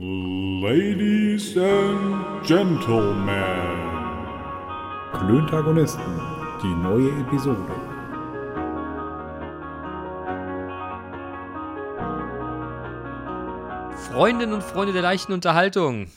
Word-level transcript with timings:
Ladies 0.00 1.56
and 1.56 2.46
Gentlemen. 2.46 3.32
Klöntagonisten, 5.12 6.20
die 6.62 6.68
neue 6.68 7.10
Episode. 7.20 7.66
Freundinnen 14.08 14.52
und 14.52 14.62
Freunde 14.62 14.92
der 14.92 15.02
leichten 15.02 15.32
Unterhaltung. 15.32 16.08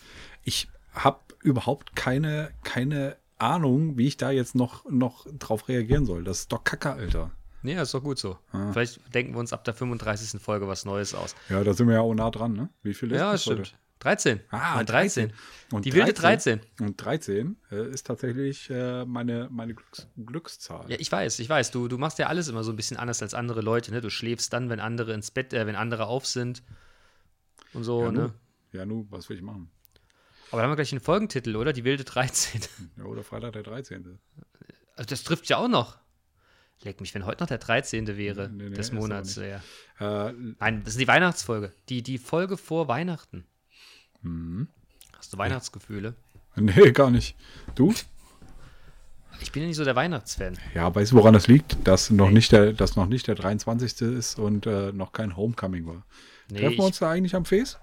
Ich 0.43 0.67
habe 0.93 1.17
überhaupt 1.41 1.95
keine, 1.95 2.51
keine 2.63 3.17
Ahnung, 3.39 3.97
wie 3.97 4.05
ich 4.05 4.17
da 4.17 4.29
jetzt 4.29 4.53
noch, 4.53 4.85
noch 4.91 5.25
drauf 5.39 5.67
reagieren 5.67 6.05
soll. 6.05 6.23
Das 6.23 6.41
ist 6.41 6.51
doch 6.51 6.63
Kacke, 6.63 6.91
Alter. 6.91 7.31
Nee, 7.63 7.79
ist 7.79 7.93
doch 7.93 8.03
gut 8.03 8.17
so. 8.19 8.37
Ah. 8.51 8.71
Vielleicht 8.71 9.13
denken 9.13 9.33
wir 9.33 9.39
uns 9.39 9.53
ab 9.53 9.63
der 9.63 9.73
35. 9.73 10.41
Folge 10.41 10.67
was 10.67 10.85
Neues 10.85 11.13
aus. 11.13 11.35
Ja, 11.49 11.63
da 11.63 11.73
sind 11.73 11.87
wir 11.87 11.95
ja 11.95 12.01
auch 12.01 12.13
nah 12.13 12.31
dran, 12.31 12.53
ne? 12.53 12.69
Wie 12.83 12.93
viel 12.93 13.11
ist 13.11 13.17
Ja, 13.19 13.31
das 13.33 13.43
stimmt. 13.43 13.59
heute? 13.59 13.71
13. 13.99 14.39
Ah, 14.49 14.77
Nein, 14.77 14.85
13. 14.87 15.33
Und 15.71 15.85
Die 15.85 15.93
wilde 15.93 16.13
13. 16.13 16.59
Und 16.79 16.97
13 16.97 17.55
äh, 17.71 17.87
ist 17.91 18.07
tatsächlich 18.07 18.67
äh, 18.71 19.05
meine, 19.05 19.47
meine 19.51 19.75
Glücks 19.75 20.07
Glückszahl. 20.17 20.85
Ja, 20.89 20.97
ich 20.99 21.11
weiß, 21.11 21.37
ich 21.37 21.47
weiß. 21.47 21.69
Du, 21.69 21.87
du 21.87 21.99
machst 21.99 22.17
ja 22.17 22.25
alles 22.25 22.47
immer 22.47 22.63
so 22.63 22.71
ein 22.71 22.75
bisschen 22.75 22.97
anders 22.97 23.21
als 23.21 23.35
andere 23.35 23.61
Leute, 23.61 23.91
ne? 23.91 24.01
Du 24.01 24.09
schläfst 24.09 24.53
dann, 24.53 24.69
wenn 24.71 24.79
andere 24.79 25.13
ins 25.13 25.29
Bett, 25.29 25.53
äh, 25.53 25.67
wenn 25.67 25.75
andere 25.75 26.07
auf 26.07 26.25
sind. 26.25 26.63
Und 27.73 27.83
so, 27.83 28.05
ja, 28.05 28.11
ne? 28.11 28.19
nu, 28.73 28.77
ja, 28.79 28.85
nu, 28.87 29.05
was 29.11 29.29
will 29.29 29.37
ich 29.37 29.43
machen? 29.43 29.69
Aber 30.49 30.57
da 30.61 30.63
haben 30.63 30.71
wir 30.71 30.75
gleich 30.77 30.91
einen 30.91 30.99
Folgentitel, 31.01 31.55
oder? 31.55 31.71
Die 31.71 31.83
wilde 31.83 32.03
13. 32.03 32.59
Ja, 32.97 33.03
oder 33.03 33.23
Freitag 33.23 33.53
der 33.53 33.63
13. 33.63 34.17
Also 34.95 35.07
das 35.07 35.23
trifft 35.23 35.47
ja 35.47 35.57
auch 35.57 35.67
noch. 35.69 35.99
Leck 36.83 36.99
mich, 37.01 37.13
wenn 37.13 37.25
heute 37.25 37.43
noch 37.43 37.47
der 37.47 37.59
13. 37.59 38.07
wäre 38.17 38.49
Nee, 38.49 38.69
nee, 38.69 38.75
des 38.75 38.91
Monats. 38.91 39.35
Ja. 39.35 39.61
Äh, 40.29 40.33
Nein, 40.59 40.81
das 40.83 40.93
ist 40.93 40.99
die 40.99 41.07
Weihnachtsfolge. 41.07 41.71
Die, 41.89 42.01
die 42.01 42.17
Folge 42.17 42.57
vor 42.57 42.87
Weihnachten. 42.87 43.45
Mhm. 44.21 44.67
Hast 45.17 45.33
du 45.33 45.37
Weihnachtsgefühle? 45.37 46.15
nee, 46.55 46.91
gar 46.91 47.11
nicht. 47.11 47.35
Du? 47.75 47.93
Ich 49.41 49.51
bin 49.51 49.63
ja 49.63 49.67
nicht 49.67 49.77
so 49.77 49.83
der 49.85 49.95
Weihnachtsfan. 49.95 50.57
Ja, 50.73 50.93
weißt 50.93 51.11
du, 51.11 51.15
woran 51.15 51.33
das 51.33 51.47
liegt? 51.47 51.77
Dass 51.87 52.09
noch, 52.09 52.29
nicht, 52.29 52.51
der, 52.51 52.73
dass 52.73 52.95
noch 52.95 53.07
nicht 53.07 53.27
der 53.27 53.35
23. 53.35 54.01
ist 54.01 54.37
und 54.39 54.65
äh, 54.67 54.91
noch 54.91 55.13
kein 55.13 55.35
Homecoming 55.35 55.85
war. 55.87 56.05
Nee, 56.49 56.59
Treffen 56.59 56.77
wir 56.77 56.85
uns 56.85 56.99
da 56.99 57.09
eigentlich 57.11 57.35
am 57.35 57.45
Face? 57.45 57.79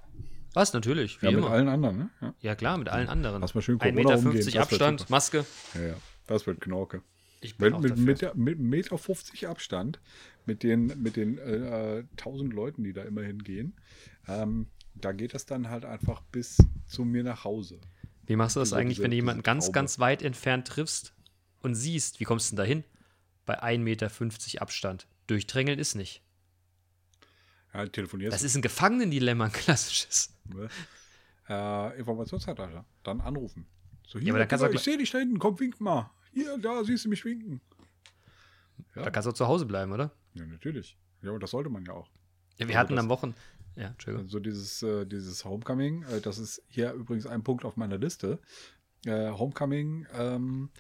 was? 0.55 0.73
Natürlich, 0.73 1.23
wie 1.23 1.27
Ja, 1.27 1.33
mit 1.33 1.41
immer. 1.41 1.51
allen 1.51 1.69
anderen, 1.69 1.99
ne? 1.99 2.11
Ja, 2.21 2.35
Ja, 2.41 2.55
klar, 2.57 2.79
mit 2.79 2.89
allen 2.89 3.09
anderen. 3.09 3.41
Lass 3.41 3.55
mal 3.55 3.63
schön 3.63 3.79
1,50 3.79 3.93
Corona 3.93 3.95
Meter 4.17 4.29
umgehen, 4.29 4.59
Abstand. 4.59 5.11
Maske. 5.11 5.45
ja, 5.75 5.81
ja. 5.81 5.95
Das 6.27 6.47
wird 6.47 6.61
Knorke. 6.61 7.03
Ich 7.41 7.57
bin 7.57 7.81
Mit, 7.81 7.97
mit, 7.97 8.23
mit, 8.23 8.35
mit 8.37 8.59
Meter 8.59 8.99
50 8.99 9.47
Abstand, 9.49 10.01
mit 10.47 10.63
den, 10.63 10.87
mit 11.03 11.17
den 11.17 11.39
äh, 11.39 12.05
1000 12.13 12.53
Leuten, 12.53 12.83
die 12.83 12.93
da 12.93 13.03
immerhin 13.05 13.43
gehen, 13.45 13.75
ähm, 14.27 14.67
da 14.95 15.13
geht 15.13 15.35
das 15.35 15.47
dann 15.47 15.69
halt 15.71 15.85
einfach 15.85 16.21
bis 16.33 16.57
zu 16.87 17.05
mir 17.05 17.23
nach 17.23 17.45
Hause. 17.45 17.81
Wie 18.27 18.35
machst 18.37 18.57
du 18.57 18.61
das 18.61 18.71
diese- 18.71 18.77
eigentlich, 18.79 18.97
diese- 18.97 19.05
wenn 19.05 19.11
du 19.13 19.17
jemanden 19.17 19.43
ganz, 19.45 19.67
Traube. 19.67 19.75
ganz 19.75 19.99
weit 20.01 20.23
entfernt 20.23 20.67
triffst 20.67 21.15
und 21.61 21.75
siehst, 21.77 22.19
wie 22.19 22.25
kommst 22.25 22.51
du 22.51 22.57
denn 22.57 22.65
da 22.65 22.69
hin? 22.69 22.85
Bei 23.47 23.63
1,50 23.63 23.79
Meter 23.85 24.63
Abstand. 24.63 25.07
Durchdrängeln 25.29 25.79
ist 25.79 25.95
nicht. 25.95 26.23
Ja, 27.73 27.87
telefonierst 27.87 28.35
Das 28.35 28.43
ist 28.43 28.57
ein 28.57 28.63
Gefangenendilemma, 28.63 29.45
ein 29.47 29.53
klassisches. 29.53 30.35
du, 30.47 30.69
äh, 31.49 31.99
Informationszeitalter. 31.99 32.85
Dann 33.05 33.21
anrufen. 33.21 33.67
So, 34.07 34.19
hier, 34.19 34.33
aber 34.33 34.39
dann 34.41 34.49
kannst 34.49 34.65
du 34.65 34.71
ich 34.71 34.81
sehe 34.81 34.97
dich 34.99 35.11
da 35.11 35.19
hinten, 35.19 35.39
komm, 35.39 35.61
wink 35.61 35.81
mal. 35.81 36.11
Hier, 36.33 36.59
da 36.59 36.85
siehst 36.85 37.05
du 37.05 37.09
mich 37.09 37.25
winken. 37.25 37.61
Ja. 38.95 39.03
Da 39.03 39.11
kannst 39.11 39.27
du 39.27 39.31
auch 39.31 39.35
zu 39.35 39.47
Hause 39.47 39.67
bleiben, 39.67 39.93
oder? 39.93 40.11
Ja, 40.35 40.47
natürlich. 40.47 40.97
Ja, 41.23 41.31
und 41.33 41.43
das 41.43 41.51
sollte 41.51 41.71
man 41.71 41.85
ja 41.85 41.93
auch. 41.93 42.09
Ja, 42.59 42.67
wir 42.69 42.75
Also 42.77 42.79
hatten 42.79 42.97
das- 42.97 43.05
am 43.05 43.09
Wochen. 43.09 43.35
Ja, 43.77 43.89
Entschuldigung. 43.89 44.29
So 44.29 44.41
dieses, 44.41 44.83
äh, 44.83 45.07
dieses 45.07 45.45
Homecoming, 45.45 46.03
äh, 46.05 46.21
das 46.21 46.39
ist 46.39 46.63
hier 46.69 46.93
übrigens 46.93 47.27
ein 47.27 47.45
Punkt 47.45 47.65
auf 47.65 47.77
meiner 47.77 47.99
Liste. 47.99 48.41
Äh, 49.07 49.31
Homecoming, 49.31 50.07
ähm, 50.15 50.71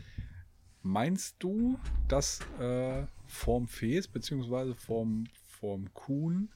meinst 0.82 1.36
du, 1.38 1.78
dass 2.08 2.40
äh, 2.58 3.04
vorm 3.26 3.68
Fes, 3.68 4.08
beziehungsweise 4.08 4.74
vorm, 4.74 5.26
vorm 5.46 5.92
Kuhn, 5.94 6.50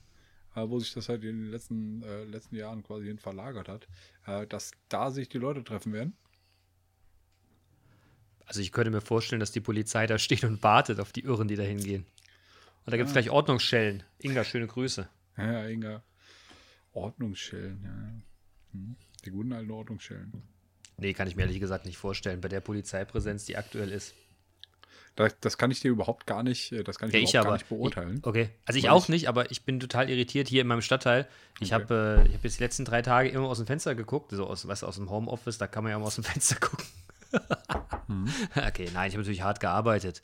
äh, 0.57 0.69
wo 0.69 0.79
sich 0.81 0.93
das 0.95 1.09
halt 1.09 1.23
in 1.23 1.43
den 1.43 1.51
letzten, 1.51 2.03
äh, 2.03 2.25
letzten 2.25 2.57
Jahren 2.57 2.83
quasi 2.83 3.07
hin 3.07 3.19
verlagert 3.19 3.69
hat, 3.69 3.87
dass 4.49 4.73
da 4.89 5.11
sich 5.11 5.29
die 5.29 5.39
Leute 5.39 5.65
treffen 5.65 5.93
werden? 5.93 6.17
Also 8.47 8.61
ich 8.61 8.73
könnte 8.73 8.91
mir 8.91 9.01
vorstellen, 9.01 9.41
dass 9.41 9.53
die 9.53 9.61
Polizei 9.61 10.07
da 10.07 10.19
steht 10.19 10.45
und 10.45 10.63
wartet 10.63 11.01
auf 11.01 11.13
die 11.13 11.21
Irren, 11.25 11.49
die 11.49 11.57
da 11.57 11.63
hingehen. 11.63 12.05
Und 12.85 12.91
da 12.93 12.97
gibt 12.97 13.07
es 13.09 13.13
gleich 13.13 13.31
Ordnungsschellen. 13.31 14.03
Inga, 14.19 14.45
schöne 14.45 14.67
Grüße. 14.67 15.09
Ja, 15.39 15.67
Inga. 15.67 16.03
Ordnungsschellen, 16.93 17.81
ja. 17.85 18.73
Hm. 18.79 18.97
Die 19.25 19.31
guten 19.31 19.53
alten 19.53 19.71
Ordnungsschellen. 19.71 20.33
Nee, 20.99 21.15
kann 21.15 21.27
ich 21.29 21.37
mir 21.37 21.43
ehrlich 21.43 21.61
gesagt 21.61 21.87
nicht 21.87 21.97
vorstellen, 21.97 22.41
bei 22.41 22.49
der 22.49 22.61
Polizeipräsenz, 22.61 23.45
die 23.47 23.57
aktuell 23.57 23.91
ist. 23.91 24.15
Das, 25.17 25.35
das 25.41 25.59
kann 25.59 25.71
ich 25.71 25.81
dir 25.81 25.91
überhaupt 25.91 26.27
gar 26.27 26.43
nicht, 26.43 26.73
äh, 26.73 26.83
das 26.85 26.99
kann 26.99 27.09
ich 27.11 27.15
Ja, 27.15 27.21
ich 27.21 27.33
gar 27.33 27.45
aber. 27.45 27.53
nicht 27.55 27.69
beurteilen. 27.69 28.19
Ich, 28.19 28.25
okay. 28.27 28.49
Also 28.67 28.79
ich 28.79 28.89
auch 28.89 29.05
ich- 29.05 29.09
nicht, 29.11 29.29
aber 29.29 29.51
ich 29.51 29.63
bin 29.65 29.79
total 29.79 30.09
irritiert 30.11 30.49
hier 30.49 30.63
in 30.63 30.67
meinem 30.67 30.81
Stadtteil. 30.83 31.29
Ich 31.61 31.73
Okay. 31.75 31.83
habe 31.83 32.25
äh, 32.29 32.33
hab 32.35 32.45
jetzt 32.45 32.59
die 32.59 32.63
letzten 32.63 32.85
drei 32.85 33.03
Tage 33.03 33.29
immer 33.29 33.47
aus 33.47 33.59
dem 33.59 33.67
Fenster 33.67 33.95
geguckt, 33.95 34.31
so 34.33 34.47
aus, 34.47 34.67
was 34.69 34.83
aus 34.83 34.97
dem 34.97 35.11
Homeoffice, 35.11 35.59
da 35.59 35.67
kann 35.67 35.85
man 35.85 35.91
ja 35.93 35.99
mal 35.99 36.07
aus 36.07 36.15
dem 36.17 36.25
Fenster 36.25 36.57
gucken. 36.57 36.87
Mhm. 38.13 38.29
Okay, 38.69 38.89
nein, 38.93 39.09
ich 39.09 39.15
habe 39.15 39.23
natürlich 39.23 39.43
hart 39.43 39.61
gearbeitet. 39.61 40.23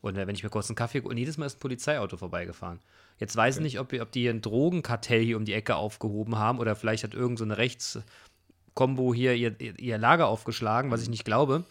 Und 0.00 0.16
äh, 0.16 0.26
wenn 0.26 0.34
ich 0.34 0.42
mir 0.42 0.50
kurz 0.50 0.68
einen 0.68 0.76
Kaffee 0.76 1.00
und 1.00 1.16
jedes 1.16 1.38
Mal 1.38 1.46
ist 1.46 1.56
ein 1.56 1.60
Polizeiauto 1.60 2.16
vorbeigefahren. 2.16 2.80
Jetzt 3.18 3.36
weiß 3.36 3.56
ich 3.56 3.62
nicht, 3.62 3.80
ob, 3.80 3.92
ob 3.92 4.12
die 4.12 4.28
ein 4.28 4.40
Drogenkartell 4.40 5.22
hier 5.22 5.36
um 5.36 5.44
die 5.44 5.54
Ecke 5.54 5.76
aufgehoben 5.76 6.36
haben 6.36 6.58
oder 6.58 6.76
vielleicht 6.76 7.04
hat 7.04 7.14
irgend 7.14 7.38
so 7.38 7.44
eine 7.44 7.58
Rechtskombo 7.58 9.12
hier 9.12 9.34
ihr, 9.34 9.58
ihr, 9.60 9.98
Lager 9.98 10.28
aufgeschlagen, 10.28 10.90
was 10.90 11.02
ich 11.02 11.08
nicht 11.08 11.24
glaube. 11.24 11.64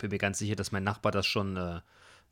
Bin 0.00 0.10
mir 0.10 0.18
ganz 0.18 0.38
sicher, 0.38 0.56
dass 0.56 0.72
mein 0.72 0.82
Nachbar 0.82 1.12
das 1.12 1.26
schon, 1.26 1.56
äh, 1.56 1.80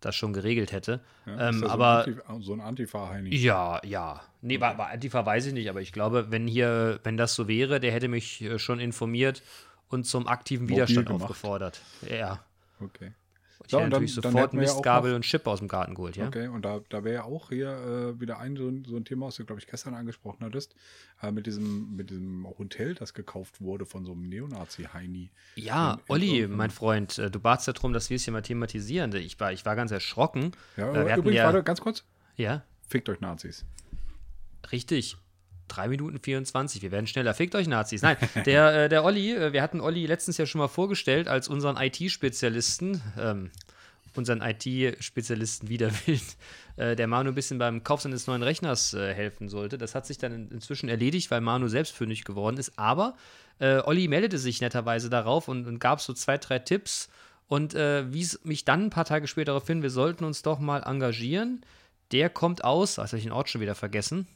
das 0.00 0.16
schon 0.16 0.32
geregelt 0.32 0.72
hätte. 0.72 1.00
Ja, 1.26 1.50
ähm, 1.50 1.62
ja 1.62 1.68
aber 1.68 2.04
so 2.04 2.10
ein, 2.10 2.20
Antif 2.20 2.46
so 2.46 2.52
ein 2.54 2.60
Antifa-Heini. 2.60 3.36
ja, 3.36 3.80
ja. 3.84 4.22
Nee, 4.40 4.56
bei, 4.56 4.72
bei 4.74 4.86
Antifa 4.86 5.26
weiß 5.26 5.46
ich 5.46 5.52
nicht, 5.52 5.68
aber 5.68 5.82
ich 5.82 5.92
glaube, 5.92 6.30
wenn 6.30 6.48
hier, 6.48 7.00
wenn 7.04 7.18
das 7.18 7.34
so 7.34 7.48
wäre, 7.48 7.80
der 7.80 7.92
hätte 7.92 8.08
mich 8.08 8.40
äh, 8.40 8.58
schon 8.58 8.80
informiert 8.80 9.42
und 9.92 10.04
zum 10.04 10.26
aktiven 10.26 10.64
Mobil 10.64 10.76
Widerstand 10.76 11.06
gemacht. 11.06 11.22
aufgefordert. 11.22 11.80
Ja. 12.08 12.44
Okay. 12.80 13.12
Ich 13.64 13.70
Ja, 13.70 13.78
und 13.78 13.84
dann- 13.84 13.90
natürlich 13.90 14.14
dann 14.16 14.32
sofort 14.32 14.52
ja 14.54 14.58
auch 14.58 14.60
Mistgabel 14.60 15.10
noch- 15.12 15.16
und 15.16 15.22
Chip 15.22 15.46
aus 15.46 15.60
dem 15.60 15.68
Garten 15.68 15.94
geholt, 15.94 16.16
ja? 16.16 16.26
Okay, 16.26 16.48
und 16.48 16.64
da, 16.64 16.80
da 16.88 17.04
wäre 17.04 17.14
ja 17.14 17.22
auch 17.22 17.50
hier 17.50 17.68
äh, 18.16 18.20
wieder 18.20 18.40
ein 18.40 18.56
so, 18.56 18.66
ein 18.66 18.84
so 18.84 18.96
ein 18.96 19.04
Thema, 19.04 19.26
was 19.26 19.36
du, 19.36 19.44
glaube 19.44 19.60
ich, 19.60 19.68
gestern 19.68 19.94
angesprochen 19.94 20.44
hattest, 20.44 20.74
äh, 21.22 21.30
mit, 21.30 21.46
diesem, 21.46 21.94
mit 21.94 22.10
diesem 22.10 22.44
Hotel, 22.58 22.94
das 22.96 23.14
gekauft 23.14 23.60
wurde 23.60 23.86
von 23.86 24.04
so 24.04 24.12
einem 24.12 24.28
Neonazi-Heini. 24.28 25.30
Ja, 25.54 25.92
In- 25.92 25.98
in 25.98 26.04
Olli, 26.08 26.26
irgendeinem- 26.30 26.56
mein 26.56 26.70
Freund, 26.70 27.18
äh, 27.18 27.30
du 27.30 27.38
batst 27.38 27.68
ja 27.68 27.72
darum, 27.72 27.92
dass 27.92 28.10
wir 28.10 28.16
es 28.16 28.24
hier 28.24 28.32
mal 28.32 28.42
thematisieren. 28.42 29.14
Ich 29.14 29.38
war, 29.38 29.52
ich 29.52 29.64
war 29.64 29.76
ganz 29.76 29.92
erschrocken. 29.92 30.50
Ja, 30.76 30.92
Äh, 30.92 31.16
übrigens, 31.18 31.36
ja- 31.36 31.44
warte, 31.44 31.62
ganz 31.62 31.80
kurz. 31.80 32.04
Ja, 32.36 32.64
Fickt 32.88 33.08
euch 33.08 33.20
Nazis. 33.20 33.64
richtig. 34.72 35.16
3 35.74 35.88
Minuten 35.88 36.18
24, 36.18 36.82
wir 36.82 36.90
werden 36.90 37.06
schneller. 37.06 37.34
Fickt 37.34 37.54
euch 37.54 37.66
Nazis. 37.66 38.02
Nein, 38.02 38.16
der, 38.46 38.84
äh, 38.84 38.88
der 38.88 39.04
Olli, 39.04 39.34
äh, 39.34 39.52
wir 39.52 39.62
hatten 39.62 39.80
Olli 39.80 40.06
letztens 40.06 40.36
ja 40.38 40.46
schon 40.46 40.58
mal 40.58 40.68
vorgestellt 40.68 41.28
als 41.28 41.48
unseren 41.48 41.76
IT-Spezialisten, 41.76 43.00
ähm, 43.18 43.50
unseren 44.14 44.42
IT-Spezialisten 44.42 45.68
Widerwild, 45.68 46.36
äh, 46.76 46.94
der 46.96 47.06
Manu 47.06 47.30
ein 47.30 47.34
bisschen 47.34 47.58
beim 47.58 47.82
Kauf 47.82 48.02
seines 48.02 48.26
neuen 48.26 48.42
Rechners 48.42 48.92
äh, 48.92 49.14
helfen 49.14 49.48
sollte. 49.48 49.78
Das 49.78 49.94
hat 49.94 50.06
sich 50.06 50.18
dann 50.18 50.32
in, 50.32 50.50
inzwischen 50.50 50.88
erledigt, 50.88 51.30
weil 51.30 51.40
Manu 51.40 51.68
selbstfündig 51.68 52.24
geworden 52.24 52.58
ist. 52.58 52.78
Aber 52.78 53.16
äh, 53.58 53.80
Olli 53.84 54.08
meldete 54.08 54.38
sich 54.38 54.60
netterweise 54.60 55.08
darauf 55.08 55.48
und, 55.48 55.66
und 55.66 55.78
gab 55.78 56.00
so 56.00 56.12
zwei, 56.12 56.36
drei 56.36 56.58
Tipps 56.58 57.08
und 57.48 57.74
äh, 57.74 58.12
wies 58.12 58.40
mich 58.44 58.64
dann 58.64 58.86
ein 58.86 58.90
paar 58.90 59.04
Tage 59.04 59.26
später 59.26 59.52
darauf 59.52 59.66
hin, 59.66 59.82
wir 59.82 59.90
sollten 59.90 60.24
uns 60.24 60.42
doch 60.42 60.58
mal 60.58 60.82
engagieren. 60.82 61.64
Der 62.10 62.28
kommt 62.28 62.64
aus, 62.64 62.98
also 62.98 63.12
habe 63.12 63.18
ich 63.18 63.24
den 63.24 63.32
Ort 63.32 63.48
schon 63.48 63.60
wieder 63.60 63.74
vergessen. 63.74 64.26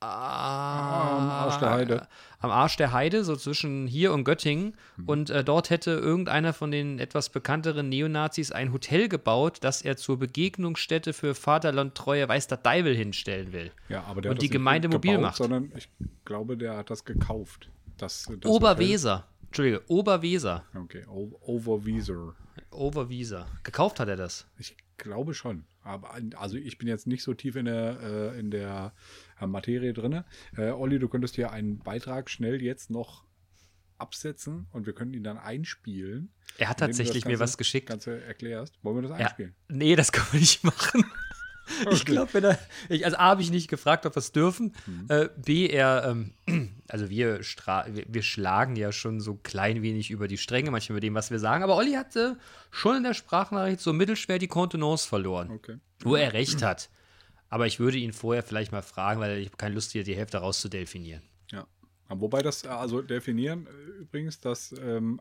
Am 0.00 1.30
Arsch 1.30 1.58
der 1.58 1.70
Heide. 1.70 2.08
Am 2.38 2.50
Arsch 2.50 2.76
der 2.76 2.92
Heide, 2.92 3.24
so 3.24 3.34
zwischen 3.36 3.86
hier 3.86 4.12
und 4.12 4.24
Göttingen. 4.24 4.76
Mhm. 4.96 5.08
Und 5.08 5.30
äh, 5.30 5.42
dort 5.42 5.70
hätte 5.70 5.92
irgendeiner 5.92 6.52
von 6.52 6.70
den 6.70 6.98
etwas 6.98 7.30
bekannteren 7.30 7.88
Neonazis 7.88 8.52
ein 8.52 8.72
Hotel 8.72 9.08
gebaut, 9.08 9.58
das 9.62 9.82
er 9.82 9.96
zur 9.96 10.18
Begegnungsstätte 10.18 11.12
für 11.12 11.34
Vaterlandtreue 11.34 12.28
weiß 12.28 12.46
der 12.48 12.58
Deivel 12.58 12.94
hinstellen 12.94 13.52
will. 13.52 13.72
Ja, 13.88 14.04
aber 14.04 14.20
der 14.20 14.32
Und 14.32 14.36
hat 14.36 14.42
die 14.42 14.46
das 14.46 14.50
nicht 14.50 14.52
Gemeinde 14.52 14.88
mobil 14.88 15.12
gebaut, 15.12 15.22
macht. 15.22 15.36
Sondern 15.36 15.72
ich 15.74 15.88
glaube, 16.24 16.56
der 16.56 16.76
hat 16.76 16.90
das 16.90 17.04
gekauft. 17.04 17.70
Das, 17.96 18.28
das 18.40 18.50
Oberweser. 18.50 19.26
Entschuldige, 19.46 19.82
Oberweser. 19.88 20.64
Hotel- 20.74 21.04
Okay, 21.06 21.36
Overweser. 21.40 22.34
Oberwieser. 22.70 23.46
Gekauft 23.62 23.98
hat 24.00 24.08
er 24.08 24.16
das. 24.16 24.46
Ich 24.58 24.76
glaube 24.98 25.32
schon. 25.34 25.64
Aber 25.86 26.14
also 26.36 26.56
ich 26.56 26.78
bin 26.78 26.88
jetzt 26.88 27.06
nicht 27.06 27.22
so 27.22 27.32
tief 27.34 27.56
in 27.56 27.66
der, 27.66 28.00
äh, 28.34 28.38
in 28.38 28.50
der 28.50 28.92
äh, 29.40 29.46
Materie 29.46 29.92
drin. 29.92 30.24
Äh, 30.56 30.70
Olli, 30.70 30.98
du 30.98 31.08
könntest 31.08 31.36
hier 31.36 31.50
einen 31.52 31.78
Beitrag 31.78 32.28
schnell 32.28 32.60
jetzt 32.60 32.90
noch 32.90 33.24
absetzen 33.98 34.66
und 34.72 34.84
wir 34.86 34.92
können 34.94 35.14
ihn 35.14 35.24
dann 35.24 35.38
einspielen. 35.38 36.30
Er 36.58 36.68
hat 36.68 36.80
tatsächlich 36.80 37.24
mir 37.24 37.30
Ganze- 37.32 37.44
was 37.44 37.56
geschickt. 37.58 37.88
Ganze 37.88 38.20
erklärst. 38.22 38.78
Wollen 38.82 38.96
wir 38.96 39.02
das 39.02 39.10
Ja. 39.12 39.16
einspielen? 39.26 39.54
Nee, 39.68 39.96
das 39.96 40.12
kann 40.12 40.26
man 40.32 40.40
nicht 40.40 40.62
machen. 40.64 41.04
Ich 41.90 42.04
glaube, 42.04 42.32
wenn 42.34 42.44
er. 42.44 42.58
Ich, 42.88 43.04
also 43.04 43.16
A, 43.16 43.30
habe 43.30 43.42
ich 43.42 43.50
nicht 43.50 43.68
gefragt, 43.68 44.06
ob 44.06 44.14
wir 44.14 44.20
es 44.20 44.32
dürfen. 44.32 44.74
Mhm. 44.86 45.06
Äh, 45.08 45.28
B, 45.36 45.68
er. 45.68 46.04
Ähm, 46.06 46.32
also 46.88 47.10
wir, 47.10 47.40
wir, 47.40 48.04
wir 48.06 48.22
schlagen 48.22 48.76
ja 48.76 48.92
schon 48.92 49.20
so 49.20 49.34
klein 49.34 49.82
wenig 49.82 50.10
über 50.10 50.28
die 50.28 50.38
Stränge, 50.38 50.70
manchmal 50.70 50.96
über 50.96 51.00
dem, 51.00 51.14
was 51.14 51.30
wir 51.30 51.38
sagen. 51.38 51.64
Aber 51.64 51.76
Olli 51.76 51.92
hatte 51.92 52.38
schon 52.70 52.96
in 52.96 53.02
der 53.02 53.14
Sprachnachricht 53.14 53.80
so 53.80 53.92
mittelschwer 53.92 54.38
die 54.38 54.48
Kontenance 54.48 55.08
verloren. 55.08 55.50
Okay. 55.50 55.78
Wo 56.00 56.16
er 56.16 56.32
recht 56.32 56.62
hat. 56.62 56.88
Aber 57.48 57.66
ich 57.66 57.78
würde 57.78 57.98
ihn 57.98 58.12
vorher 58.12 58.42
vielleicht 58.42 58.72
mal 58.72 58.82
fragen, 58.82 59.20
weil 59.20 59.38
ich 59.38 59.46
habe 59.46 59.56
keine 59.56 59.74
Lust, 59.74 59.92
hier 59.92 60.04
die 60.04 60.16
Hälfte 60.16 60.38
rauszudelfinieren. 60.38 61.22
Ja. 61.52 61.66
Wobei 62.08 62.42
das, 62.42 62.64
also 62.66 63.02
definieren 63.02 63.66
äh, 63.66 64.02
übrigens, 64.02 64.40
dass 64.40 64.74
ähm, 64.80 65.20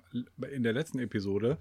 in 0.51 0.63
der 0.63 0.74
letzten 0.74 1.00
Episode, 1.00 1.57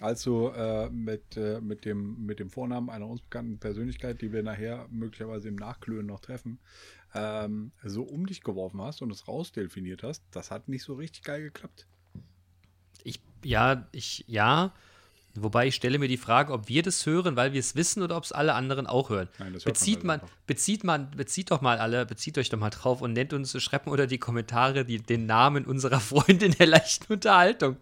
als 0.00 0.22
du 0.22 0.48
äh, 0.48 0.88
mit, 0.90 1.36
äh, 1.36 1.60
mit, 1.60 1.84
dem, 1.84 2.24
mit 2.24 2.38
dem 2.38 2.50
Vornamen 2.50 2.90
einer 2.90 3.06
uns 3.06 3.20
bekannten 3.20 3.58
Persönlichkeit, 3.58 4.20
die 4.22 4.32
wir 4.32 4.42
nachher 4.42 4.86
möglicherweise 4.90 5.48
im 5.48 5.56
Nachklönen 5.56 6.06
noch 6.06 6.20
treffen, 6.20 6.58
ähm, 7.14 7.72
so 7.84 8.02
um 8.02 8.26
dich 8.26 8.42
geworfen 8.42 8.80
hast 8.80 9.02
und 9.02 9.10
es 9.10 9.28
rausdelfiniert 9.28 10.02
hast, 10.02 10.24
das 10.30 10.50
hat 10.50 10.68
nicht 10.68 10.82
so 10.82 10.94
richtig 10.94 11.22
geil 11.24 11.42
geklappt. 11.42 11.86
Ich, 13.04 13.20
ja, 13.44 13.88
ich, 13.92 14.24
ja. 14.26 14.72
Wobei 15.34 15.68
ich 15.68 15.76
stelle 15.76 16.00
mir 16.00 16.08
die 16.08 16.16
Frage, 16.16 16.52
ob 16.52 16.68
wir 16.68 16.82
das 16.82 17.06
hören, 17.06 17.36
weil 17.36 17.52
wir 17.52 17.60
es 17.60 17.76
wissen 17.76 18.02
oder 18.02 18.16
ob 18.16 18.24
es 18.24 18.32
alle 18.32 18.54
anderen 18.54 18.88
auch 18.88 19.10
hören. 19.10 19.28
Nein, 19.38 19.52
das 19.52 19.64
hört 19.64 19.66
man 19.66 19.72
bezieht 19.74 19.96
halt 19.96 20.04
man, 20.04 20.20
einfach. 20.20 20.36
bezieht 20.46 20.84
man, 20.84 21.10
bezieht 21.12 21.50
doch 21.52 21.60
mal 21.60 21.78
alle, 21.78 22.04
bezieht 22.04 22.36
euch 22.36 22.48
doch 22.48 22.58
mal 22.58 22.70
drauf 22.70 23.00
und 23.00 23.12
nennt 23.12 23.32
uns, 23.32 23.60
schreibt 23.62 23.86
unter 23.86 24.08
die 24.08 24.18
Kommentare 24.18 24.84
die, 24.84 24.98
den 24.98 25.26
Namen 25.26 25.66
unserer 25.66 26.00
Freundin 26.00 26.50
der 26.58 26.66
leichten 26.66 27.12
Unterhaltung. 27.12 27.76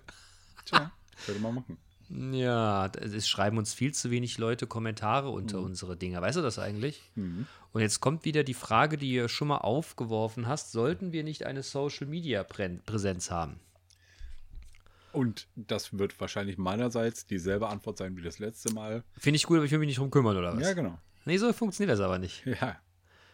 Tja, 0.66 0.92
könnte 1.24 1.40
man 1.40 1.54
machen. 1.54 1.78
Ja, 2.10 2.86
es 2.86 3.28
schreiben 3.28 3.58
uns 3.58 3.74
viel 3.74 3.92
zu 3.92 4.10
wenig 4.10 4.38
Leute 4.38 4.66
Kommentare 4.66 5.28
Mhm. 5.28 5.34
unter 5.34 5.60
unsere 5.60 5.96
Dinger. 5.96 6.22
Weißt 6.22 6.38
du 6.38 6.42
das 6.42 6.58
eigentlich? 6.58 7.02
Und 7.16 7.80
jetzt 7.82 8.00
kommt 8.00 8.24
wieder 8.24 8.44
die 8.44 8.54
Frage, 8.54 8.96
die 8.96 9.16
du 9.16 9.28
schon 9.28 9.48
mal 9.48 9.58
aufgeworfen 9.58 10.46
hast: 10.46 10.72
Sollten 10.72 11.12
wir 11.12 11.22
nicht 11.24 11.44
eine 11.44 11.62
Social 11.62 12.06
Media 12.06 12.42
Prän- 12.42 12.80
Präsenz 12.86 13.30
haben? 13.30 13.60
Und 15.12 15.48
das 15.56 15.98
wird 15.98 16.18
wahrscheinlich 16.20 16.58
meinerseits 16.58 17.26
dieselbe 17.26 17.68
Antwort 17.68 17.98
sein 17.98 18.16
wie 18.16 18.22
das 18.22 18.38
letzte 18.38 18.72
Mal. 18.72 19.02
Finde 19.16 19.36
ich 19.36 19.44
gut, 19.44 19.56
aber 19.56 19.64
ich 19.66 19.70
will 19.72 19.78
mich 19.78 19.88
nicht 19.88 19.98
drum 19.98 20.10
kümmern, 20.10 20.36
oder 20.36 20.54
was? 20.56 20.62
Ja, 20.62 20.74
genau. 20.74 20.98
Nee, 21.24 21.38
so 21.38 21.52
funktioniert 21.52 21.92
das 21.92 22.00
aber 22.04 22.18
nicht. 22.18 22.44
Ja. 22.60 22.78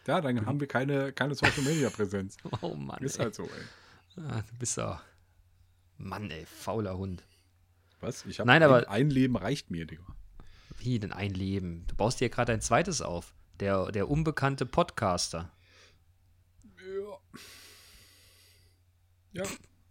Ja, 0.07 0.21
dann 0.21 0.45
haben 0.45 0.59
wir 0.59 0.67
keine, 0.67 1.11
keine 1.13 1.33
Social 1.33 1.63
Media 1.63 1.89
Präsenz. 1.89 2.37
Oh 2.61 2.75
Mann. 2.75 3.01
Ist 3.03 3.17
ey. 3.17 3.23
halt 3.23 3.35
so, 3.35 3.43
ey. 3.43 4.23
Ah, 4.23 4.41
du 4.41 4.55
bist 4.59 4.77
ja. 4.77 5.01
Mann, 5.97 6.29
ey, 6.29 6.45
fauler 6.45 6.97
Hund. 6.97 7.23
Was? 8.05 8.25
Ich 8.25 8.39
habe 8.39 8.47
Nein, 8.47 8.61
ein, 8.61 8.69
aber- 8.69 8.89
ein 8.89 9.09
Leben 9.09 9.35
reicht 9.35 9.71
mir, 9.71 9.85
Digga. 9.85 10.03
Wie 10.77 10.99
denn 10.99 11.11
ein 11.11 11.33
Leben? 11.33 11.85
Du 11.87 11.95
baust 11.95 12.19
dir 12.19 12.29
gerade 12.29 12.53
ein 12.53 12.61
zweites 12.61 13.01
auf. 13.01 13.33
Der, 13.59 13.91
der 13.91 14.09
unbekannte 14.09 14.65
Podcaster. 14.65 15.51
Ja, 19.33 19.43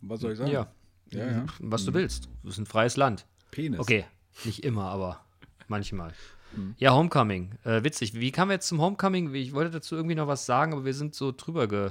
was 0.02 0.20
soll 0.20 0.32
ich 0.32 0.38
sagen? 0.38 0.50
Ja. 0.50 0.72
Ja, 1.10 1.26
ja. 1.30 1.46
Was 1.60 1.84
du 1.84 1.92
willst. 1.94 2.28
Das 2.42 2.54
ist 2.54 2.58
ein 2.58 2.66
freies 2.66 2.96
Land. 2.96 3.26
Penis. 3.50 3.78
Okay, 3.80 4.04
nicht 4.44 4.64
immer, 4.64 4.84
aber 4.84 5.24
manchmal. 5.68 6.12
Hm. 6.54 6.74
Ja, 6.78 6.92
Homecoming. 6.94 7.52
Äh, 7.64 7.84
witzig. 7.84 8.14
Wie 8.14 8.32
kamen 8.32 8.50
wir 8.50 8.54
jetzt 8.54 8.68
zum 8.68 8.80
Homecoming? 8.80 9.34
Ich 9.34 9.52
wollte 9.52 9.70
dazu 9.70 9.96
irgendwie 9.96 10.14
noch 10.14 10.26
was 10.28 10.46
sagen, 10.46 10.72
aber 10.72 10.84
wir 10.84 10.94
sind 10.94 11.14
so 11.14 11.32
drüber 11.32 11.68
ge. 11.68 11.90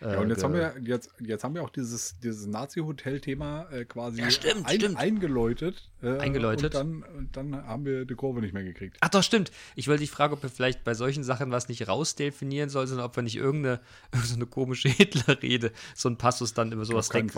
Äh, 0.00 0.12
Ja, 0.12 0.18
und 0.20 0.28
jetzt 0.30 0.42
haben 0.44 0.54
wir 0.54 0.74
jetzt, 0.82 1.10
jetzt 1.20 1.44
haben 1.44 1.54
wir 1.54 1.62
auch 1.62 1.70
dieses, 1.70 2.18
dieses 2.20 2.46
Nazi-Hotel-Thema 2.46 3.70
äh, 3.70 3.84
quasi 3.84 4.20
Ja, 4.20 4.30
stimmt, 4.30 4.66
ein, 4.66 4.80
stimmt. 4.80 4.96
eingeläutet. 4.98 5.90
Äh, 6.02 6.18
Eingeläutet. 6.18 6.74
Und 6.74 7.02
dann, 7.02 7.16
und 7.16 7.36
dann 7.36 7.66
haben 7.66 7.84
wir 7.84 8.04
die 8.04 8.14
Kurve 8.14 8.40
nicht 8.40 8.52
mehr 8.54 8.64
gekriegt. 8.64 8.96
Ach 9.00 9.08
doch, 9.08 9.22
stimmt. 9.22 9.50
Ich 9.74 9.88
wollte 9.88 10.00
dich 10.00 10.10
fragen, 10.10 10.32
ob 10.34 10.42
wir 10.42 10.50
vielleicht 10.50 10.84
bei 10.84 10.94
solchen 10.94 11.24
Sachen 11.24 11.50
was 11.50 11.68
nicht 11.68 11.88
rausdefinieren 11.88 12.68
sollen, 12.68 12.86
sondern 12.86 13.06
ob 13.06 13.16
wir 13.16 13.22
nicht 13.22 13.36
irgendeine, 13.36 13.80
irgendeine 14.12 14.46
komische 14.46 14.88
Hitlerrede, 14.88 15.72
so 15.94 16.08
ein 16.08 16.18
Passus 16.18 16.54
dann 16.54 16.72
über 16.72 16.84
sowas 16.84 17.12
weg, 17.14 17.34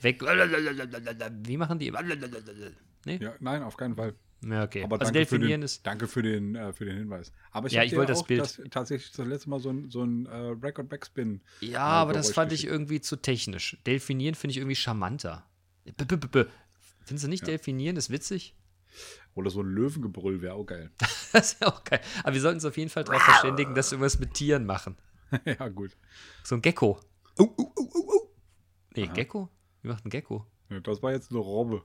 weg. 0.00 0.22
Wie 1.44 1.56
machen 1.56 1.78
die? 1.78 1.92
Nee? 3.04 3.18
Ja, 3.20 3.34
nein, 3.40 3.62
auf 3.62 3.76
keinen 3.76 3.96
Fall. 3.96 4.14
Ja, 4.44 4.64
okay. 4.64 4.82
Aber 4.82 5.00
also 5.00 5.12
danke, 5.12 5.26
für 5.26 5.36
definieren 5.36 5.60
den, 5.60 5.64
ist. 5.64 5.86
danke 5.86 6.08
für 6.08 6.22
den, 6.22 6.56
äh, 6.56 6.72
für 6.72 6.84
den 6.84 6.96
Hinweis. 6.96 7.32
Aber 7.52 7.68
ich, 7.68 7.74
Ja, 7.74 7.84
ich 7.84 7.94
wollte 7.94 8.12
das 8.12 8.24
Bild- 8.24 8.40
Das, 8.40 8.60
tatsächlich 8.70 9.12
das 9.12 9.26
letzte 9.26 9.50
Mal 9.50 9.60
so 9.60 9.70
ein, 9.70 9.88
so 9.90 10.02
ein 10.02 10.26
äh, 10.26 10.36
Record-Backspin. 10.36 11.40
Ja, 11.60 11.78
äh, 11.78 12.00
aber 12.02 12.12
das 12.12 12.32
fand 12.32 12.52
ich 12.52 12.66
irgendwie 12.66 13.00
zu 13.00 13.16
technisch. 13.16 13.78
Delfinieren 13.86 14.34
finde 14.34 14.52
ich 14.52 14.56
irgendwie 14.58 14.74
charmanter. 14.76 15.46
B 15.84 15.92
-b 15.92 16.16
-b 16.16 16.28
-b. 16.28 16.46
Findest 17.04 17.24
du 17.24 17.28
nicht 17.28 17.46
Delfinieren? 17.46 17.94
Das 17.94 18.06
ist 18.06 18.10
witzig? 18.10 18.54
Oder 19.34 19.50
so 19.50 19.60
ein 19.62 19.68
Löwengebrüll 19.68 20.42
wäre 20.42 20.54
auch 20.54 20.64
geil. 20.66 20.90
Das 21.32 21.56
ja 21.60 21.68
auch 21.68 21.82
geil. 21.84 22.00
Aber 22.24 22.34
wir 22.34 22.40
sollten 22.42 22.56
uns 22.56 22.64
auf 22.66 22.76
jeden 22.76 22.90
Fall 22.90 23.04
darauf 23.04 23.22
verständigen, 23.22 23.74
dass 23.74 23.90
wir 23.90 23.96
irgendwas 23.96 24.18
mit 24.18 24.34
Tieren 24.34 24.66
machen. 24.66 24.96
ja, 25.46 25.68
gut. 25.68 25.96
So 26.44 26.56
ein 26.56 26.60
Gecko. 26.62 27.00
Uh, 27.38 27.44
uh, 27.44 27.72
uh, 27.78 28.14
uh. 28.14 28.28
Nee, 28.94 29.06
Gecko? 29.06 29.48
Wie 29.80 29.88
macht 29.88 30.04
ein 30.04 30.10
Gecko? 30.10 30.46
Ja, 30.68 30.80
das 30.80 31.02
war 31.02 31.12
jetzt 31.12 31.30
eine 31.30 31.40
Robbe. 31.40 31.84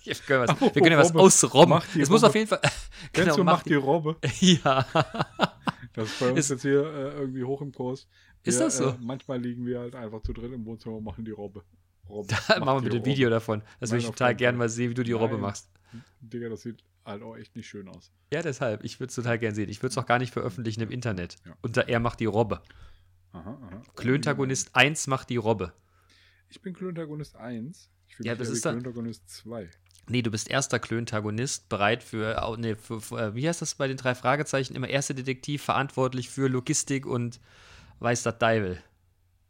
Wir 0.04 0.14
können, 0.14 0.48
was, 0.48 0.60
wir 0.60 0.70
können 0.70 0.92
ja 0.92 0.98
was 0.98 1.08
Robbe. 1.10 1.20
ausrobben. 1.20 1.80
Die 1.94 2.00
Es 2.00 2.08
muss 2.08 2.22
Robbe. 2.22 2.28
auf 2.28 2.34
jeden 2.34 2.46
Fall. 2.48 2.60
Kennst 3.12 3.36
du, 3.38 3.44
mach 3.44 3.62
die 3.62 3.74
Robbe? 3.74 4.16
Ja. 4.40 4.86
Das 5.92 6.08
ist 6.08 6.20
bei 6.20 6.28
uns 6.30 6.38
Ist- 6.38 6.50
jetzt 6.50 6.62
hier 6.62 6.80
äh, 6.82 7.18
irgendwie 7.18 7.44
hoch 7.44 7.60
im 7.62 7.72
Kurs. 7.72 8.06
Ist 8.42 8.58
wir, 8.58 8.66
das 8.66 8.76
so? 8.78 8.90
Äh, 8.90 8.94
manchmal 9.00 9.40
liegen 9.40 9.66
wir 9.66 9.80
halt 9.80 9.94
einfach 9.94 10.22
zu 10.22 10.32
dritt 10.32 10.52
im 10.52 10.64
Wohnzimmer 10.64 10.96
und 10.96 11.04
machen 11.04 11.24
die 11.24 11.30
Robbe. 11.32 11.62
Robbe. 12.08 12.32
Machen 12.60 12.64
wir 12.64 12.74
die 12.80 12.84
bitte 12.84 12.96
ein 12.96 12.98
Robbe. 13.00 13.06
Video 13.10 13.30
davon. 13.30 13.62
Das 13.80 13.90
würde 13.90 13.98
ich 14.00 14.06
total 14.06 14.28
keinen 14.30 14.36
gern 14.38 14.54
Fall. 14.54 14.58
mal 14.58 14.68
sehen, 14.68 14.90
wie 14.90 14.94
du 14.94 15.02
die 15.04 15.12
Robbe 15.12 15.34
Nein. 15.34 15.42
machst. 15.42 15.68
Digga, 16.20 16.48
das 16.48 16.62
sieht 16.62 16.82
halt 17.04 17.22
auch 17.22 17.36
echt 17.36 17.54
nicht 17.56 17.68
schön 17.68 17.88
aus. 17.88 18.10
Ja, 18.32 18.42
deshalb. 18.42 18.84
Ich 18.84 18.98
würde 19.00 19.08
es 19.10 19.14
total 19.16 19.38
gern 19.38 19.54
sehen. 19.54 19.68
Ich 19.68 19.82
würde 19.82 19.90
es 19.90 19.98
auch 19.98 20.06
gar 20.06 20.18
nicht 20.18 20.32
veröffentlichen 20.32 20.80
im 20.80 20.90
Internet. 20.90 21.36
Ja. 21.44 21.52
Unter 21.60 21.88
er 21.88 22.00
macht 22.00 22.20
die 22.20 22.26
Robbe. 22.26 22.62
Aha, 23.32 23.58
aha. 23.62 23.82
Klöntagonist 23.96 24.74
1 24.74 25.06
macht 25.08 25.28
die 25.30 25.36
Robbe. 25.36 25.72
Ich 26.48 26.60
bin 26.62 26.72
Klöntagonist 26.74 27.36
1. 27.36 27.90
Ich 28.08 28.16
fühle 28.16 28.26
Ja, 28.28 28.32
mich 28.32 28.38
das 28.40 28.48
ist 28.50 28.62
Klöntagonist 28.62 29.28
2. 29.28 29.68
Nee, 30.08 30.22
du 30.22 30.30
bist 30.30 30.50
erster 30.50 30.78
Klöntagonist, 30.78 31.68
bereit 31.68 32.02
für, 32.02 32.56
nee, 32.58 32.74
für, 32.74 33.00
für 33.00 33.18
äh, 33.18 33.34
wie 33.34 33.48
heißt 33.48 33.62
das 33.62 33.76
bei 33.76 33.86
den 33.86 33.96
drei 33.96 34.14
Fragezeichen? 34.14 34.74
Immer 34.74 34.88
erster 34.88 35.14
Detektiv, 35.14 35.62
verantwortlich 35.62 36.30
für 36.30 36.48
Logistik 36.48 37.06
und 37.06 37.40
weiß 38.00 38.22
das 38.22 38.38
Deivel. 38.38 38.82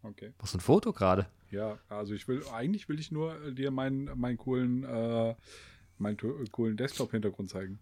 Okay. 0.03 0.33
Was 0.39 0.55
ein 0.55 0.61
Foto 0.61 0.93
gerade? 0.93 1.27
Ja, 1.51 1.79
also 1.89 2.15
ich 2.15 2.29
will, 2.29 2.43
eigentlich 2.53 2.89
will 2.89 3.01
ich 3.01 3.11
nur 3.11 3.43
äh, 3.43 3.53
dir 3.53 3.71
meinen, 3.71 4.11
meinen 4.19 4.39
coolen, 4.39 4.85
äh, 4.85 5.35
meinen 5.99 6.19
äh, 6.19 6.45
coolen 6.51 6.77
Desktop-Hintergrund 6.77 7.51
zeigen. 7.51 7.79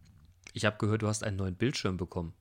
Ich 0.52 0.64
habe 0.64 0.78
gehört, 0.78 1.02
du 1.02 1.08
hast 1.08 1.22
einen 1.22 1.36
neuen 1.36 1.54
Bildschirm 1.54 1.96
bekommen. 1.96 2.32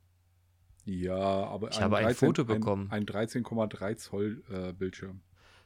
Ja, 0.86 1.16
aber 1.16 1.70
Ich 1.70 1.82
habe 1.82 1.98
ein 1.98 2.16
Foto 2.16 2.46
bekommen. 2.46 2.88
Ein, 2.90 3.08
ein 3.10 3.28
13,3 3.28 3.98
Zoll 3.98 4.44
äh, 4.50 4.72
Bildschirm. 4.72 5.20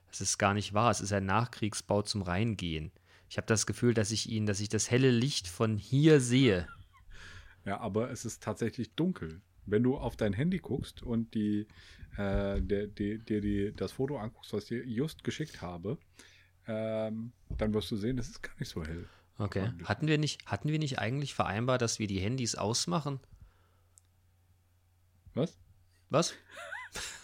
Das 0.08 0.20
ist 0.20 0.40
gar 0.40 0.54
nicht 0.54 0.74
wahr. 0.74 0.90
Es 0.90 1.00
ist 1.00 1.14
ein 1.14 1.26
Nachkriegsbau 1.26 2.02
zum 2.02 2.24
Reingehen. 2.24 2.92
Ich 3.32 3.38
habe 3.38 3.48
das 3.48 3.66
Gefühl, 3.66 3.94
dass 3.94 4.12
ich 4.12 4.30
ihn, 4.30 4.46
dass 4.46 4.60
ich 4.60 4.68
das 4.68 4.92
helle 4.92 5.10
Licht 5.10 5.48
von 5.48 5.78
hier 5.78 6.20
sehe. 6.20 6.68
Ja, 7.64 7.80
aber 7.80 8.12
es 8.12 8.26
ist 8.26 8.44
tatsächlich 8.44 8.94
dunkel. 8.96 9.40
Wenn 9.66 9.84
du 9.84 9.96
auf 9.96 10.18
dein 10.18 10.34
Handy 10.34 10.58
guckst 10.58 11.02
und 11.02 11.34
die, 11.34 11.66
äh, 12.18 12.62
der, 12.62 12.88
der, 12.88 13.20
dir 13.20 13.40
die, 13.40 13.74
das 13.74 13.94
Foto 13.94 14.18
anguckst, 14.18 14.52
was 14.52 14.64
ich 14.64 14.68
dir 14.68 14.86
just 14.86 15.24
geschickt 15.24 15.62
habe, 15.62 15.98
ähm, 16.68 17.32
dann 17.58 17.74
wirst 17.74 17.90
du 17.92 17.96
sehen, 17.96 18.18
es 18.18 18.28
ist 18.28 18.44
gar 18.44 18.52
nicht 18.60 18.68
so 18.68 18.84
hell. 18.84 19.08
Okay. 19.38 19.72
Hatten 19.86 20.10
wir 20.10 20.18
nicht, 20.18 20.46
hatten 20.46 20.68
wir 20.68 20.78
nicht 20.78 21.00
eigentlich 21.00 21.34
vereinbart, 21.34 21.82
dass 21.82 22.00
wir 22.00 22.08
die 22.08 22.20
Handys 22.20 22.56
ausmachen? 22.56 23.22
Was? 25.36 25.58
Was? 26.10 26.34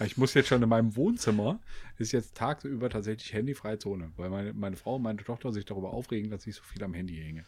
Ich 0.06 0.18
muss 0.18 0.34
jetzt 0.34 0.48
schon 0.48 0.64
in 0.64 0.70
meinem 0.70 0.96
Wohnzimmer, 0.96 1.60
ist 1.98 2.12
jetzt 2.14 2.36
tagsüber 2.36 2.90
tatsächlich 2.90 3.34
handyfreie 3.34 3.78
Zone, 3.80 4.12
weil 4.16 4.30
meine, 4.30 4.54
meine 4.54 4.78
Frau 4.78 4.96
und 4.96 5.02
meine 5.02 5.22
Tochter 5.24 5.52
sich 5.52 5.66
darüber 5.66 5.92
aufregen, 5.92 6.32
dass 6.32 6.48
ich 6.48 6.56
so 6.56 6.64
viel 6.64 6.84
am 6.84 6.94
Handy 6.94 7.16
hänge. 7.18 7.44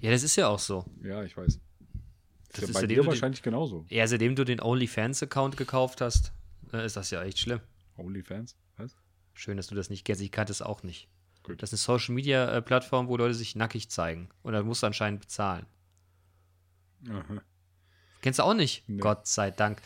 Ja, 0.00 0.10
das 0.10 0.22
ist 0.22 0.36
ja 0.36 0.48
auch 0.48 0.58
so. 0.58 0.84
Ja, 1.02 1.22
ich 1.22 1.36
weiß. 1.36 1.58
Das 2.52 2.62
ist 2.64 2.70
ist 2.70 2.74
ja 2.74 2.80
bei 2.80 2.86
dir 2.88 2.96
du 2.96 3.02
den- 3.02 3.08
wahrscheinlich 3.08 3.42
genauso. 3.42 3.84
Ja, 3.88 4.06
seitdem 4.08 4.34
du 4.34 4.44
den 4.44 4.60
OnlyFans-Account 4.60 5.56
gekauft 5.56 6.00
hast, 6.00 6.32
äh, 6.72 6.84
ist 6.84 6.96
das 6.96 7.10
ja 7.10 7.22
echt 7.22 7.38
schlimm. 7.38 7.60
OnlyFans? 7.96 8.56
Was? 8.76 8.96
Schön, 9.34 9.56
dass 9.56 9.68
du 9.68 9.74
das 9.76 9.90
nicht 9.90 10.04
kennst. 10.04 10.22
Ich 10.22 10.32
kannte 10.32 10.52
es 10.52 10.62
auch 10.62 10.82
nicht. 10.82 11.08
Gut. 11.44 11.62
Das 11.62 11.72
ist 11.72 11.88
eine 11.88 11.98
Social-Media-Plattform, 11.98 13.06
wo 13.08 13.16
Leute 13.16 13.34
sich 13.34 13.54
nackig 13.54 13.88
zeigen. 13.90 14.28
Und 14.42 14.52
da 14.54 14.62
musst 14.62 14.82
du 14.82 14.86
anscheinend 14.86 15.20
bezahlen. 15.20 15.66
Aha. 17.08 17.42
Kennst 18.22 18.38
du 18.38 18.42
auch 18.42 18.54
nicht? 18.54 18.84
Nee. 18.88 19.00
Gott 19.00 19.26
sei 19.26 19.50
Dank. 19.50 19.80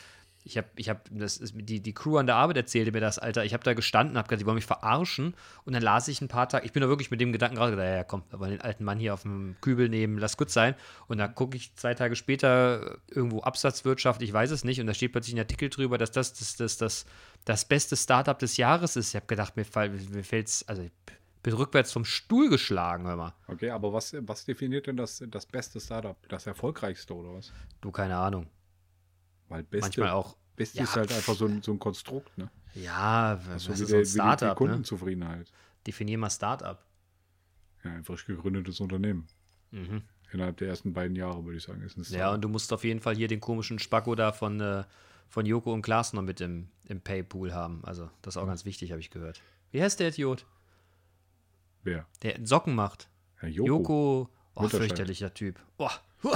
Ich 0.47 0.59
habe, 0.59 0.69
ich 0.77 0.91
habe, 0.91 1.01
das 1.11 1.39
ist, 1.39 1.55
die, 1.57 1.81
die 1.81 1.95
Crew 1.95 2.19
an 2.19 2.27
der 2.27 2.37
Arbeit 2.37 2.59
erzählte 2.59 2.93
mir 2.93 3.01
das, 3.01 3.19
Alter. 3.19 3.47
Ich 3.47 3.55
habe 3.55 3.65
da 3.65 3.73
gestanden, 3.73 4.19
habe 4.19 4.29
gesagt, 4.29 4.43
die 4.43 4.47
wollen 4.47 4.57
mich 4.57 4.67
verarschen. 4.67 5.35
Und 5.65 5.73
dann 5.73 5.83
las 5.83 6.07
ich 6.07 6.21
ein 6.21 6.29
paar 6.29 6.51
Tage, 6.51 6.67
ich 6.67 6.73
bin 6.73 6.83
da 6.83 6.89
wirklich 6.89 7.11
mit 7.11 7.19
dem 7.21 7.33
Gedanken 7.33 7.57
gerade 7.57 7.71
gedacht, 7.71 7.87
ja, 7.87 7.97
ja, 7.97 8.05
komm, 8.05 8.25
wir 8.29 8.39
wollen 8.41 8.51
den 8.51 8.61
alten 8.61 8.85
Mann 8.85 8.99
hier 8.99 9.15
auf 9.15 9.23
dem 9.23 9.57
Kübel 9.63 9.89
nehmen, 9.89 10.19
lass 10.19 10.37
gut 10.37 10.51
sein. 10.51 10.75
Und 11.09 11.17
dann 11.17 11.35
gucke 11.35 11.57
ich 11.57 11.75
zwei 11.77 11.95
Tage 11.95 12.15
später 12.15 12.99
irgendwo 13.11 13.41
Absatzwirtschaft, 13.41 14.21
ich 14.21 14.35
weiß 14.35 14.51
es 14.51 14.65
nicht. 14.65 14.83
Und 14.83 14.87
da 14.87 14.93
steht 14.93 15.13
plötzlich 15.13 15.35
ein 15.35 15.41
Artikel 15.41 15.71
drüber, 15.71 15.97
dass 15.97 16.13
das 16.13 16.35
das, 16.35 16.57
das, 16.57 16.77
das, 16.77 17.07
das 17.47 17.65
beste 17.65 17.97
Startup 17.97 18.39
des 18.39 18.59
Jahres 18.59 18.97
ist. 18.97 19.09
Ich 19.09 19.17
habe 19.17 19.27
gedacht, 19.27 19.57
mir, 19.57 19.65
fall, 19.65 19.89
mir 19.89 20.25
fällt's, 20.25 20.63
also 20.69 20.83
ich 20.83 20.93
bin 21.43 21.55
rückwärts 21.55 21.91
vom 21.91 22.05
Stuhl 22.05 22.51
geschlagen, 22.51 23.07
hör 23.07 23.17
mal. 23.17 23.35
Okay, 23.47 23.71
aber 23.71 23.95
was, 23.95 24.15
was 24.21 24.45
definiert 24.45 24.89
denn 24.89 24.99
das, 24.99 25.23
das 25.27 25.47
beste 25.47 25.81
Startup? 25.81 26.17
Das 26.29 26.47
erfolgreichste 26.47 27.15
oder 27.15 27.35
was? 27.35 27.51
Du, 27.81 27.91
keine 27.91 28.17
Ahnung. 28.17 28.47
Weil 29.49 29.63
Beste, 29.63 29.85
Manchmal 29.87 30.11
auch. 30.11 30.37
Beste 30.57 30.79
Ja, 30.79 30.85
ist 30.85 30.97
halt 30.97 31.13
einfach 31.13 31.35
so 31.35 31.47
ein, 31.47 31.63
so 31.63 31.73
ein 31.73 31.79
Konstrukt, 31.79 32.37
ne? 32.39 32.51
Ja, 32.75 33.35
ist 33.35 33.69
ist 33.69 33.79
so 33.79 33.89
wie, 33.89 33.95
ein 33.95 34.01
wie 34.01 34.05
die, 34.05 34.11
Startup. 34.11 34.49
Ne? 34.49 34.55
Kundenzufriedenheit. 34.55 35.53
Definier 35.87 36.19
mal 36.19 36.31
Startup. 36.31 36.83
Ja, 37.85 37.93
ein 37.93 38.05
frisch 38.05 38.25
gegründetes 38.27 38.81
Unternehmen. 38.81 39.27
Mhm. 39.71 40.03
Innerhalb 40.33 40.57
der 40.57 40.69
ersten 40.69 40.93
beiden 40.93 41.15
Jahre, 41.17 41.45
würde 41.45 41.59
ich 41.59 41.63
sagen, 41.63 41.83
ist 41.83 41.97
ein 41.97 42.01
Ja, 42.03 42.07
Startup. 42.09 42.35
und 42.35 42.41
du 42.43 42.49
musst 42.49 42.73
auf 42.73 42.83
jeden 42.85 43.01
Fall 43.01 43.15
hier 43.15 43.29
den 43.29 43.41
komischen 43.41 43.79
Spacko 43.79 44.15
da 44.15 44.33
von, 44.33 44.61
äh, 44.61 44.85
von 45.29 45.47
Joko 45.47 45.73
und 45.73 45.83
Klaas 45.83 46.13
noch 46.13 46.23
mit 46.23 46.41
im, 46.41 46.69
im 46.87 47.01
Paypool 47.01 47.53
haben. 47.53 47.85
Also, 47.85 48.11
das 48.23 48.35
ist 48.37 48.43
auch 48.43 48.47
ganz 48.47 48.65
wichtig, 48.65 48.91
habe 48.91 49.01
ich 49.01 49.11
gehört. 49.11 49.43
Wie 49.71 49.83
heißt 49.83 50.01
der 50.01 50.09
Idiot? 50.09 50.47
Wer? 51.83 52.07
Der 52.23 52.39
Socken 52.45 52.75
macht. 52.75 53.09
Herr 53.37 53.49
Joko. 53.51 53.69
Joko. 53.69 54.29
Oh, 54.55 54.69
fürchterlicher 54.69 55.35
Typ. 55.35 55.61
Oh, 55.79 55.91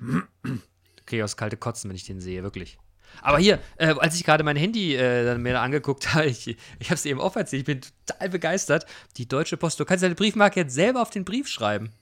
Okay, 1.12 1.22
aus 1.22 1.36
kalte 1.36 1.58
Kotzen, 1.58 1.90
wenn 1.90 1.96
ich 1.96 2.04
den 2.04 2.20
sehe, 2.20 2.42
wirklich. 2.42 2.78
Aber 3.20 3.38
hier, 3.38 3.58
äh, 3.76 3.88
als 3.98 4.14
ich 4.14 4.24
gerade 4.24 4.42
mein 4.44 4.56
Handy 4.56 4.94
äh, 4.94 5.26
dann 5.26 5.42
mir 5.42 5.52
da 5.52 5.62
angeguckt 5.62 6.14
habe, 6.14 6.24
ich, 6.24 6.48
ich 6.48 6.86
habe 6.86 6.94
es 6.94 7.04
eben 7.04 7.20
offen 7.20 7.40
erzählt, 7.40 7.60
ich 7.60 7.66
bin 7.66 7.82
total 8.06 8.30
begeistert. 8.30 8.86
Die 9.18 9.28
Deutsche 9.28 9.58
Post, 9.58 9.78
du 9.78 9.84
kannst 9.84 10.02
deine 10.02 10.14
Briefmarke 10.14 10.60
jetzt 10.60 10.72
selber 10.72 11.02
auf 11.02 11.10
den 11.10 11.26
Brief 11.26 11.48
schreiben. 11.48 11.92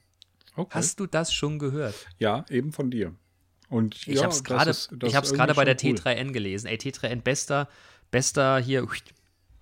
Okay. 0.55 0.71
Hast 0.73 1.01
du 1.01 1.07
das 1.07 1.33
schon 1.33 1.59
gehört? 1.59 1.93
ja, 2.19 2.45
eben 2.49 2.71
von 2.71 2.89
dir. 2.89 3.13
Und 3.67 3.95
Ich 4.07 4.15
ja, 4.15 4.23
habe 4.23 4.33
es 4.33 4.45
gerade 4.45 4.69
ich 4.71 4.77
ist 5.01 5.15
hab's 5.15 5.33
gerade 5.33 5.55
bei 5.55 5.65
der 5.65 5.75
cool. 5.83 5.95
T3N 5.95 6.31
gelesen. 6.31 6.67
Ey, 6.67 6.77
T3N, 6.77 7.21
bester, 7.21 7.67
bester 8.11 8.59
hier, 8.59 8.87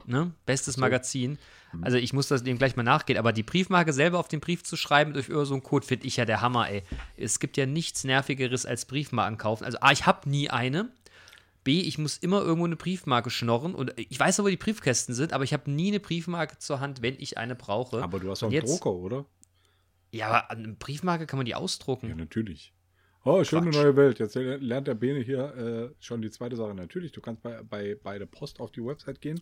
ne? 0.06 0.32
Bestes 0.46 0.78
Magazin. 0.78 1.32
Mhm. 1.32 1.38
Also 1.82 1.98
ich 1.98 2.14
muss 2.14 2.28
das 2.28 2.44
dem 2.44 2.58
gleich 2.58 2.76
mal 2.76 2.84
nachgehen, 2.84 3.20
aber 3.20 3.32
die 3.34 3.44
Briefmarke 3.44 3.94
selber 3.94 4.20
auf 4.20 4.28
den 4.28 4.40
Brief 4.40 4.64
zu 4.64 4.76
schreiben 4.76 5.14
durch 5.14 5.30
irgend 5.30 5.48
so 5.48 5.54
einen 5.54 5.64
Code 5.64 5.86
finde 5.86 6.08
ich 6.08 6.18
ja 6.18 6.26
der 6.26 6.42
Hammer, 6.42 6.70
ey. 6.70 6.84
Es 7.18 7.40
gibt 7.40 7.58
ja 7.58 7.66
nichts 7.66 8.04
nervigeres 8.04 8.66
als 8.66 8.86
Briefmarken 8.86 9.38
kaufen. 9.38 9.66
Also 9.66 9.80
A, 9.82 9.92
ich 9.92 10.06
habe 10.06 10.30
nie 10.30 10.50
eine. 10.50 10.90
B, 11.64 11.82
ich 11.82 11.98
muss 11.98 12.18
immer 12.18 12.42
irgendwo 12.42 12.66
eine 12.66 12.76
Briefmarke 12.78 13.30
schnorren 13.30 13.76
und 13.76 13.94
ich 13.98 14.20
weiß 14.20 14.38
noch, 14.38 14.46
wo 14.46 14.50
die 14.50 14.58
Briefkästen 14.58 15.14
sind, 15.14 15.34
aber 15.34 15.44
ich 15.44 15.54
habe 15.54 15.70
nie 15.70 15.90
eine 15.90 16.00
Briefmarke 16.00 16.58
zur 16.58 16.80
Hand, 16.80 17.02
wenn 17.02 17.16
ich 17.20 17.38
eine 17.38 17.56
brauche. 17.56 18.02
Aber 18.02 18.20
du 18.20 18.32
hast 18.32 18.44
Und 18.44 18.54
einen 18.54 18.66
Drucker, 18.66 18.92
oder? 18.92 19.26
Ja, 20.12 20.30
aber 20.30 20.52
eine 20.52 20.74
Briefmarke 20.74 21.28
kann 21.28 21.38
man 21.38 21.46
die 21.46 21.56
ausdrucken. 21.56 22.08
Ja, 22.10 22.16
natürlich. 22.16 22.74
Oh, 23.26 23.44
schöne 23.44 23.70
Quatsch. 23.70 23.76
neue 23.76 23.96
Welt. 23.96 24.20
Jetzt 24.20 24.36
lernt 24.36 24.88
der 24.88 24.96
Bene 24.96 25.20
hier 25.20 25.56
äh, 25.56 25.96
schon 26.00 26.22
die 26.22 26.32
zweite 26.32 26.56
Sache. 26.56 26.74
Natürlich, 26.74 27.12
du 27.12 27.22
kannst 27.22 27.44
bei, 27.44 27.62
bei, 27.62 27.96
bei 28.02 28.18
der 28.18 28.26
Post 28.26 28.60
auf 28.62 28.72
die 28.72 28.84
Website 28.84 29.20
gehen, 29.20 29.42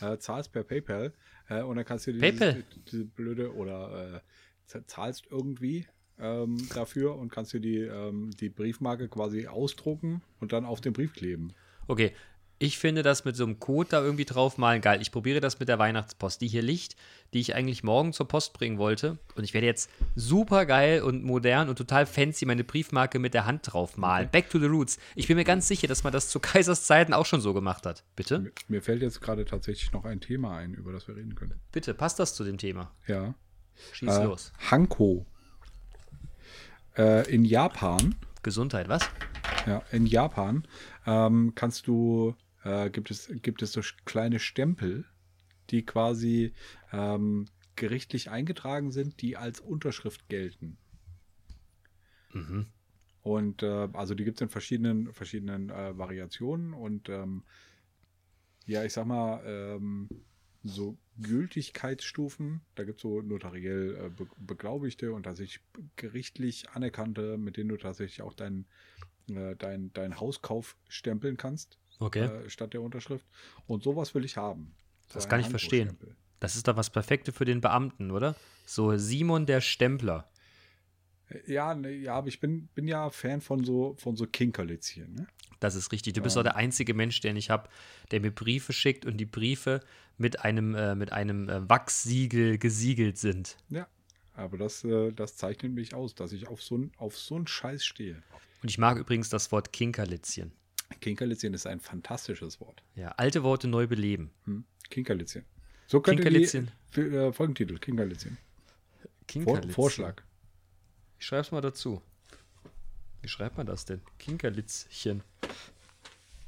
äh, 0.00 0.16
zahlst 0.18 0.52
per 0.52 0.62
PayPal 0.62 1.12
äh, 1.48 1.62
und 1.62 1.76
dann 1.76 1.84
kannst 1.84 2.06
du 2.06 2.12
dir 2.12 2.20
PayPal? 2.20 2.64
Diese, 2.90 3.04
blöde 3.04 3.54
oder 3.54 4.22
äh, 4.66 4.80
zahlst 4.86 5.26
irgendwie 5.30 5.86
ähm, 6.18 6.56
dafür 6.74 7.16
und 7.16 7.30
kannst 7.30 7.52
dir 7.52 7.60
die, 7.60 7.78
ähm, 7.78 8.30
die 8.40 8.48
Briefmarke 8.48 9.08
quasi 9.08 9.46
ausdrucken 9.46 10.22
und 10.40 10.52
dann 10.52 10.64
auf 10.64 10.80
den 10.80 10.92
Brief 10.92 11.12
kleben. 11.12 11.52
Okay, 11.88 12.12
ich 12.58 12.78
finde 12.78 13.02
das 13.02 13.24
mit 13.24 13.36
so 13.36 13.44
einem 13.44 13.60
Code 13.60 13.90
da 13.90 14.02
irgendwie 14.02 14.24
draufmalen 14.24 14.80
geil. 14.80 15.02
Ich 15.02 15.12
probiere 15.12 15.40
das 15.40 15.60
mit 15.60 15.68
der 15.68 15.78
Weihnachtspost, 15.78 16.40
die 16.40 16.48
hier 16.48 16.62
liegt, 16.62 16.96
die 17.34 17.40
ich 17.40 17.54
eigentlich 17.54 17.84
morgen 17.84 18.12
zur 18.12 18.28
Post 18.28 18.54
bringen 18.54 18.78
wollte. 18.78 19.18
Und 19.34 19.44
ich 19.44 19.52
werde 19.52 19.66
jetzt 19.66 19.90
super 20.14 20.64
geil 20.64 21.02
und 21.02 21.22
modern 21.22 21.68
und 21.68 21.76
total 21.76 22.06
fancy 22.06 22.46
meine 22.46 22.64
Briefmarke 22.64 23.18
mit 23.18 23.34
der 23.34 23.44
Hand 23.44 23.60
draufmalen. 23.64 24.30
Back 24.30 24.48
to 24.48 24.58
the 24.58 24.66
roots. 24.66 24.98
Ich 25.14 25.28
bin 25.28 25.36
mir 25.36 25.44
ganz 25.44 25.68
sicher, 25.68 25.86
dass 25.86 26.02
man 26.02 26.12
das 26.12 26.28
zu 26.30 26.40
Kaisers 26.40 26.86
Zeiten 26.86 27.12
auch 27.12 27.26
schon 27.26 27.40
so 27.40 27.52
gemacht 27.52 27.84
hat. 27.84 28.04
Bitte? 28.16 28.38
Mir, 28.38 28.52
mir 28.68 28.82
fällt 28.82 29.02
jetzt 29.02 29.20
gerade 29.20 29.44
tatsächlich 29.44 29.92
noch 29.92 30.04
ein 30.04 30.20
Thema 30.20 30.56
ein, 30.56 30.74
über 30.74 30.92
das 30.92 31.08
wir 31.08 31.16
reden 31.16 31.34
können. 31.34 31.60
Bitte, 31.72 31.92
passt 31.92 32.18
das 32.18 32.34
zu 32.34 32.44
dem 32.44 32.56
Thema? 32.56 32.92
Ja. 33.06 33.34
Schieß 33.92 34.08
Äh, 34.08 34.24
los. 34.24 34.52
Hanko. 34.70 35.26
Äh, 36.96 37.30
in 37.30 37.44
Japan 37.44 38.14
Gesundheit, 38.46 38.88
was? 38.88 39.02
Ja, 39.66 39.82
in 39.90 40.06
Japan 40.06 40.68
ähm, 41.04 41.52
kannst 41.56 41.88
du, 41.88 42.36
äh, 42.66 42.90
gibt, 42.90 43.10
es, 43.10 43.30
gibt 43.42 43.62
es 43.62 43.72
so 43.72 43.80
kleine 44.04 44.40
Stempel, 44.40 45.04
die 45.70 45.84
quasi 45.84 46.52
ähm, 46.92 47.46
gerichtlich 47.76 48.30
eingetragen 48.30 48.90
sind, 48.90 49.22
die 49.22 49.36
als 49.36 49.60
Unterschrift 49.60 50.28
gelten. 50.28 50.76
Mhm. 52.32 52.66
Und 53.22 53.62
äh, 53.62 53.88
also 53.92 54.14
die 54.14 54.24
gibt 54.24 54.38
es 54.38 54.42
in 54.42 54.48
verschiedenen, 54.48 55.12
verschiedenen 55.12 55.70
äh, 55.70 55.96
Variationen 55.96 56.74
und 56.74 57.08
ähm, 57.08 57.44
ja, 58.66 58.84
ich 58.84 58.92
sag 58.92 59.06
mal, 59.06 59.42
ähm, 59.44 60.08
so 60.62 60.98
Gültigkeitsstufen, 61.20 62.62
da 62.74 62.82
gibt 62.82 62.98
es 62.98 63.02
so 63.02 63.20
notariell 63.20 63.96
äh, 63.96 64.10
be 64.10 64.26
beglaubigte 64.38 65.12
und 65.12 65.22
tatsächlich 65.22 65.60
gerichtlich 65.94 66.68
anerkannte, 66.70 67.38
mit 67.38 67.56
denen 67.56 67.68
du 67.68 67.76
tatsächlich 67.76 68.22
auch 68.22 68.34
deinen 68.34 68.66
äh, 69.28 69.56
dein, 69.56 69.92
dein 69.92 70.20
Hauskauf 70.20 70.76
stempeln 70.88 71.36
kannst, 71.36 71.78
Okay. 71.98 72.24
äh, 72.24 72.50
statt 72.50 72.72
der 72.72 72.82
Unterschrift. 72.82 73.26
Und 73.66 73.82
sowas 73.82 74.14
will 74.14 74.24
ich 74.24 74.36
haben. 74.36 74.74
So 75.08 75.14
Das 75.14 75.28
kann 75.28 75.40
ich 75.40 75.48
verstehen. 75.48 75.96
Das 76.40 76.56
ist 76.56 76.68
doch 76.68 76.76
was 76.76 76.90
Perfekte 76.90 77.32
für 77.32 77.44
den 77.44 77.60
Beamten, 77.60 78.10
oder? 78.10 78.34
So 78.66 78.96
Simon 78.96 79.46
der 79.46 79.60
Stempler. 79.60 80.28
Ja, 81.46 81.74
ne, 81.74 81.90
ja, 81.90 82.14
aber 82.14 82.28
ich 82.28 82.38
bin, 82.38 82.68
bin 82.68 82.86
ja 82.86 83.10
Fan 83.10 83.40
von 83.40 83.64
so, 83.64 83.96
von 83.98 84.16
so 84.16 84.26
Kinkerlitzchen, 84.26 85.12
ne? 85.14 85.26
Das 85.58 85.74
ist 85.74 85.90
richtig. 85.90 86.12
Du 86.12 86.20
bist 86.20 86.36
Ähm. 86.36 86.40
auch 86.40 86.44
der 86.44 86.56
einzige 86.56 86.94
Mensch, 86.94 87.20
den 87.20 87.36
ich 87.36 87.50
habe, 87.50 87.68
der 88.10 88.20
mir 88.20 88.30
Briefe 88.30 88.72
schickt 88.72 89.06
und 89.06 89.16
die 89.16 89.24
Briefe 89.24 89.80
mit 90.18 90.40
einem, 90.40 90.74
äh, 90.74 90.94
mit 90.94 91.12
einem 91.12 91.48
äh, 91.48 91.68
Wachssiegel 91.68 92.58
gesiegelt 92.58 93.18
sind. 93.18 93.56
Ja. 93.70 93.88
Aber 94.34 94.58
das, 94.58 94.84
äh, 94.84 95.12
das 95.12 95.36
zeichnet 95.36 95.72
mich 95.72 95.94
aus, 95.94 96.14
dass 96.14 96.32
ich 96.32 96.46
auf 96.46 96.62
so, 96.62 96.88
auf 96.98 97.16
so 97.16 97.36
einen 97.36 97.46
Scheiß 97.46 97.84
stehe. 97.84 98.22
Und 98.62 98.68
ich 98.70 98.76
mag 98.78 98.98
übrigens 98.98 99.30
das 99.30 99.50
Wort 99.50 99.72
Kinkerlitzchen. 99.72 100.52
Kinkerlitzchen 101.00 101.54
ist 101.54 101.66
ein 101.66 101.80
fantastisches 101.80 102.60
Wort. 102.60 102.82
Ja, 102.94 103.08
alte 103.16 103.42
Worte 103.42 103.68
neu 103.68 103.86
beleben. 103.86 104.30
Hm? 104.44 104.64
Kinkerlitzchen. 104.90 105.44
So 105.86 106.00
könnte 106.00 106.22
Kinkerlitzchen. 106.22 106.70
die 106.94 107.00
äh, 107.00 107.32
Folgentitel, 107.32 107.78
Kinkerlitzchen. 107.78 108.38
Vor, 109.00 109.10
Kinkerlitzchen. 109.26 109.72
Vorschlag. 109.72 110.22
Ich 111.18 111.26
schreib's 111.26 111.50
mal 111.52 111.60
dazu. 111.60 112.02
Wie 113.22 113.28
schreibt 113.28 113.56
man 113.56 113.66
das 113.66 113.84
denn? 113.84 114.00
Kinkerlitzchen. 114.18 115.22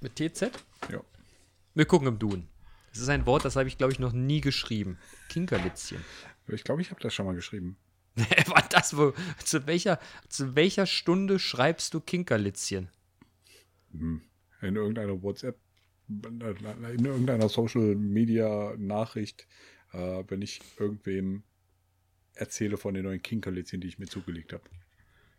Mit 0.01 0.17
TZ? 0.17 0.51
Ja. 0.91 1.01
Wir 1.75 1.85
gucken 1.87 2.09
im 2.09 2.19
Duden. 2.19 2.49
Das 2.91 3.03
ist 3.03 3.09
ein 3.09 3.27
Wort, 3.27 3.45
das 3.45 3.57
habe 3.57 3.69
ich, 3.69 3.79
glaube 3.79 3.93
ich, 3.93 3.99
noch 3.99 4.13
nie 4.13 4.41
geschrieben. 4.41 4.99
Kinkerlitzchen. 5.29 6.05
Ich 6.49 6.65
glaube, 6.65 6.83
ich 6.83 6.91
habe 6.91 7.01
das 7.01 7.15
schon 7.15 7.27
mal 7.27 7.35
geschrieben. 7.35 7.77
War 8.47 8.65
das 8.71 8.97
wo? 8.97 9.13
Zu 9.45 9.67
welcher, 9.67 10.01
zu 10.29 10.57
welcher 10.57 10.87
Stunde 10.87 11.39
schreibst 11.39 11.95
du 11.95 12.01
Kinkerlitzchen? 12.01 12.89
Hm. 13.93 14.23
In 14.61 14.77
irgendeiner 14.77 15.23
WhatsApp, 15.23 15.59
in 16.09 17.05
irgendeiner 17.05 17.49
Social 17.49 17.95
Media 17.95 18.75
Nachricht, 18.77 19.47
äh, 19.93 20.25
wenn 20.27 20.43
ich 20.43 20.61
irgendwem 20.79 21.45
erzähle 22.35 22.77
von 22.77 22.95
den 22.95 23.05
neuen 23.05 23.23
Kinkerlitzchen, 23.23 23.81
die 23.81 23.89
ich 23.89 23.99
mir 23.99 24.07
zugelegt 24.07 24.53
habe. 24.53 24.65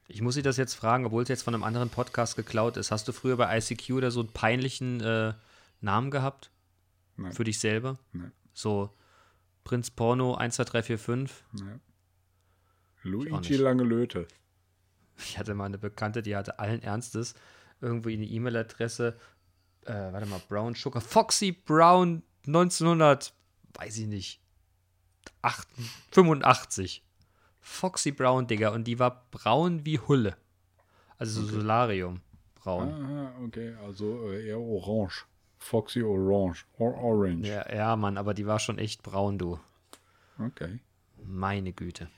Ich 0.08 0.22
muss 0.22 0.36
Sie 0.36 0.41
das 0.41 0.58
jetzt 0.58 0.74
fragen, 0.74 1.06
obwohl 1.06 1.24
es 1.24 1.29
jetzt 1.29 1.44
von 1.44 1.53
einem 1.53 1.63
anderen 1.63 1.89
Podcast 1.89 2.36
geklaut 2.36 2.77
ist. 2.77 2.91
Hast 2.91 3.08
du 3.08 3.12
früher 3.12 3.38
bei 3.38 3.58
ICQ 3.58 4.01
da 4.01 4.12
so 4.12 4.22
einen 4.22 4.29
peinlichen 4.29 5.01
äh, 5.01 5.34
Namen 5.82 6.10
gehabt? 6.12 6.51
Nein. 7.15 7.32
Für 7.32 7.44
dich 7.44 7.60
selber? 7.60 8.00
Nein. 8.12 8.32
So 8.53 8.89
Prinz 9.63 9.91
Porno 9.91 10.36
12345? 10.36 11.46
Ja. 11.60 11.75
auch 11.75 11.79
Luigi 13.03 13.38
nicht. 13.38 13.60
Langelöte. 13.60 14.27
Ich 15.22 15.38
hatte 15.38 15.53
mal 15.53 15.65
eine 15.65 15.77
Bekannte, 15.77 16.22
die 16.22 16.38
hatte 16.38 16.60
allen 16.60 16.82
Ernstes 16.82 17.36
irgendwie 17.82 18.14
eine 18.14 18.26
E-Mail-Adresse. 18.26 19.18
Äh, 19.86 19.94
warte 19.94 20.26
mal, 20.26 20.42
Brown 20.48 20.76
Sugar. 20.76 21.02
Foxy 21.02 21.52
Brown 21.52 22.24
1900, 22.48 23.34
weiß 23.74 23.98
ich 24.00 24.08
nicht, 24.08 24.42
8, 25.42 25.68
85. 26.12 27.04
Foxy 27.62 28.12
Brown, 28.12 28.48
Digga. 28.48 28.70
Und 28.70 28.86
die 28.86 29.00
war 29.00 29.26
braun 29.32 29.86
wie 29.86 30.00
Hulle. 30.00 30.36
Also 31.18 31.42
so 31.42 31.60
Solarium 31.60 32.22
braun. 32.56 32.90
Ah, 32.90 33.34
okay, 33.44 33.76
also 33.84 34.32
äh, 34.32 34.48
eher 34.48 34.60
orange. 34.60 35.26
Foxy 35.60 36.02
Orange. 36.02 36.66
Or 36.78 36.96
Orange. 36.96 37.48
Ja, 37.48 37.74
ja, 37.74 37.96
Mann, 37.96 38.18
aber 38.18 38.34
die 38.34 38.48
war 38.48 38.60
schon 38.60 38.80
echt 38.80 39.04
braun, 39.04 39.38
du. 39.38 39.60
Okay. 40.40 40.80
Meine 41.24 41.74
Güte. 41.74 42.10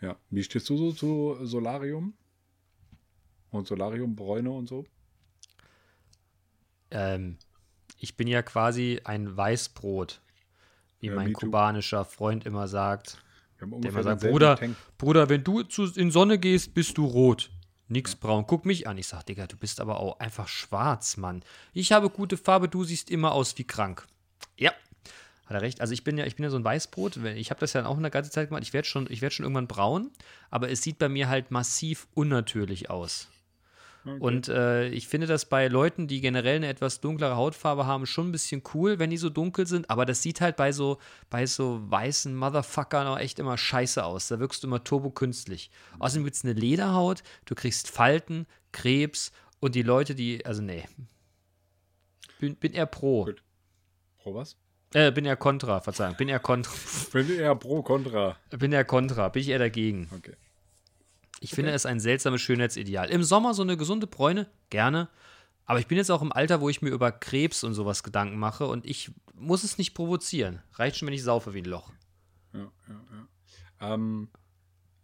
Ja. 0.00 0.16
Wie 0.28 0.42
stehst 0.42 0.68
du 0.68 0.76
so 0.76 0.92
zu 0.92 1.38
Solarium? 1.46 2.12
Und 3.50 3.66
Solariumbräune 3.66 4.50
und 4.50 4.68
so? 4.68 4.84
Ähm, 6.90 7.38
ich 7.98 8.16
bin 8.16 8.28
ja 8.28 8.42
quasi 8.42 9.00
ein 9.04 9.36
Weißbrot, 9.36 10.20
wie 11.00 11.08
Ja, 11.08 11.14
mein 11.14 11.32
kubanischer 11.32 12.04
Freund 12.04 12.46
immer 12.46 12.68
sagt. 12.68 13.18
Der 13.60 13.68
immer 13.68 14.02
sagt, 14.02 14.22
Bruder, 14.22 14.56
Tank. 14.56 14.76
Bruder, 14.96 15.28
wenn 15.28 15.44
du 15.44 15.62
zu, 15.62 15.84
in 15.84 16.10
Sonne 16.10 16.38
gehst, 16.38 16.72
bist 16.72 16.96
du 16.96 17.04
rot. 17.04 17.50
Nix 17.88 18.14
braun. 18.14 18.46
Guck 18.46 18.64
mich 18.64 18.86
an. 18.86 18.96
Ich 18.98 19.08
sag, 19.08 19.26
Digga, 19.26 19.46
du 19.46 19.56
bist 19.56 19.80
aber 19.80 20.00
auch 20.00 20.20
einfach 20.20 20.48
schwarz, 20.48 21.16
Mann. 21.16 21.42
Ich 21.72 21.92
habe 21.92 22.08
gute 22.08 22.36
Farbe, 22.36 22.68
du 22.68 22.84
siehst 22.84 23.10
immer 23.10 23.32
aus 23.32 23.58
wie 23.58 23.64
krank. 23.64 24.06
Ja. 24.56 24.72
Hat 25.44 25.56
er 25.56 25.62
recht. 25.62 25.80
Also 25.80 25.92
ich 25.92 26.04
bin 26.04 26.16
ja, 26.16 26.24
ich 26.24 26.36
bin 26.36 26.44
ja 26.44 26.50
so 26.50 26.56
ein 26.56 26.64
Weißbrot. 26.64 27.16
Ich 27.16 27.50
habe 27.50 27.58
das 27.58 27.72
ja 27.72 27.84
auch 27.84 27.98
eine 27.98 28.10
ganze 28.10 28.30
Zeit 28.30 28.48
gemacht. 28.48 28.62
Ich 28.62 28.72
werde 28.72 28.86
schon, 28.86 29.08
ich 29.10 29.20
werd 29.20 29.32
schon 29.32 29.44
irgendwann 29.44 29.66
braun, 29.66 30.10
aber 30.48 30.70
es 30.70 30.82
sieht 30.82 30.98
bei 30.98 31.08
mir 31.08 31.28
halt 31.28 31.50
massiv 31.50 32.06
unnatürlich 32.14 32.88
aus. 32.88 33.28
Und 34.04 34.48
äh, 34.48 34.88
ich 34.88 35.08
finde 35.08 35.26
das 35.26 35.44
bei 35.44 35.68
Leuten, 35.68 36.08
die 36.08 36.20
generell 36.20 36.56
eine 36.56 36.68
etwas 36.68 37.00
dunklere 37.00 37.36
Hautfarbe 37.36 37.86
haben, 37.86 38.06
schon 38.06 38.28
ein 38.28 38.32
bisschen 38.32 38.62
cool, 38.74 38.98
wenn 38.98 39.10
die 39.10 39.18
so 39.18 39.28
dunkel 39.28 39.66
sind. 39.66 39.90
Aber 39.90 40.06
das 40.06 40.22
sieht 40.22 40.40
halt 40.40 40.56
bei 40.56 40.72
so, 40.72 40.98
bei 41.28 41.44
so 41.44 41.80
weißen 41.90 42.34
Motherfuckern 42.34 43.06
auch 43.06 43.18
echt 43.18 43.38
immer 43.38 43.58
scheiße 43.58 44.02
aus. 44.02 44.28
Da 44.28 44.40
wirkst 44.40 44.62
du 44.62 44.68
immer 44.68 44.82
turbokünstlich. 44.82 45.70
Außerdem 45.98 46.24
gibt 46.24 46.36
es 46.36 46.44
eine 46.44 46.54
Lederhaut, 46.54 47.22
du 47.44 47.54
kriegst 47.54 47.90
Falten, 47.90 48.46
Krebs 48.72 49.32
und 49.60 49.74
die 49.74 49.82
Leute, 49.82 50.14
die, 50.14 50.44
also 50.46 50.62
nee. 50.62 50.84
Bin, 52.38 52.56
bin 52.56 52.72
eher 52.72 52.86
pro. 52.86 53.26
Gut. 53.26 53.42
Pro 54.18 54.34
was? 54.34 54.56
Äh, 54.94 55.12
bin 55.12 55.24
eher 55.24 55.36
kontra, 55.36 55.80
Verzeihung. 55.80 56.16
Bin 56.16 56.28
eher 56.28 56.40
kontra. 56.40 56.72
Bin 57.12 57.30
eher 57.30 57.54
pro 57.54 57.82
Contra. 57.82 58.36
bin 58.50 58.72
eher 58.72 58.84
kontra. 58.84 59.28
Bin 59.28 59.42
ich 59.42 59.50
eher 59.50 59.58
dagegen. 59.58 60.08
Okay. 60.16 60.34
Ich 61.40 61.52
finde 61.52 61.72
es 61.72 61.86
ein 61.86 62.00
seltsames 62.00 62.42
Schönheitsideal. 62.42 63.08
Im 63.08 63.22
Sommer 63.22 63.54
so 63.54 63.62
eine 63.62 63.76
gesunde 63.76 64.06
Bräune, 64.06 64.46
gerne. 64.68 65.08
Aber 65.64 65.78
ich 65.78 65.86
bin 65.86 65.96
jetzt 65.96 66.10
auch 66.10 66.22
im 66.22 66.32
Alter, 66.32 66.60
wo 66.60 66.68
ich 66.68 66.82
mir 66.82 66.90
über 66.90 67.12
Krebs 67.12 67.64
und 67.64 67.74
sowas 67.74 68.02
Gedanken 68.02 68.38
mache 68.38 68.66
und 68.66 68.84
ich 68.84 69.10
muss 69.34 69.64
es 69.64 69.78
nicht 69.78 69.94
provozieren. 69.94 70.60
Reicht 70.74 70.96
schon, 70.96 71.06
wenn 71.06 71.14
ich 71.14 71.22
saufe 71.22 71.54
wie 71.54 71.62
ein 71.62 71.64
Loch. 71.64 71.90
Ja, 72.52 72.70
ja, 72.88 73.04
ja. 73.80 73.94
Ähm, 73.94 74.28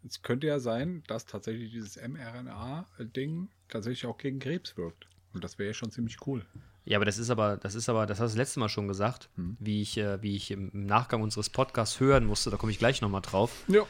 es 0.06 0.22
könnte 0.22 0.46
ja 0.46 0.58
sein, 0.58 1.02
dass 1.06 1.24
tatsächlich 1.24 1.70
dieses 1.70 1.96
mRNA-Ding 1.96 3.48
tatsächlich 3.68 4.06
auch 4.06 4.18
gegen 4.18 4.38
Krebs 4.38 4.76
wirkt. 4.76 5.06
Und 5.32 5.42
das 5.42 5.58
wäre 5.58 5.68
ja 5.68 5.74
schon 5.74 5.90
ziemlich 5.90 6.18
cool. 6.26 6.44
Ja, 6.84 6.98
aber 6.98 7.04
das 7.04 7.18
ist 7.18 7.30
aber, 7.30 7.56
das 7.56 7.74
ist 7.74 7.88
aber, 7.88 8.06
das 8.06 8.20
hast 8.20 8.32
du 8.32 8.36
das 8.36 8.46
letzte 8.46 8.60
Mal 8.60 8.68
schon 8.68 8.86
gesagt, 8.88 9.28
wie 9.36 9.82
ich, 9.82 9.98
äh, 9.98 10.22
wie 10.22 10.36
ich 10.36 10.50
im 10.50 10.70
im 10.70 10.86
Nachgang 10.86 11.22
unseres 11.22 11.50
Podcasts 11.50 11.98
hören 11.98 12.24
musste, 12.24 12.50
da 12.50 12.56
komme 12.56 12.70
ich 12.70 12.78
gleich 12.78 13.00
nochmal 13.00 13.22
drauf. 13.22 13.64
Ja. 13.68 13.82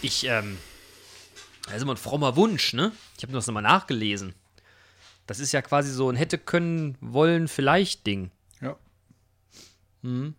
Ich, 0.00 0.24
ähm, 0.26 0.56
das 1.66 1.76
ist 1.76 1.82
immer 1.82 1.94
ein 1.94 1.98
frommer 1.98 2.36
Wunsch, 2.36 2.72
ne? 2.72 2.92
Ich 3.16 3.22
habe 3.22 3.32
das 3.32 3.46
nochmal 3.46 3.62
nachgelesen. 3.62 4.34
Das 5.26 5.38
ist 5.38 5.52
ja 5.52 5.62
quasi 5.62 5.92
so 5.92 6.08
ein 6.10 6.16
hätte 6.16 6.38
können, 6.38 6.96
wollen, 7.00 7.48
vielleicht 7.48 8.06
Ding. 8.06 8.30
Ja. 8.60 8.76
Hm. 10.02 10.34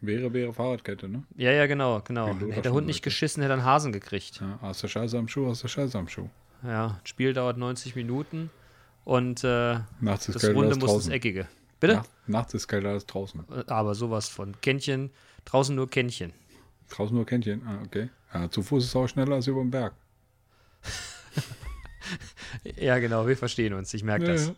Wäre, 0.00 0.32
wäre 0.32 0.52
Fahrradkette, 0.52 1.08
ne? 1.08 1.24
Ja, 1.36 1.50
ja, 1.50 1.66
genau, 1.66 2.00
genau. 2.04 2.28
Hätte 2.28 2.62
der 2.62 2.72
Hund 2.72 2.86
nicht 2.86 3.02
geschissen, 3.02 3.42
hätte 3.42 3.54
er 3.54 3.58
einen 3.58 3.64
Hasen 3.64 3.92
gekriegt. 3.92 4.40
Ja, 4.40 4.58
aus 4.62 4.80
der 4.80 4.88
Scheiße 4.88 5.18
am 5.18 5.28
Schuh, 5.28 5.48
aus 5.48 5.62
der 5.62 5.68
Scheiße 5.68 5.98
am 5.98 6.08
Schuh. 6.08 6.28
Ja, 6.62 6.98
das 7.02 7.08
Spiel 7.08 7.32
dauert 7.32 7.58
90 7.58 7.96
Minuten 7.96 8.50
und 9.04 9.42
äh, 9.44 9.80
Nachts 10.00 10.28
ist 10.28 10.36
das 10.36 10.44
Runde 10.44 10.68
muss 10.68 10.76
ins 10.76 10.84
draußen. 10.84 11.12
Eckige. 11.12 11.48
Bitte? 11.80 11.94
Nacht, 11.94 12.10
nachts 12.26 12.54
ist 12.54 12.68
kälter 12.68 12.90
als 12.90 13.06
draußen. 13.06 13.44
Aber 13.66 13.94
sowas 13.94 14.28
von. 14.28 14.58
Kännchen, 14.60 15.10
draußen 15.44 15.74
nur 15.74 15.90
Kännchen. 15.90 16.32
Draußen 16.90 17.14
nur 17.14 17.26
Kännchen. 17.26 17.66
Ah, 17.66 17.82
okay. 17.84 18.08
Ja, 18.32 18.50
zu 18.50 18.62
Fuß 18.62 18.84
ist 18.84 18.90
es 18.90 18.96
auch 18.96 19.08
schneller 19.08 19.34
als 19.34 19.46
über 19.46 19.60
den 19.60 19.70
Berg. 19.70 19.94
Ja, 22.76 22.98
genau, 22.98 23.26
wir 23.26 23.36
verstehen 23.36 23.74
uns, 23.74 23.92
ich 23.92 24.02
merke 24.02 24.24
das. 24.24 24.46
Ja, 24.46 24.54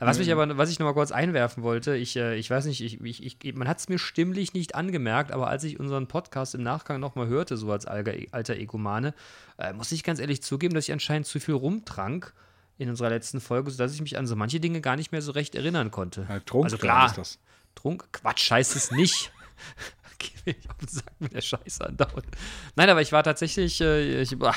ja. 0.00 0.06
Was 0.06 0.18
mich 0.18 0.30
aber, 0.30 0.58
was 0.58 0.70
ich 0.70 0.78
noch 0.78 0.86
mal 0.86 0.92
kurz 0.92 1.10
einwerfen 1.10 1.62
wollte, 1.62 1.96
ich, 1.96 2.16
äh, 2.16 2.36
ich 2.36 2.50
weiß 2.50 2.66
nicht, 2.66 2.82
ich, 2.82 3.00
ich, 3.00 3.44
ich, 3.44 3.54
man 3.54 3.66
hat 3.66 3.78
es 3.78 3.88
mir 3.88 3.98
stimmlich 3.98 4.52
nicht 4.52 4.74
angemerkt, 4.74 5.32
aber 5.32 5.48
als 5.48 5.64
ich 5.64 5.80
unseren 5.80 6.06
Podcast 6.06 6.54
im 6.54 6.62
Nachgang 6.62 7.00
noch 7.00 7.14
mal 7.14 7.28
hörte, 7.28 7.56
so 7.56 7.72
als 7.72 7.86
alter, 7.86 8.56
Egomane, 8.56 9.14
äh, 9.58 9.72
muss 9.72 9.92
ich 9.92 10.02
ganz 10.02 10.20
ehrlich 10.20 10.42
zugeben, 10.42 10.74
dass 10.74 10.86
ich 10.86 10.92
anscheinend 10.92 11.26
zu 11.26 11.40
viel 11.40 11.54
rumtrank 11.54 12.34
in 12.76 12.90
unserer 12.90 13.08
letzten 13.08 13.40
Folge, 13.40 13.70
sodass 13.70 13.94
ich 13.94 14.02
mich 14.02 14.18
an 14.18 14.26
so 14.26 14.36
manche 14.36 14.60
Dinge 14.60 14.82
gar 14.82 14.96
nicht 14.96 15.12
mehr 15.12 15.22
so 15.22 15.32
recht 15.32 15.54
erinnern 15.54 15.90
konnte. 15.90 16.26
Ja, 16.28 16.40
Trunk, 16.40 16.64
also 16.64 16.76
klar, 16.76 17.06
ist 17.06 17.16
das. 17.16 17.38
Trunk, 17.74 18.06
Quatsch, 18.12 18.50
heißt 18.50 18.76
es 18.76 18.90
nicht. 18.90 19.32
Geh 20.18 20.30
mir 20.44 20.56
auf 20.68 20.76
den 20.76 20.88
Sack 20.88 21.12
mit 21.20 21.32
der 21.32 21.40
Scheiße 21.40 21.86
andauernd. 21.86 22.26
Nein, 22.74 22.90
aber 22.90 23.00
ich 23.00 23.12
war 23.12 23.22
tatsächlich, 23.22 23.80
äh, 23.80 24.20
ich, 24.20 24.38
bah, 24.38 24.54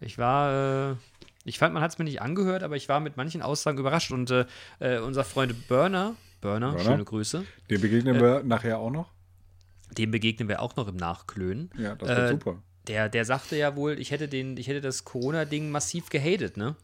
ich 0.00 0.18
war, 0.18 0.90
äh, 0.92 0.96
ich 1.44 1.58
fand, 1.58 1.74
man 1.74 1.82
hat 1.82 1.92
es 1.92 1.98
mir 1.98 2.04
nicht 2.04 2.20
angehört, 2.22 2.62
aber 2.62 2.76
ich 2.76 2.88
war 2.88 3.00
mit 3.00 3.16
manchen 3.16 3.42
Aussagen 3.42 3.78
überrascht. 3.78 4.10
Und 4.12 4.30
äh, 4.30 4.44
äh, 4.80 4.98
unser 4.98 5.24
Freund 5.24 5.68
Burner, 5.68 6.16
Burner, 6.40 6.72
Burner? 6.72 6.84
schöne 6.84 7.04
Grüße, 7.04 7.44
Dem 7.70 7.80
begegnen 7.80 8.20
wir 8.20 8.42
nachher 8.42 8.78
auch 8.78 8.90
noch. 8.90 9.10
dem 9.96 10.10
begegnen 10.10 10.48
wir 10.48 10.60
auch 10.60 10.76
noch 10.76 10.88
im 10.88 10.96
Nachklönen. 10.96 11.70
Ja, 11.78 11.94
das 11.94 12.08
wird 12.08 12.18
Äh, 12.18 12.28
super. 12.32 12.62
Der, 12.88 13.08
der 13.08 13.24
sagte 13.24 13.56
ja 13.56 13.74
wohl, 13.74 13.98
ich 13.98 14.10
hätte, 14.12 14.28
den, 14.28 14.56
ich 14.56 14.68
hätte 14.68 14.80
das 14.80 15.04
Corona-Ding 15.04 15.70
massiv 15.70 16.08
gehatet, 16.08 16.56
ne? 16.56 16.76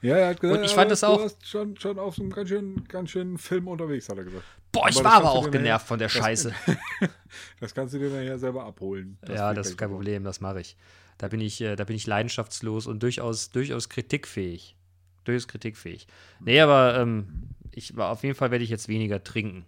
Ja, 0.00 0.16
er 0.16 0.28
hat 0.30 0.40
gesagt, 0.40 0.58
und 0.58 0.64
ich 0.64 0.72
fand 0.72 0.86
ja, 0.86 0.90
das 0.90 1.00
du 1.00 1.06
auch- 1.06 1.20
warst 1.20 1.46
schon, 1.46 1.76
schon 1.78 1.96
auf 2.00 2.16
so 2.16 2.22
einem 2.22 2.32
ganz 2.32 2.48
schönen, 2.48 2.84
ganz 2.88 3.10
schönen 3.10 3.38
Film 3.38 3.68
unterwegs, 3.68 4.08
hat 4.08 4.18
er 4.18 4.24
gesagt. 4.24 4.42
Boah, 4.72 4.88
ich 4.88 4.96
Aber 4.96 5.04
war 5.04 5.20
das 5.20 5.28
aber 5.30 5.40
du 5.40 5.46
auch 5.46 5.50
genervt 5.52 5.86
von 5.86 5.98
der 6.00 6.08
das- 6.08 6.16
Scheiße. 6.16 6.52
Das 7.60 7.74
kannst 7.74 7.94
du 7.94 7.98
dir 7.98 8.08
nachher 8.10 8.38
selber 8.38 8.64
abholen. 8.64 9.16
ja, 9.28 9.48
wird 9.48 9.58
das 9.58 9.68
ist 9.70 9.78
kein. 9.78 9.90
Problem, 9.90 10.24
das 10.24 10.40
mache 10.40 10.60
ich. 10.60 10.76
Da 11.18 11.28
bin 11.28 11.40
ich, 11.40 11.60
äh, 11.60 11.76
da 11.76 11.84
bin 11.84 11.96
ich 11.96 12.06
leidenschaftslos 12.06 12.86
und 12.86 13.02
durchaus, 13.02 13.50
durchaus 13.50 13.88
kritikfähig. 13.88 14.76
Durchaus 15.24 15.46
kritikfähig. 15.46 16.06
Nee, 16.40 16.60
aber 16.60 16.98
ähm, 16.98 17.50
ich, 17.70 17.96
auf 17.96 18.22
jeden 18.22 18.34
Fall 18.34 18.50
werde 18.50 18.64
ich 18.64 18.70
jetzt 18.70 18.88
weniger 18.88 19.22
trinken, 19.22 19.64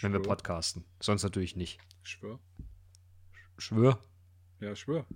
wenn 0.00 0.12
wir 0.12 0.20
Schwör. 0.20 0.28
podcasten. 0.28 0.84
Sonst 1.00 1.22
natürlich 1.22 1.56
nicht. 1.56 1.78
Schwör. 2.02 2.38
Schwör. 3.58 4.02
Ja, 4.60 4.74
schwör. 4.74 5.06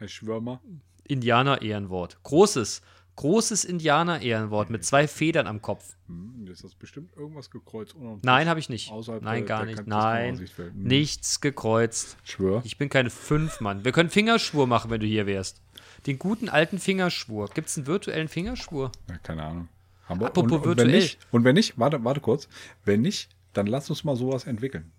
Ich 0.00 0.12
schwör 0.14 0.40
mal. 0.40 0.60
Indianer-Ehrenwort. 1.04 2.22
Großes, 2.22 2.82
großes 3.16 3.64
Indianer-Ehrenwort 3.64 4.70
mit 4.70 4.84
zwei 4.84 5.06
Federn 5.08 5.46
am 5.46 5.62
Kopf. 5.62 5.96
Hm, 6.08 6.46
ist 6.48 6.64
das 6.64 6.74
bestimmt 6.74 7.16
irgendwas 7.16 7.50
gekreuzt? 7.50 7.94
Nein, 8.22 8.48
habe 8.48 8.60
ich 8.60 8.68
nicht. 8.68 8.90
Außerhalb 8.90 9.22
Nein, 9.22 9.46
gar 9.46 9.64
nicht. 9.64 9.86
Nein. 9.86 10.38
Hm. 10.38 10.72
nichts 10.74 11.40
gekreuzt. 11.40 12.16
Schwör. 12.24 12.62
Ich 12.64 12.76
bin 12.78 12.88
keine 12.88 13.10
Fünf-Mann. 13.10 13.84
Wir 13.84 13.92
können 13.92 14.10
Fingerschwur 14.10 14.66
machen, 14.66 14.90
wenn 14.90 15.00
du 15.00 15.06
hier 15.06 15.26
wärst. 15.26 15.60
Den 16.06 16.18
guten 16.18 16.48
alten 16.48 16.78
Fingerschwur. 16.78 17.48
Gibt 17.54 17.68
es 17.68 17.76
einen 17.78 17.86
virtuellen 17.86 18.28
Fingerschwur? 18.28 18.92
Ja, 19.08 19.16
keine 19.18 19.42
Ahnung. 19.44 19.68
Aber, 20.06 20.26
Apropos 20.26 20.52
und, 20.52 20.58
und 20.58 20.60
wenn 20.62 20.68
virtuell. 20.78 20.90
nicht, 21.00 21.18
und 21.30 21.44
wenn 21.44 21.54
nicht, 21.54 21.78
warte, 21.78 22.02
warte 22.04 22.20
kurz. 22.20 22.48
Wenn 22.84 23.00
nicht, 23.00 23.30
dann 23.54 23.66
lass 23.66 23.88
uns 23.88 24.04
mal 24.04 24.16
sowas 24.16 24.44
entwickeln. 24.44 24.92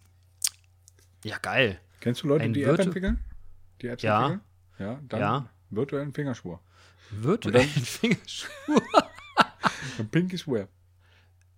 Ja, 1.23 1.38
geil. 1.39 1.80
Kennst 1.99 2.23
du 2.23 2.28
Leute, 2.28 2.43
Ein 2.45 2.54
die 2.54 2.63
App 2.63 2.80
entwickeln? 2.80 3.19
Die 3.82 3.88
Apps 3.88 4.04
Ja. 4.04 4.21
entwickeln? 4.25 4.41
Ja, 4.80 4.99
dann 5.10 5.19
Ja. 5.19 5.49
virtuellen 5.69 6.13
Fingerschwur. 6.13 6.60
Virtuellen 7.12 7.68
Fingerschwur. 7.68 8.82
Ein 10.00 10.10
Pinky 10.12 10.38
Swear. 10.38 10.68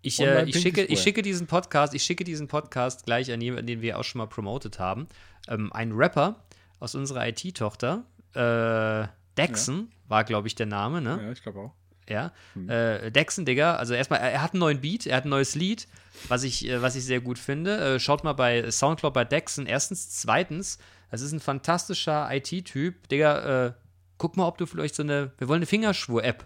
Ich, 0.02 0.20
äh, 0.20 0.46
ich, 0.46 0.60
schicke, 0.62 0.84
ich 0.84 1.02
schicke 1.02 1.22
diesen 1.22 1.48
Podcast, 1.48 1.94
ich 1.94 2.04
schicke 2.04 2.24
diesen 2.24 2.48
Podcast 2.48 3.06
gleich 3.06 3.32
an 3.32 3.42
jemanden, 3.42 3.68
den 3.68 3.82
wir 3.82 4.00
auch 4.00 4.04
schon 4.04 4.20
mal 4.20 4.28
promotet 4.28 4.80
haben. 4.80 5.08
Ähm, 5.48 5.74
ein 5.74 5.92
Rapper 5.92 6.46
aus 6.80 6.96
unserer 6.96 7.28
IT-Tochter, 7.28 8.06
äh, 8.34 9.08
Dexon, 9.38 9.92
war, 10.08 10.24
glaube 10.24 10.48
ich, 10.48 10.56
der 10.56 10.68
Name, 10.68 11.02
ne? 11.02 11.20
Ja, 11.22 11.32
ich 11.32 11.42
glaube 11.42 11.60
auch. 11.60 11.74
Ja. 12.10 12.32
Äh, 12.68 13.12
Dexon, 13.12 13.46
Digga, 13.46 13.76
also 13.76 13.94
erstmal, 13.94 14.20
er, 14.20 14.32
er 14.32 14.42
hat 14.42 14.54
einen 14.54 14.62
neuen 14.62 14.80
Beat, 14.80 15.08
er 15.08 15.18
hat 15.18 15.26
ein 15.26 15.30
neues 15.30 15.56
Lied, 15.56 15.88
was 16.30 16.44
ich, 16.44 16.68
äh, 16.68 16.82
was 16.82 16.96
ich 16.96 17.04
sehr 17.04 17.20
gut 17.20 17.38
finde. 17.38 17.96
Äh, 17.96 18.00
schaut 18.00 18.24
mal 18.24 18.34
bei 18.34 18.70
Soundcloud 18.70 19.14
bei 19.14 19.26
Dexon. 19.26 19.66
Erstens, 19.66 20.10
zweitens, 20.12 20.78
das 21.12 21.22
ist 21.22 21.34
ein 21.34 21.40
fantastischer 21.40 22.30
IT-Typ. 22.32 23.10
Digga, 23.10 23.66
äh, 23.68 23.74
guck 24.17 24.38
mal, 24.38 24.47
ob 24.47 24.58
du 24.58 24.65
vielleicht 24.65 24.95
so 24.95 25.03
eine, 25.03 25.32
wir 25.38 25.47
wollen 25.47 25.60
eine 25.60 25.65
Fingerschwur-App. 25.65 26.45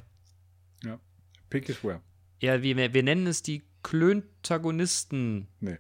Ja. 0.84 1.00
Pinky 1.50 1.74
Swear. 1.74 2.02
Ja, 2.40 2.62
wir, 2.62 2.94
wir 2.94 3.04
nennen 3.04 3.28
es 3.28 3.42
die 3.44 3.64
Klöntagonisten. 3.84 5.48
Nee. 5.60 5.78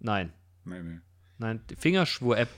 Nein, 0.00 0.32
Nee, 0.64 0.80
nee. 0.82 0.98
nein, 1.38 1.60
die 1.70 1.76
Fingerschwur-App. 1.76 2.48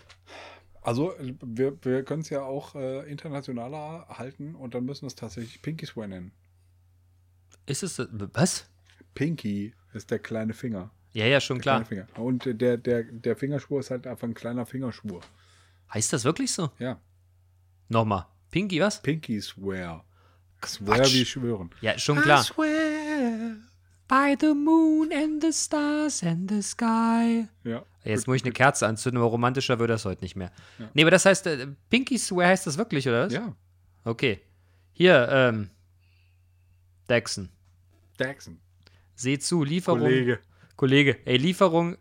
Also, 0.82 1.14
wir, 1.42 1.78
wir 1.84 2.04
können 2.04 2.20
es 2.20 2.28
ja 2.30 2.42
auch 2.42 2.74
äh, 2.74 3.10
internationaler 3.10 4.06
halten 4.10 4.54
und 4.54 4.74
dann 4.74 4.84
müssen 4.84 5.02
wir 5.02 5.06
es 5.08 5.14
tatsächlich 5.14 5.62
Pinky 5.62 5.86
Swear 5.86 6.06
nennen. 6.08 6.32
Ist 7.66 7.82
es, 7.82 7.96
das- 7.96 8.08
was? 8.34 8.68
Pinky 9.14 9.74
ist 9.94 10.10
der 10.10 10.18
kleine 10.18 10.52
Finger. 10.52 10.90
Ja, 11.14 11.24
ja, 11.26 11.40
schon 11.40 11.60
klar. 11.60 11.84
Kleine 11.84 12.06
Finger. 12.06 12.20
Und 12.22 12.46
äh, 12.46 12.54
der, 12.54 12.76
der, 12.76 13.04
der 13.04 13.36
Fingerschwur 13.36 13.80
ist 13.80 13.90
halt 13.90 14.06
einfach 14.06 14.26
ein 14.28 14.34
kleiner 14.34 14.66
Fingerschwur. 14.66 15.20
Heißt 15.92 16.12
das 16.12 16.24
wirklich 16.24 16.52
so? 16.52 16.70
Ja. 16.78 17.00
Nochmal. 17.88 18.26
Pinky, 18.54 18.80
was? 18.80 19.02
Pinky 19.02 19.40
Swear. 19.40 20.04
Swear 20.64 20.98
Quatsch. 20.98 21.12
wie 21.14 21.24
schwören. 21.24 21.70
Ja, 21.80 21.98
schon 21.98 22.20
klar. 22.20 22.44
swear 22.44 23.56
By 24.06 24.36
the 24.38 24.54
moon 24.54 25.10
and 25.12 25.42
the 25.42 25.50
stars 25.52 26.22
and 26.22 26.48
the 26.48 26.62
sky. 26.62 27.48
Ja. 27.64 27.84
Jetzt 28.04 28.28
muss 28.28 28.36
ich 28.36 28.44
eine. 28.44 28.52
Kerze 28.52 28.86
anzünden, 28.86 29.20
aber 29.20 29.28
romantischer 29.30 29.80
wird 29.80 29.90
das 29.90 30.04
heute 30.04 30.22
nicht 30.22 30.36
mehr. 30.36 30.52
Nee, 30.92 31.02
aber 31.02 31.10
das 31.10 31.24
heißt, 31.26 31.48
äh, 31.48 31.66
Pinky 31.90 32.16
Swear 32.16 32.50
heißt 32.50 32.64
das 32.68 32.78
wirklich, 32.78 33.08
oder 33.08 33.26
was? 33.26 33.32
Ja. 33.32 33.56
Okay. 34.04 34.40
Hier, 34.92 35.28
ähm, 35.32 35.70
Dexon. 37.08 37.48
Daxon. 38.18 38.60
Seh 39.16 39.36
zu, 39.40 39.64
Lieferung. 39.64 39.98
Kollege. 39.98 40.38
Kollege, 40.76 41.26
ey, 41.26 41.38
Lieferung 41.38 41.96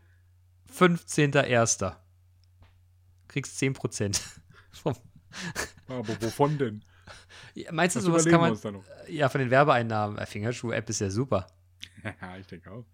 15.01. 0.72 1.96
Kriegst 3.28 3.60
10%. 3.60 4.22
Vom- 4.72 4.94
Aber 6.00 6.22
wovon 6.22 6.58
denn? 6.58 6.84
Ja, 7.56 7.72
Meinst 7.72 7.96
du, 7.96 8.00
Das 8.00 8.06
sowas 8.06 8.26
kann 8.26 8.42
man. 8.42 8.54
noch. 8.74 8.84
Ja, 9.08 9.30
von 9.30 9.40
den 9.40 9.50
Werbeeinnahmen. 9.52 10.18
Äh, 10.18 10.26
Fingerschuh-App 10.26 10.90
ist 10.90 11.00
ja 11.02 11.10
super. 11.10 11.48
Ja, 12.04 12.38
ich 12.38 12.48
denke 12.48 12.72
auch. 12.72 12.86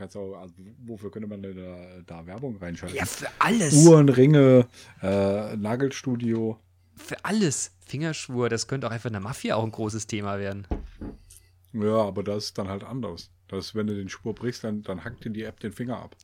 Auch 0.00 0.36
also, 0.40 0.54
wofür 0.86 1.10
könnte 1.10 1.28
man 1.28 1.42
denn 1.42 1.56
da, 1.56 2.00
da 2.06 2.26
Werbung 2.26 2.56
reinschalten? 2.56 2.96
Ja, 2.96 3.04
für 3.04 3.28
alles. 3.38 3.74
Uhren, 3.74 4.08
Ringe, 4.08 4.66
äh, 5.02 5.56
Nagelstudio. 5.56 6.58
für 6.96 7.22
alles. 7.22 7.76
Fingerschwur, 7.86 8.48
das 8.48 8.66
könnte 8.66 8.86
auch 8.86 8.92
einfach 8.92 9.08
in 9.08 9.12
der 9.14 9.20
Mafia 9.20 9.56
auch 9.56 9.64
ein 9.64 9.70
großes 9.72 10.06
Thema 10.06 10.38
werden. 10.38 10.66
Ja, 11.74 11.96
aber 12.02 12.22
das 12.22 12.44
ist 12.46 12.58
dann 12.58 12.68
halt 12.68 12.82
anders. 12.82 13.30
Das 13.48 13.74
wenn 13.74 13.88
du 13.88 13.94
den 13.94 14.08
Spur 14.08 14.34
brichst, 14.34 14.64
dann, 14.64 14.82
dann 14.82 15.04
hackt 15.04 15.24
dir 15.24 15.30
die 15.30 15.42
App 15.42 15.60
den 15.60 15.72
Finger 15.72 15.98
ab. 15.98 16.16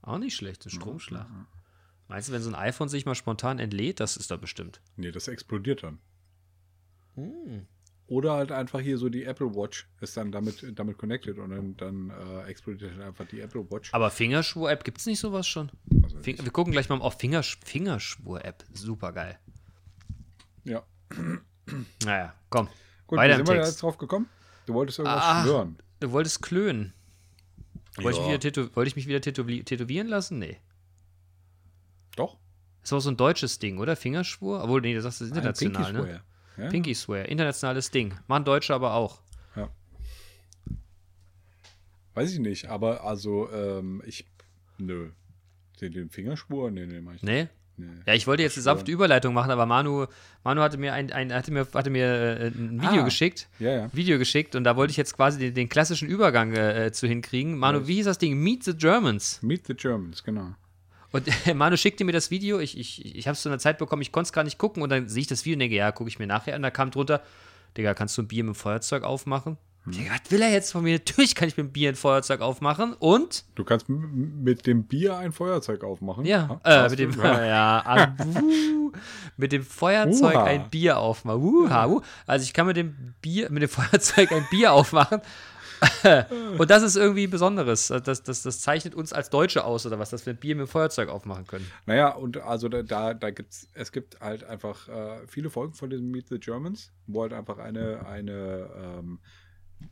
Auch 0.00 0.18
nicht 0.18 0.34
schlecht, 0.34 0.64
ein 0.64 0.70
Stromschlag. 0.70 1.26
Meinst 2.08 2.28
du, 2.28 2.32
wenn 2.32 2.42
so 2.42 2.50
ein 2.50 2.54
iPhone 2.54 2.88
sich 2.88 3.06
mal 3.06 3.14
spontan 3.14 3.58
entlädt, 3.58 4.00
das 4.00 4.16
ist 4.16 4.30
da 4.30 4.36
bestimmt. 4.36 4.80
Nee, 4.96 5.10
das 5.12 5.28
explodiert 5.28 5.82
dann. 5.82 5.98
Hm. 7.14 7.66
Oder 8.08 8.32
halt 8.34 8.52
einfach 8.52 8.80
hier 8.80 8.98
so 8.98 9.08
die 9.08 9.24
Apple 9.24 9.54
Watch 9.54 9.88
ist 10.00 10.16
dann 10.18 10.32
damit, 10.32 10.66
damit 10.78 10.98
connected 10.98 11.38
und 11.38 11.50
dann, 11.50 11.76
dann 11.76 12.10
äh, 12.10 12.42
explodiert 12.50 12.92
halt 12.92 13.02
einfach 13.02 13.26
die 13.26 13.40
Apple 13.40 13.70
Watch. 13.70 13.94
Aber 13.94 14.10
Fingerschwur-App 14.10 14.84
gibt 14.84 14.98
es 14.98 15.06
nicht 15.06 15.20
sowas 15.20 15.46
schon? 15.46 15.70
Also 16.02 16.18
Fing 16.18 16.36
wir 16.42 16.50
gucken 16.50 16.72
gleich 16.72 16.88
mal 16.90 17.00
auf 17.00 17.18
Fingersch 17.18 17.58
Fingerschwur-App. 17.64 18.64
Super 18.74 19.12
geil. 19.12 19.38
ja. 20.64 20.82
Naja, 22.04 22.34
komm. 22.50 22.68
Gut, 23.06 23.18
Weiter 23.18 23.36
wie 23.36 23.40
im 23.40 23.46
sind 23.46 23.54
wir 23.54 23.60
da 23.62 23.66
jetzt 23.66 23.82
drauf 23.82 23.96
gekommen? 23.98 24.28
Du 24.66 24.74
wolltest 24.74 24.98
irgendwas 24.98 25.22
Ah. 25.24 25.42
schwören. 25.44 25.76
Du 26.00 26.10
wolltest 26.12 26.42
klönen. 26.42 26.92
Wollte 27.96 28.18
ich, 28.20 28.26
wieder 28.26 28.38
tätow- 28.38 28.74
wollte 28.74 28.88
ich 28.88 28.96
mich 28.96 29.06
wieder 29.06 29.20
tätowi 29.20 29.62
tätowieren 29.64 30.08
lassen? 30.08 30.38
Nee. 30.38 30.58
Doch? 32.16 32.38
Das 32.82 32.92
war 32.92 33.00
so 33.00 33.10
ein 33.10 33.16
deutsches 33.16 33.58
Ding, 33.58 33.78
oder? 33.78 33.94
Fingerschwur? 33.96 34.62
Obwohl, 34.62 34.80
nee, 34.80 34.92
du 34.94 35.00
sagst, 35.00 35.20
das 35.20 35.28
ist 35.28 35.36
international, 35.36 35.86
Ein 35.86 35.92
ne? 35.94 35.98
Pinky 36.00 36.12
Swear. 36.12 36.64
Ja? 36.64 36.68
Pinky 36.70 36.94
Swear, 36.94 37.28
internationales 37.28 37.90
Ding. 37.90 38.14
Machen 38.26 38.44
Deutsche 38.44 38.74
aber 38.74 38.94
auch. 38.94 39.20
Ja. 39.56 39.70
Weiß 42.14 42.32
ich 42.32 42.40
nicht, 42.40 42.66
aber 42.68 43.04
also, 43.04 43.50
ähm, 43.52 44.02
ich. 44.04 44.26
Nö. 44.78 45.10
Den, 45.80 45.92
den 45.92 46.10
Fingerschwur? 46.10 46.70
Nee, 46.70 46.86
nee, 46.86 47.00
mach 47.00 47.14
ich 47.14 47.22
Nee? 47.22 47.48
Nee. 47.78 47.86
Ja, 48.06 48.12
ich 48.14 48.26
wollte 48.26 48.42
jetzt 48.42 48.56
eine 48.56 48.62
sanfte 48.62 48.92
Überleitung 48.92 49.32
machen, 49.32 49.50
aber 49.50 49.64
Manu, 49.64 50.06
Manu 50.44 50.60
hatte 50.60 50.76
mir 50.76 50.92
ein, 50.92 51.10
ein 51.10 51.32
hatte 51.32 51.50
mir, 51.50 51.66
hatte 51.72 51.88
mir 51.88 52.06
äh, 52.06 52.46
ein 52.48 52.80
Video 52.82 53.00
Ah. 53.00 53.04
geschickt. 53.04 53.48
Ja, 53.58 53.70
ja. 53.70 53.90
Video 53.94 54.18
geschickt 54.18 54.54
und 54.54 54.64
da 54.64 54.76
wollte 54.76 54.90
ich 54.90 54.98
jetzt 54.98 55.16
quasi 55.16 55.38
den, 55.38 55.54
den 55.54 55.68
klassischen 55.70 56.06
Übergang 56.06 56.52
äh, 56.52 56.92
zu 56.92 57.06
hinkriegen. 57.08 57.56
Manu, 57.58 57.80
Ja. 57.80 57.86
wie 57.88 57.94
hieß 57.94 58.04
das 58.04 58.18
Ding? 58.18 58.38
Meet 58.38 58.64
the 58.64 58.76
Germans. 58.76 59.40
Meet 59.42 59.66
the 59.66 59.74
Germans, 59.74 60.22
genau. 60.22 60.54
Und 61.12 61.26
Manu 61.54 61.76
schickte 61.76 62.04
mir 62.04 62.12
das 62.12 62.30
Video, 62.30 62.58
ich, 62.58 62.78
ich, 62.78 63.14
ich 63.16 63.26
habe 63.28 63.34
es 63.34 63.42
zu 63.42 63.48
einer 63.48 63.58
Zeit 63.58 63.78
bekommen, 63.78 64.02
ich 64.02 64.12
konnte 64.12 64.28
es 64.28 64.32
gar 64.32 64.44
nicht 64.44 64.58
gucken 64.58 64.82
und 64.82 64.88
dann 64.88 65.08
sehe 65.08 65.20
ich 65.22 65.26
das 65.28 65.44
Video 65.44 65.54
und 65.56 65.60
denke, 65.60 65.76
ja, 65.76 65.92
gucke 65.92 66.08
ich 66.08 66.18
mir 66.18 66.26
nachher 66.26 66.54
an. 66.54 66.62
Da 66.62 66.70
kam 66.70 66.90
drunter, 66.90 67.22
Digga, 67.76 67.94
kannst 67.94 68.16
du 68.18 68.22
ein 68.22 68.28
Bier 68.28 68.44
mit 68.44 68.54
dem 68.54 68.58
Feuerzeug 68.58 69.02
aufmachen? 69.04 69.58
Hm. 69.84 69.92
Digga, 69.92 70.12
was 70.12 70.30
will 70.30 70.42
er 70.42 70.50
jetzt 70.50 70.72
von 70.72 70.82
mir? 70.84 70.92
Natürlich 70.98 71.34
kann 71.34 71.48
ich 71.48 71.56
mit 71.56 71.66
dem 71.66 71.72
Bier 71.72 71.90
ein 71.90 71.96
Feuerzeug 71.96 72.40
aufmachen 72.40 72.94
und, 72.94 73.44
Du 73.56 73.64
kannst 73.64 73.88
mit 73.88 74.66
dem 74.66 74.84
Bier 74.84 75.16
ein 75.18 75.32
Feuerzeug 75.32 75.84
aufmachen. 75.84 76.24
ja, 76.24 76.60
Ha? 76.64 76.86
äh, 76.86 76.88
mit 76.88 76.98
dem, 76.98 77.12
ja, 77.22 77.82
ah, 77.84 78.14
wuh, 78.18 78.92
mit 79.36 79.52
dem 79.52 79.64
Feuerzeug 79.64 80.34
Uha. 80.34 80.44
ein 80.44 80.70
Bier 80.70 80.98
aufmachen. 80.98 81.42
Wuha, 81.42 81.90
wuh. 81.90 82.00
Also 82.26 82.44
ich 82.44 82.52
kann 82.54 82.66
mit 82.66 82.76
dem 82.76 83.14
Bier, 83.20 83.50
mit 83.50 83.62
dem 83.62 83.68
Feuerzeug 83.68 84.30
ein 84.32 84.46
Bier 84.50 84.72
aufmachen. 84.72 85.20
und 86.58 86.70
das 86.70 86.82
ist 86.82 86.96
irgendwie 86.96 87.26
Besonderes. 87.26 87.88
Das, 87.88 88.22
das, 88.22 88.42
das 88.42 88.60
zeichnet 88.60 88.94
uns 88.94 89.12
als 89.12 89.30
Deutsche 89.30 89.64
aus, 89.64 89.86
oder 89.86 89.98
was, 89.98 90.10
dass 90.10 90.26
wir 90.26 90.34
ein 90.34 90.38
Bier 90.38 90.54
mit 90.54 90.66
dem 90.66 90.68
Feuerzeug 90.68 91.08
aufmachen 91.08 91.46
können. 91.46 91.70
Naja, 91.86 92.10
und 92.10 92.38
also 92.38 92.68
da, 92.68 93.14
da, 93.14 93.30
gibt's, 93.30 93.68
es 93.74 93.92
gibt 93.92 94.20
halt 94.20 94.44
einfach 94.44 94.88
äh, 94.88 95.26
viele 95.26 95.50
Folgen 95.50 95.74
von 95.74 95.90
diesem 95.90 96.10
Meet 96.10 96.28
the 96.28 96.38
Germans, 96.38 96.92
wo 97.06 97.22
halt 97.22 97.32
einfach 97.32 97.58
eine, 97.58 98.06
eine 98.06 98.70
ähm, 98.76 99.18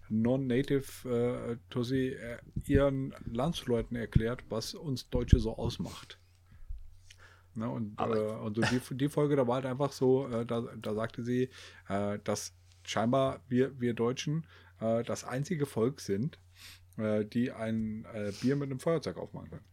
Non-Native 0.09 1.09
äh, 1.09 1.57
Tussi 1.71 2.09
äh, 2.09 2.39
ihren 2.67 3.15
Landsleuten 3.25 3.97
erklärt, 3.97 4.45
was 4.49 4.75
uns 4.75 5.11
Deutsche 5.11 5.41
so 5.41 5.57
ausmacht. 5.57 6.19
Ne, 7.55 7.69
und 7.69 7.99
äh, 7.99 8.05
und 8.05 8.55
so 8.57 8.63
die, 8.63 8.97
die 8.97 9.09
Folge, 9.09 9.35
da 9.35 9.47
war 9.47 9.57
halt 9.57 9.67
einfach 9.67 9.91
so, 9.91 10.29
äh, 10.29 10.47
da, 10.47 10.63
da 10.81 10.95
sagte 10.95 11.25
sie, 11.25 11.51
äh, 11.89 12.19
dass 12.23 12.55
scheinbar 12.85 13.41
wir, 13.49 13.79
wir 13.81 13.95
Deutschen 13.95 14.47
äh, 14.81 15.03
das 15.03 15.25
einzige 15.25 15.67
Volk 15.67 16.01
sind, 16.01 16.39
äh, 16.97 17.25
die 17.25 17.53
ein 17.53 18.07
äh, 18.13 18.33
Bier 18.41 18.57
mit 18.57 18.71
einem 18.71 18.81
Feuerzeug 18.81 19.17
aufmachen 19.17 19.51
können. 19.51 19.65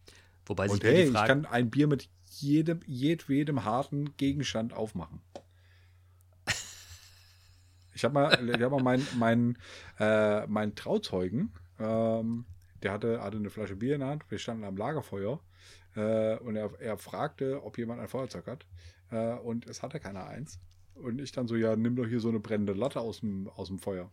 Wobei 0.46 0.68
sich 0.68 0.74
Und 0.74 0.84
hey, 0.84 0.94
die 0.94 1.02
ich 1.02 1.10
Frage, 1.10 1.28
kann 1.28 1.46
ein 1.46 1.70
Bier 1.70 1.86
mit 1.86 2.08
jedem, 2.30 2.80
jedwedem 2.86 3.64
harten 3.64 4.16
Gegenstand 4.16 4.72
aufmachen. 4.72 5.20
Ich 7.94 8.04
habe 8.04 8.14
mal, 8.14 8.48
ich 8.48 8.62
hab 8.62 8.70
mal 8.70 8.80
meinen 8.80 9.06
mein, 9.18 9.58
äh, 9.98 10.46
mein 10.46 10.76
Trauzeugen, 10.76 11.52
ähm, 11.80 12.44
der 12.80 12.92
hatte, 12.92 13.20
hatte 13.20 13.38
eine 13.38 13.50
Flasche 13.50 13.74
Bier 13.74 13.94
in 13.94 14.00
der 14.02 14.10
Hand, 14.10 14.30
wir 14.30 14.38
standen 14.38 14.62
am 14.62 14.76
Lagerfeuer 14.76 15.40
äh, 15.96 16.36
und 16.36 16.54
er, 16.54 16.70
er 16.80 16.96
fragte, 16.96 17.60
ob 17.64 17.76
jemand 17.76 18.00
ein 18.00 18.06
Feuerzeug 18.06 18.46
hat 18.46 18.66
äh, 19.10 19.34
und 19.34 19.66
es 19.66 19.82
hatte 19.82 19.98
keiner 19.98 20.28
eins. 20.28 20.60
Und 20.94 21.20
ich 21.20 21.32
dann 21.32 21.48
so, 21.48 21.56
ja, 21.56 21.74
nimm 21.74 21.96
doch 21.96 22.06
hier 22.06 22.20
so 22.20 22.28
eine 22.28 22.38
brennende 22.38 22.72
Latte 22.72 23.00
aus 23.00 23.18
dem, 23.18 23.48
aus 23.48 23.66
dem 23.66 23.80
Feuer. 23.80 24.12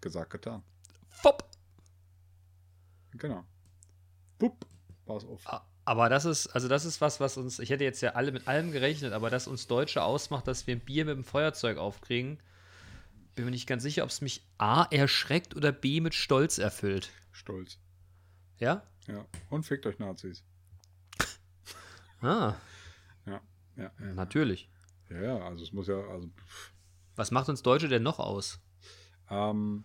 Gesagt, 0.00 0.30
getan. 0.30 0.62
Fop. 1.08 1.48
Genau. 3.12 3.44
Bupp, 4.38 4.66
war 5.06 5.16
es 5.16 5.24
auf. 5.24 5.42
Aber 5.84 6.08
das 6.10 6.24
ist, 6.26 6.48
also 6.48 6.68
das 6.68 6.84
ist 6.84 7.00
was, 7.00 7.18
was 7.18 7.36
uns, 7.38 7.58
ich 7.58 7.70
hätte 7.70 7.82
jetzt 7.82 8.02
ja 8.02 8.10
alle 8.10 8.30
mit 8.30 8.46
allem 8.46 8.72
gerechnet, 8.72 9.12
aber 9.12 9.30
das 9.30 9.48
uns 9.48 9.66
Deutsche 9.66 10.02
ausmacht, 10.02 10.46
dass 10.46 10.66
wir 10.66 10.76
ein 10.76 10.80
Bier 10.80 11.04
mit 11.06 11.16
dem 11.16 11.24
Feuerzeug 11.24 11.78
aufkriegen, 11.78 12.38
bin 13.34 13.46
mir 13.46 13.50
nicht 13.50 13.66
ganz 13.66 13.82
sicher, 13.82 14.04
ob 14.04 14.10
es 14.10 14.20
mich 14.20 14.44
A 14.58 14.84
erschreckt 14.90 15.56
oder 15.56 15.72
B 15.72 16.00
mit 16.00 16.14
Stolz 16.14 16.58
erfüllt. 16.58 17.10
Stolz. 17.32 17.78
Ja? 18.58 18.82
Ja. 19.06 19.24
Und 19.48 19.64
fickt 19.64 19.86
euch 19.86 19.98
Nazis. 19.98 20.44
Ah, 22.20 22.56
Ja, 23.26 23.40
ja, 23.76 23.92
ja. 23.98 24.12
natürlich. 24.14 24.68
Ja, 25.08 25.22
ja, 25.22 25.38
also 25.38 25.62
es 25.62 25.72
muss 25.72 25.86
ja, 25.86 25.96
also 26.00 26.26
pff, 26.28 26.72
Was 27.14 27.30
macht 27.30 27.48
uns 27.48 27.62
Deutsche 27.62 27.86
denn 27.88 28.02
noch 28.02 28.18
aus? 28.18 28.60
Ähm, 29.30 29.84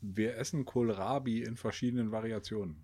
wir 0.00 0.36
essen 0.36 0.64
Kohlrabi 0.64 1.42
in 1.42 1.56
verschiedenen 1.56 2.10
Variationen. 2.10 2.76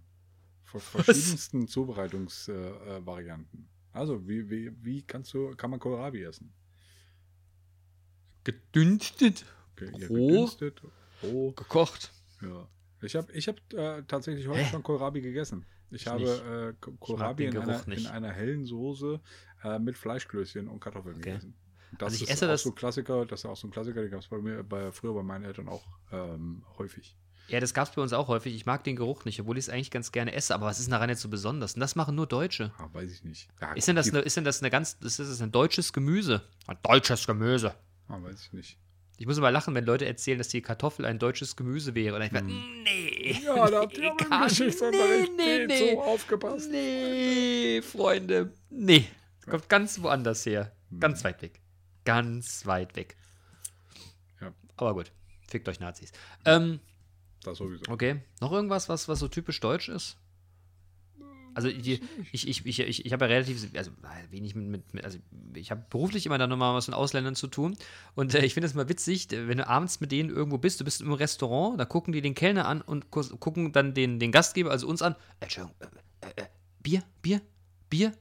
Ver- 0.64 0.80
Verschiedensten 0.80 1.66
Zubereitungsvarianten. 1.66 3.02
Äh, 3.02 3.06
Varianten. 3.06 3.68
also, 3.92 4.28
wie, 4.28 4.48
wie, 4.50 4.70
wie 4.84 5.02
kannst 5.02 5.32
du, 5.34 5.54
kann 5.56 5.70
man 5.70 5.80
Kohlrabi 5.80 6.22
essen? 6.22 6.52
Gedünstet, 8.44 9.44
Ge- 9.76 9.90
ja, 9.98 10.06
Roh? 10.08 10.28
Gedünstet, 10.28 10.82
roh. 11.22 11.52
gekocht. 11.52 12.12
Ja. 12.42 12.68
Ich 13.02 13.14
habe 13.14 13.32
ich 13.32 13.46
hab, 13.48 13.56
äh, 13.74 14.02
tatsächlich 14.04 14.48
heute 14.48 14.60
Hä? 14.60 14.70
schon 14.70 14.82
Kohlrabi 14.82 15.20
gegessen. 15.20 15.64
Ich, 15.90 16.02
Ich 16.02 16.06
habe 16.06 16.74
äh, 16.74 16.76
Ko- 16.80 16.92
Kohlrabi 16.98 17.44
den 17.44 17.54
in 17.54 17.60
einer, 17.62 17.88
in 17.88 18.06
einer 18.06 18.30
hellen 18.32 18.64
Soße 18.64 19.20
äh, 19.64 19.78
mit 19.78 19.96
Fleischklößchen 19.96 20.68
und 20.68 20.80
Kartoffeln 20.80 21.16
Okay. 21.16 21.30
gegessen. 21.30 21.54
Das 21.98 22.06
Also 22.12 22.16
ich 22.16 22.22
ist 22.22 22.30
esse 22.30 22.46
auch 22.46 22.50
das- 22.50 22.62
so 22.62 22.70
ein 22.70 22.74
Klassiker, 22.74 23.24
das 23.26 23.40
ist 23.40 23.46
auch 23.46 23.56
so 23.56 23.66
ein 23.66 23.70
Klassiker, 23.70 24.02
den 24.02 24.10
gab 24.10 24.20
es 24.20 24.28
bei 24.28 24.38
mir 24.38 24.62
bei, 24.62 24.92
früher 24.92 25.14
bei 25.14 25.22
meinen 25.22 25.44
Eltern 25.44 25.68
auch 25.68 25.84
ähm, 26.12 26.64
häufig. 26.78 27.16
Ja, 27.48 27.60
das 27.60 27.72
gab 27.72 27.88
es 27.88 27.94
bei 27.94 28.02
uns 28.02 28.12
auch 28.12 28.28
häufig. 28.28 28.54
Ich 28.54 28.66
mag 28.66 28.84
den 28.84 28.94
Geruch 28.94 29.24
nicht, 29.24 29.40
obwohl 29.40 29.56
ich 29.56 29.64
es 29.64 29.68
eigentlich 29.70 29.90
ganz 29.90 30.12
gerne 30.12 30.34
esse. 30.34 30.54
Aber 30.54 30.66
was 30.66 30.80
ist 30.80 30.92
daran 30.92 31.08
jetzt 31.08 31.22
so 31.22 31.30
besonders? 31.30 31.72
Und 31.74 31.80
das 31.80 31.96
machen 31.96 32.14
nur 32.14 32.26
Deutsche. 32.26 32.72
Ah, 32.76 32.90
weiß 32.92 33.10
ich 33.10 33.24
nicht. 33.24 33.48
Ja, 33.60 33.72
Ist 33.72 33.88
denn 33.88 33.96
das, 33.96 34.10
eine, 34.10 34.18
ist 34.18 34.36
denn 34.36 34.44
das 34.44 34.60
eine 34.60 34.68
ganz, 34.68 34.98
ist 35.00 35.18
das 35.18 35.40
ein 35.40 35.50
deutsches 35.50 35.94
Gemüse? 35.94 36.42
Ein 36.66 36.76
deutsches 36.82 37.26
Gemüse. 37.26 37.74
Ah, 38.08 38.22
weiß 38.22 38.42
ich 38.44 38.52
nicht. 38.52 38.78
Ich 39.16 39.26
muss 39.26 39.38
immer 39.38 39.50
lachen, 39.50 39.74
wenn 39.74 39.86
Leute 39.86 40.04
erzählen, 40.06 40.36
dass 40.36 40.48
die 40.48 40.60
Kartoffel 40.60 41.06
ein 41.06 41.18
deutsches 41.18 41.56
Gemüse 41.56 41.94
wäre. 41.94 42.16
Und 42.16 42.22
ich 42.22 42.30
Hm. 42.32 42.34
wer, 42.34 42.42
nee. 42.42 43.40
Ja, 43.42 43.70
da 43.70 43.80
habt 43.80 43.96
ihr 43.96 44.02
nee, 44.14 44.26
aber 44.30 44.42
im 44.42 44.48
Geschichtsunterricht 44.48 45.32
nee, 45.38 45.66
nicht 45.66 45.80
nee, 45.80 45.90
so 45.94 46.02
aufgepasst. 46.02 46.70
Nee, 46.70 47.80
Freunde. 47.82 48.52
Nee. 48.68 49.06
Kommt 49.48 49.68
ganz 49.70 50.00
woanders 50.02 50.44
her. 50.44 50.72
Ganz 51.00 51.24
weit 51.24 51.40
weg. 51.42 51.60
Ganz 52.08 52.64
weit 52.64 52.96
weg. 52.96 53.18
Ja. 54.40 54.54
Aber 54.78 54.94
gut. 54.94 55.12
Fickt 55.46 55.68
euch 55.68 55.78
Nazis. 55.78 56.10
Ähm, 56.46 56.80
Das 57.44 57.58
sowieso. 57.58 57.82
okay. 57.90 58.22
Noch 58.40 58.50
irgendwas, 58.50 58.88
was, 58.88 59.08
was 59.08 59.18
so 59.18 59.28
typisch 59.28 59.60
deutsch 59.60 59.90
ist? 59.90 60.16
Also 61.52 61.70
die, 61.70 62.00
ich, 62.32 62.48
ich, 62.48 62.64
ich, 62.64 62.80
ich, 62.80 63.04
ich 63.04 63.12
habe 63.12 63.26
ja 63.26 63.32
relativ, 63.32 63.68
also 63.76 63.90
wenig 64.30 64.54
mit, 64.54 64.94
mit, 64.94 65.04
also 65.04 65.18
ich 65.52 65.70
habe 65.70 65.84
beruflich 65.90 66.24
immer 66.24 66.38
dann 66.38 66.48
nochmal 66.48 66.74
was 66.74 66.88
mit 66.88 66.96
Ausländern 66.96 67.34
zu 67.34 67.46
tun 67.46 67.76
und 68.14 68.34
äh, 68.34 68.42
ich 68.42 68.54
finde 68.54 68.68
es 68.68 68.74
mal 68.74 68.88
witzig, 68.88 69.26
wenn 69.30 69.58
du 69.58 69.68
abends 69.68 70.00
mit 70.00 70.10
denen 70.10 70.30
irgendwo 70.30 70.56
bist, 70.56 70.80
du 70.80 70.84
bist 70.84 71.02
im 71.02 71.12
Restaurant, 71.12 71.78
da 71.78 71.84
gucken 71.84 72.14
die 72.14 72.22
den 72.22 72.34
Kellner 72.34 72.66
an 72.66 72.80
und 72.80 73.10
gucken 73.10 73.72
dann 73.72 73.92
den, 73.92 74.18
den 74.18 74.32
Gastgeber, 74.32 74.70
also 74.70 74.86
uns 74.86 75.02
an, 75.02 75.14
Entschuldigung, 75.40 75.76
äh, 76.22 76.26
äh, 76.26 76.42
äh, 76.44 76.46
Bier, 76.80 77.02
Bier, 77.20 77.42
Bier? 77.90 78.14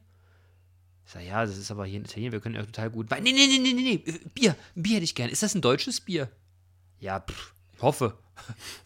Ich 1.07 1.13
sage, 1.13 1.25
ja, 1.25 1.45
das 1.45 1.57
ist 1.57 1.71
aber 1.71 1.85
hier 1.85 1.99
in 1.99 2.03
Italien, 2.03 2.33
wir 2.33 2.41
können 2.41 2.55
ja 2.55 2.63
total 2.65 2.89
gut. 2.89 3.09
Nee, 3.09 3.21
nee, 3.21 3.31
nee, 3.31 3.59
nee, 3.59 3.73
nee, 3.73 4.01
nee, 4.05 4.19
Bier, 4.35 4.57
ein 4.75 4.83
Bier 4.83 4.95
hätte 4.95 5.05
ich 5.05 5.15
gern. 5.15 5.29
Ist 5.29 5.41
das 5.41 5.55
ein 5.55 5.61
deutsches 5.61 6.01
Bier? 6.01 6.29
Ja, 6.99 7.21
pff, 7.21 7.53
ich 7.73 7.81
hoffe. 7.81 8.17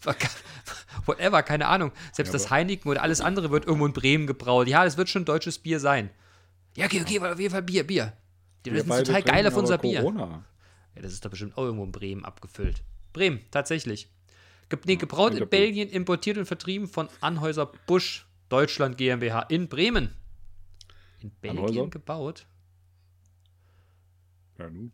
Whatever, 1.06 1.42
keine 1.42 1.66
Ahnung. 1.66 1.90
Selbst 2.12 2.30
Ja, 2.30 2.34
das 2.34 2.50
Heineken 2.50 2.88
oder 2.88 3.02
alles 3.02 3.20
andere 3.20 3.50
wird 3.50 3.66
irgendwo 3.66 3.86
in 3.86 3.92
Bremen 3.92 4.28
gebraut. 4.28 4.68
Ja, 4.68 4.84
das 4.84 4.96
wird 4.96 5.08
schon 5.08 5.24
deutsches 5.24 5.58
Bier 5.58 5.80
sein. 5.80 6.10
Ja, 6.76 6.86
okay, 6.86 7.00
okay, 7.00 7.18
auf 7.18 7.40
jeden 7.40 7.50
Fall 7.50 7.62
Bier, 7.62 7.84
Bier. 7.84 8.12
Die 8.64 8.72
Wir 8.72 8.84
sind 8.84 9.04
total 9.04 9.22
geil 9.24 9.44
auf 9.48 9.56
unser 9.56 9.78
Bier. 9.78 10.02
Ja, 10.04 11.02
das 11.02 11.12
ist 11.12 11.24
doch 11.24 11.30
bestimmt 11.30 11.58
auch 11.58 11.64
irgendwo 11.64 11.84
in 11.84 11.90
Bremen 11.90 12.24
abgefüllt. 12.24 12.84
Bremen, 13.12 13.40
tatsächlich. 13.50 14.08
Ge 14.68 14.78
nee, 14.86 14.94
gebraut 14.94 15.34
in. 15.34 15.48
Belgien, 15.48 15.88
importiert 15.88 16.38
und 16.38 16.46
vertrieben 16.46 16.86
von 16.86 17.08
Anhäuser 17.20 17.72
Busch 17.88 18.26
Deutschland 18.48 18.96
GmbH 18.96 19.40
in 19.48 19.68
Bremen. 19.68 20.14
In 21.22 21.30
Belgien 21.40 21.90
gebaut? 21.90 22.46
Ja, 24.58 24.68
nun, 24.68 24.92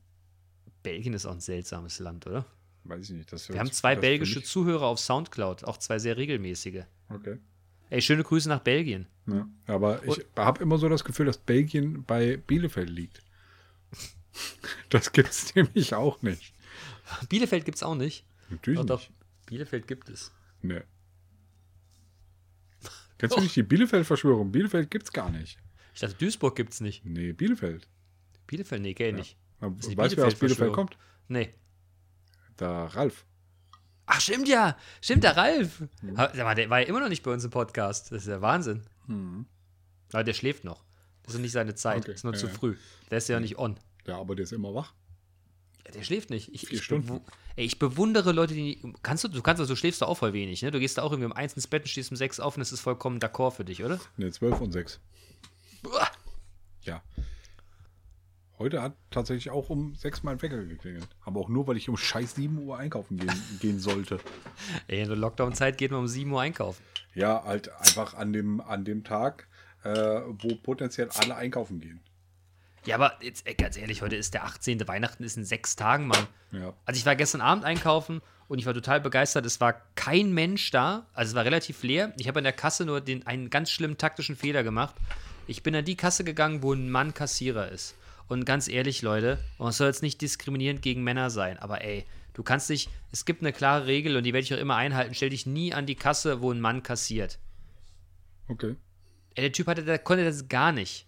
Belgien 0.83 1.15
ist 1.15 1.27
auch 1.27 1.33
ein 1.33 1.41
seltsames 1.41 1.99
Land, 1.99 2.27
oder? 2.27 2.47
weiß 2.85 3.11
ich 3.11 3.17
nicht. 3.17 3.33
Das 3.33 3.49
Wir 3.49 3.59
haben 3.59 3.71
zwei 3.71 3.97
belgische 3.97 4.43
Zuhörer 4.43 4.87
auf 4.87 4.99
Soundcloud, 4.99 5.65
auch 5.65 5.77
zwei 5.77 5.99
sehr 5.99 6.17
regelmäßige. 6.17 6.85
Okay. 7.11 7.39
Ey, 7.91 8.03
schöne 8.03 8.23
Grüße 8.23 8.49
nach 8.49 8.61
Belgien. 8.61 9.07
Ja, 9.27 9.49
aber 9.67 10.05
ich 10.05 10.25
habe 10.37 10.63
immer 10.63 10.79
so 10.79 10.89
das 10.89 11.05
Gefühl, 11.05 11.27
dass 11.27 11.39
Belgien 11.39 12.05
bei 12.05 12.37
Bielefeld 12.37 12.91
liegt. 12.91 13.23
Das 14.91 15.11
gibt 15.11 15.31
es 15.31 15.53
nämlich 15.57 15.95
auch 15.95 16.23
nicht. 16.23 16.55
Bielefeld 17.29 17.65
gibt 17.65 17.77
es 17.77 17.83
auch 17.83 17.97
nicht. 17.97 18.25
Natürlich 18.51 18.79
Doch, 18.79 18.87
doch. 18.87 19.01
nicht. 19.01 19.13
Bielefeld 19.47 19.89
gibt 19.89 20.09
es. 20.09 20.31
Nee. 20.63 20.83
Kennst 23.19 23.37
du 23.37 23.41
nicht 23.41 23.57
die 23.57 23.65
Bielefeld-Verschwörung? 23.65 24.53
Bielefeld 24.53 24.93
gibt's 24.93 25.13
gar 25.13 25.29
nicht. 25.31 25.59
Ich 25.99 26.01
dachte, 26.01 26.15
Duisburg 26.15 26.55
gibt 26.55 26.73
es 26.73 26.81
nicht. 26.81 27.05
Nee, 27.05 27.33
Bielefeld. 27.33 27.89
Bielefeld, 28.47 28.83
nee, 28.83 28.95
kenn 28.95 29.19
ich 29.19 29.37
nicht. 29.61 29.97
Weißt 29.97 30.13
du, 30.13 30.17
wer 30.19 30.27
aus 30.29 30.37
Bielefeld 30.37 30.73
kommt? 30.73 30.97
Nee. 31.27 31.53
Der 32.61 32.69
Ralf. 32.69 33.27
Ach, 34.07 34.21
stimmt 34.21 34.47
ja. 34.47 34.77
Stimmt, 35.03 35.25
der 35.25 35.37
Ralf. 35.37 35.83
Mal, 36.03 36.29
der 36.29 36.71
war 36.71 36.79
ja 36.79 36.87
immer 36.87 37.01
noch 37.01 37.09
nicht 37.09 37.25
bei 37.25 37.33
uns 37.33 37.43
im 37.43 37.51
Podcast. 37.51 38.13
Das 38.13 38.23
ist 38.23 38.29
ja 38.29 38.41
Wahnsinn. 38.41 38.85
Aber 40.13 40.23
der 40.23 40.35
schläft 40.35 40.63
noch. 40.63 40.85
Das 41.25 41.35
ist 41.35 41.41
nicht 41.41 41.51
seine 41.51 41.75
Zeit. 41.75 42.03
Okay, 42.03 42.13
Das 42.13 42.21
ist 42.21 42.25
noch 42.25 42.35
ja, 42.35 42.39
zu 42.39 42.47
ja. 42.47 42.53
früh. 42.53 42.77
Der 43.11 43.19
ist 43.19 43.29
ja 43.29 43.41
nicht 43.41 43.59
on. 43.59 43.77
Ja, 44.07 44.19
aber 44.21 44.37
der 44.37 44.45
ist 44.45 44.53
immer 44.53 44.73
wach. 44.73 44.95
Ja, 45.85 45.91
der 45.91 46.05
schläft 46.05 46.31
nicht. 46.31 46.55
Ich, 46.55 46.69
Vier 46.69 46.79
ich, 46.79 46.85
Stunden. 46.85 47.23
ey, 47.57 47.65
ich 47.65 47.81
bewundere 47.81 48.31
Leute, 48.31 48.55
die. 48.55 48.81
Kannst 49.03 49.25
du, 49.25 49.29
du 49.29 49.43
kannst 49.43 49.59
also, 49.59 49.73
du 49.73 49.77
schläfst 49.77 50.01
doch 50.01 50.07
auch 50.07 50.19
voll 50.19 50.33
wenig, 50.33 50.63
ne? 50.63 50.71
Du 50.71 50.79
gehst 50.79 50.97
da 50.97 51.03
auch 51.03 51.11
irgendwie 51.11 51.27
um 51.27 51.33
eins 51.33 51.55
ins 51.55 51.67
Bett 51.67 51.83
und 51.83 51.89
stehst 51.89 52.13
um 52.13 52.17
sechs 52.17 52.39
auf 52.39 52.55
und 52.55 52.61
das 52.61 52.71
ist 52.71 52.83
vollkommen 52.83 53.19
d'accord 53.19 53.51
für 53.51 53.65
dich, 53.65 53.83
oder? 53.83 53.99
Ne, 54.17 54.31
12 54.31 54.61
und 54.61 54.71
6. 54.71 55.01
Ja. 56.89 57.03
Heute 58.59 58.83
hat 58.83 58.95
tatsächlich 59.11 59.51
auch 59.51 59.71
um 59.71 59.95
6 59.95 60.25
mein 60.25 60.43
Wecker 60.43 60.65
geklingelt. 60.65 61.07
Aber 61.25 61.41
auch 61.41 61.49
nur, 61.49 61.69
weil 61.69 61.77
ich 61.77 61.89
um 61.89 61.97
scheiß 61.97 62.35
7 62.35 62.59
Uhr 62.59 62.77
einkaufen 62.77 63.19
gehen, 63.19 63.43
gehen 63.61 63.79
sollte. 63.79 64.19
Ey, 64.89 65.03
in 65.03 65.09
der 65.09 65.17
Lockdown-Zeit 65.17 65.79
geht 65.79 65.93
man 65.93 66.01
um 66.01 66.09
7 66.09 66.33
Uhr 66.33 66.41
einkaufen. 66.41 66.83
Ja, 67.15 67.45
halt 67.45 67.71
einfach 67.79 68.15
an 68.15 68.33
dem, 68.33 68.61
an 68.61 68.85
dem 68.85 69.05
Tag, 69.05 69.47
äh, 69.85 69.91
wo 69.93 70.57
potenziell 70.57 71.11
alle 71.11 71.37
einkaufen 71.37 71.81
gehen. 71.81 72.01
Ja, 72.89 72.95
aber 72.95 73.19
jetzt 73.21 73.47
ey, 73.47 73.53
ganz 73.53 73.77
ehrlich, 73.77 74.01
heute 74.01 74.17
ist 74.17 74.33
der 74.33 74.45
18. 74.45 74.89
Weihnachten 74.89 75.23
ist 75.23 75.37
in 75.37 75.45
sechs 75.45 75.77
Tagen, 75.77 76.07
Mann. 76.07 76.27
Ja. 76.53 76.73
Also 76.87 76.99
ich 76.99 77.05
war 77.05 77.17
gestern 77.17 77.43
Abend 77.43 77.67
einkaufen 77.67 78.23
und 78.49 78.59
ich 78.59 78.65
war 78.65 78.73
total 78.73 78.99
begeistert. 78.99 79.45
Es 79.45 79.61
war 79.61 79.83
kein 79.95 80.33
Mensch 80.33 80.71
da. 80.71 81.07
Also 81.13 81.33
es 81.33 81.35
war 81.35 81.45
relativ 81.45 81.83
leer. 81.83 82.15
Ich 82.17 82.29
habe 82.29 82.39
an 82.39 82.45
der 82.45 82.55
Kasse 82.55 82.87
nur 82.87 83.03
den, 83.03 83.27
einen 83.27 83.51
ganz 83.51 83.71
schlimmen 83.71 83.99
taktischen 83.99 84.37
Fehler 84.37 84.63
gemacht. 84.63 84.95
Ich 85.47 85.63
bin 85.63 85.77
an 85.77 85.85
die 85.85 85.97
Kasse 85.97 86.25
gegangen, 86.25 86.63
wo 86.63 86.73
ein 86.73 86.89
Mann 86.89 87.13
Kassierer 87.13 87.71
ist. 87.71 87.95
Und 88.27 88.47
ganz 88.47 88.69
ehrlich, 88.69 89.03
Leute, 89.03 89.39
und 89.59 89.69
es 89.69 89.77
soll 89.77 89.89
jetzt 89.89 90.03
nicht 90.03 90.23
diskriminierend 90.23 90.81
gegen 90.81 91.05
Männer 91.05 91.29
sein, 91.29 91.59
aber 91.59 91.83
ey, 91.85 92.07
du 92.33 92.43
kannst 92.43 92.71
dich, 92.71 92.89
es 93.13 93.27
gibt 93.27 93.43
eine 93.43 93.53
klare 93.53 93.87
Regel 93.87 94.17
und 94.17 94.25
die 94.25 94.33
werde 94.33 94.45
ich 94.45 94.55
auch 94.55 94.59
immer 94.59 94.77
einhalten. 94.77 95.15
Stell 95.15 95.29
dich 95.29 95.45
nie 95.45 95.75
an 95.75 95.85
die 95.85 95.95
Kasse, 95.95 96.41
wo 96.41 96.53
ein 96.53 96.61
Mann 96.63 96.83
kassiert. 96.83 97.39
Okay. 98.49 98.77
Ey, 99.35 99.43
der 99.43 99.53
Typ 99.53 99.67
hatte, 99.67 99.85
der 99.85 99.99
konnte 99.99 100.25
das 100.25 100.49
gar 100.49 100.73
nicht. 100.73 101.05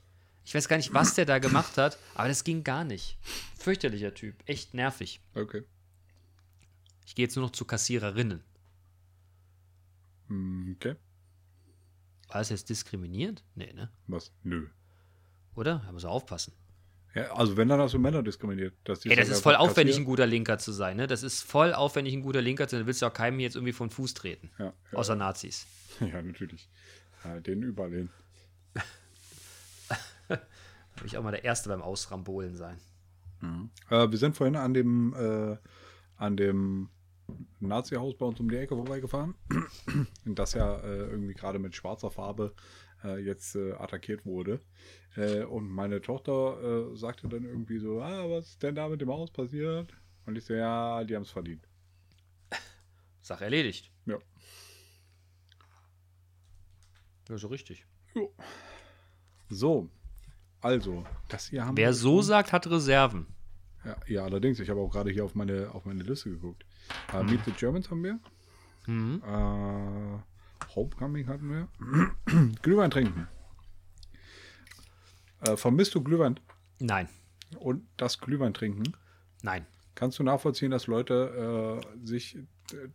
Ich 0.50 0.54
weiß 0.56 0.66
gar 0.66 0.78
nicht, 0.78 0.92
was 0.92 1.14
der 1.14 1.26
da 1.26 1.38
gemacht 1.38 1.78
hat, 1.78 1.96
aber 2.16 2.26
das 2.26 2.42
ging 2.42 2.64
gar 2.64 2.82
nicht. 2.82 3.16
Fürchterlicher 3.56 4.14
Typ. 4.14 4.34
Echt 4.46 4.74
nervig. 4.74 5.20
Okay. 5.32 5.62
Ich 7.06 7.14
gehe 7.14 7.24
jetzt 7.24 7.36
nur 7.36 7.44
noch 7.44 7.52
zu 7.52 7.64
Kassiererinnen. 7.64 8.42
Hm, 10.26 10.74
Okay. 10.76 10.96
War 12.26 12.38
das 12.40 12.48
jetzt 12.48 12.68
diskriminierend? 12.68 13.44
Nee, 13.54 13.72
ne? 13.74 13.92
Was? 14.08 14.32
Nö. 14.42 14.66
Oder? 15.54 15.84
Da 15.86 15.92
muss 15.92 16.02
er 16.02 16.10
aufpassen. 16.10 16.52
Ja, 17.14 17.30
also 17.32 17.56
wenn, 17.56 17.68
dann 17.68 17.78
hast 17.78 17.94
du 17.94 18.00
Männer 18.00 18.24
diskriminiert. 18.24 18.74
Dass 18.82 18.98
die 18.98 19.10
Ey, 19.10 19.14
das 19.14 19.28
ist 19.28 19.42
voll 19.42 19.54
aufwendig, 19.54 19.98
ein 19.98 20.04
guter 20.04 20.26
Linker 20.26 20.58
zu 20.58 20.72
sein, 20.72 20.96
ne? 20.96 21.06
Das 21.06 21.22
ist 21.22 21.42
voll 21.42 21.72
aufwendig, 21.74 22.12
ein 22.14 22.22
guter 22.22 22.42
Linker 22.42 22.66
zu 22.66 22.74
sein. 22.74 22.82
Da 22.82 22.86
willst 22.88 23.02
du 23.02 23.06
auch 23.06 23.14
keinem 23.14 23.38
jetzt 23.38 23.54
irgendwie 23.54 23.72
von 23.72 23.88
Fuß 23.90 24.14
treten. 24.14 24.50
Ja, 24.58 24.64
ja, 24.90 24.98
Außer 24.98 25.14
Nazis. 25.14 25.68
ja, 26.00 26.20
natürlich. 26.20 26.68
Ja, 27.22 27.38
den 27.38 27.62
überall 27.62 27.92
hin. 27.92 28.10
Will 30.96 31.06
ich 31.06 31.16
auch 31.16 31.22
mal 31.22 31.30
der 31.30 31.44
Erste 31.44 31.68
beim 31.68 31.82
Ausrambolen 31.82 32.56
sein. 32.56 32.78
Äh, 33.88 34.10
wir 34.10 34.18
sind 34.18 34.36
vorhin 34.36 34.56
an 34.56 34.74
dem, 34.74 35.14
äh, 35.14 35.56
an 36.16 36.36
dem 36.36 36.90
Nazi-Haus 37.60 38.16
bei 38.16 38.26
uns 38.26 38.40
um 38.40 38.50
die 38.50 38.56
Ecke 38.56 38.74
vorbeigefahren. 38.74 39.34
das 40.24 40.54
ja 40.54 40.76
äh, 40.78 41.08
irgendwie 41.08 41.34
gerade 41.34 41.58
mit 41.58 41.74
schwarzer 41.74 42.10
Farbe 42.10 42.54
äh, 43.04 43.18
jetzt 43.18 43.56
äh, 43.56 43.72
attackiert 43.72 44.26
wurde. 44.26 44.60
Äh, 45.16 45.44
und 45.44 45.68
meine 45.68 46.00
Tochter 46.00 46.96
sagte 46.96 47.28
dann 47.28 47.44
irgendwie 47.44 47.78
so, 47.78 48.00
ah, 48.00 48.28
was 48.30 48.50
ist 48.50 48.62
denn 48.62 48.74
da 48.74 48.88
mit 48.88 49.00
dem 49.00 49.10
Haus 49.10 49.30
passiert? 49.30 49.92
Und 50.26 50.36
ich 50.36 50.44
so, 50.44 50.54
ja, 50.54 51.02
die 51.04 51.16
haben 51.16 51.22
es 51.22 51.30
verdient. 51.30 51.66
Sache 53.22 53.44
erledigt. 53.44 53.90
Ja. 54.06 54.18
Ja, 57.28 57.38
so 57.38 57.48
richtig. 57.48 57.86
So, 59.48 59.88
also, 60.60 61.04
das 61.28 61.48
hier 61.48 61.64
haben 61.64 61.76
Wer 61.76 61.88
wir 61.88 61.94
so 61.94 62.22
sagt, 62.22 62.52
hat 62.52 62.66
Reserven. 62.68 63.26
Ja, 63.84 63.96
ja, 64.06 64.24
allerdings, 64.24 64.60
ich 64.60 64.68
habe 64.68 64.80
auch 64.80 64.90
gerade 64.90 65.10
hier 65.10 65.24
auf 65.24 65.34
meine, 65.34 65.70
auf 65.72 65.86
meine 65.86 66.02
Liste 66.02 66.30
geguckt. 66.30 66.64
Äh, 67.14 67.22
Meet 67.22 67.44
the 67.46 67.52
Germans 67.52 67.90
haben 67.90 68.04
wir. 68.04 68.18
Mhm. 68.86 69.22
Äh, 69.24 70.74
Homecoming 70.74 71.26
hatten 71.26 71.50
wir. 71.50 71.68
Glühwein 72.62 72.90
trinken. 72.90 73.26
Äh, 75.40 75.56
vermisst 75.56 75.94
du 75.94 76.02
Glühwein 76.02 76.38
Nein. 76.78 77.08
und 77.58 77.86
das 77.96 78.18
Glühwein 78.18 78.52
trinken? 78.52 78.92
Nein. 79.42 79.66
Kannst 79.94 80.18
du 80.18 80.22
nachvollziehen, 80.22 80.70
dass 80.70 80.86
Leute 80.86 81.80
äh, 81.82 82.06
sich 82.06 82.38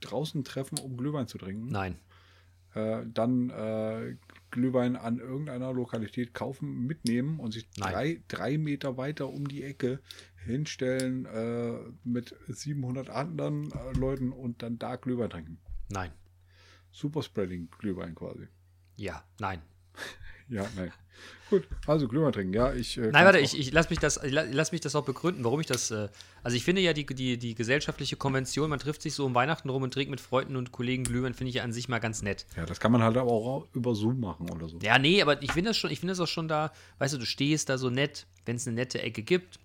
draußen 0.01 0.43
treffen, 0.43 0.79
um 0.79 0.97
Glühwein 0.97 1.27
zu 1.27 1.37
trinken? 1.37 1.67
Nein. 1.67 1.97
Äh, 2.75 3.05
dann 3.07 3.49
äh, 3.49 4.17
Glühwein 4.51 4.97
an 4.97 5.19
irgendeiner 5.19 5.73
Lokalität 5.73 6.33
kaufen, 6.33 6.85
mitnehmen 6.85 7.39
und 7.39 7.51
sich 7.51 7.67
Nein. 7.77 7.93
drei, 7.93 8.21
drei 8.27 8.57
Meter 8.57 8.97
weiter 8.97 9.29
um 9.29 9.47
die 9.47 9.63
Ecke 9.63 10.01
hinstellen 10.43 11.25
äh, 11.25 11.79
mit 12.03 12.35
700 12.47 13.09
anderen 13.09 13.71
äh, 13.71 13.97
Leuten 13.97 14.31
und 14.31 14.61
dann 14.61 14.77
da 14.77 14.97
Glühwein 14.97 15.29
trinken. 15.29 15.57
Nein. 15.89 16.11
Superspreading 16.91 17.69
Glühwein 17.79 18.13
quasi. 18.13 18.47
Ja. 18.97 19.23
Nein. 19.39 19.61
Ja, 20.49 20.65
nein. 20.75 20.91
Gut, 21.49 21.67
also 21.87 22.07
Glühwein 22.07 22.33
trinken. 22.33 22.53
Ja, 22.53 22.73
ich. 22.73 22.97
Äh, 22.97 23.11
Nein, 23.11 23.23
warte, 23.25 23.39
ich, 23.39 23.57
ich 23.57 23.71
lass 23.71 23.89
mich 23.89 23.99
das, 23.99 24.21
ich 24.23 24.31
la- 24.31 24.45
lass 24.51 24.71
mich 24.71 24.81
das 24.81 24.95
auch 24.95 25.05
begründen, 25.05 25.43
warum 25.43 25.59
ich 25.59 25.67
das. 25.67 25.91
Äh, 25.91 26.09
also 26.43 26.57
ich 26.57 26.63
finde 26.63 26.81
ja 26.81 26.91
die, 26.93 27.05
die, 27.05 27.37
die 27.37 27.55
gesellschaftliche 27.55 28.15
Konvention, 28.17 28.69
man 28.69 28.79
trifft 28.79 29.01
sich 29.03 29.13
so 29.13 29.25
um 29.25 29.33
Weihnachten 29.35 29.69
rum 29.69 29.83
und 29.83 29.93
trinkt 29.93 30.09
mit 30.11 30.19
Freunden 30.19 30.55
und 30.55 30.71
Kollegen 30.71 31.03
Glühwein, 31.03 31.33
finde 31.35 31.49
ich 31.49 31.55
ja 31.55 31.63
an 31.63 31.71
sich 31.71 31.87
mal 31.87 31.99
ganz 31.99 32.21
nett. 32.23 32.45
Ja, 32.57 32.65
das 32.65 32.79
kann 32.79 32.91
man 32.91 33.01
halt 33.03 33.15
aber 33.15 33.31
auch 33.31 33.67
über 33.73 33.93
Zoom 33.95 34.19
machen 34.19 34.49
oder 34.49 34.67
so. 34.67 34.79
Ja, 34.81 34.97
nee, 34.99 35.21
aber 35.21 35.41
ich 35.41 35.51
finde 35.51 35.69
das 35.69 35.77
schon, 35.77 35.91
ich 35.91 35.99
finde 35.99 36.11
das 36.13 36.19
auch 36.19 36.27
schon 36.27 36.47
da, 36.47 36.71
weißt 36.97 37.13
du, 37.13 37.19
du 37.19 37.25
stehst 37.25 37.69
da 37.69 37.77
so 37.77 37.89
nett, 37.89 38.25
wenn 38.45 38.55
es 38.57 38.67
eine 38.67 38.75
nette 38.75 39.01
Ecke 39.01 39.21
gibt. 39.21 39.59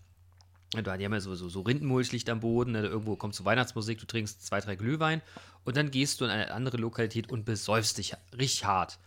Die 0.75 0.79
haben 0.89 1.01
ja 1.13 1.21
so, 1.21 1.35
so, 1.35 1.49
so 1.49 1.63
Rindenmulchlicht 1.63 2.31
am 2.31 2.39
Boden, 2.41 2.73
ne, 2.73 2.83
irgendwo 2.87 3.17
kommt 3.17 3.35
so 3.35 3.45
Weihnachtsmusik, 3.45 3.99
du 3.99 4.07
trinkst 4.07 4.47
zwei, 4.47 4.61
drei 4.61 4.77
Glühwein 4.77 5.21
und 5.65 5.77
dann 5.77 5.91
gehst 5.91 6.21
du 6.21 6.27
in 6.27 6.31
eine 6.31 6.53
andere 6.53 6.77
Lokalität 6.77 7.29
und 7.29 7.45
besäufst 7.45 7.99
dich 7.99 8.15
richtig 8.39 8.65
hart. 8.67 8.99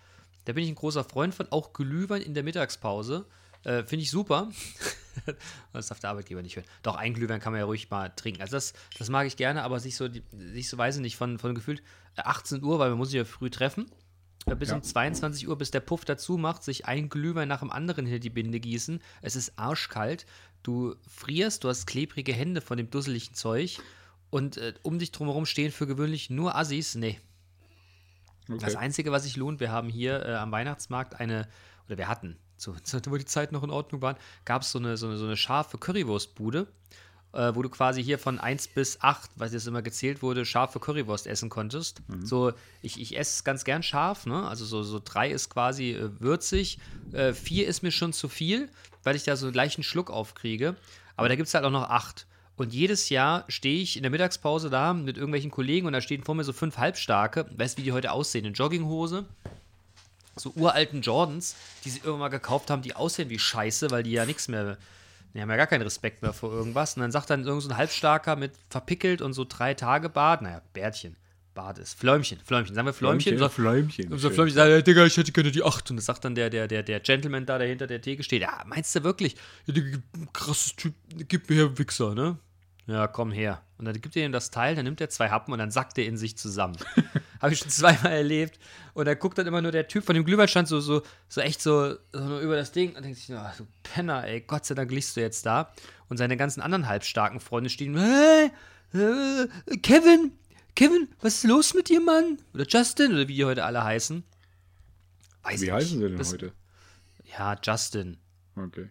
Da 0.46 0.54
bin 0.54 0.64
ich 0.64 0.70
ein 0.70 0.76
großer 0.76 1.04
Freund 1.04 1.34
von, 1.34 1.48
auch 1.52 1.74
Glühwein 1.74 2.22
in 2.22 2.34
der 2.34 2.44
Mittagspause. 2.44 3.26
Äh, 3.64 3.84
Finde 3.84 4.04
ich 4.04 4.12
super. 4.12 4.50
das 5.74 5.88
darf 5.88 6.00
der 6.00 6.10
Arbeitgeber 6.10 6.42
nicht 6.42 6.56
hören. 6.56 6.66
Doch, 6.82 6.96
ein 6.96 7.14
Glühwein 7.14 7.40
kann 7.40 7.54
man 7.54 7.60
ja 7.60 7.66
ruhig 7.66 7.90
mal 7.90 8.10
trinken. 8.10 8.42
Also 8.42 8.58
das, 8.58 8.74
das 8.98 9.10
mag 9.10 9.26
ich 9.28 9.38
gerne, 9.38 9.64
aber 9.64 9.80
sich 9.80 9.96
so, 9.96 10.10
sich 10.32 10.68
so 10.70 10.78
weiß 10.78 10.98
ich 10.98 11.02
nicht, 11.02 11.16
von, 11.16 11.40
von 11.40 11.56
gefühlt 11.56 11.82
äh, 12.18 12.22
18 12.24 12.62
Uhr, 12.64 12.80
weil 12.80 12.90
man 12.90 12.98
muss 12.98 13.10
sich 13.10 13.18
ja 13.18 13.26
früh 13.26 13.50
treffen. 13.50 13.90
Äh, 14.46 14.56
Bis 14.56 14.70
Ja. 14.70 14.76
um 14.76 14.84
22 14.84 15.48
Uhr, 15.48 15.58
bis 15.58 15.72
der 15.72 15.80
Puff 15.80 16.04
dazu 16.04 16.38
macht, 16.38 16.64
sich 16.64 16.86
ein 16.88 17.08
Glühwein 17.08 17.48
nach 17.48 17.60
dem 17.62 17.72
anderen 17.72 18.06
hinter 18.06 18.20
die 18.20 18.30
Binde 18.30 18.60
gießen. 18.60 19.00
Es 19.22 19.38
ist 19.38 19.58
arschkalt. 19.58 20.26
Du 20.62 20.96
frierst, 21.08 21.64
du 21.64 21.70
hast 21.70 21.86
klebrige 21.88 22.34
Hände 22.34 22.60
von 22.60 22.78
dem 22.78 22.90
dusseligen 22.90 23.34
Zeug. 23.34 23.80
Und 24.30 24.58
äh, 24.58 24.74
um 24.82 25.00
dich 25.00 25.12
drumherum 25.12 25.46
stehen 25.46 25.72
für 25.72 25.88
gewöhnlich 25.88 26.30
nur 26.30 26.56
Assis. 26.56 26.96
Nee. 26.96 27.20
Das 28.48 28.74
Okay. 28.74 28.76
Einzige, 28.78 29.12
was 29.12 29.24
sich 29.24 29.36
lohnt, 29.36 29.60
wir 29.60 29.72
haben 29.72 29.90
hier 29.90 30.26
äh, 30.26 30.36
am 30.36 30.52
Weihnachtsmarkt 30.52 31.20
eine, 31.20 31.48
oder 31.88 31.98
wir 31.98 32.08
hatten, 32.08 32.38
zu, 32.58 32.74
zu, 32.84 33.00
wo 33.08 33.18
die 33.18 33.26
Zeit 33.26 33.52
noch 33.52 33.64
in 33.64 33.70
Ordnung 33.70 34.02
waren, 34.02 34.18
gab 34.46 34.62
es 34.64 34.72
so 34.72 34.80
eine, 34.80 34.98
so, 34.98 35.08
eine, 35.08 35.18
so 35.18 35.26
eine 35.26 35.38
scharfe 35.38 35.78
Currywurstbude, 35.78 36.68
äh, 37.34 37.56
wo 37.56 37.62
du 37.62 37.70
quasi 37.70 38.04
hier 38.04 38.20
von 38.20 38.40
1 38.40 38.70
bis 38.70 39.02
8, 39.02 39.32
weil 39.38 39.50
das 39.50 39.66
immer 39.66 39.82
gezählt 39.82 40.22
wurde, 40.22 40.46
scharfe 40.46 40.80
Currywurst 40.80 41.26
essen 41.28 41.50
konntest. 41.50 42.02
So, 42.24 42.54
ich, 42.82 43.00
ich 43.02 43.18
esse 43.18 43.38
es 43.38 43.44
ganz 43.44 43.64
gern 43.64 43.82
scharf, 43.84 44.26
ne? 44.26 44.48
Also 44.48 44.66
so, 44.66 44.84
so 44.84 45.02
3 45.04 45.32
ist 45.32 45.50
quasi 45.50 45.92
äh, 45.92 46.10
würzig, 46.20 46.80
4 47.12 47.68
ist 47.68 47.84
mir 47.84 47.92
schon 47.92 48.14
zu 48.14 48.28
viel, 48.30 48.70
weil 49.04 49.16
ich 49.16 49.24
da 49.24 49.36
so 49.36 49.48
einen 49.48 49.56
leichten 49.56 49.84
Schluck 49.84 50.10
aufkriege. 50.10 50.76
Aber 51.16 51.30
da 51.30 51.36
gibt 51.36 51.48
es 51.48 51.54
halt 51.54 51.66
auch 51.66 51.72
noch 51.72 51.90
8. 51.90 52.26
Und 52.56 52.74
jedes 52.74 53.10
Jahr 53.10 53.46
stehe 53.48 53.82
ich 53.82 53.98
in 53.98 54.04
der 54.04 54.12
Mittagspause 54.12 54.70
da 54.70 54.94
mit 54.94 55.18
irgendwelchen 55.18 55.50
Kollegen 55.50 55.88
und 55.88 55.94
da 55.94 56.02
stehen 56.02 56.24
vor 56.24 56.36
mir 56.36 56.44
so 56.44 56.54
fünf 56.54 56.78
Halbstarke. 56.78 57.48
Weißt 57.58 57.78
du, 57.78 57.82
wie 57.82 57.86
die 57.86 57.92
heute 57.92 58.12
aussehen? 58.12 58.46
In 58.46 58.54
Jogginghose, 58.54 59.26
so 60.36 60.52
uralten 60.56 61.02
Jordans, 61.02 61.56
die 61.84 61.90
sie 61.90 62.00
irgendwann 62.00 62.20
mal 62.20 62.28
gekauft 62.30 62.70
haben, 62.70 62.84
die 62.84 62.96
aussehen 62.96 63.30
wie 63.30 63.40
Scheiße, 63.40 63.90
weil 63.90 64.04
die 64.04 64.12
ja 64.12 64.26
nichts 64.26 64.48
mehr, 64.48 64.78
Die 65.34 65.42
haben 65.42 65.50
ja 65.50 65.56
gar 65.56 65.68
keinen 65.68 65.82
Respekt 65.82 66.22
mehr 66.22 66.34
vor 66.34 66.52
irgendwas. 66.52 66.96
Und 66.96 67.02
dann 67.02 67.12
sagt 67.12 67.32
dann 67.32 67.44
irgend 67.44 67.64
so 67.64 67.70
ein 67.70 67.78
Halbstarker 67.78 68.36
mit 68.36 68.52
verpickelt 68.70 69.22
und 69.22 69.34
so 69.34 69.46
drei 69.46 69.74
Tage 69.74 70.10
Bart. 70.10 70.44
Naja, 70.44 70.62
Bärtchen. 70.74 71.16
Bart 71.54 71.78
ist. 71.78 72.00
Fläumchen, 72.00 72.40
Fläumchen. 72.44 72.76
Sagen 72.76 72.88
wir 72.88 72.94
Fläumchen. 72.94 73.38
so, 73.38 73.50
Fläumchen. 73.50 74.12
und 74.12 74.20
so. 74.20 74.30
Fläumchen 74.30 74.56
sagt, 74.56 74.70
ja, 74.70 74.82
Digga, 74.82 75.06
ich 75.06 75.18
hätte 75.18 75.32
gerne 75.32 75.52
die 75.52 75.64
8. 75.64 75.92
Und 75.92 75.98
das 75.98 76.06
sagt 76.06 76.26
dann 76.26 76.36
der, 76.36 76.50
der, 76.50 76.68
der, 76.68 76.84
der 76.84 77.00
Gentleman 77.00 77.46
da, 77.46 77.58
der 77.58 77.68
hinter 77.68 77.88
der 77.88 78.02
Theke 78.02 78.24
steht. 78.24 78.42
Ja, 78.42 78.64
meinst 78.66 78.96
du 78.96 79.04
wirklich? 79.04 79.36
Ja, 79.66 79.74
Digga, 79.74 79.98
krasses 80.34 80.76
Typ, 80.76 80.94
gib 81.28 81.50
mir 81.50 81.56
her, 81.56 81.78
Wichser, 81.78 82.16
ne? 82.16 82.38
Ja, 82.86 83.08
komm 83.08 83.32
her. 83.32 83.62
Und 83.78 83.86
dann 83.86 84.00
gibt 84.00 84.16
er 84.16 84.26
ihm 84.26 84.32
das 84.32 84.52
Teil, 84.52 84.76
dann 84.76 84.86
nimmt 84.86 85.00
er 85.00 85.10
zwei 85.10 85.30
Happen 85.30 85.54
und 85.54 85.60
dann 85.60 85.72
sackt 85.72 85.98
er 85.98 86.06
in 86.06 86.18
sich 86.18 86.38
zusammen. 86.38 86.78
Habe 87.42 87.54
ich 87.54 87.60
schon 87.60 87.70
zweimal 87.70 88.12
erlebt. 88.12 88.60
Und 88.94 89.06
da 89.06 89.14
guckt 89.14 89.38
dann 89.38 89.48
immer 89.48 89.62
nur 89.62 89.72
der 89.72 89.88
Typ 89.88 90.04
von 90.04 90.16
dem 90.16 90.26
Glühweinstand 90.26 90.68
so, 90.68 90.80
so, 90.80 91.02
so 91.30 91.42
echt 91.42 91.62
so, 91.62 91.96
so 92.12 92.40
über 92.42 92.56
das 92.56 92.72
Ding 92.72 92.96
und 92.96 93.04
denkt 93.04 93.20
sich, 93.20 93.34
oh, 93.36 93.52
du 93.58 93.66
Penner, 93.84 94.26
ey, 94.26 94.42
Gott 94.42 94.66
sei 94.66 94.76
Dank 94.76 94.92
liegst 94.92 95.16
du 95.16 95.22
jetzt 95.22 95.46
da. 95.46 95.74
Und 96.10 96.18
seine 96.18 96.36
ganzen 96.38 96.62
anderen 96.62 96.88
halbstarken 96.88 97.40
Freunde 97.40 97.70
stehen, 97.70 97.98
hey, 97.98 98.52
äh, 98.94 99.78
Kevin, 99.78 100.34
Kevin, 100.76 101.08
was 101.22 101.36
ist 101.36 101.44
los 101.44 101.74
mit 101.74 101.90
dir, 101.90 102.02
Mann? 102.02 102.40
Oder 102.54 102.66
Justin, 102.68 103.12
oder 103.14 103.28
wie 103.28 103.36
die 103.36 103.46
heute 103.46 103.64
alle 103.64 103.84
heißen. 103.84 104.24
Weiß 105.44 105.62
Wie 105.62 105.66
ich 105.66 105.72
heißen 105.72 105.90
sie 105.90 105.96
nicht. 105.98 106.10
denn 106.12 106.18
Das- 106.18 106.34
heute? 106.34 106.54
Ja, 107.38 107.58
Justin. 107.64 108.18
Okay. 108.56 108.90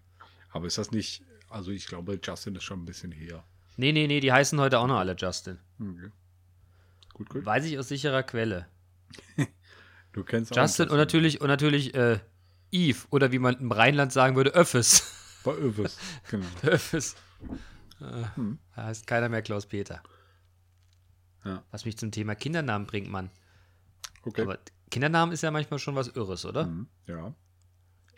Aber 0.50 0.66
ist 0.66 0.78
das 0.78 0.90
nicht, 0.90 1.22
also 1.48 1.70
ich 1.70 1.86
glaube, 1.86 2.18
Justin 2.22 2.54
ist 2.56 2.64
schon 2.64 2.82
ein 2.82 2.84
bisschen 2.86 3.12
her. 3.12 3.44
Nee, 3.76 3.92
nee, 3.92 4.06
nee, 4.06 4.20
die 4.20 4.32
heißen 4.32 4.60
heute 4.60 4.78
auch 4.78 4.86
noch 4.86 4.98
alle 4.98 5.14
Justin. 5.16 5.58
Okay. 5.80 6.10
Gut, 7.14 7.28
gut. 7.28 7.44
Weiß 7.46 7.64
ich 7.64 7.78
aus 7.78 7.88
sicherer 7.88 8.22
Quelle. 8.22 8.66
Du 10.14 10.24
kennst 10.24 10.52
auch 10.52 10.56
Justin 10.58 10.90
und 10.90 10.98
natürlich, 10.98 11.40
und 11.40 11.46
natürlich 11.48 11.94
äh, 11.94 12.18
Eve, 12.70 12.98
oder 13.08 13.32
wie 13.32 13.38
man 13.38 13.54
im 13.58 13.72
Rheinland 13.72 14.12
sagen 14.12 14.36
würde, 14.36 14.50
Öffes. 14.50 15.40
Bei 15.42 15.54
Övis. 15.54 15.96
Genau. 16.30 16.44
Öffes. 16.64 17.16
Äh, 17.98 18.24
Da 18.76 18.84
heißt 18.84 19.06
keiner 19.06 19.30
mehr 19.30 19.40
Klaus-Peter. 19.40 20.02
Ja. 21.44 21.62
Was 21.70 21.84
mich 21.84 21.96
zum 21.98 22.10
Thema 22.10 22.34
Kindernamen 22.34 22.86
bringt, 22.86 23.10
Mann. 23.10 23.30
Okay. 24.24 24.42
Aber 24.42 24.58
Kindernamen 24.90 25.32
ist 25.32 25.42
ja 25.42 25.50
manchmal 25.50 25.78
schon 25.78 25.96
was 25.96 26.08
Irres, 26.08 26.44
oder? 26.44 26.66
Mhm. 26.66 26.86
Ja. 27.06 27.24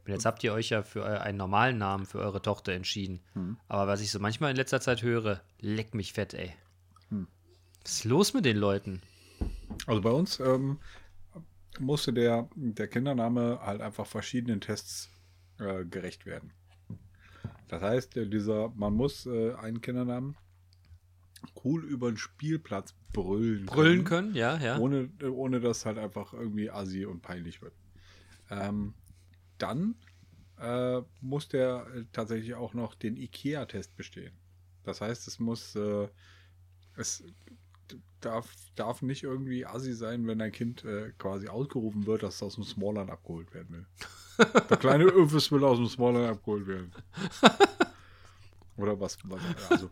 Und 0.06 0.12
jetzt 0.12 0.26
habt 0.26 0.44
ihr 0.44 0.52
euch 0.52 0.68
ja 0.68 0.82
für 0.82 1.06
einen 1.06 1.38
normalen 1.38 1.78
Namen 1.78 2.04
für 2.04 2.18
eure 2.18 2.42
Tochter 2.42 2.72
entschieden. 2.72 3.20
Mhm. 3.34 3.56
Aber 3.68 3.86
was 3.86 4.00
ich 4.02 4.10
so 4.10 4.18
manchmal 4.18 4.50
in 4.50 4.56
letzter 4.56 4.80
Zeit 4.80 5.02
höre, 5.02 5.40
leck 5.60 5.94
mich 5.94 6.12
fett, 6.12 6.34
ey. 6.34 6.52
Mhm. 7.08 7.26
Was 7.82 7.92
ist 7.92 8.04
los 8.04 8.34
mit 8.34 8.44
den 8.44 8.58
Leuten? 8.58 9.00
Also 9.86 10.02
bei 10.02 10.10
uns 10.10 10.40
ähm, 10.40 10.78
musste 11.78 12.12
der, 12.12 12.48
der 12.54 12.88
Kindername 12.88 13.60
halt 13.62 13.80
einfach 13.80 14.06
verschiedenen 14.06 14.60
Tests 14.60 15.08
äh, 15.58 15.84
gerecht 15.84 16.26
werden. 16.26 16.52
Das 17.68 17.82
heißt, 17.82 18.16
äh, 18.18 18.28
dieser, 18.28 18.70
man 18.70 18.92
muss 18.92 19.26
äh, 19.26 19.54
einen 19.54 19.80
Kindernamen 19.80 20.36
cool 21.64 21.84
über 21.84 22.10
den 22.10 22.16
Spielplatz 22.16 22.94
brüllen. 23.14 23.64
Brüllen 23.64 24.04
können, 24.04 24.34
ja, 24.34 24.58
ja. 24.58 24.78
Ohne, 24.78 25.08
ohne 25.22 25.60
dass 25.60 25.86
halt 25.86 25.96
einfach 25.98 26.34
irgendwie 26.34 26.70
assi 26.70 27.06
und 27.06 27.22
peinlich 27.22 27.62
wird. 27.62 27.72
Ähm, 28.50 28.92
dann 29.56 29.94
äh, 30.60 31.00
muss 31.22 31.48
der 31.48 31.86
äh, 31.94 32.04
tatsächlich 32.12 32.54
auch 32.54 32.74
noch 32.74 32.94
den 32.94 33.16
IKEA-Test 33.16 33.96
bestehen. 33.96 34.34
Das 34.82 35.00
heißt, 35.00 35.26
es 35.26 35.38
muss, 35.38 35.74
äh, 35.76 36.08
es 36.96 37.24
darf, 38.20 38.52
darf 38.74 39.00
nicht 39.00 39.22
irgendwie 39.22 39.64
assi 39.64 39.94
sein, 39.94 40.26
wenn 40.26 40.42
ein 40.42 40.52
Kind 40.52 40.84
äh, 40.84 41.12
quasi 41.18 41.48
ausgerufen 41.48 42.06
wird, 42.06 42.22
dass 42.22 42.36
es 42.36 42.42
aus 42.42 42.54
dem 42.56 42.64
Smallland 42.64 43.10
abgeholt 43.10 43.54
werden 43.54 43.76
will. 43.76 43.86
Der 44.68 44.76
kleine 44.76 45.04
Öfes 45.04 45.50
will 45.50 45.64
aus 45.64 45.78
dem 45.78 45.86
Smallland 45.86 46.28
abgeholt 46.28 46.66
werden. 46.66 46.92
Oder 48.76 48.98
was, 48.98 49.16
was 49.24 49.40
also. 49.70 49.90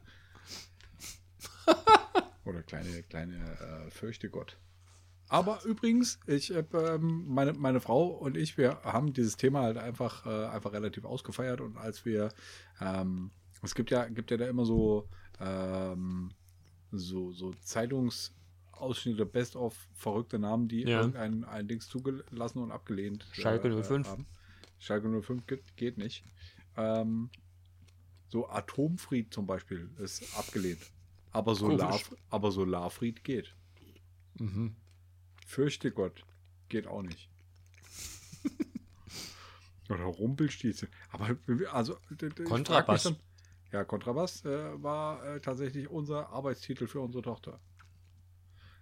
Oder 2.44 2.62
kleine, 2.62 3.02
kleine 3.04 3.36
äh, 3.36 3.90
Fürchte 3.90 4.28
Gott. 4.28 4.58
Aber 5.28 5.64
übrigens, 5.64 6.18
ich 6.26 6.52
ähm, 6.52 7.24
meine, 7.26 7.54
meine 7.54 7.80
Frau 7.80 8.08
und 8.08 8.36
ich, 8.36 8.58
wir 8.58 8.82
haben 8.82 9.12
dieses 9.14 9.36
Thema 9.36 9.62
halt 9.62 9.78
einfach, 9.78 10.26
äh, 10.26 10.46
einfach 10.46 10.72
relativ 10.72 11.04
ausgefeiert 11.04 11.60
und 11.60 11.78
als 11.78 12.04
wir, 12.04 12.28
ähm, 12.80 13.30
es 13.62 13.74
gibt 13.74 13.90
ja, 13.90 14.06
gibt 14.08 14.30
ja 14.30 14.36
da 14.36 14.46
immer 14.46 14.66
so, 14.66 15.08
ähm, 15.40 16.32
so, 16.90 17.32
so 17.32 17.54
Zeitungsausschnitte, 17.62 19.24
Best 19.24 19.56
of 19.56 19.74
verrückte 19.94 20.38
Namen, 20.38 20.68
die 20.68 20.82
Ja. 20.82 20.98
irgendein 21.00 21.44
ein 21.44 21.66
Dings 21.66 21.88
zugelassen 21.88 22.58
und 22.58 22.70
abgelehnt 22.70 23.26
Schalke 23.32 23.68
äh, 23.68 23.82
05. 23.82 24.08
haben. 24.08 24.26
Schalke 24.78 25.08
05 25.22 25.46
geht, 25.46 25.76
geht 25.76 25.96
nicht. 25.96 26.24
Ähm, 26.76 27.30
so 28.28 28.48
Atomfried 28.48 29.32
zum 29.32 29.46
Beispiel 29.46 29.88
ist 29.98 30.36
abgelehnt. 30.36 30.82
Aber 31.32 31.54
Solar, 31.54 31.98
aber 32.30 32.52
Solarfried 32.52 33.24
geht. 33.24 33.54
Mhm. 34.38 34.76
Fürchte 35.46 35.90
Gott. 35.90 36.24
Geht 36.68 36.86
auch 36.86 37.02
nicht. 37.02 37.28
Oder 39.90 40.04
Rumpelstilzchen. 40.04 40.88
Aber 41.10 41.36
also. 41.72 41.96
Kontrabass. 42.44 43.02
dann- 43.04 43.16
Ja, 43.72 43.84
Kontrabass 43.84 44.44
äh, 44.44 44.82
war 44.82 45.24
äh, 45.24 45.40
tatsächlich 45.40 45.88
unser 45.88 46.28
Arbeitstitel 46.30 46.86
für 46.86 47.00
unsere 47.00 47.22
Tochter. 47.22 47.60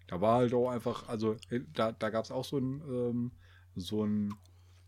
Da 0.09 0.21
war 0.21 0.39
halt 0.39 0.53
auch 0.55 0.71
einfach, 0.71 1.09
also 1.09 1.37
äh, 1.51 1.61
da, 1.73 1.93
da 1.93 2.11
gab 2.11 2.25
es 2.25 2.31
auch 2.33 2.45
so 2.45 2.59
ein, 2.59 2.83
ähm, 2.89 3.31
so 3.77 4.05
ein, 4.05 4.35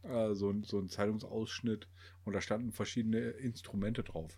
äh, 0.02 0.34
so 0.34 0.50
ein, 0.50 0.64
so 0.64 0.78
ein 0.80 0.88
Zeitungsausschnitt 0.88 1.88
und 2.24 2.32
da 2.32 2.40
standen 2.40 2.72
verschiedene 2.72 3.18
Instrumente 3.18 4.02
drauf. 4.02 4.36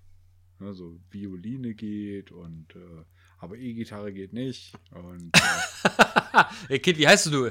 Ne, 0.64 0.72
so 0.72 0.98
Violine 1.10 1.74
geht 1.74 2.32
und 2.32 2.74
äh, 2.74 3.04
aber 3.38 3.58
E-Gitarre 3.58 4.14
geht 4.14 4.32
nicht. 4.32 4.72
Und 4.92 5.30
äh, 5.36 6.44
Ey, 6.72 6.78
Kind, 6.78 6.96
wie 6.96 7.06
heißt 7.06 7.26
du? 7.26 7.50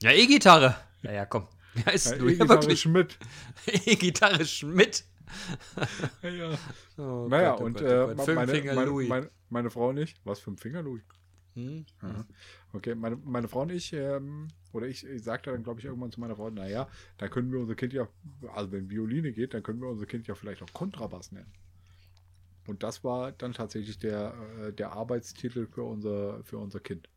Ja, 0.00 0.12
E-Gitarre. 0.12 0.76
Ja, 1.02 1.12
ja, 1.12 1.26
komm. 1.26 1.48
Wie 1.74 1.82
heißt 1.82 2.12
äh, 2.12 2.18
du? 2.18 2.26
Ja, 2.26 2.30
E-Gitarre 2.34 2.60
wirklich. 2.62 2.80
Schmidt. 2.80 3.18
E-Gitarre 3.66 4.44
Schmidt. 4.46 5.04
Ja, 6.22 6.28
ja. 6.28 6.58
Oh 6.98 7.26
Naja, 7.28 7.50
Gott, 7.50 7.60
oh 7.60 7.64
und 7.64 7.72
Gott, 7.74 7.82
äh, 7.82 8.02
oh 8.04 8.34
meine, 8.34 8.62
meine, 8.74 8.90
meine, 9.08 9.30
meine 9.50 9.70
Frau 9.70 9.92
nicht. 9.92 10.20
Was 10.24 10.38
für 10.38 10.52
ein 10.52 10.56
Finger, 10.56 10.82
Louis? 10.82 11.02
Hm? 11.54 11.84
Okay, 12.72 12.94
meine, 12.94 13.16
meine 13.16 13.48
Frau 13.48 13.62
und 13.62 13.72
ich, 13.72 13.92
ähm, 13.92 14.48
oder 14.72 14.86
ich, 14.86 15.04
ich 15.04 15.24
sagte 15.24 15.50
dann, 15.50 15.64
glaube 15.64 15.80
ich, 15.80 15.86
irgendwann 15.86 16.12
zu 16.12 16.20
meiner 16.20 16.36
Frau, 16.36 16.48
naja, 16.48 16.88
dann 17.18 17.28
können 17.28 17.50
wir 17.50 17.58
unser 17.58 17.74
Kind 17.74 17.92
ja, 17.92 18.08
also 18.54 18.70
wenn 18.72 18.88
Violine 18.88 19.32
geht, 19.32 19.52
dann 19.52 19.62
können 19.62 19.80
wir 19.80 19.88
unser 19.88 20.06
Kind 20.06 20.26
ja 20.26 20.34
vielleicht 20.34 20.62
auch 20.62 20.72
Kontrabass 20.72 21.32
nennen. 21.32 21.52
Und 22.68 22.82
das 22.82 23.04
war 23.04 23.32
dann 23.32 23.52
tatsächlich 23.52 23.98
der, 23.98 24.34
äh, 24.60 24.72
der 24.72 24.92
Arbeitstitel 24.92 25.66
für 25.66 25.82
unser, 25.82 26.42
für 26.44 26.58
unser 26.58 26.80
Kind. 26.80 27.08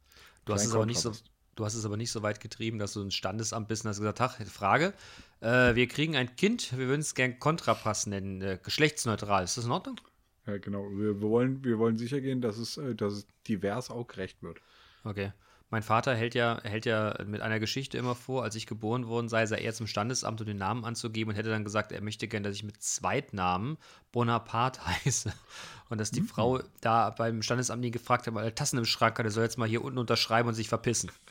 Du 0.46 0.54
hast 0.54 0.66
es 0.66 0.74
aber 0.74 0.86
nicht 0.86 1.00
so, 1.00 1.12
du 1.56 1.66
hast 1.66 1.76
es 1.76 1.86
aber 1.86 1.98
nicht 1.98 2.12
so 2.12 2.24
weit 2.24 2.40
getrieben, 2.40 2.80
dass 2.80 2.94
du 2.94 3.02
ein 3.02 3.12
Standesamt 3.12 3.68
bist 3.68 3.84
und 3.84 3.90
hast 3.90 4.00
gesagt, 4.00 4.22
ach, 4.22 4.42
Frage, 4.48 4.94
äh, 5.42 5.76
wir 5.76 5.88
kriegen 5.88 6.16
ein 6.16 6.36
Kind, 6.36 6.78
wir 6.78 6.88
würden 6.88 7.02
es 7.02 7.16
gern 7.16 7.40
Kontrapass 7.40 8.08
nennen, 8.08 8.42
äh, 8.42 8.60
geschlechtsneutral. 8.62 9.44
Ist 9.44 9.58
das 9.58 9.66
in 9.66 9.72
Ordnung? 9.72 10.00
Ja, 10.46 10.58
genau. 10.58 10.90
Wir, 10.92 11.20
wir, 11.22 11.30
wollen, 11.30 11.64
wir 11.64 11.78
wollen 11.78 11.98
sicher 11.98 12.22
gehen, 12.22 12.42
dass 12.42 12.58
es, 12.58 12.78
äh, 12.78 12.96
dass 12.96 13.14
es 13.14 13.28
divers 13.48 13.90
auch 13.90 14.08
gerecht 14.08 14.42
wird. 14.42 14.60
Okay. 15.04 15.32
Mein 15.72 15.84
Vater 15.84 16.16
hält 16.16 16.34
ja, 16.34 16.60
hält 16.64 16.86
ja 16.86 17.16
mit 17.26 17.42
einer 17.42 17.60
Geschichte 17.60 17.98
immer 17.98 18.16
vor, 18.16 18.44
als 18.44 18.56
ich 18.56 18.66
geboren 18.66 19.08
worden 19.08 19.30
sei, 19.30 19.46
sei 19.46 19.60
er 19.60 19.74
zum 19.74 19.86
Standesamt, 19.86 20.42
um 20.42 20.48
den 20.48 20.58
Namen 20.58 20.84
anzugeben 20.84 21.32
und 21.32 21.38
hätte 21.38 21.50
dann 21.50 21.64
gesagt, 21.64 21.92
er 21.92 22.02
möchte 22.02 22.28
gern, 22.28 22.42
dass 22.42 22.56
ich 22.56 22.64
mit 22.64 22.82
Zweitnamen 22.82 23.78
Bonaparte 24.12 24.84
heiße. 25.06 25.32
Und 25.90 26.00
dass 26.00 26.12
die 26.12 26.22
Frau 26.22 26.62
da 26.82 27.12
beim 27.12 27.42
Standesamt 27.42 27.82
nie 27.82 27.92
gefragt 27.92 28.26
hat, 28.26 28.34
weil 28.34 28.46
er 28.46 28.56
Tassen 28.56 28.78
im 28.78 28.86
Schrank 28.86 29.18
hat, 29.20 29.26
er 29.26 29.32
soll 29.32 29.44
jetzt 29.44 29.58
mal 29.58 29.68
hier 29.68 29.84
unten 29.84 30.00
unterschreiben 30.00 30.50
und 30.50 30.56
sich 30.56 30.70
verpissen. 30.70 31.12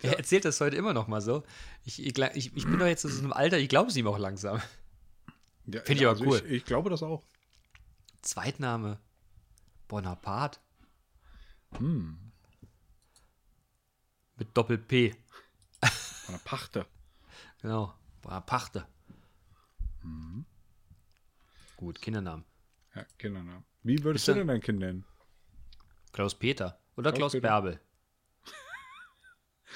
Er 0.00 0.16
erzählt 0.16 0.46
das 0.46 0.58
heute 0.60 0.76
immer 0.76 0.94
noch 0.94 1.06
mal 1.06 1.20
so. 1.20 1.42
Ich, 1.84 2.02
ich, 2.02 2.16
ich, 2.16 2.56
ich 2.56 2.64
bin 2.64 2.78
doch 2.78 2.86
jetzt 2.86 3.04
in 3.04 3.10
so 3.10 3.18
einem 3.18 3.32
Alter, 3.32 3.58
ich 3.58 3.68
glaube 3.68 3.90
es 3.90 3.96
ihm 3.96 4.06
auch 4.06 4.16
langsam. 4.16 4.62
Ja, 5.66 5.82
Finde 5.82 6.02
ich 6.02 6.08
aber 6.08 6.18
cool. 6.20 6.42
Ich, 6.46 6.52
ich 6.52 6.64
glaube 6.64 6.88
das 6.88 7.02
auch. 7.02 7.22
Zweitname 8.22 8.98
Bonaparte 9.88 10.60
Hm, 11.78 12.31
mit 14.36 14.56
Doppel-P. 14.56 15.14
von 15.80 16.34
der 16.34 16.42
Pachte. 16.44 16.86
Genau, 17.60 17.94
Bonaparte. 18.22 18.86
Gut, 21.76 22.00
Kindernamen. 22.00 22.44
Ja, 22.94 23.04
Kindernamen. 23.18 23.64
Wie 23.82 24.02
würdest 24.04 24.28
du 24.28 24.34
denn 24.34 24.48
dein 24.48 24.60
Kind 24.60 24.78
nennen? 24.78 25.04
Klaus-Peter. 26.12 26.78
Oder 26.96 27.10
Klaus 27.10 27.18
Klaus, 27.18 27.32
Peter. 27.32 27.48
Bärbel. 27.48 27.80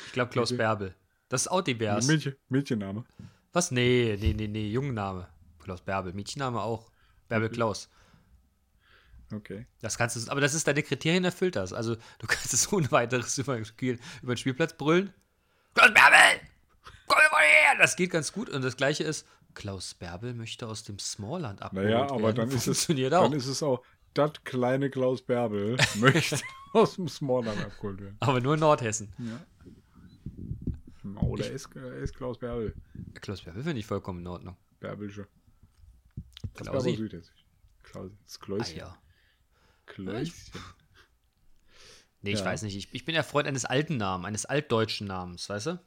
Ich 0.06 0.12
glaube 0.12 0.30
Klaus? 0.30 0.56
Bärbel. 0.56 0.94
Das 1.28 1.42
ist 1.42 1.48
auch 1.48 1.62
divers. 1.62 2.06
Mädchen, 2.06 2.36
Mädchenname. 2.48 3.04
Was? 3.52 3.70
Nee, 3.70 4.16
nee, 4.20 4.34
nee, 4.34 4.46
nee, 4.46 4.68
Jungenname. 4.68 5.28
Klaus 5.58 5.80
Bärbel. 5.80 6.12
Mädchenname 6.12 6.60
auch. 6.60 6.90
Bärbel 7.28 7.48
Klaus. 7.48 7.88
Okay. 9.32 9.66
Das 9.80 9.98
kannst 9.98 10.16
du, 10.16 10.30
aber 10.30 10.40
das 10.40 10.54
ist 10.54 10.66
deine 10.68 10.82
Kriterien 10.82 11.24
erfüllt 11.24 11.56
das. 11.56 11.72
Also 11.72 11.96
du 12.18 12.26
kannst 12.28 12.54
es 12.54 12.72
ohne 12.72 12.90
weiteres 12.92 13.36
über, 13.38 13.58
über 13.58 14.34
den 14.34 14.36
Spielplatz 14.36 14.74
brüllen. 14.76 15.12
Klaus 15.74 15.92
Bärbel! 15.92 16.40
Komm 17.08 17.18
mal 17.32 17.42
her! 17.42 17.76
Das 17.78 17.96
geht 17.96 18.10
ganz 18.10 18.32
gut. 18.32 18.48
Und 18.48 18.62
das 18.62 18.76
gleiche 18.76 19.04
ist 19.04 19.26
Klaus 19.54 19.94
Bärbel 19.94 20.34
möchte 20.34 20.66
aus 20.66 20.84
dem 20.84 20.98
Smallland 20.98 21.62
abgeholt 21.62 21.88
Naja, 21.90 22.02
aber 22.10 22.22
werden. 22.24 22.36
dann 22.36 22.50
ist, 22.50 22.66
es, 22.66 22.88
auch. 22.90 22.94
dann 22.94 23.32
ist 23.32 23.46
es 23.46 23.62
auch, 23.62 23.82
das 24.14 24.32
kleine 24.44 24.90
Klaus 24.90 25.22
Bärbel 25.22 25.76
möchte 25.96 26.38
aus 26.72 26.96
dem 26.96 27.08
Smallland 27.08 27.64
abgeholt 27.64 28.00
werden. 28.00 28.16
aber 28.20 28.40
nur 28.40 28.54
in 28.54 28.60
Nordhessen. 28.60 29.12
Ja. 29.18 29.40
Oh, 31.20 31.36
der 31.36 31.50
ist, 31.52 31.68
er 31.74 31.94
ist 31.98 32.14
Klaus 32.16 32.38
Bärbel. 32.38 32.74
Klaus 33.20 33.42
Bärbel 33.42 33.62
finde 33.62 33.78
ich 33.80 33.86
vollkommen 33.86 34.20
in 34.20 34.26
Ordnung. 34.26 34.56
Bärbelsche. 34.80 35.26
Das 36.54 36.66
Klausi. 36.66 36.90
Bärbel 36.90 37.08
Südhessisch. 37.10 37.44
Klaus, 37.82 38.10
das 38.24 38.36
Ah, 38.40 38.44
Kläuschen. 38.44 38.76
ja. 38.78 38.98
Kläuschen. 39.86 40.34
Nee, 42.22 42.32
ich 42.32 42.40
Ja. 42.40 42.46
weiß 42.46 42.62
nicht. 42.62 42.74
Ich, 42.76 42.92
ich 42.92 43.04
bin 43.04 43.14
der 43.14 43.22
Freund 43.22 43.46
eines 43.46 43.64
alten 43.64 43.98
Namens, 43.98 44.26
eines 44.26 44.46
altdeutschen 44.46 45.06
Namens, 45.06 45.48
weißt 45.48 45.66
du? 45.66 45.80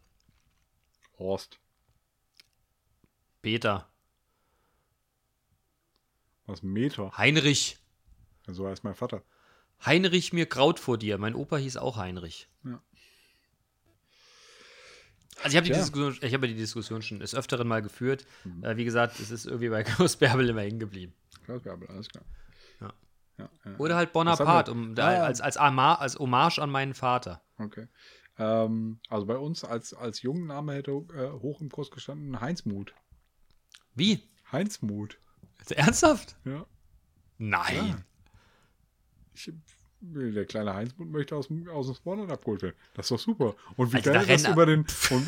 Horst. 1.18 1.60
Peter. 3.42 3.90
Was 6.46 6.64
Meter? 6.64 7.12
Heinrich. 7.18 7.78
So 8.48 8.68
heißt 8.70 8.86
mein 8.86 8.96
Vater. 8.96 9.22
Heinrich 9.86 10.32
mir 10.32 10.46
Kraut 10.46 10.80
vor 10.80 10.98
dir. 10.98 11.18
Mein 11.18 11.36
Opa 11.36 11.58
hieß 11.58 11.76
auch 11.78 11.98
Heinrich. 11.98 12.48
Ja. 12.64 12.82
Also 15.44 15.50
ich 15.50 15.56
habe 15.58 15.66
die, 15.66 15.72
Ja. 15.72 15.78
Diskussion, 15.80 16.18
ich 16.22 16.34
habe 16.34 16.48
die 16.48 16.56
Diskussion 16.56 17.02
schon 17.02 17.20
des 17.20 17.36
Öfteren 17.36 17.68
mal 17.68 17.82
geführt. 17.82 18.26
Mhm. 18.46 18.64
Äh, 18.64 18.78
wie 18.78 18.86
gesagt, 18.86 19.20
es 19.20 19.30
ist 19.32 19.46
irgendwie 19.46 19.70
bei 19.70 19.84
Klaus 19.84 20.16
Bärbel 20.16 20.48
immer 20.50 20.62
hängen 20.62 20.80
geblieben. 20.80 21.14
Klaus 21.44 21.64
Bärbel, 21.64 21.88
alles 21.90 22.08
klar. 22.10 22.24
Ja. 22.82 22.94
Ja, 23.40 23.50
ja. 23.66 23.78
Oder 23.78 23.96
halt 23.96 24.14
Bonaparte, 24.14 24.72
um, 24.72 24.96
da, 24.96 25.08
Ah. 25.08 25.24
als, 25.26 25.42
als, 25.42 25.58
Ama, 25.58 25.96
als 25.96 26.18
Hommage 26.20 26.60
an 26.60 26.70
meinen 26.70 26.94
Vater. 26.94 27.42
Okay. 27.58 27.88
Ähm, 28.38 29.00
also 29.10 29.26
bei 29.26 29.38
uns 29.38 29.64
als, 29.64 29.94
als 29.94 30.22
Jungenname 30.22 30.74
hätte 30.74 30.92
äh, 30.92 31.32
hoch 31.42 31.62
im 31.62 31.70
Kurs 31.70 31.92
gestanden 31.92 32.40
Heinzmut. 32.40 32.94
Wie? 33.96 34.30
Heinzmut. 34.52 35.18
Ernsthaft? 35.70 36.38
Ja. 36.46 36.66
Nein. 37.38 38.04
Ich, 39.34 39.52
der 40.02 40.46
kleine 40.46 40.74
Heinzmut 40.74 41.10
möchte 41.10 41.36
aus 41.36 41.48
dem, 41.48 41.68
aus 41.70 41.88
dem 41.88 41.96
Spawnern 41.96 42.32
abgeholt 42.32 42.62
werden. 42.62 42.76
Das 42.94 43.06
ist 43.08 43.12
doch 43.12 43.20
super. 43.20 43.56
Und 43.76 43.92
wie 43.92 43.98
Alter, 43.98 44.14
geil 44.14 44.26
da 44.26 44.34
das 44.34 44.48
über 44.48 44.66
den. 44.66 44.80
Und, 45.12 45.28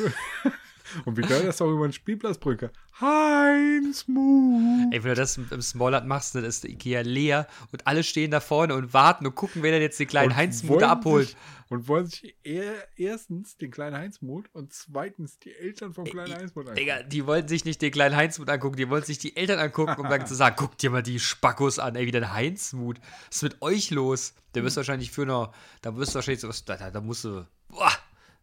und 1.05 1.17
wie 1.17 1.21
geil 1.21 1.43
das 1.45 1.61
auch 1.61 1.71
über 1.71 1.87
den 1.87 1.93
Spielplatz 1.93 2.37
brücke. 2.37 2.71
Heinzmut. 2.99 4.93
Ey, 4.93 5.03
wenn 5.03 5.09
du 5.09 5.15
das 5.15 5.37
im 5.37 5.61
Smallland 5.61 6.07
machst, 6.07 6.35
dann 6.35 6.43
ist 6.43 6.63
der 6.63 6.71
Ikea 6.71 7.01
leer 7.01 7.47
und 7.71 7.87
alle 7.87 8.03
stehen 8.03 8.31
da 8.31 8.39
vorne 8.39 8.75
und 8.75 8.93
warten 8.93 9.25
und 9.25 9.35
gucken, 9.35 9.63
wer 9.63 9.71
denn 9.71 9.81
jetzt 9.81 9.99
den 9.99 10.07
kleinen 10.07 10.35
Heinzmutter 10.35 10.81
wollen 10.81 10.91
abholt. 10.91 11.27
Sich, 11.29 11.37
und 11.71 11.87
wollen 11.87 12.05
sich 12.05 12.35
eher, 12.43 12.73
erstens 12.97 13.55
den 13.55 13.71
kleinen 13.71 13.95
Heinzmut 13.95 14.49
und 14.51 14.73
zweitens 14.73 15.39
die 15.39 15.55
Eltern 15.55 15.93
vom 15.93 16.03
kleinen 16.03 16.33
Heinzmut 16.33 16.67
angucken. 16.67 16.75
Digga, 16.75 17.03
die 17.03 17.25
wollen 17.25 17.47
sich 17.47 17.63
nicht 17.63 17.81
den 17.81 17.91
kleinen 17.91 18.17
Heinzmut 18.17 18.49
angucken, 18.49 18.75
die 18.75 18.89
wollen 18.89 19.03
sich 19.03 19.19
die 19.19 19.37
Eltern 19.37 19.57
angucken, 19.57 19.95
um 19.97 20.09
dann 20.09 20.27
zu 20.27 20.35
sagen, 20.35 20.57
guck 20.59 20.77
dir 20.77 20.89
mal 20.89 21.01
die 21.01 21.17
Spackos 21.17 21.79
an, 21.79 21.95
ey, 21.95 22.05
wie 22.05 22.11
der 22.11 22.33
Heinzmut. 22.33 22.99
Was 23.29 23.37
ist 23.37 23.43
mit 23.43 23.61
euch 23.61 23.89
los? 23.89 24.33
Der 24.53 24.65
wirst 24.65 24.75
wahrscheinlich 24.75 25.11
für 25.11 25.21
eine, 25.21 25.49
da 25.81 25.95
wirst 25.95 26.11
du 26.11 26.15
wahrscheinlich 26.15 26.41
so, 26.41 26.51
da, 26.65 26.75
da, 26.75 26.91
da 26.91 26.99
musst 26.99 27.23
du, 27.23 27.47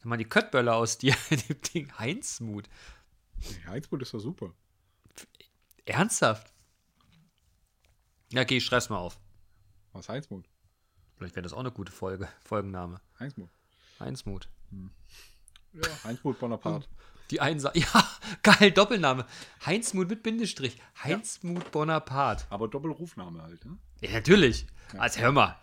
da 0.01 0.09
mal 0.09 0.17
die 0.17 0.25
Köttböller 0.25 0.75
aus 0.77 0.99
dir, 0.99 1.15
dem 1.31 1.61
Ding 1.63 1.99
Heinzmut. 1.99 2.69
Nee, 3.41 3.65
Heinzmut 3.67 4.03
ist 4.03 4.15
doch 4.15 4.21
super. 4.21 4.53
Ernsthaft? 5.85 6.53
Ja, 8.31 8.43
okay, 8.43 8.59
ich 8.59 8.65
schreib's 8.65 8.91
mal 8.91 8.99
auf. 8.99 9.19
Was 9.93 10.09
Heinzmut? 10.09 10.45
Vielleicht 11.17 11.35
wäre 11.35 11.43
das 11.43 11.53
auch 11.53 11.61
eine 11.61 11.73
gute 11.73 11.93
Folge, 11.93 12.29
Folgenname. 12.45 13.01
Heinzmut. 13.19 13.51
Heinzmut. 13.99 14.49
Ja, 15.73 16.05
Heinzmut 16.05 16.39
Bonaparte. 16.39 16.87
Die 17.31 17.41
einen 17.41 17.61
sagen, 17.61 17.79
ja, 17.95 18.05
geil, 18.43 18.71
Doppelname. 18.71 19.27
Heinzmut 19.65 20.09
mit 20.09 20.23
Bindestrich. 20.23 20.81
Heinzmut 21.03 21.71
Bonaparte. 21.73 22.45
Aber 22.51 22.69
Doppelrufname 22.69 23.43
halt, 23.43 23.65
ne? 23.65 23.79
Ja, 24.01 24.13
natürlich. 24.13 24.67
Also 24.97 25.21
hör 25.21 25.33
mal. 25.33 25.57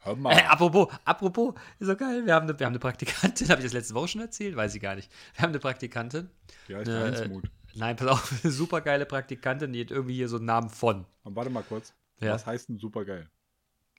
Hör 0.00 0.16
mal. 0.16 0.32
Äh, 0.32 0.42
apropos, 0.44 0.88
apropos, 1.04 1.54
ist 1.78 1.86
so 1.86 1.96
geil. 1.96 2.24
Wir 2.24 2.34
haben 2.34 2.44
eine, 2.48 2.58
wir 2.58 2.66
haben 2.66 2.72
eine 2.72 2.78
Praktikantin, 2.78 3.48
habe 3.50 3.60
ich 3.60 3.64
das 3.66 3.72
letzte 3.72 3.94
Woche 3.94 4.08
schon 4.08 4.20
erzählt? 4.20 4.54
Weiß 4.56 4.74
ich 4.74 4.80
gar 4.80 4.94
nicht. 4.94 5.10
Wir 5.34 5.42
haben 5.42 5.50
eine 5.50 5.58
Praktikantin. 5.58 6.30
Die 6.68 6.76
heißt 6.76 6.88
eine, 6.88 7.00
Heinzmut. 7.16 7.44
Äh, 7.44 7.48
nein, 7.74 7.96
pass 7.96 8.08
auf, 8.08 8.32
eine 8.44 8.52
super 8.52 8.80
geile 8.80 9.06
Praktikantin, 9.06 9.72
die 9.72 9.80
hat 9.82 9.90
irgendwie 9.90 10.14
hier 10.14 10.28
so 10.28 10.36
einen 10.36 10.46
Namen 10.46 10.70
von. 10.70 11.04
Und 11.24 11.34
warte 11.36 11.50
mal 11.50 11.62
kurz. 11.64 11.92
Ja. 12.20 12.34
Was 12.34 12.46
heißt 12.46 12.68
denn 12.68 12.78
supergeil? 12.78 13.28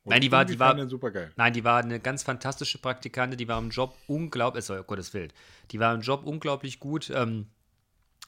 Nein, 0.06 0.22
die 0.22 0.32
war- 0.32 0.46
die 0.46 0.58
war- 0.60 0.88
supergeil. 0.90 1.32
Nein, 1.36 1.54
die 1.54 1.64
war 1.64 1.80
eine 1.84 2.00
ganz 2.00 2.24
fantastische 2.24 2.78
Praktikantin, 2.80 3.38
die 3.38 3.48
war 3.48 3.60
im 3.60 3.70
Job 3.70 3.96
unglaublich, 4.08 4.68
oh 4.70 4.82
Gottes 4.84 5.14
Willen, 5.14 5.32
die 5.72 5.80
war 5.80 5.94
im 5.94 6.02
Job 6.02 6.26
unglaublich 6.26 6.80
gut, 6.80 7.10
ähm, 7.14 7.48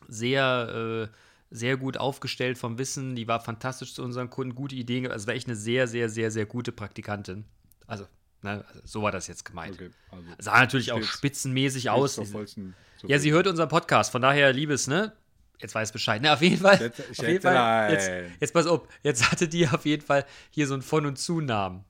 sehr, 0.07 1.09
äh, 1.09 1.15
sehr 1.49 1.77
gut 1.77 1.97
aufgestellt 1.97 2.57
vom 2.57 2.77
Wissen, 2.77 3.15
die 3.15 3.27
war 3.27 3.39
fantastisch 3.39 3.93
zu 3.93 4.03
unseren 4.03 4.29
Kunden, 4.29 4.55
gute 4.55 4.75
Ideen, 4.75 5.11
also 5.11 5.27
war 5.27 5.33
echt 5.33 5.47
eine 5.47 5.55
sehr, 5.55 5.87
sehr, 5.87 6.09
sehr, 6.09 6.29
sehr 6.31 6.45
gute 6.45 6.71
Praktikantin. 6.71 7.45
Also, 7.87 8.07
ne, 8.41 8.63
also 8.67 8.81
so 8.85 9.01
war 9.01 9.11
das 9.11 9.27
jetzt 9.27 9.45
gemeint. 9.45 9.75
Okay, 9.75 9.89
also. 10.11 10.23
Sah 10.39 10.59
natürlich 10.59 10.91
auch 10.91 11.01
spitzenmäßig 11.03 11.89
aus. 11.89 12.15
vollsten- 12.31 12.75
Ja, 13.07 13.19
sie 13.19 13.31
hört 13.31 13.47
unseren 13.47 13.69
Podcast, 13.69 14.11
von 14.11 14.21
daher, 14.21 14.53
Liebes, 14.53 14.87
ne? 14.87 15.13
Jetzt 15.59 15.75
weiß 15.75 15.91
Bescheid. 15.91 16.21
Ne, 16.21 16.33
auf 16.33 16.41
jeden 16.41 16.57
Fall. 16.61 16.79
Jetzt- 16.81 16.99
auf 17.01 17.27
jeden 17.27 17.41
Fall 17.41 17.53
jetzt, 17.91 18.09
jetzt 18.39 18.53
pass 18.53 18.65
auf, 18.67 18.87
jetzt 19.03 19.31
hatte 19.31 19.47
die 19.47 19.67
auf 19.67 19.85
jeden 19.85 20.03
Fall 20.05 20.25
hier 20.49 20.65
so 20.67 20.73
einen 20.73 20.81
Von- 20.83 21.05
und 21.05 21.17
Zunamen. 21.17 21.83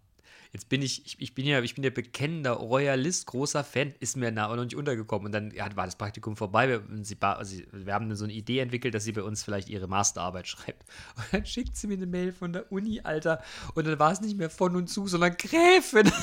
Jetzt 0.54 0.68
bin 0.68 0.82
ich, 0.82 1.06
ich, 1.06 1.16
ich 1.20 1.34
bin 1.34 1.46
ja, 1.46 1.62
ich 1.62 1.76
bin 1.76 1.84
ja 1.84 1.90
bekennender 1.90 2.52
Royalist, 2.52 3.26
großer 3.28 3.64
Fan, 3.64 3.94
ist 4.02 4.18
mir 4.18 4.38
aber 4.38 4.58
noch 4.58 4.66
nicht 4.66 4.76
untergekommen. 4.76 5.28
Und 5.28 5.32
dann 5.32 5.52
ja, 5.52 5.74
war 5.78 5.86
das 5.86 5.96
Praktikum 5.96 6.36
vorbei. 6.36 6.68
Wir, 6.68 6.84
sie, 7.04 7.16
also, 7.22 7.56
wir 7.72 7.94
haben 7.94 8.14
so 8.16 8.26
eine 8.26 8.34
Idee 8.34 8.60
entwickelt, 8.60 8.94
dass 8.94 9.06
sie 9.06 9.14
bei 9.14 9.24
uns 9.24 9.44
vielleicht 9.44 9.70
ihre 9.70 9.88
Masterarbeit 9.88 10.48
schreibt. 10.50 10.84
Und 11.16 11.26
dann 11.32 11.46
schickt 11.46 11.78
sie 11.78 11.88
mir 11.88 11.94
eine 11.94 12.06
Mail 12.06 12.34
von 12.34 12.52
der 12.52 12.70
Uni, 12.70 13.00
Alter. 13.02 13.42
Und 13.76 13.88
dann 13.88 13.98
war 13.98 14.12
es 14.12 14.20
nicht 14.20 14.38
mehr 14.38 14.50
von 14.50 14.76
und 14.76 14.88
zu, 14.88 15.08
sondern 15.08 15.36
Gräfin. 15.38 16.12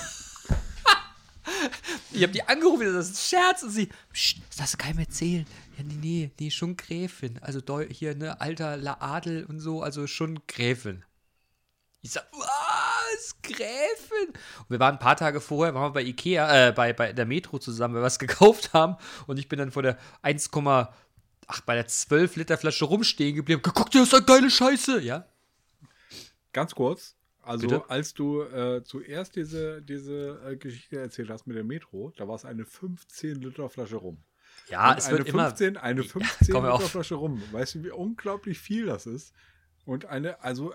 Ich 2.10 2.22
habe 2.22 2.32
die 2.32 2.42
angerufen, 2.42 2.92
das 2.92 3.10
ist 3.10 3.14
ein 3.14 3.40
Scherz. 3.40 3.62
Und 3.62 3.70
sie, 3.70 3.88
das 4.12 4.56
darfst 4.56 4.74
du 4.74 4.78
keinem 4.78 4.98
erzählen. 4.98 5.46
Ja, 5.76 5.84
nee, 5.84 5.94
nee, 6.00 6.30
nee, 6.38 6.50
schon 6.50 6.76
Gräfin. 6.76 7.38
Also 7.40 7.60
hier, 7.90 8.14
ne, 8.14 8.40
alter 8.40 8.76
La 8.76 8.98
Adel 9.00 9.44
und 9.44 9.60
so, 9.60 9.82
also 9.82 10.06
schon 10.06 10.40
Gräfin. 10.46 11.04
Ich 12.02 12.12
sag, 12.12 12.26
was? 13.16 13.36
Gräfin? 13.42 14.28
Und 14.28 14.70
wir 14.70 14.80
waren 14.80 14.94
ein 14.94 14.98
paar 14.98 15.16
Tage 15.16 15.40
vorher, 15.40 15.74
waren 15.74 15.90
wir 15.90 15.94
bei 15.94 16.02
Ikea, 16.02 16.68
äh, 16.68 16.72
bei, 16.72 16.92
bei 16.92 17.12
der 17.12 17.26
Metro 17.26 17.58
zusammen, 17.58 17.94
weil 17.94 18.02
wir 18.02 18.06
was 18.06 18.18
gekauft 18.18 18.72
haben. 18.72 18.96
Und 19.26 19.38
ich 19.38 19.48
bin 19.48 19.58
dann 19.58 19.70
vor 19.70 19.82
der 19.82 19.98
1, 20.22 20.50
ach, 21.46 21.60
bei 21.62 21.74
der 21.74 21.86
12 21.86 22.36
Liter 22.36 22.58
Flasche 22.58 22.84
rumstehen 22.84 23.34
geblieben. 23.34 23.62
Guck 23.62 23.90
dir, 23.90 24.00
das 24.00 24.08
ist 24.08 24.14
eine 24.14 24.24
geile 24.24 24.50
Scheiße. 24.50 25.00
Ja? 25.00 25.26
Ganz 26.52 26.74
kurz. 26.74 27.16
Also, 27.42 27.66
Bitte? 27.66 27.88
als 27.88 28.12
du 28.12 28.42
äh, 28.42 28.82
zuerst 28.84 29.34
diese, 29.34 29.80
diese 29.80 30.38
äh, 30.46 30.56
Geschichte 30.56 31.00
erzählt 31.00 31.30
hast 31.30 31.46
mit 31.46 31.56
der 31.56 31.64
Metro, 31.64 32.12
da 32.16 32.28
war 32.28 32.34
es 32.34 32.44
eine 32.44 32.66
15 32.66 33.36
Liter 33.40 33.70
Flasche 33.70 33.96
rum. 33.96 34.18
Ja, 34.68 34.90
Und 34.90 34.98
es 34.98 35.06
eine 35.06 35.18
wird 35.18 35.28
immer. 35.28 35.46
15, 35.46 35.76
eine 35.78 36.02
15 36.04 36.52
komm, 36.52 36.64
hör 36.64 36.76
Liter. 36.76 36.88
Flasche 36.90 37.14
rum. 37.14 37.42
Weißt 37.52 37.76
du, 37.76 37.84
wie 37.84 37.90
unglaublich 37.90 38.58
viel 38.58 38.84
das 38.84 39.06
ist? 39.06 39.32
Und 39.86 40.04
eine, 40.04 40.42
also, 40.42 40.74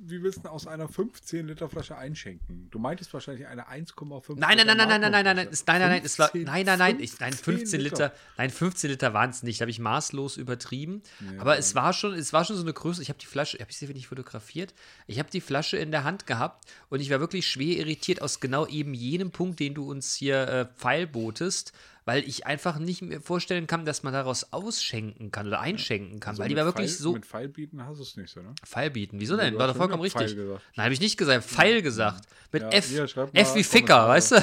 wie 0.00 0.22
willst 0.22 0.44
du 0.44 0.48
aus 0.48 0.66
einer 0.66 0.88
15 0.88 1.46
Liter 1.46 1.68
Flasche 1.68 1.96
einschenken? 1.96 2.68
Du 2.70 2.78
meintest 2.78 3.12
wahrscheinlich 3.12 3.46
eine 3.46 3.68
1,5 3.68 4.34
Nein, 4.36 4.56
nein, 4.56 4.66
nein, 4.66 4.76
nein, 4.76 4.88
nein, 4.88 5.00
nein, 5.00 5.12
nein, 5.12 5.24
nein, 5.24 5.24
nein, 5.24 5.48
nein, 5.50 5.80
nein, 5.80 5.90
nein, 5.90 6.02
es 6.04 6.18
war, 6.18 6.28
15, 6.28 6.44
nein, 6.44 6.66
nein, 6.66 6.78
nein, 6.78 7.00
ich, 7.00 7.18
nein, 7.18 7.32
15 7.32 7.72
15 7.72 7.80
Liter, 7.80 8.12
nein, 8.36 8.50
15 8.50 8.90
Liter 8.90 9.14
waren 9.14 9.30
es 9.30 9.42
nicht, 9.42 9.60
da 9.60 9.64
habe 9.64 9.70
ich 9.70 9.78
maßlos 9.78 10.36
übertrieben. 10.36 11.02
Ja, 11.20 11.40
aber 11.40 11.58
es 11.58 11.74
war 11.74 11.92
schon, 11.92 12.14
es 12.14 12.32
war 12.32 12.44
schon 12.44 12.56
so 12.56 12.62
eine 12.62 12.72
Größe. 12.72 13.02
Ich 13.02 13.08
habe 13.08 13.18
die 13.18 13.26
Flasche, 13.26 13.58
habe 13.58 13.70
ich 13.70 13.76
sie 13.76 13.86
nicht 13.86 14.08
fotografiert? 14.08 14.74
Ich 15.06 15.18
habe 15.18 15.30
die 15.30 15.40
Flasche 15.40 15.76
in 15.76 15.90
der 15.90 16.04
Hand 16.04 16.26
gehabt 16.26 16.70
und 16.88 17.00
ich 17.00 17.10
war 17.10 17.20
wirklich 17.20 17.46
schwer 17.46 17.76
irritiert 17.76 18.22
aus 18.22 18.40
genau 18.40 18.66
eben 18.66 18.94
jenem 18.94 19.30
Punkt, 19.30 19.60
den 19.60 19.74
du 19.74 19.90
uns 19.90 20.14
hier 20.14 20.48
äh, 20.48 20.66
pfeilbotest, 20.76 21.72
weil 22.04 22.24
ich 22.28 22.46
einfach 22.46 22.78
nicht 22.78 23.02
mir 23.02 23.20
vorstellen 23.20 23.66
kann, 23.66 23.84
dass 23.84 24.02
man 24.02 24.12
daraus 24.12 24.52
ausschenken 24.52 25.30
kann 25.30 25.46
oder 25.46 25.60
einschenken 25.60 26.20
kann, 26.20 26.30
Also 26.30 26.42
weil 26.42 26.48
die 26.48 26.54
mit 26.54 26.60
war 26.64 26.66
wirklich 26.74 26.90
Pfeil, 26.90 26.98
so 27.02 27.12
Mit 27.12 27.26
Pfeilbieten 27.26 27.84
hast 27.84 27.98
du 27.98 28.02
es 28.02 28.16
nicht 28.16 28.30
so, 28.32 28.42
ne? 28.42 28.54
Pfeil 28.64 28.90
bieten. 28.90 29.20
Wieso 29.20 29.36
Ja, 29.36 29.42
denn? 29.44 29.54
du 29.54 29.58
War 29.60 29.68
doch 29.68 29.76
vollkommen 29.76 30.02
Pfeil 30.08 30.22
richtig. 30.22 30.36
gesagt. 30.36 30.62
Nein, 30.76 30.84
habe 30.84 30.94
ich 30.94 31.00
nicht 31.00 31.16
gesagt. 31.16 31.44
Pfeil 31.44 31.82
gesagt. 31.82 32.26
Mit 32.52 32.62
Ja, 32.62 32.68
F. 32.70 32.88
hier, 32.88 33.04
F 33.04 33.54
wie 33.54 33.64
Ficker, 33.64 34.08
weißt 34.08 34.32
du? 34.32 34.36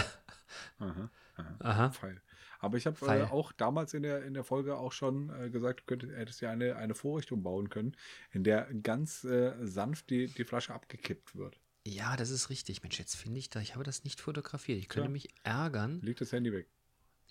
Aha, 0.80 1.10
aha. 1.36 1.56
Aha. 1.60 1.90
Pfeil. 1.92 2.22
Aber 2.62 2.78
ich 2.78 2.86
habe 2.86 2.96
äh, 2.98 3.06
Pfeil. 3.06 3.24
auch 3.26 3.52
damals 3.54 3.94
in 3.94 4.04
der, 4.04 4.24
in 4.26 4.34
der 4.34 4.44
Folge 4.44 4.78
auch 4.78 4.92
schon 4.92 5.30
äh, 5.30 5.50
gesagt, 5.50 5.80
du 5.82 5.84
könntest, 5.86 6.12
hättest 6.14 6.42
ja 6.42 6.52
eine, 6.52 6.76
eine 6.76 6.94
Vorrichtung 6.94 7.42
bauen 7.42 7.70
können, 7.70 7.96
in 8.32 8.44
der 8.44 8.68
ganz 8.84 9.24
äh, 9.24 9.54
sanft 9.66 10.10
die, 10.10 10.28
die 10.28 10.44
Flasche 10.44 10.74
abgekippt 10.74 11.36
wird. 11.38 11.58
Ja, 11.88 12.18
das 12.18 12.30
ist 12.30 12.50
richtig. 12.50 12.84
Mensch, 12.84 13.00
jetzt 13.00 13.16
finde 13.16 13.40
ich 13.40 13.50
da, 13.50 13.62
ich 13.62 13.76
habe 13.76 13.86
das 13.86 14.04
nicht 14.04 14.20
fotografiert. 14.20 14.78
Ich 14.78 14.90
könnte 14.90 15.08
Tja. 15.08 15.12
mich 15.14 15.30
ärgern. 15.44 16.02
Liegt 16.02 16.20
das 16.20 16.34
Handy 16.34 16.52
weg. 16.52 16.68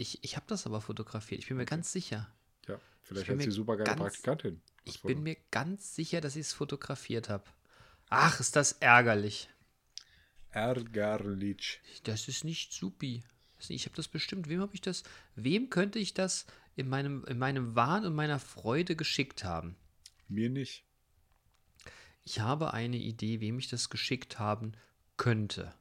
Ich, 0.01 0.23
ich 0.23 0.37
habe 0.37 0.47
das 0.49 0.65
aber 0.65 0.81
fotografiert. 0.81 1.41
Ich 1.41 1.49
bin 1.49 1.57
mir 1.57 1.65
ganz 1.67 1.93
sicher. 1.93 2.33
Ja, 2.69 2.81
vielleicht 3.03 3.29
hat 3.29 3.43
sie 3.43 3.51
super 3.51 3.77
geile 3.77 3.89
ganz- 3.89 4.01
Praktikantin. 4.01 4.63
Das 4.85 4.95
Ich 4.95 5.03
bin 5.03 5.23
mir 5.25 5.37
ganz 5.51 5.95
sicher, 5.97 6.21
dass 6.21 6.37
ich 6.37 6.43
es 6.47 6.53
fotografiert 6.53 7.29
habe. 7.29 7.45
Ach, 8.09 8.39
ist 8.41 8.55
das 8.57 8.73
ärgerlich. 8.73 9.51
ärgerlich. 10.51 11.81
Das 12.05 12.29
ist 12.29 12.45
nicht 12.45 12.73
supi. 12.73 13.23
Ich 13.69 13.87
habe 13.87 13.97
das 13.97 14.07
bestimmt. 14.09 14.49
Wem 14.49 14.61
habe 14.61 14.75
ich 14.75 14.81
das? 14.81 15.03
Wem 15.35 15.69
könnte 15.69 15.99
ich 15.99 16.15
das 16.15 16.47
in 16.77 16.89
meinem, 16.89 17.25
in 17.25 17.39
meinem 17.39 17.75
Wahn 17.75 18.07
und 18.07 18.15
meiner 18.15 18.39
Freude 18.39 18.95
geschickt 18.95 19.43
haben? 19.43 19.77
Mir 20.29 20.49
nicht. 20.49 20.85
Ich 22.23 22.39
habe 22.41 22.73
eine 22.73 22.99
Idee, 22.99 23.41
wem 23.41 23.59
ich 23.59 23.69
das 23.69 23.91
geschickt 23.91 24.39
haben 24.39 24.73
könnte. 25.17 25.75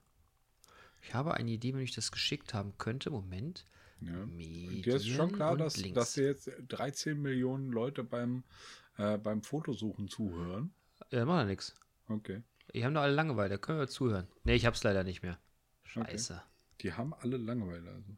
Ich 1.03 1.13
habe 1.13 1.35
eine 1.35 1.51
Idee, 1.51 1.73
wem 1.75 1.81
ich 1.81 1.93
das 1.93 2.11
geschickt 2.11 2.55
haben 2.55 2.77
könnte. 2.79 3.11
Moment. 3.11 3.63
Ja. 4.01 4.25
Medien 4.25 4.81
Dir 4.83 4.95
ist 4.95 5.07
schon 5.07 5.31
klar, 5.31 5.57
dass, 5.57 5.77
Links. 5.77 5.95
dass 5.95 6.13
dir 6.13 6.25
jetzt 6.25 6.51
13 6.67 7.19
Millionen 7.21 7.71
Leute 7.71 8.03
beim, 8.03 8.43
äh, 8.97 9.17
beim 9.17 9.41
Fotosuchen 9.41 10.07
zuhören. 10.07 10.71
Ja, 11.11 11.25
macht 11.25 11.39
ja 11.41 11.45
nichts. 11.45 11.73
Okay. 12.07 12.41
Die 12.73 12.85
haben 12.85 12.93
doch 12.93 13.01
alle 13.01 13.13
Langeweile. 13.13 13.57
Können 13.57 13.79
wir 13.79 13.87
zuhören? 13.87 14.27
Nee, 14.43 14.55
ich 14.55 14.65
hab's 14.65 14.83
leider 14.83 15.03
nicht 15.03 15.23
mehr. 15.23 15.39
Scheiße. 15.83 16.41
Die 16.81 16.93
haben 16.93 17.13
alle 17.13 17.37
Langeweile. 17.37 17.89
Also. 17.89 18.15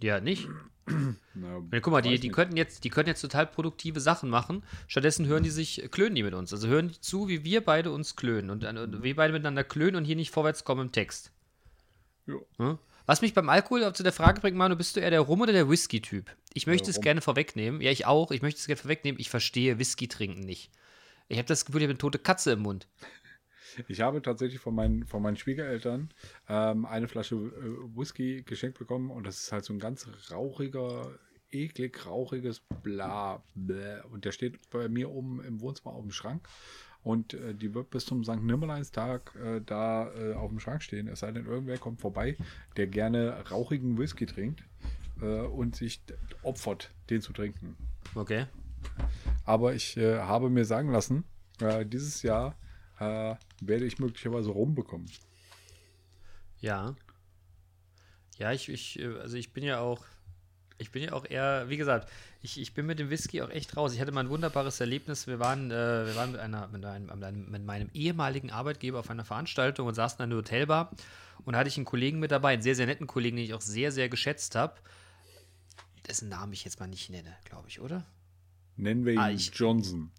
Ja, 0.00 0.18
nicht? 0.20 0.48
Na, 1.34 1.62
Ja, 1.72 1.80
guck 1.80 1.92
mal, 1.92 2.00
die, 2.00 2.18
die, 2.18 2.28
nicht. 2.28 2.34
könnten 2.34 2.56
jetzt, 2.56 2.84
die 2.84 2.90
könnten 2.90 3.08
jetzt 3.10 3.20
total 3.20 3.46
produktive 3.46 4.00
Sachen 4.00 4.28
machen. 4.30 4.64
Stattdessen 4.88 5.26
hören 5.26 5.42
die 5.42 5.50
sich, 5.50 5.88
klönen 5.90 6.14
die 6.14 6.22
mit 6.22 6.34
uns. 6.34 6.52
Also 6.52 6.68
hören 6.68 6.88
die 6.88 7.00
zu, 7.00 7.28
wie 7.28 7.44
wir 7.44 7.60
beide 7.64 7.92
uns 7.92 8.16
klönen. 8.16 8.50
Und, 8.50 8.64
äh, 8.64 8.68
und 8.70 9.02
wir 9.02 9.14
beide 9.14 9.32
miteinander 9.32 9.62
klönen 9.62 9.96
und 9.96 10.04
hier 10.04 10.16
nicht 10.16 10.30
vorwärts 10.32 10.64
kommen 10.64 10.86
im 10.86 10.92
Text. 10.92 11.32
Jo. 12.26 12.46
Hm? 12.56 12.78
Was 13.06 13.22
mich 13.22 13.34
beim 13.34 13.48
Alkohol 13.48 13.84
auch 13.84 13.92
zu 13.92 14.02
der 14.02 14.12
Frage 14.12 14.40
bringt, 14.40 14.56
Manu, 14.56 14.76
bist 14.76 14.96
du 14.96 15.00
eher 15.00 15.10
der 15.10 15.20
Rum- 15.20 15.40
oder 15.40 15.52
der 15.52 15.68
Whisky-Typ? 15.68 16.30
Ich 16.54 16.66
möchte 16.66 16.90
es 16.90 16.96
Rum. 16.96 17.02
gerne 17.02 17.20
vorwegnehmen. 17.20 17.80
Ja, 17.80 17.90
ich 17.90 18.06
auch. 18.06 18.30
Ich 18.30 18.42
möchte 18.42 18.60
es 18.60 18.66
gerne 18.66 18.80
vorwegnehmen. 18.80 19.20
Ich 19.20 19.30
verstehe 19.30 19.78
Whisky 19.78 20.08
trinken 20.08 20.40
nicht. 20.40 20.70
Ich 21.28 21.38
habe 21.38 21.46
das 21.46 21.64
Gefühl, 21.64 21.80
ich 21.80 21.84
habe 21.84 21.92
eine 21.92 21.98
tote 21.98 22.18
Katze 22.18 22.52
im 22.52 22.60
Mund. 22.60 22.88
Ich 23.88 24.00
habe 24.00 24.20
tatsächlich 24.20 24.60
von 24.60 24.74
meinen, 24.74 25.06
von 25.06 25.22
meinen 25.22 25.36
Schwiegereltern 25.36 26.10
ähm, 26.48 26.86
eine 26.86 27.08
Flasche 27.08 27.36
äh, 27.36 27.96
Whisky 27.96 28.42
geschenkt 28.42 28.78
bekommen 28.78 29.10
und 29.10 29.24
das 29.26 29.44
ist 29.44 29.52
halt 29.52 29.64
so 29.64 29.72
ein 29.72 29.78
ganz 29.78 30.08
rauchiger, 30.30 31.18
eklig 31.50 32.04
rauchiges 32.04 32.62
Bla. 32.82 33.44
Bläh. 33.54 34.00
Und 34.10 34.24
der 34.24 34.32
steht 34.32 34.70
bei 34.70 34.88
mir 34.88 35.10
oben 35.10 35.42
im 35.44 35.60
Wohnzimmer 35.60 35.94
auf 35.94 36.02
dem 36.02 36.10
Schrank 36.10 36.46
und 37.02 37.34
äh, 37.34 37.54
die 37.54 37.74
wird 37.74 37.90
bis 37.90 38.04
zum 38.04 38.24
St. 38.24 38.42
Nimmerleinstag 38.42 39.34
äh, 39.36 39.60
da 39.64 40.12
äh, 40.14 40.34
auf 40.34 40.50
dem 40.50 40.60
Schrank 40.60 40.82
stehen. 40.82 41.08
Es 41.08 41.20
sei 41.20 41.32
denn, 41.32 41.46
irgendwer 41.46 41.78
kommt 41.78 42.00
vorbei, 42.00 42.36
der 42.76 42.86
gerne 42.86 43.44
rauchigen 43.50 43.98
Whisky 43.98 44.26
trinkt 44.26 44.62
äh, 45.20 45.40
und 45.40 45.76
sich 45.76 46.02
opfert, 46.42 46.90
den 47.08 47.20
zu 47.20 47.32
trinken. 47.32 47.76
Okay. 48.14 48.46
Aber 49.44 49.74
ich 49.74 49.96
äh, 49.96 50.18
habe 50.18 50.50
mir 50.50 50.64
sagen 50.64 50.90
lassen, 50.90 51.24
äh, 51.60 51.84
dieses 51.86 52.22
Jahr 52.22 52.56
werde 53.62 53.86
ich 53.86 53.98
möglicherweise 53.98 54.50
rumbekommen. 54.50 55.10
Ja. 56.58 56.94
Ja, 58.36 58.52
ich, 58.52 58.68
ich, 58.68 59.02
also 59.02 59.38
ich 59.38 59.54
bin 59.54 59.64
ja 59.64 59.80
auch, 59.80 60.04
ich 60.80 60.90
bin 60.90 61.02
ja 61.02 61.12
auch 61.12 61.24
eher, 61.28 61.68
wie 61.68 61.76
gesagt, 61.76 62.08
ich, 62.42 62.60
ich 62.60 62.74
bin 62.74 62.86
mit 62.86 62.98
dem 62.98 63.10
Whisky 63.10 63.42
auch 63.42 63.50
echt 63.50 63.76
raus. 63.76 63.92
Ich 63.94 64.00
hatte 64.00 64.12
mal 64.12 64.20
ein 64.24 64.30
wunderbares 64.30 64.80
Erlebnis. 64.80 65.26
Wir 65.26 65.38
waren, 65.38 65.70
äh, 65.70 66.06
wir 66.06 66.16
waren 66.16 66.32
mit, 66.32 66.40
einer, 66.40 66.66
mit, 66.68 66.84
einem, 66.84 67.06
mit, 67.06 67.22
einem, 67.24 67.50
mit 67.50 67.64
meinem 67.64 67.90
ehemaligen 67.94 68.50
Arbeitgeber 68.50 68.98
auf 69.00 69.10
einer 69.10 69.24
Veranstaltung 69.24 69.86
und 69.86 69.94
saßen 69.94 70.18
in 70.18 70.24
einer 70.24 70.36
Hotelbar. 70.36 70.90
Und 71.44 71.52
da 71.54 71.60
hatte 71.60 71.68
ich 71.68 71.76
einen 71.76 71.86
Kollegen 71.86 72.18
mit 72.18 72.30
dabei, 72.30 72.52
einen 72.54 72.62
sehr, 72.62 72.74
sehr 72.74 72.86
netten 72.86 73.06
Kollegen, 73.06 73.36
den 73.36 73.44
ich 73.44 73.54
auch 73.54 73.60
sehr, 73.60 73.92
sehr 73.92 74.08
geschätzt 74.08 74.54
habe. 74.56 74.74
Dessen 76.08 76.28
Namen 76.28 76.52
ich 76.52 76.64
jetzt 76.64 76.80
mal 76.80 76.86
nicht 76.86 77.10
nenne, 77.10 77.34
glaube 77.44 77.68
ich, 77.68 77.80
oder? 77.80 78.04
Nennen 78.76 79.04
wir 79.04 79.12
ihn 79.14 79.18
Ah, 79.18 79.30
ich- 79.30 79.52
Johnson. 79.54 80.10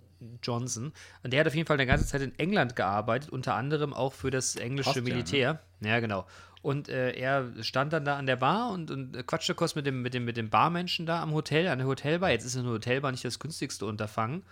Johnson. 0.44 0.94
Und 1.24 1.34
der 1.34 1.40
hat 1.40 1.48
auf 1.48 1.56
jeden 1.56 1.66
Fall 1.66 1.78
eine 1.78 1.88
ganze 1.88 2.06
Zeit 2.06 2.22
in 2.22 2.38
England 2.38 2.76
gearbeitet, 2.76 3.32
unter 3.32 3.56
anderem 3.56 3.92
auch 3.92 4.14
für 4.14 4.30
das 4.30 4.56
englische 4.56 4.90
Passt 4.92 4.98
ja, 4.98 5.02
ne? 5.02 5.10
Militär. 5.10 5.60
Ja, 5.80 6.00
genau. 6.00 6.28
Und 6.62 6.90
äh, 6.90 7.14
er 7.14 7.52
stand 7.64 7.92
dann 7.92 8.06
da 8.06 8.18
an 8.18 8.28
der 8.28 8.36
Bar 8.36 8.72
und, 8.72 8.92
und 8.92 9.26
quatschte 9.26 9.56
kurz 9.56 9.74
mit 9.74 9.86
dem, 9.88 10.02
mit, 10.02 10.14
dem, 10.14 10.26
mit 10.26 10.38
dem 10.38 10.50
Barmenschen 10.50 11.06
da 11.06 11.22
am 11.22 11.34
Hotel, 11.34 11.68
an 11.68 11.80
der 11.80 11.88
Hotelbar. 11.88 12.30
Jetzt 12.30 12.46
ist 12.46 12.56
eine 12.56 12.70
Hotelbar 12.70 13.12
nicht 13.12 13.26
das 13.26 13.40
günstigste 13.40 13.86
Unterfangen. 13.86 14.44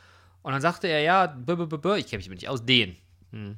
Und 0.41 0.53
dann 0.53 0.61
sagte 0.61 0.87
er, 0.87 1.01
ja, 1.01 1.27
b 1.27 1.53
-b 1.53 1.67
-b 1.67 1.97
ich 1.97 2.07
kenne 2.07 2.19
mich 2.19 2.29
nicht 2.29 2.49
aus, 2.49 2.65
den. 2.65 2.95
Hm. 3.31 3.57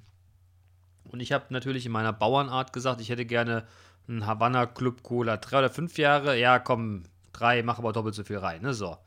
Und 1.06 1.20
ich 1.20 1.32
habe 1.32 1.45
natürlich 1.49 1.86
in 1.86 1.91
meiner 1.91 2.14
Bauernart 2.14 2.74
gesagt, 2.74 2.99
ich 3.02 3.10
hätte 3.10 3.26
gerne 3.26 3.66
einen 4.08 4.26
Havanna 4.26 4.66
Club 4.66 5.04
Cola. 5.04 5.38
Drei 5.38 5.60
oder 5.60 5.70
fünf 5.70 5.97
Jahre, 5.97 6.38
ja, 6.38 6.60
komm, 6.60 7.04
drei, 7.32 7.64
mach 7.64 7.80
aber 7.80 7.93
doppelt 7.93 8.16
so 8.16 8.24
viel 8.24 8.38
rein, 8.38 8.62
ne, 8.62 8.74
so. 8.74 8.97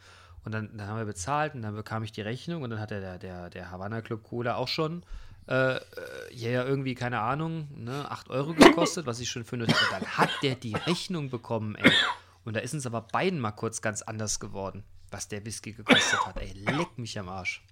Und 0.44 0.52
dann, 0.52 0.76
dann 0.76 0.88
haben 0.88 0.98
wir 0.98 1.06
bezahlt 1.06 1.54
und 1.54 1.62
dann 1.62 1.74
bekam 1.74 2.02
ich 2.02 2.12
die 2.12 2.20
Rechnung 2.20 2.62
und 2.62 2.70
dann 2.70 2.80
hat 2.80 2.90
der, 2.90 3.18
der, 3.18 3.50
der 3.50 3.70
Havanna 3.70 4.02
Club 4.02 4.22
Cola 4.22 4.56
auch 4.56 4.68
schon, 4.68 5.04
äh, 5.46 5.76
äh, 5.76 5.80
ja, 6.32 6.50
ja, 6.50 6.64
irgendwie, 6.64 6.94
keine 6.94 7.20
Ahnung, 7.20 7.68
ne, 7.76 8.10
8 8.10 8.30
Euro 8.30 8.54
gekostet, 8.54 9.06
was 9.06 9.20
ich 9.20 9.28
schon 9.28 9.44
finde. 9.44 9.66
Und 9.66 9.74
dann 9.90 10.06
hat 10.06 10.30
der 10.42 10.54
die 10.54 10.74
Rechnung 10.74 11.30
bekommen, 11.30 11.74
ey. 11.76 11.92
Und 12.44 12.54
da 12.56 12.60
ist 12.60 12.74
uns 12.74 12.86
aber 12.86 13.02
beiden 13.02 13.40
mal 13.40 13.52
kurz 13.52 13.82
ganz 13.82 14.02
anders 14.02 14.40
geworden, 14.40 14.84
was 15.10 15.28
der 15.28 15.44
Whisky 15.44 15.72
gekostet 15.72 16.26
hat, 16.26 16.38
ey. 16.38 16.52
Leck 16.52 16.96
mich 16.98 17.18
am 17.18 17.28
Arsch. 17.28 17.62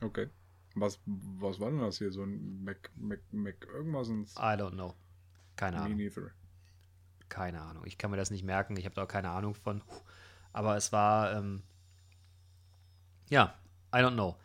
Okay. 0.00 0.28
Was, 0.74 0.98
was 1.06 1.60
war 1.60 1.70
denn 1.70 1.80
das 1.80 1.98
hier? 1.98 2.12
So 2.12 2.22
ein 2.22 2.64
Mac, 2.64 2.90
Mac, 2.96 3.20
Mac 3.32 3.66
irgendwas? 3.72 4.08
Ein 4.08 4.22
I 4.24 4.60
don't 4.60 4.72
know. 4.72 4.94
Keine 5.56 5.78
Ahnung. 5.78 5.96
Me 5.96 6.04
neither. 6.04 6.30
Keine 7.28 7.60
Ahnung. 7.60 7.84
Ich 7.86 7.98
kann 7.98 8.10
mir 8.10 8.16
das 8.16 8.30
nicht 8.30 8.44
merken. 8.44 8.76
Ich 8.76 8.84
habe 8.84 8.94
da 8.94 9.04
auch 9.04 9.08
keine 9.08 9.30
Ahnung 9.30 9.54
von. 9.54 9.82
Aber 10.52 10.76
es 10.76 10.92
war, 10.92 11.32
ähm, 11.34 11.62
ja, 13.28 13.54
I 13.94 13.98
don't 13.98 14.14
know. 14.14 14.36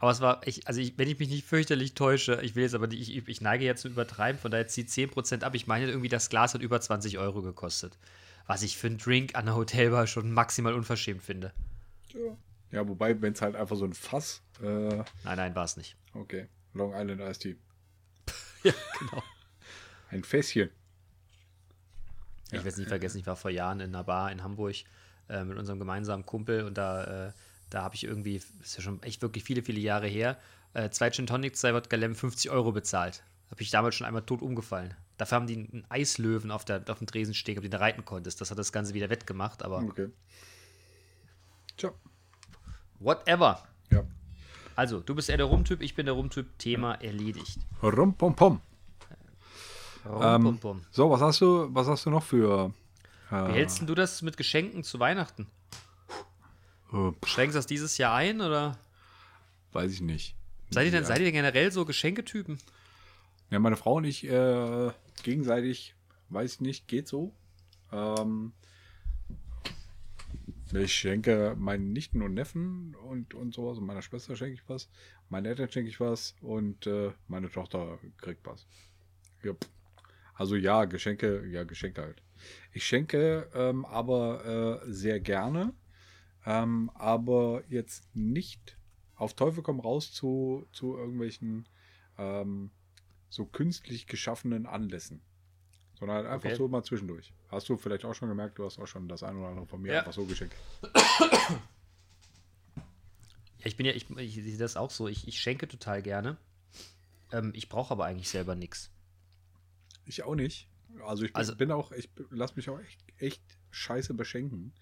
Aber 0.00 0.10
es 0.12 0.20
war, 0.20 0.46
ich, 0.46 0.66
also 0.68 0.80
ich, 0.80 0.96
wenn 0.96 1.08
ich 1.08 1.18
mich 1.18 1.28
nicht 1.28 1.46
fürchterlich 1.46 1.94
täusche, 1.94 2.40
ich 2.42 2.54
will 2.54 2.62
jetzt 2.62 2.74
aber 2.74 2.86
nicht, 2.86 3.08
ich, 3.08 3.26
ich 3.28 3.40
neige 3.40 3.64
jetzt 3.64 3.82
zu 3.82 3.88
übertreiben, 3.88 4.40
von 4.40 4.50
daher 4.50 4.68
zieht 4.68 4.88
10% 4.88 5.42
ab. 5.42 5.54
Ich 5.54 5.66
meine 5.66 5.86
irgendwie, 5.88 6.08
das 6.08 6.30
Glas 6.30 6.54
hat 6.54 6.62
über 6.62 6.80
20 6.80 7.18
Euro 7.18 7.42
gekostet. 7.42 7.98
Was 8.46 8.62
ich 8.62 8.78
für 8.78 8.86
einen 8.86 8.98
Drink 8.98 9.34
an 9.34 9.46
der 9.46 9.56
Hotelbar 9.56 10.06
schon 10.06 10.30
maximal 10.32 10.72
unverschämt 10.74 11.22
finde. 11.22 11.52
Ja. 12.14 12.36
ja, 12.70 12.88
wobei, 12.88 13.20
wenn 13.20 13.32
es 13.32 13.42
halt 13.42 13.56
einfach 13.56 13.76
so 13.76 13.84
ein 13.84 13.92
Fass. 13.92 14.40
Äh, 14.62 14.64
Nein, 14.64 15.04
nein, 15.24 15.54
war 15.54 15.64
es 15.64 15.76
nicht. 15.76 15.96
okay. 16.14 16.46
Long 16.74 16.92
Island 16.94 17.20
Iced 17.20 17.42
Tea. 17.42 17.56
Ja, 18.64 18.72
genau. 18.98 19.22
Ein 20.10 20.24
Fässchen. 20.24 20.70
Ich 22.46 22.52
werde 22.52 22.68
es 22.68 22.76
nie 22.76 22.86
vergessen, 22.86 23.18
ich 23.18 23.26
war 23.26 23.36
vor 23.36 23.50
Jahren 23.50 23.80
in 23.80 23.94
einer 23.94 24.04
Bar 24.04 24.32
in 24.32 24.42
Hamburg 24.42 24.76
äh, 25.28 25.44
mit 25.44 25.58
unserem 25.58 25.78
gemeinsamen 25.78 26.24
Kumpel 26.24 26.64
und 26.64 26.78
da, 26.78 27.28
äh, 27.28 27.32
da 27.70 27.82
habe 27.82 27.94
ich 27.94 28.04
irgendwie, 28.04 28.36
ist 28.62 28.76
ja 28.76 28.82
schon 28.82 29.02
echt 29.02 29.22
wirklich 29.22 29.44
viele, 29.44 29.62
viele 29.62 29.80
Jahre 29.80 30.06
her, 30.06 30.38
äh, 30.74 30.90
zwei 30.90 31.10
Gin 31.10 31.26
Tonic, 31.26 31.56
zwei 31.56 31.74
Wodka 31.74 31.96
Lemon, 31.96 32.14
50 32.16 32.50
Euro 32.50 32.72
bezahlt. 32.72 33.22
Habe 33.50 33.62
ich 33.62 33.70
damals 33.70 33.94
schon 33.94 34.06
einmal 34.06 34.22
tot 34.22 34.42
umgefallen. 34.42 34.94
Dafür 35.16 35.36
haben 35.36 35.46
die 35.46 35.54
einen 35.56 35.84
Eislöwen 35.88 36.50
auf, 36.50 36.64
der, 36.64 36.84
auf 36.88 36.98
dem 36.98 37.06
Tresen 37.06 37.34
stehen, 37.34 37.56
auf 37.58 37.62
den 37.62 37.70
du 37.70 37.80
reiten 37.80 38.04
konntest. 38.04 38.40
Das 38.40 38.50
hat 38.50 38.58
das 38.58 38.72
Ganze 38.72 38.94
wieder 38.94 39.10
wettgemacht, 39.10 39.62
aber 39.62 39.78
Okay. 39.82 40.08
Tja. 41.76 41.90
whatever. 43.00 43.62
Ja. 43.90 44.04
Also, 44.76 45.00
du 45.00 45.14
bist 45.14 45.28
eher 45.28 45.36
der 45.38 45.46
Rumtyp, 45.46 45.80
ich 45.82 45.94
bin 45.94 46.06
der 46.06 46.14
Rumtyp, 46.14 46.58
Thema 46.58 46.94
erledigt. 46.94 47.58
Rum, 47.82 48.14
pom, 48.14 48.34
pom. 48.36 48.60
Rum, 50.04 50.22
Ähm, 50.22 50.42
bum, 50.44 50.58
bum. 50.58 50.82
So, 50.90 51.10
was 51.10 51.20
hast 51.20 51.40
du, 51.40 51.68
was 51.74 51.86
hast 51.88 52.06
du 52.06 52.10
noch 52.10 52.22
für. 52.22 52.72
Wie 53.30 53.34
Äh, 53.34 53.52
hältst 53.52 53.80
denn 53.80 53.86
du 53.86 53.94
das 53.94 54.22
mit 54.22 54.36
Geschenken 54.36 54.84
zu 54.84 54.98
Weihnachten? 55.00 55.46
Äh, 56.92 57.12
du 57.12 57.52
das 57.52 57.66
dieses 57.66 57.98
Jahr 57.98 58.14
ein 58.14 58.40
oder 58.40 58.78
weiß 59.72 59.92
ich 59.92 60.00
nicht. 60.00 60.34
seid 60.70 60.86
ihr 60.86 60.90
denn, 60.90 61.02
Ja. 61.02 61.06
seid 61.08 61.18
ihr 61.18 61.24
denn 61.26 61.34
generell 61.34 61.70
so 61.72 61.84
Geschenketypen? 61.84 62.58
Ja, 63.50 63.58
meine 63.58 63.76
Frau 63.76 63.94
und 63.94 64.04
ich 64.04 64.24
äh, 64.28 64.90
gegenseitig, 65.22 65.94
weiß 66.28 66.54
ich 66.54 66.60
nicht, 66.60 66.88
geht 66.88 67.08
so. 67.08 67.32
Ähm, 67.92 68.52
ich 70.72 70.92
schenke 70.92 71.54
meinen 71.58 71.92
Nichten 71.94 72.20
und 72.20 72.34
Neffen 72.34 72.94
und, 72.96 73.32
und 73.32 73.54
sowas 73.54 73.78
und 73.78 73.86
meiner 73.86 74.02
Schwester 74.02 74.36
schenke 74.36 74.54
ich 74.54 74.68
was. 74.68 74.88
Meinen 75.30 75.46
Eltern 75.46 75.70
schenke 75.70 75.88
ich 75.88 75.98
was 76.00 76.34
und 76.42 76.86
äh, 76.86 77.12
meine 77.26 77.50
Tochter 77.50 77.98
kriegt 78.18 78.46
was. 78.46 78.66
Ja. 79.42 79.52
Also 80.34 80.56
ja, 80.56 80.84
Geschenke, 80.84 81.46
ja, 81.46 81.64
Geschenke 81.64 82.02
halt. 82.02 82.22
Ich 82.72 82.84
schenke 82.86 83.48
ähm, 83.54 83.84
aber 83.86 84.82
äh, 84.86 84.92
sehr 84.92 85.20
gerne, 85.20 85.72
ähm, 86.48 86.90
aber 86.94 87.62
jetzt 87.68 88.08
nicht 88.14 88.78
auf 89.16 89.34
Teufel 89.34 89.62
komm 89.62 89.80
raus 89.80 90.12
zu, 90.12 90.66
zu 90.72 90.96
irgendwelchen 90.96 91.68
ähm, 92.16 92.70
so 93.28 93.44
künstlich 93.44 94.06
geschaffenen 94.06 94.64
Anlässen. 94.66 95.20
Sondern 95.98 96.18
halt 96.18 96.26
einfach 96.28 96.48
Okay. 96.48 96.56
so 96.56 96.68
mal 96.68 96.82
zwischendurch. 96.84 97.34
Hast 97.48 97.68
du 97.68 97.76
vielleicht 97.76 98.04
auch 98.04 98.14
schon 98.14 98.28
gemerkt, 98.28 98.58
du 98.58 98.64
hast 98.64 98.78
auch 98.78 98.86
schon 98.86 99.08
das 99.08 99.22
ein 99.24 99.36
oder 99.36 99.48
andere 99.48 99.66
von 99.66 99.82
mir 99.82 99.92
Ja. 99.92 99.98
einfach 100.00 100.12
so 100.12 100.24
geschenkt. 100.24 100.54
Ja, 103.58 103.66
ich 103.66 103.76
bin 103.76 103.86
ja, 103.86 103.92
ich, 103.92 104.08
ich 104.10 104.34
sehe 104.34 104.56
das 104.58 104.76
auch 104.76 104.90
so. 104.90 105.08
Ich, 105.08 105.26
ich 105.26 105.40
schenke 105.40 105.66
total 105.66 106.02
gerne. 106.02 106.36
Ähm, 107.32 107.50
ich 107.54 107.68
brauche 107.68 107.90
aber 107.90 108.04
eigentlich 108.04 108.28
selber 108.28 108.54
nichts. 108.54 108.90
Ich 110.04 110.22
auch 110.22 110.36
nicht. 110.36 110.68
Also 111.04 111.24
ich 111.24 111.32
bin, 111.32 111.38
Also- 111.38 111.56
bin 111.56 111.72
auch, 111.72 111.92
ich 111.92 112.08
lasse 112.30 112.54
mich 112.56 112.70
auch 112.70 112.78
echt, 112.80 113.00
echt 113.18 113.42
scheiße 113.70 114.14
beschenken. 114.14 114.72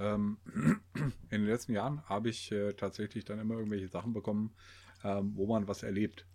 Ähm, 0.00 0.38
in 1.30 1.42
den 1.42 1.46
letzten 1.46 1.72
Jahren 1.72 2.02
habe 2.08 2.28
ich 2.28 2.52
äh, 2.52 2.72
tatsächlich 2.74 3.24
dann 3.24 3.38
immer 3.38 3.54
irgendwelche 3.54 3.88
Sachen 3.88 4.12
bekommen, 4.12 4.54
ähm, 5.04 5.32
wo 5.34 5.46
man 5.46 5.68
was 5.68 5.82
erlebt, 5.82 6.26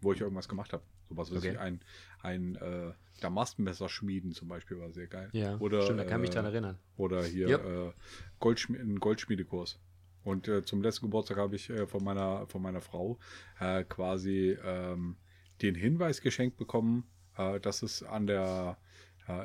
wo 0.00 0.12
ich 0.12 0.20
irgendwas 0.20 0.48
gemacht 0.48 0.72
habe. 0.72 0.82
Sowas 1.08 1.32
wie 1.32 1.36
Okay. 1.38 1.56
ein, 1.56 1.80
ein 2.20 2.56
äh, 2.56 2.92
Damastmesser 3.20 3.88
schmieden 3.88 4.32
zum 4.32 4.48
Beispiel 4.48 4.78
war 4.78 4.90
sehr 4.92 5.06
geil. 5.06 5.30
Ja, 5.32 5.56
oder, 5.58 5.82
stimmt, 5.82 6.00
da 6.00 6.04
kann 6.04 6.20
ich 6.20 6.28
mich 6.28 6.30
äh, 6.30 6.34
dran 6.34 6.44
erinnern. 6.44 6.78
Oder 6.96 7.24
hier 7.24 7.48
Ja. 7.48 7.88
äh, 7.88 7.92
Goldschmi 8.40 8.78
einen 8.78 9.00
Goldschmiedekurs. 9.00 9.80
Und 10.24 10.46
äh, 10.48 10.62
zum 10.62 10.82
letzten 10.82 11.06
Geburtstag 11.06 11.38
habe 11.38 11.56
ich 11.56 11.70
äh, 11.70 11.86
von, 11.86 12.04
meiner, 12.04 12.46
von 12.48 12.60
meiner 12.60 12.80
Frau 12.80 13.18
äh, 13.60 13.84
quasi 13.84 14.58
ähm, 14.62 15.16
den 15.62 15.74
Hinweis 15.74 16.20
geschenkt 16.20 16.56
bekommen, 16.58 17.08
äh, 17.36 17.58
dass 17.60 17.82
es 17.82 18.02
an 18.02 18.26
der, 18.26 18.76
äh, 18.78 18.87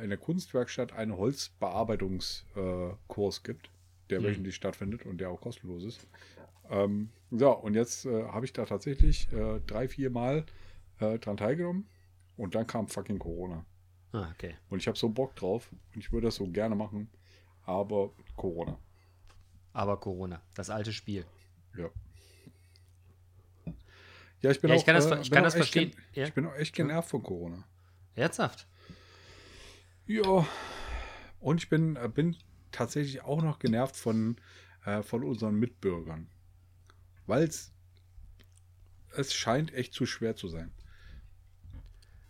in 0.03 0.09
der 0.09 0.17
Kunstwerkstatt 0.17 0.93
einen 0.93 1.17
Holzbearbeitungskurs 1.17 3.38
äh, 3.39 3.43
gibt, 3.43 3.69
der 4.09 4.19
Mhm. 4.21 4.25
wöchentlich 4.25 4.55
stattfindet 4.55 5.05
und 5.05 5.17
der 5.19 5.29
auch 5.29 5.41
kostenlos 5.41 5.84
ist. 5.84 6.07
Ähm, 6.69 7.09
so, 7.31 7.51
und 7.51 7.73
jetzt 7.75 8.05
äh, 8.05 8.23
habe 8.27 8.45
ich 8.45 8.53
da 8.53 8.65
tatsächlich 8.65 9.31
äh, 9.34 9.59
drei, 9.67 9.88
vier 9.88 10.09
Mal 10.09 10.45
äh, 10.99 11.19
dran 11.19 11.38
teilgenommen 11.38 11.88
und 12.38 12.55
dann 12.55 12.65
kam 12.67 12.88
fucking 12.88 13.19
Corona. 13.19 13.65
Ah, 14.13 14.29
okay. 14.31 14.55
Und 14.69 14.79
ich 14.79 14.88
habe 14.88 14.97
so 14.97 15.09
Bock 15.09 15.36
drauf 15.36 15.69
und 15.93 15.99
ich 15.99 16.11
würde 16.11 16.27
das 16.27 16.36
so 16.36 16.47
gerne 16.47 16.75
machen, 16.75 17.09
aber 17.65 18.11
Corona. 18.36 18.77
Aber 19.73 19.99
Corona, 19.99 20.41
das 20.55 20.69
alte 20.69 20.93
Spiel. 20.93 21.25
Ja. 21.75 21.89
Ja, 24.41 24.51
ich 24.51 24.61
bin 24.61 24.69
Ja, 24.69 24.75
auch, 24.75 24.79
ich 24.79 24.86
kann 24.86 24.95
das 24.95 25.05
äh, 25.07 25.21
ich 25.21 25.29
bin 25.29 25.36
kann 25.36 25.43
auch 25.43 25.47
das 25.47 25.55
verstehen. 25.55 25.91
gen- 25.91 26.01
Ja. 26.13 26.27
Ich 26.27 26.34
bin 26.34 26.45
auch 26.45 26.55
echt 26.55 26.75
genervt 26.75 27.09
von 27.09 27.23
Corona. 27.23 27.63
Herzhaft. 28.13 28.67
Ja. 30.08 30.47
Und 31.39 31.62
ich 31.62 31.70
bin, 31.70 31.95
äh, 31.95 32.10
bin 32.14 32.36
tatsächlich 32.72 33.24
auch 33.24 33.41
noch 33.41 33.60
genervt 33.60 33.95
von, 33.95 34.38
äh, 34.86 35.01
von 35.01 35.24
unseren 35.24 35.56
Mitbürgern. 35.56 36.28
Weil 37.26 37.43
es 39.16 39.34
scheint 39.34 39.74
echt 39.74 39.93
zu 39.93 40.06
schwer 40.06 40.36
zu 40.36 40.47
sein. 40.47 40.72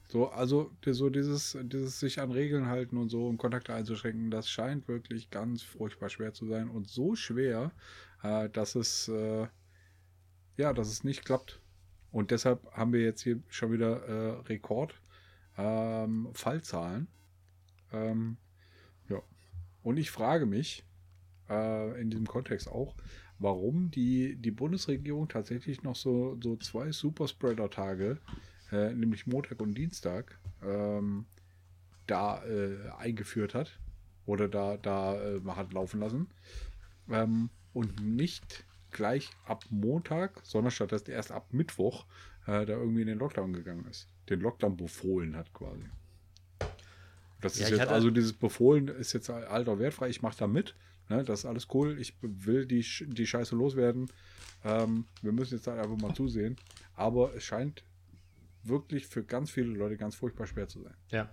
So, 0.07 0.29
also 0.29 0.71
so 0.85 1.09
dieses, 1.09 1.57
dieses 1.63 1.99
sich 1.99 2.19
an 2.19 2.31
Regeln 2.31 2.67
halten 2.67 2.97
und 2.97 3.09
so 3.09 3.27
und 3.27 3.37
Kontakte 3.37 3.73
einzuschränken, 3.73 4.29
das 4.29 4.47
scheint 4.47 4.87
wirklich 4.87 5.31
ganz 5.31 5.63
furchtbar 5.63 6.09
schwer 6.09 6.33
zu 6.33 6.45
sein 6.45 6.69
und 6.69 6.87
so 6.87 7.15
schwer, 7.15 7.71
äh, 8.21 8.47
dass 8.49 8.75
es 8.75 9.07
äh, 9.07 9.47
ja, 10.57 10.73
dass 10.73 10.87
es 10.89 11.03
nicht 11.03 11.25
klappt. 11.25 11.59
Und 12.11 12.31
deshalb 12.31 12.71
haben 12.73 12.93
wir 12.93 13.01
jetzt 13.01 13.21
hier 13.21 13.39
schon 13.49 13.71
wieder 13.71 14.05
äh, 14.05 14.29
Rekord 14.47 14.93
ähm, 15.57 16.29
Fallzahlen. 16.33 17.07
Ähm, 17.93 18.37
ja. 19.09 19.21
Und 19.83 19.97
ich 19.97 20.11
frage 20.11 20.45
mich 20.45 20.83
äh, 21.49 22.01
in 22.01 22.09
diesem 22.09 22.27
Kontext 22.27 22.67
auch, 22.67 22.95
warum 23.39 23.91
die, 23.91 24.35
die 24.35 24.51
Bundesregierung 24.51 25.27
tatsächlich 25.27 25.83
noch 25.83 25.95
so, 25.95 26.37
so 26.41 26.55
zwei 26.57 26.91
Superspreader-Tage, 26.91 28.19
äh, 28.71 28.93
nämlich 28.93 29.27
Montag 29.27 29.61
und 29.61 29.75
Dienstag, 29.75 30.39
ähm, 30.63 31.25
da 32.07 32.43
äh, 32.45 32.89
eingeführt 32.97 33.53
hat 33.53 33.79
oder 34.25 34.47
da, 34.47 34.77
da 34.77 35.15
äh, 35.21 35.41
hat 35.47 35.73
laufen 35.73 35.99
lassen. 35.99 36.27
Ähm, 37.09 37.49
und 37.73 38.01
nicht 38.01 38.65
gleich 38.91 39.31
ab 39.45 39.65
Montag, 39.69 40.39
sondern 40.43 40.71
stattdessen 40.71 41.11
erst 41.11 41.31
ab 41.31 41.47
Mittwoch 41.51 42.05
äh, 42.45 42.65
da 42.65 42.73
irgendwie 42.73 43.01
in 43.01 43.07
den 43.07 43.19
Lockdown 43.19 43.53
gegangen 43.53 43.85
ist. 43.89 44.07
Den 44.29 44.39
Lockdown 44.39 44.77
befohlen 44.77 45.35
hat 45.35 45.51
quasi. 45.53 45.83
Das 47.43 47.59
Ja, 47.59 47.65
ist 47.65 47.71
jetzt, 47.71 47.81
hatte- 47.81 47.91
also 47.91 48.09
dieses 48.09 48.33
Befohlen 48.33 48.87
ist 48.87 49.13
jetzt 49.13 49.29
alter 49.29 49.79
wertfrei, 49.79 50.09
ich 50.09 50.21
mache 50.21 50.37
da 50.37 50.47
mit. 50.47 50.75
Ne, 51.09 51.23
das 51.23 51.39
ist 51.39 51.45
alles 51.45 51.67
cool. 51.73 51.99
Ich 51.99 52.15
will 52.21 52.65
die, 52.65 52.85
die 53.07 53.27
Scheiße 53.27 53.55
loswerden. 53.55 54.09
Ähm, 54.63 55.05
wir 55.21 55.33
müssen 55.33 55.55
jetzt 55.55 55.67
halt 55.67 55.79
einfach 55.79 55.97
mal 55.97 56.13
zusehen. 56.15 56.55
Aber 56.95 57.35
es 57.35 57.43
scheint 57.43 57.83
wirklich 58.63 59.07
für 59.07 59.23
ganz 59.23 59.51
viele 59.51 59.67
Leute 59.67 59.97
ganz 59.97 60.15
furchtbar 60.15 60.47
schwer 60.47 60.67
zu 60.69 60.81
sein. 60.81 60.93
Ja. 61.11 61.29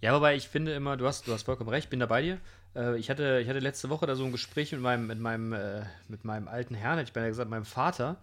Ja, 0.00 0.14
wobei 0.14 0.36
ich 0.36 0.48
finde 0.48 0.72
immer, 0.74 0.96
du 0.96 1.06
hast, 1.06 1.26
du 1.26 1.32
hast 1.32 1.42
vollkommen 1.44 1.70
recht, 1.70 1.90
bin 1.90 2.00
da 2.00 2.06
bei 2.06 2.22
dir. 2.22 2.38
Äh, 2.74 2.98
ich, 2.98 3.10
hatte, 3.10 3.40
ich 3.42 3.48
hatte 3.48 3.58
letzte 3.58 3.88
Woche 3.90 4.06
da 4.06 4.14
so 4.14 4.24
ein 4.24 4.32
Gespräch 4.32 4.72
mit 4.72 4.80
meinem, 4.80 5.06
mit 5.06 5.18
meinem, 5.18 5.52
äh, 5.52 5.82
mit 6.08 6.24
meinem 6.24 6.48
alten 6.48 6.74
Herrn, 6.74 6.98
hätte 6.98 7.08
ich 7.08 7.12
beinahe 7.12 7.30
gesagt, 7.30 7.50
meinem 7.50 7.64
Vater, 7.64 8.16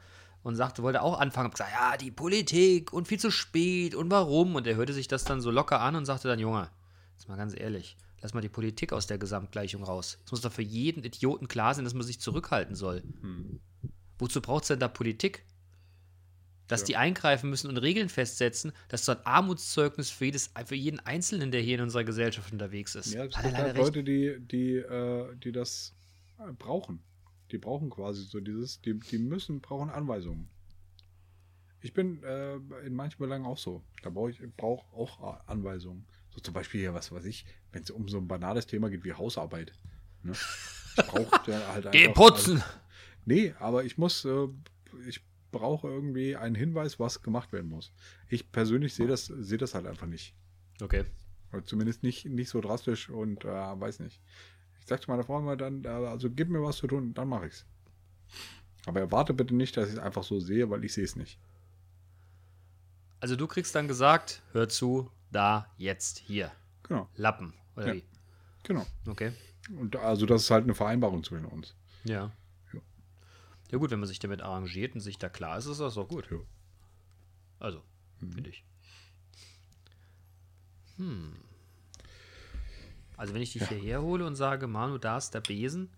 und 0.44 0.56
sagte, 0.56 0.84
wollte 0.84 1.02
auch 1.02 1.20
anfangen, 1.20 1.46
hab 1.46 1.54
gesagt, 1.54 1.72
ja, 1.72 1.98
die 1.98 2.12
Politik 2.12 2.94
und 2.94 3.08
viel 3.08 3.20
zu 3.20 3.32
spät 3.32 3.96
und 3.96 4.12
warum. 4.12 4.56
Und 4.56 4.68
er 4.68 4.76
hörte 4.76 4.94
sich 4.94 5.08
das 5.08 5.24
dann 5.24 5.42
so 5.42 5.50
locker 5.52 5.80
an 5.80 5.96
und 5.96 6.06
sagte 6.06 6.28
dann, 6.28 6.40
Junge, 6.40 6.70
jetzt 7.16 7.28
mal 7.30 7.38
ganz 7.38 7.58
ehrlich, 7.58 7.98
lass 8.22 8.34
mal 8.34 8.42
die 8.42 8.50
Politik 8.50 8.94
aus 8.94 9.08
der 9.08 9.18
Gesamtgleichung 9.18 9.84
raus. 9.84 10.20
Es 10.26 10.32
muss 10.32 10.42
doch 10.42 10.52
für 10.52 10.62
jeden 10.62 11.04
Idioten 11.04 11.48
klar 11.48 11.74
sein, 11.74 11.86
dass 11.86 11.94
man 11.94 12.04
sich 12.04 12.20
zurückhalten 12.20 12.76
soll. 12.76 13.04
Wozu 14.20 14.42
braucht 14.42 14.64
es 14.64 14.68
denn 14.68 14.80
da 14.80 14.88
Politik? 14.88 15.46
Dass 16.68 16.82
Ja. 16.82 16.86
die 16.88 16.96
eingreifen 16.98 17.50
müssen 17.50 17.70
und 17.70 17.78
Regeln 17.78 18.08
festsetzen, 18.08 18.72
das 18.88 19.02
ist 19.02 19.06
so 19.06 19.12
ein 19.12 19.26
Armutszeugnis 19.26 20.10
für, 20.10 20.26
jedes, 20.26 20.52
für 20.66 20.76
jeden 20.76 21.00
Einzelnen, 21.02 21.52
der 21.52 21.62
hier 21.62 21.76
in 21.76 21.82
unserer 21.82 22.06
Gesellschaft 22.06 22.52
unterwegs 22.54 22.96
ist. 22.96 23.14
Ja, 23.14 23.26
es 23.26 23.36
gibt 23.36 23.58
halt. 23.58 23.78
Leute, 23.78 24.04
die, 24.04 24.38
die, 24.40 24.76
äh, 24.78 25.36
die 25.36 25.52
das 25.52 25.94
äh, 26.40 26.52
brauchen. 26.54 27.04
Die 27.54 27.58
brauchen 27.60 27.90
quasi 27.90 28.24
so 28.24 28.40
dieses, 28.42 28.82
die, 28.82 29.00
die 29.00 29.20
müssen, 29.20 29.62
brauchen 29.62 29.90
Anweisungen. 29.90 30.50
Ich 31.82 31.94
bin 31.94 32.24
äh, 32.24 32.56
in 32.86 32.94
manchen 32.96 33.20
Belangen 33.20 33.46
auch 33.46 33.58
so. 33.58 33.84
Da 34.02 34.10
brauche 34.10 34.32
ich 34.32 34.40
brauche 34.58 34.86
auch 34.96 35.48
Anweisungen. 35.48 36.06
So 36.32 36.40
zum 36.42 36.54
Beispiel 36.54 36.82
hier, 36.82 36.94
was 36.94 37.12
weiß 37.12 37.26
ich, 37.26 37.46
wenn 37.72 37.84
es 37.84 37.92
um 37.92 38.08
so 38.10 38.18
ein 38.18 38.28
banales 38.28 38.66
Thema 38.66 38.90
geht 38.90 39.04
wie 39.04 39.14
Hausarbeit. 39.14 39.72
Ne? 40.24 40.32
Ich 40.32 41.06
brauche 41.06 41.44
halt 41.72 41.92
Geh 41.92 42.08
einfach- 42.08 42.14
putzen! 42.28 42.64
Nee, 43.26 43.54
aber 43.60 43.84
ich 43.84 43.98
muss, 43.98 44.26
äh, 44.26 44.48
ich 45.08 45.22
brauche 45.52 45.88
irgendwie 45.88 46.36
einen 46.36 46.56
Hinweis, 46.56 47.00
was 47.00 47.22
gemacht 47.22 47.54
werden 47.54 47.70
muss. 47.70 47.94
Ich 48.30 48.52
persönlich 48.52 48.96
sehe 48.96 49.08
das, 49.08 49.28
sehe 49.28 49.58
das 49.60 49.76
halt 49.76 49.86
einfach 49.86 50.08
nicht. 50.08 50.34
Okay. 50.82 51.06
Oder 51.52 51.64
zumindest 51.64 52.02
nicht, 52.02 52.26
nicht 52.26 52.50
so 52.50 52.62
drastisch 52.62 53.10
und 53.10 53.46
äh, 53.46 53.48
weiß 53.48 54.00
nicht. 54.00 54.20
Ich 54.84 54.90
sagte 54.90 55.10
meiner 55.10 55.24
Frau 55.24 55.40
immer 55.40 55.56
dann, 55.56 55.86
also 55.86 56.30
gib 56.30 56.50
mir 56.50 56.62
was 56.62 56.76
zu 56.76 56.88
tun, 56.88 57.14
dann 57.14 57.30
mache 57.30 57.48
ich's. 57.48 57.66
Aber 58.86 59.00
erwarte 59.00 59.34
bitte 59.34 59.56
nicht, 59.56 59.78
dass 59.78 59.88
ich 59.88 59.94
es 59.94 60.00
einfach 60.00 60.24
so 60.24 60.42
sehe, 60.42 60.70
weil 60.70 60.84
ich 60.84 60.94
sehe 60.94 61.06
es 61.06 61.16
nicht. 61.16 61.40
Also 63.22 63.38
du 63.38 63.48
kriegst 63.48 63.74
dann 63.76 63.88
gesagt, 63.88 64.42
hör 64.52 64.68
zu, 64.68 65.10
da, 65.32 65.72
jetzt, 65.78 66.18
hier. 66.20 66.52
Genau, 66.84 67.08
Lappen. 67.16 67.54
Oder 67.78 67.88
Ja. 67.88 67.94
wie? 67.94 68.04
genau. 68.64 68.86
Okay. 69.08 69.32
Und 69.80 69.96
also 69.96 70.26
das 70.26 70.42
ist 70.44 70.52
halt 70.52 70.66
eine 70.66 70.76
Vereinbarung 70.76 71.24
zwischen 71.24 71.46
uns. 71.46 71.74
Ja. 72.04 72.34
Ja. 72.74 72.82
Ja 73.72 73.78
gut, 73.78 73.92
wenn 73.92 74.00
man 74.00 74.10
sich 74.10 74.20
damit 74.20 74.42
arrangiert 74.42 74.96
und 74.96 75.00
sich 75.00 75.18
da 75.18 75.30
klar 75.30 75.58
ist, 75.58 75.68
ist 75.68 75.80
das 75.80 75.98
auch 75.98 76.10
gut. 76.10 76.30
Ja. 76.30 76.38
Also, 77.60 77.82
finde 78.20 78.50
ich. 78.50 78.66
Hm. 80.98 81.38
Also 83.18 83.34
wenn 83.34 83.42
ich 83.42 83.54
dich 83.54 83.68
hierher 83.68 84.02
hole 84.02 84.26
und 84.26 84.36
sage, 84.36 84.68
Manu, 84.68 84.98
da 84.98 85.18
ist 85.18 85.34
der 85.34 85.42
Besen, 85.42 85.90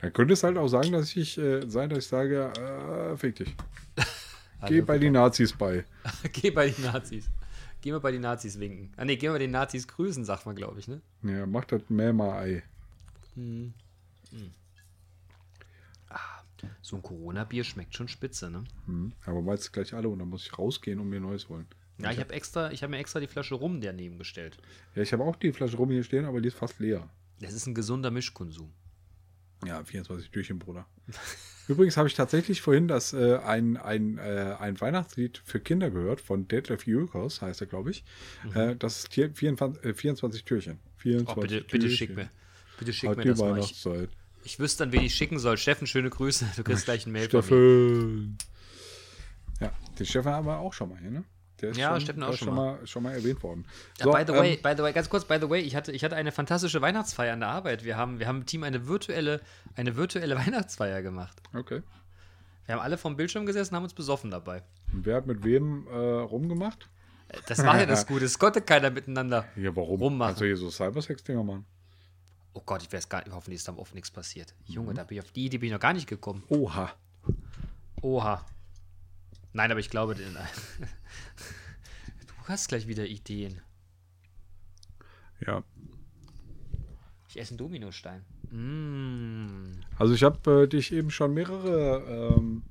Dann 0.00 0.12
könnte 0.12 0.34
es 0.34 0.42
halt 0.42 0.56
auch 0.56 0.68
sagen, 0.68 0.92
dass 0.92 1.14
ich 1.16 1.38
äh, 1.38 1.68
sein, 1.68 1.90
dass 1.90 1.98
ich 1.98 2.06
sage, 2.06 2.52
äh, 2.52 3.16
fick 3.16 3.36
dich. 3.36 3.54
Also, 4.60 4.74
Geh 4.74 4.80
bei 4.80 4.98
den 4.98 5.12
Nazis 5.12 5.52
bei. 5.52 5.84
geh 6.32 6.50
bei 6.50 6.68
den 6.68 6.82
Nazis. 6.82 7.30
Geh 7.80 7.92
mal 7.92 8.00
bei 8.00 8.10
den 8.10 8.22
Nazis 8.22 8.58
winken. 8.58 8.92
Ah 8.96 9.04
ne, 9.04 9.16
geh 9.16 9.28
mal 9.28 9.34
bei 9.34 9.38
den 9.38 9.52
Nazis 9.52 9.86
grüßen, 9.86 10.24
sagt 10.24 10.46
man, 10.46 10.56
glaube 10.56 10.80
ich, 10.80 10.88
ne? 10.88 11.00
Ja, 11.22 11.46
mach 11.46 11.64
das 11.64 11.82
mehr 11.88 12.12
mal 12.12 12.40
Ei. 12.40 12.64
So 16.88 16.96
ein 16.96 17.02
Corona-Bier 17.02 17.64
schmeckt 17.64 17.94
schon 17.94 18.08
spitze, 18.08 18.50
ne? 18.50 18.64
Hm. 18.86 19.12
Aber 19.26 19.42
meinst 19.42 19.72
gleich 19.72 19.92
alle 19.92 20.08
und 20.08 20.18
dann 20.20 20.28
muss 20.28 20.46
ich 20.46 20.58
rausgehen 20.58 20.98
und 21.00 21.10
mir 21.10 21.20
Neues 21.20 21.48
holen. 21.48 21.66
Ja, 21.98 22.12
ich 22.12 22.20
habe 22.20 22.32
extra, 22.32 22.70
ich 22.70 22.82
habe 22.82 22.92
mir 22.92 22.98
extra 22.98 23.18
die 23.20 23.26
Flasche 23.26 23.54
Rum 23.56 23.80
daneben 23.80 24.18
gestellt. 24.18 24.56
Ja, 24.94 25.02
ich 25.02 25.12
habe 25.12 25.24
auch 25.24 25.36
die 25.36 25.52
Flasche 25.52 25.76
rum 25.76 25.90
hier 25.90 26.04
stehen, 26.04 26.24
aber 26.24 26.40
die 26.40 26.48
ist 26.48 26.56
fast 26.56 26.78
leer. 26.78 27.08
Das 27.40 27.52
ist 27.52 27.66
ein 27.66 27.74
gesunder 27.74 28.10
Mischkonsum. 28.10 28.72
Ja, 29.66 29.82
24 29.82 30.30
Türchen, 30.30 30.58
Bruder. 30.60 30.86
Übrigens 31.68 31.96
habe 31.96 32.06
ich 32.08 32.14
tatsächlich 32.14 32.62
vorhin 32.62 32.86
das 32.88 33.12
äh, 33.12 33.38
ein, 33.38 33.76
ein, 33.76 34.18
äh, 34.18 34.54
ein 34.58 34.80
Weihnachtslied 34.80 35.42
für 35.44 35.58
Kinder 35.60 35.90
gehört 35.90 36.20
von 36.20 36.46
Detlef 36.48 36.86
Jülkers, 36.86 37.42
heißt 37.42 37.60
er, 37.60 37.66
glaube 37.66 37.90
ich. 37.90 38.04
Äh, 38.54 38.76
das 38.76 39.00
ist 39.04 39.12
hier 39.12 39.30
24, 39.34 39.84
äh, 39.84 39.94
24 39.94 40.44
Türchen. 40.44 40.78
24 40.98 41.36
Oh, 41.36 41.40
bitte, 41.40 41.66
Türchen. 41.66 41.80
bitte 41.80 41.90
schick 41.90 42.16
mir. 42.16 42.30
Bitte 42.78 42.92
schick 42.92 43.10
Hat 43.10 43.18
mir 43.18 43.24
das 43.24 43.38
mal. 43.38 43.46
Ich, 43.48 43.52
Weihnachtszeit. 43.56 44.10
ich 44.44 44.58
wüsste 44.60 44.84
dann, 44.84 44.92
wen 44.92 45.02
ich 45.02 45.14
schicken 45.14 45.38
soll. 45.40 45.58
Steffen, 45.58 45.86
schöne 45.88 46.08
Grüße. 46.10 46.46
Du 46.56 46.62
kriegst 46.62 46.84
gleich 46.84 47.04
ein 47.06 47.12
Mail 47.12 47.28
von 47.28 47.40
mir. 47.40 47.42
Steffen. 47.42 48.38
Ja, 49.60 49.72
den 49.98 50.06
Steffen 50.06 50.30
haben 50.30 50.46
wir 50.46 50.58
auch 50.58 50.72
schon 50.72 50.88
mal 50.90 50.98
hier, 51.00 51.10
ne? 51.10 51.24
Der 51.60 51.70
ist 51.70 51.76
Ja, 51.76 51.90
schon, 51.92 52.00
Steffen 52.02 52.22
auch 52.22 52.28
schon 52.34 52.48
schon 52.48 52.54
mal. 52.54 52.86
schon 52.86 53.02
mal 53.02 53.12
erwähnt 53.14 53.42
worden. 53.42 53.66
Ja, 53.98 54.04
So, 54.04 54.12
by 54.12 54.22
the 54.26 54.32
way, 54.32 54.54
ähm, 54.54 54.62
by 54.62 54.72
the 54.76 54.82
way, 54.82 54.92
ganz 54.92 55.08
kurz, 55.10 55.24
by 55.24 55.38
the 55.40 55.48
way, 55.50 55.60
ich 55.60 55.74
hatte, 55.76 55.92
ich 55.92 56.04
hatte 56.04 56.16
eine 56.16 56.30
fantastische 56.32 56.80
Weihnachtsfeier 56.80 57.32
an 57.32 57.40
der 57.40 57.48
Arbeit. 57.48 57.84
Wir 57.84 57.96
haben, 57.96 58.18
wir 58.20 58.26
haben 58.28 58.38
im 58.38 58.46
Team 58.46 58.62
eine 58.64 58.86
virtuelle, 58.86 59.40
eine 59.76 59.96
virtuelle 59.96 60.36
Weihnachtsfeier 60.38 61.02
gemacht. 61.02 61.40
okay. 61.54 61.82
Wir 62.66 62.74
haben 62.74 62.82
alle 62.82 62.98
vom 62.98 63.16
Bildschirm 63.16 63.46
gesessen, 63.46 63.74
haben 63.74 63.84
uns 63.84 63.94
besoffen 63.94 64.30
dabei. 64.30 64.62
Und 64.92 65.06
wer 65.06 65.16
hat 65.16 65.26
mit 65.26 65.42
wem 65.42 65.86
äh, 65.88 65.94
rumgemacht? 65.96 66.86
Äh, 67.28 67.38
Das 67.46 67.64
war 67.64 67.78
ja 67.80 67.86
das 67.86 68.06
Gute. 68.06 68.26
Es 68.26 68.38
konnte 68.38 68.60
keiner 68.60 68.90
miteinander. 68.90 69.46
Ja, 69.56 69.74
warum? 69.74 70.00
Rummachen. 70.02 70.34
Also 70.34 70.44
hier 70.44 70.54
so 70.56 70.68
Cybersex-Dinger 70.70 71.42
machen. 71.42 71.64
Oh 72.52 72.60
Gott, 72.66 72.82
ich 72.82 72.92
weiß 72.92 73.08
gar 73.08 73.24
nicht, 73.24 73.32
hoffentlich 73.32 73.56
ist 73.60 73.68
da 73.68 73.74
oft 73.74 73.94
nichts 73.94 74.10
passiert. 74.10 74.54
Mhm. 74.66 74.74
Junge, 74.74 74.92
da 74.94 75.04
bin 75.04 75.16
ich 75.16 75.24
auf 75.24 75.30
die 75.32 75.46
Idee 75.46 75.56
bin 75.56 75.68
ich 75.68 75.72
noch 75.72 75.80
gar 75.80 75.94
nicht 75.94 76.06
gekommen. 76.06 76.42
Oha. 76.50 76.92
Oha. 78.02 78.44
Nein, 79.52 79.70
aber 79.70 79.80
ich 79.80 79.90
glaube, 79.90 80.14
den, 80.14 80.34
du 80.34 80.38
hast 82.44 82.68
gleich 82.68 82.86
wieder 82.86 83.06
Ideen. 83.06 83.60
Ja. 85.46 85.62
Ich 87.28 87.38
esse 87.38 87.50
einen 87.50 87.58
Dominostein. 87.58 88.24
Mm. 88.50 89.80
Also 89.98 90.14
ich 90.14 90.22
habe 90.22 90.62
äh, 90.62 90.68
dich 90.68 90.92
eben 90.92 91.10
schon 91.10 91.34
mehrere 91.34 92.36
ähm, 92.36 92.62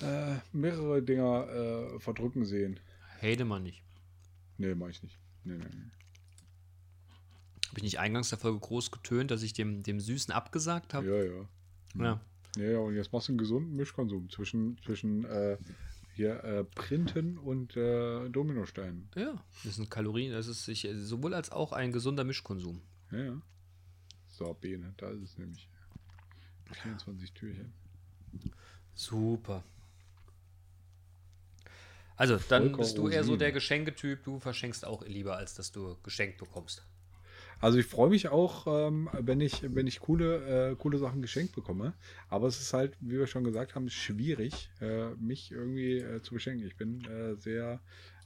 äh, 0.00 0.36
mehrere 0.52 1.02
Dinger 1.02 1.48
äh, 1.48 2.00
verdrücken 2.00 2.44
sehen. 2.44 2.80
Hate 3.22 3.44
man 3.44 3.62
nicht. 3.62 3.82
Nee, 4.58 4.74
mach 4.74 4.88
ich 4.88 5.02
nicht. 5.02 5.18
Nee, 5.44 5.54
nee, 5.54 5.64
nee. 5.64 5.90
Habe 7.68 7.78
ich 7.78 7.82
nicht 7.82 7.98
eingangs 7.98 8.28
der 8.28 8.38
Folge 8.38 8.60
groß 8.60 8.90
getönt, 8.90 9.30
dass 9.30 9.42
ich 9.42 9.52
dem, 9.52 9.82
dem 9.82 10.00
Süßen 10.00 10.32
abgesagt 10.32 10.94
habe? 10.94 11.06
Ja, 11.06 11.24
ja. 11.24 12.04
Ja. 12.04 12.20
Ja, 12.56 12.64
ja, 12.64 12.78
und 12.78 12.94
jetzt 12.94 13.12
machst 13.12 13.28
du 13.28 13.32
einen 13.32 13.38
gesunden 13.38 13.74
Mischkonsum 13.76 14.30
zwischen, 14.30 14.78
zwischen 14.84 15.24
äh, 15.24 15.56
hier 16.14 16.42
äh, 16.44 16.64
Printen 16.64 17.38
und 17.38 17.76
äh, 17.76 18.28
Dominosteinen. 18.28 19.08
ja. 19.16 19.42
Das 19.64 19.76
sind 19.76 19.90
Kalorien, 19.90 20.32
das 20.32 20.46
ist 20.46 20.64
sich, 20.64 20.88
sowohl 20.94 21.34
als 21.34 21.50
auch 21.50 21.72
ein 21.72 21.92
gesunder 21.92 22.24
Mischkonsum. 22.24 22.80
Ja, 23.10 23.18
ja. 23.18 23.42
So, 24.28 24.54
Bene, 24.54 24.94
da 24.96 25.10
ist 25.10 25.22
es 25.22 25.38
nämlich. 25.38 25.68
24 26.82 27.32
Türchen. 27.32 27.72
Super. 28.94 29.62
Also, 32.16 32.38
dann 32.48 32.64
Volker 32.64 32.78
bist 32.78 32.98
du 32.98 33.08
eher 33.08 33.24
so 33.24 33.36
der 33.36 33.52
Geschenketyp. 33.52 34.24
Du 34.24 34.38
verschenkst 34.38 34.84
auch 34.84 35.04
lieber, 35.06 35.36
als 35.36 35.54
dass 35.54 35.72
du 35.72 35.96
geschenkt 36.02 36.38
bekommst. 36.38 36.84
Also 37.64 37.78
ich 37.78 37.86
freue 37.86 38.10
mich 38.10 38.28
auch, 38.28 38.66
ähm, 38.66 39.08
wenn 39.18 39.40
ich, 39.40 39.62
wenn 39.74 39.86
ich 39.86 40.00
coole, 40.00 40.72
äh, 40.72 40.76
coole 40.76 40.98
Sachen 40.98 41.22
geschenkt 41.22 41.54
bekomme. 41.54 41.94
Aber 42.28 42.46
es 42.46 42.60
ist 42.60 42.74
halt, 42.74 42.94
wie 43.00 43.18
wir 43.18 43.26
schon 43.26 43.42
gesagt 43.42 43.74
haben, 43.74 43.88
schwierig, 43.88 44.68
äh, 44.82 45.14
mich 45.14 45.50
irgendwie 45.50 45.96
äh, 45.96 46.20
zu 46.20 46.34
beschenken. 46.34 46.66
Ich 46.66 46.76
bin 46.76 47.02
äh, 47.06 47.36
sehr, 47.36 47.80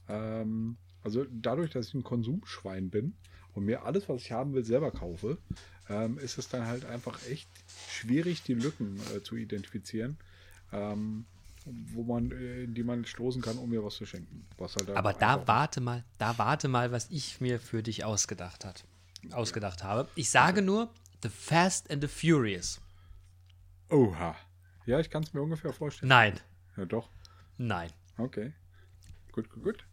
ähm, 0.09 0.75
also 1.03 1.25
dadurch, 1.31 1.69
dass 1.69 1.87
ich 1.87 1.93
ein 1.93 2.03
Konsumschwein 2.03 2.89
bin 2.89 3.13
und 3.53 3.63
mir 3.63 3.85
alles, 3.85 4.09
was 4.09 4.23
ich 4.23 4.33
haben 4.33 4.53
will, 4.53 4.65
selber 4.65 4.91
kaufe, 4.91 5.37
ähm, 5.87 6.17
ist 6.17 6.37
es 6.37 6.49
dann 6.49 6.65
halt 6.65 6.83
einfach 6.83 7.25
echt 7.29 7.47
schwierig, 7.87 8.43
die 8.43 8.55
Lücken 8.55 8.99
äh, 9.15 9.23
zu 9.23 9.37
identifizieren, 9.37 10.17
ähm, 10.73 11.23
wo 11.93 12.03
man, 12.03 12.31
äh, 12.33 12.63
in 12.63 12.73
die 12.73 12.83
man 12.83 13.05
stoßen 13.05 13.41
kann, 13.41 13.57
um 13.57 13.69
mir 13.69 13.85
was 13.85 13.95
zu 13.95 14.05
schenken. 14.05 14.45
Was 14.57 14.75
halt 14.75 14.89
Aber 14.89 15.13
da 15.13 15.47
warte 15.47 15.79
mal, 15.79 16.03
da 16.17 16.37
warte 16.37 16.67
mal, 16.67 16.91
was 16.91 17.09
ich 17.09 17.39
mir 17.39 17.61
für 17.61 17.81
dich 17.81 18.03
ausgedacht 18.03 18.65
hat, 18.65 18.83
ausgedacht 19.31 19.83
habe. 19.83 20.09
Ich 20.15 20.29
sage 20.29 20.61
nur 20.61 20.93
The 21.23 21.29
Fast 21.29 21.89
and 21.91 22.01
the 22.01 22.07
Furious. 22.07 22.79
Oha. 23.89 24.35
Ja, 24.85 24.99
ich 24.99 25.09
kann 25.09 25.23
es 25.23 25.33
mir 25.33 25.41
ungefähr 25.41 25.73
vorstellen. 25.73 26.09
Nein, 26.09 26.39
Ja, 26.77 26.85
doch. 26.85 27.09
nein, 27.57 27.91
Okay. 28.17 28.53
Gut, 29.31 29.49
gut, 29.49 29.63
gut. 29.63 29.85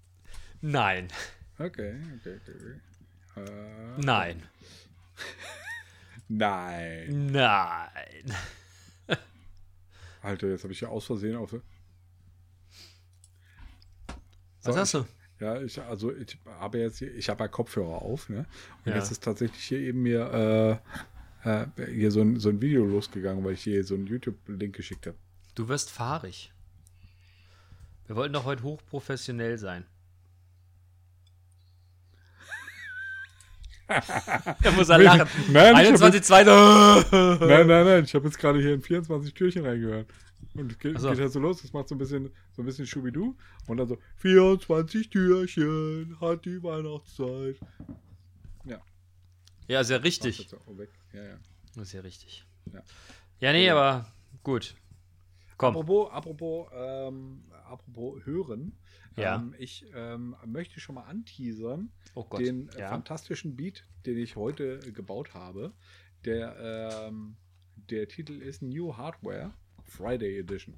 nein, 0.60 1.08
Okay, 1.58 1.96
okay, 2.18 2.38
okay. 2.42 2.80
Äh, 3.40 4.00
nein, 4.00 4.42
nein. 6.28 7.32
nein. 7.32 8.34
Alter, 10.22 10.48
jetzt 10.48 10.64
habe 10.64 10.72
ich 10.72 10.80
ja 10.80 10.88
aus 10.88 11.06
Versehen 11.06 11.36
auf. 11.36 11.54
Was 14.64 14.76
hast 14.76 14.94
du? 14.94 15.06
Ja, 15.40 15.60
ich, 15.60 15.80
also 15.80 16.14
ich 16.14 16.38
habe 16.46 16.78
jetzt 16.78 16.98
hier, 16.98 17.14
ich 17.14 17.28
habe 17.28 17.44
ja 17.44 17.48
Kopfhörer 17.48 18.00
auf, 18.02 18.28
ne? 18.28 18.46
Und 18.84 18.92
Ja. 18.92 18.98
jetzt 18.98 19.10
ist 19.10 19.22
tatsächlich 19.22 19.62
hier 19.62 19.80
eben 19.80 20.02
mir 20.02 20.80
äh, 21.44 21.62
äh, 21.62 21.66
hier 21.92 22.10
so 22.10 22.22
ein, 22.22 22.40
so 22.40 22.48
ein 22.48 22.60
Video 22.60 22.84
losgegangen, 22.84 23.44
weil 23.44 23.52
ich 23.52 23.62
hier 23.62 23.84
so 23.84 23.94
einen 23.94 24.06
YouTube-Link 24.06 24.74
geschickt 24.74 25.06
habe. 25.06 25.16
Du 25.54 25.68
wirst 25.68 25.90
fahrig. 25.90 26.52
Wir 28.06 28.16
wollten 28.16 28.32
doch 28.32 28.44
heute 28.44 28.62
hochprofessionell 28.62 29.58
sein. 29.58 29.84
da 34.62 34.70
muss 34.72 34.88
er 34.88 34.98
lachen. 34.98 35.28
Nein, 35.48 35.74
ich 35.74 35.78
hab 35.78 35.86
21, 35.86 36.22
2. 36.22 36.44
Nein, 37.46 37.66
nein, 37.66 37.84
nein, 37.84 38.04
ich 38.04 38.14
habe 38.14 38.24
jetzt 38.26 38.38
gerade 38.38 38.60
hier 38.60 38.74
in 38.74 38.82
24 38.82 39.32
Türchen 39.32 39.64
reingehört. 39.64 40.08
Und 40.58 40.72
es 40.72 40.78
geht, 40.78 40.96
Ach 40.96 41.00
so. 41.00 41.10
geht 41.10 41.20
halt 41.20 41.32
so 41.32 41.40
los, 41.40 41.62
das 41.62 41.72
macht 41.72 41.88
so 41.88 41.94
ein 41.94 41.98
bisschen, 41.98 42.30
so 42.52 42.62
ein 42.62 42.64
bisschen 42.66 42.86
Schubidu. 42.86 43.36
Und 43.66 43.76
dann 43.76 43.88
so, 43.88 43.98
24 44.16 45.10
Türchen 45.10 46.16
hat 46.20 46.44
die 46.44 46.62
Weihnachtszeit. 46.62 47.58
Ja, 48.64 48.80
Ja, 49.68 49.80
ja 49.80 49.84
mach 49.84 50.02
richtig. 50.04 50.48
Ja, 51.12 51.22
ja. 51.22 51.38
Ja 51.74 52.00
richtig. 52.00 52.44
Ja. 52.72 52.82
Ja, 53.40 53.52
nee, 53.52 53.68
aber 53.68 54.12
gut. 54.42 54.74
Komm. 55.58 55.70
Apropos, 55.76 56.10
apropos, 56.12 56.68
ähm, 56.74 57.44
apropos 57.64 58.24
hören. 58.24 58.78
Ja. 59.16 59.36
Ähm, 59.36 59.54
ich 59.58 59.86
ähm, 59.94 60.36
möchte 60.46 60.80
schon 60.80 60.94
mal 60.96 61.04
anteasern, 61.04 61.90
Oh 62.14 62.24
Gott. 62.24 62.40
den 62.40 62.68
äh, 62.70 62.80
ja. 62.80 62.88
fantastischen 62.88 63.56
Beat, 63.56 63.84
den 64.04 64.18
ich 64.18 64.36
heute 64.36 64.78
gebaut 64.92 65.32
habe. 65.34 65.72
Der, 66.24 67.06
ähm, 67.08 67.36
der 67.76 68.08
Titel 68.08 68.42
ist 68.42 68.62
New 68.62 68.96
Hardware 68.96 69.54
Friday 69.86 70.38
Edition. 70.38 70.74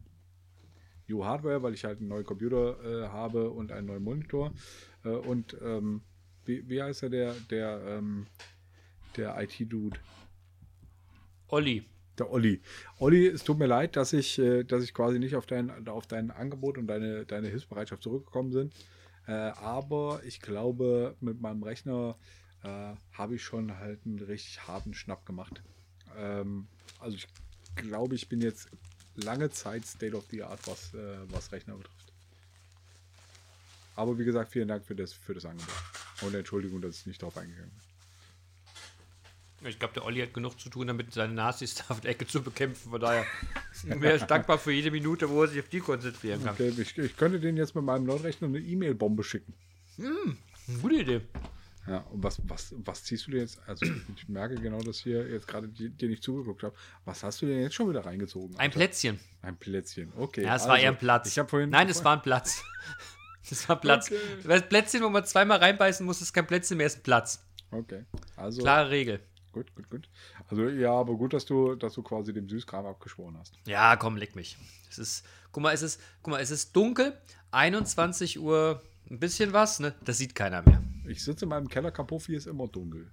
New 1.09 1.25
Hardware, 1.25 1.63
weil 1.63 1.75
ich 1.75 1.85
halt 1.85 1.99
einen 1.99 2.09
neuen 2.09 2.25
Computer 2.25 2.77
äh, 2.85 3.09
habe 3.09 3.51
und 3.51 3.73
einen 3.73 3.87
neuen 3.87 4.03
Monitor. 4.03 4.53
Äh, 5.05 5.09
und 5.09 5.57
ähm, 5.63 6.03
wie, 6.45 6.69
wie 6.69 6.83
heißt 6.83 7.03
er, 7.05 7.11
der, 7.11 7.35
der, 7.51 7.81
ähm, 7.87 8.27
der 9.17 9.41
IT-Dude? 9.41 9.99
Olli. 11.49 11.85
Der 12.19 12.31
Olli. 12.31 12.61
Olli, 12.99 13.27
es 13.27 13.45
tut 13.45 13.59
mir 13.59 13.67
leid, 13.67 13.97
dass 13.97 14.13
ich, 14.13 14.39
äh, 14.39 14.65
dass 14.65 14.83
ich 14.83 14.93
quasi 14.93 15.19
nicht 15.19 15.37
auf 15.37 15.47
dein, 15.47 15.89
auf 15.89 16.07
dein 16.07 16.31
Angebot 16.31 16.77
und 16.77 16.87
deine, 16.87 17.25
deine 17.25 17.49
Hilfsbereitschaft 17.49 18.03
zurückgekommen 18.03 18.51
bin. 18.51 18.71
Äh, 19.27 19.33
aber 19.33 20.21
ich 20.25 20.41
glaube, 20.41 21.17
mit 21.21 21.41
meinem 21.41 21.63
Rechner 21.63 22.17
äh, 22.65 22.95
habe 23.13 23.37
ich 23.37 23.43
schon 23.43 23.79
halt 23.79 24.01
einen 24.05 24.19
richtig 24.19 24.67
harten 24.67 24.95
Schnapp 24.95 25.25
gemacht. 25.27 25.63
Ähm, 26.17 26.67
also 26.99 27.17
ich 27.17 27.29
glaube, 27.77 28.15
ich 28.15 28.29
bin 28.29 28.41
jetzt 28.41 28.69
lange 29.23 29.51
Zeit 29.51 29.87
State 29.87 30.17
of 30.17 30.25
the 30.31 30.43
Art, 30.43 30.61
was, 30.67 30.95
äh, 30.95 31.17
was 31.31 31.53
Rechner 31.53 31.75
betrifft. 31.77 32.13
Aber 33.97 34.19
wie 34.19 34.25
gesagt, 34.25 34.53
vielen 34.53 34.69
Dank 34.69 34.85
für 34.85 34.95
das, 34.95 35.13
für 35.13 35.35
das 35.35 35.45
Angebot. 35.45 35.75
Und 36.23 36.35
Entschuldigung, 36.35 36.81
dass 36.81 37.01
ich 37.01 37.07
nicht 37.07 37.21
darauf 37.21 37.37
eingegangen 37.37 37.71
bin. 37.71 39.69
Ich 39.69 39.79
glaube, 39.79 39.95
der 39.95 40.05
Olli 40.05 40.21
hat 40.21 40.33
genug 40.33 40.61
zu 40.61 40.71
tun, 40.71 40.87
damit 40.87 41.13
seine 41.13 41.33
Nazis 41.33 41.75
da 41.77 41.85
auf 41.89 42.01
der 42.01 42.13
Ecke 42.13 42.27
zu 42.27 42.43
bekämpfen. 42.43 42.91
Von 42.91 43.01
daher 43.01 43.27
wäre 43.85 44.17
ich 44.17 44.23
dankbar 44.23 44.59
für 44.59 44.73
jede 44.73 44.91
Minute, 44.91 45.29
wo 45.29 45.43
er 45.43 45.49
sich 45.49 45.61
auf 45.61 45.69
die 45.69 45.81
konzentrieren 45.81 46.45
kann. 46.45 46.55
Okay, 46.55 46.73
ich, 46.77 46.97
ich 46.97 47.17
könnte 47.17 47.41
den 47.41 47.57
jetzt 47.57 47.75
mit 47.75 47.85
meinem 47.85 48.05
neuen 48.05 48.23
Rechner 48.23 48.47
eine 48.49 48.61
E-Mail-Bombe 48.61 49.25
schicken. 49.25 49.53
Gute 50.81 50.95
Idee. 50.95 51.21
Ja, 51.89 51.99
und 52.11 52.23
was, 52.23 52.41
was, 52.45 52.75
was 52.85 53.05
ziehst 53.05 53.27
du 53.27 53.31
dir 53.31 53.41
jetzt? 53.41 53.61
Also, 53.67 53.87
ich 54.17 54.29
merke 54.29 54.57
genau, 54.57 54.81
dass 54.81 55.01
hier 55.01 55.27
jetzt 55.29 55.49
gerade 55.49 55.69
dir 55.69 56.09
nicht 56.09 56.23
zugeguckt 56.23 56.63
habe. 56.63 56.75
Was 57.05 57.23
hast 57.23 57.41
du 57.41 57.47
denn 57.47 57.61
jetzt 57.63 57.75
schon 57.75 57.89
wieder 57.89 58.05
reingezogen? 58.05 58.55
Ein 58.57 58.67
Alter? 58.67 58.75
Plätzchen. 58.75 59.21
Ein 59.43 59.57
Plätzchen, 59.57 60.13
okay. 60.17 60.45
Ja, 60.45 60.57
es 60.57 60.69
war 60.69 60.79
eher 60.79 60.91
ein 60.91 60.99
Platz. 60.99 61.37
Ich 61.37 61.43
vorhin. 61.49 61.71
Nein, 61.71 61.89
es 61.89 62.05
war 62.05 62.17
ein 62.17 62.23
Platz. 62.23 62.63
Es 63.51 63.67
war 63.67 63.81
Platz. 63.81 64.11
Okay. 64.11 64.21
Das 64.45 64.69
Plätzchen, 64.69 65.03
wo 65.03 65.09
man 65.09 65.25
zweimal 65.25 65.57
reinbeißen 65.57 66.05
muss, 66.05 66.21
ist 66.21 66.35
kein 66.35 66.47
Plätzchen 66.47 66.77
mehr, 66.77 66.87
ist 66.87 66.99
ein 66.99 67.03
Platz. 67.03 67.43
Okay, 67.71 68.05
also. 68.37 68.61
Klare 68.61 68.91
Regel. 68.91 69.21
Gut, 69.53 69.75
gut, 69.75 69.89
gut. 69.89 70.09
Also, 70.49 70.69
ja, 70.69 70.93
aber 70.93 71.15
gut, 71.15 71.33
dass 71.33 71.47
du, 71.47 71.75
dass 71.75 71.95
du 71.95 72.03
quasi 72.03 72.33
dem 72.33 72.49
Süßkram 72.49 72.87
abgeschworen 72.87 73.37
hast. 73.39 73.55
Ja, 73.67 73.97
komm, 73.97 74.17
leck 74.17 74.37
mich. 74.37 74.57
Es 74.91 74.99
ist, 74.99 75.27
guck 75.51 75.63
mal, 75.63 75.73
es 75.73 75.83
ist, 75.83 76.01
guck 76.23 76.33
mal, 76.33 76.41
es 76.41 76.51
ist 76.51 76.77
dunkel, 76.77 77.19
21 77.51 78.39
Uhr, 78.39 78.83
ein 79.11 79.19
bisschen 79.19 79.53
was, 79.53 79.81
ne? 79.81 79.95
Das 80.05 80.19
sieht 80.19 80.35
keiner 80.35 80.63
mehr. 80.63 80.83
Ich 81.07 81.23
sitze 81.25 81.45
in 81.45 81.49
meinem 81.49 81.69
Keller, 81.69 81.91
Kapuff, 81.91 82.27
hier 82.27 82.37
ist 82.37 82.47
immer 82.47 82.69
dunkel. 82.69 83.11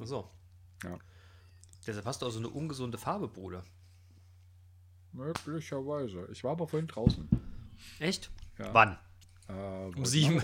Ach 0.00 0.06
so. 0.06 0.28
Ja. 0.84 0.98
Deshalb 1.86 2.06
hast 2.06 2.22
du 2.22 2.26
auch 2.26 2.30
so 2.30 2.38
eine 2.38 2.48
ungesunde 2.48 2.98
Farbe, 2.98 3.28
Bruder. 3.28 3.64
Möglicherweise. 5.12 6.28
Ich 6.30 6.44
war 6.44 6.52
aber 6.52 6.68
vorhin 6.68 6.86
draußen. 6.86 7.28
Echt? 7.98 8.30
Ja. 8.58 8.72
Wann? 8.72 8.98
Äh, 9.48 9.86
heute 9.96 10.06
sieben. 10.06 10.42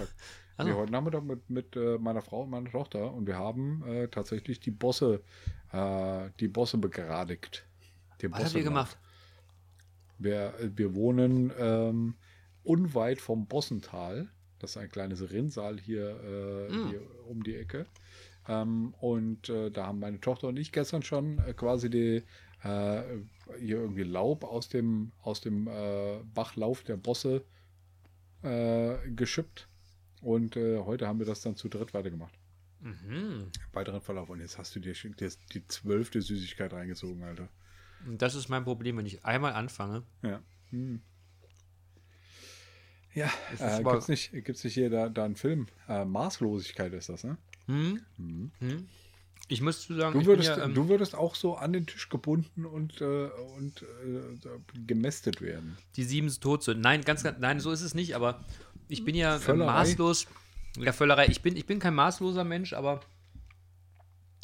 Also. 0.57 0.73
Nee, 0.73 0.77
heute 0.77 0.93
Nachmittag 0.93 1.23
mit, 1.23 1.51
mit 1.51 1.77
äh, 1.77 1.99
meiner 1.99 2.23
Frau 2.23 2.43
und 2.43 2.51
meiner 2.51 2.71
Tochter 2.71 3.13
und 3.13 3.27
wir 3.27 3.37
haben 3.37 3.87
äh, 3.87 4.09
tatsächlich 4.09 4.59
die 4.59 4.71
Bosse, 4.71 5.23
äh, 5.73 6.31
die 6.41 6.49
Bosse 6.49 6.79
begradigt. 6.79 7.67
Den 8.23 8.33
Was 8.33 8.45
habt 8.45 8.55
ihr 8.55 8.65
Bosselauf. 8.65 8.65
gemacht? 8.65 8.99
Wir, 10.19 10.55
wir 10.59 10.95
wohnen 10.95 11.53
ähm, 11.59 12.15
unweit 12.65 13.21
vom 13.21 13.47
Bossental. 13.47 14.31
Das 14.59 14.71
ist 14.71 14.77
ein 14.79 14.89
kleines 14.91 15.31
Rinnsal 15.31 15.79
hier, 15.79 16.09
äh, 16.23 16.73
Mm. 16.73 16.89
hier 16.89 17.01
um 17.29 17.43
die 17.43 17.57
Ecke. 17.57 17.87
Ähm, 18.49 18.95
und 19.01 19.49
äh, 19.49 19.71
da 19.71 19.87
haben 19.87 19.99
meine 19.99 20.21
Tochter 20.21 20.49
und 20.49 20.57
ich 20.57 20.73
gestern 20.73 21.03
schon 21.03 21.39
äh, 21.41 21.53
quasi 21.53 21.91
die, 21.91 22.23
äh, 22.63 23.03
hier 23.59 23.79
irgendwie 23.79 24.05
Laub 24.05 24.45
aus 24.45 24.69
dem, 24.69 25.13
aus 25.23 25.41
dem 25.41 25.67
äh, 25.69 26.19
Bachlauf 26.35 26.83
der 26.85 26.97
Bosse 26.97 27.45
äh, 28.43 28.97
geschippt. 29.11 29.69
Und 30.23 30.57
äh, 30.57 30.79
heute 30.81 31.07
haben 31.07 31.19
wir 31.19 31.27
das 31.27 31.43
dann 31.43 31.57
zu 31.57 31.69
dritt 31.69 31.93
weitergemacht. 31.95 32.35
Mhm. 32.81 33.51
Weiteren 33.73 34.01
Verlauf. 34.01 34.31
Und 34.31 34.41
jetzt 34.41 34.59
hast 34.59 34.75
du 34.77 34.81
dir 34.81 34.95
das- 35.19 35.39
die 35.53 35.67
zwölfte 35.67 36.23
Süßigkeit 36.23 36.73
reingezogen, 36.73 37.23
Alter. 37.25 37.49
Das 38.07 38.35
ist 38.35 38.49
mein 38.49 38.65
Problem, 38.65 38.97
wenn 38.99 39.07
ich 39.07 39.25
einmal 39.25 39.53
anfange. 39.55 40.03
Ja. 40.23 40.41
Hm. 40.71 41.01
Ja, 43.17 43.31
äh, 43.59 43.63
aber- 43.65 43.93
gibt's 43.93 44.09
nicht, 44.09 44.31
gibt's 44.45 44.63
nicht 44.63 44.75
hier 44.75 44.91
da, 44.91 45.09
da 45.09 45.25
einen 45.25 45.35
Film? 45.37 45.67
Äh, 45.89 46.05
Maßlosigkeit 46.05 46.93
ist 46.93 47.09
das, 47.09 47.25
ne? 47.25 47.37
Hm? 47.67 48.01
Mhm. 48.19 48.51
Hm? 48.61 48.89
Ich 49.49 49.61
muss 49.63 49.81
zu 49.83 49.95
sagen, 49.95 50.19
Du 50.21 50.27
würdest, 50.27 50.49
ja, 50.51 50.65
ähm, 50.65 50.75
du 50.75 50.89
würdest 50.89 51.15
auch 51.15 51.35
so 51.35 51.55
an 51.57 51.73
den 51.73 51.87
Tisch 51.87 52.09
gebunden 52.09 52.67
und, 52.67 53.01
äh, 53.01 53.29
und 53.57 53.83
äh, 53.83 54.49
gemästet 54.87 55.41
werden. 55.41 55.77
die 55.97 56.05
sieben 56.05 56.29
Todsünden. 56.29 56.83
Nein, 56.83 57.03
ganz, 57.03 57.23
ganz, 57.23 57.39
nein, 57.41 57.59
so 57.61 57.71
ist 57.73 57.81
es 57.83 57.95
nicht, 57.95 58.15
aber 58.17 58.45
ich 58.89 59.05
bin 59.05 59.15
ja 59.15 59.37
äh, 59.37 59.39
Völlerei. 59.39 59.73
maßlos. 59.73 60.27
Ja, 60.79 60.93
Völlerei. 60.93 61.27
Ich 61.29 61.41
bin, 61.43 61.57
ich 61.57 61.65
bin 61.65 61.79
kein 61.79 61.95
maßloser 61.95 62.45
Mensch, 62.45 62.73
aber 62.75 63.01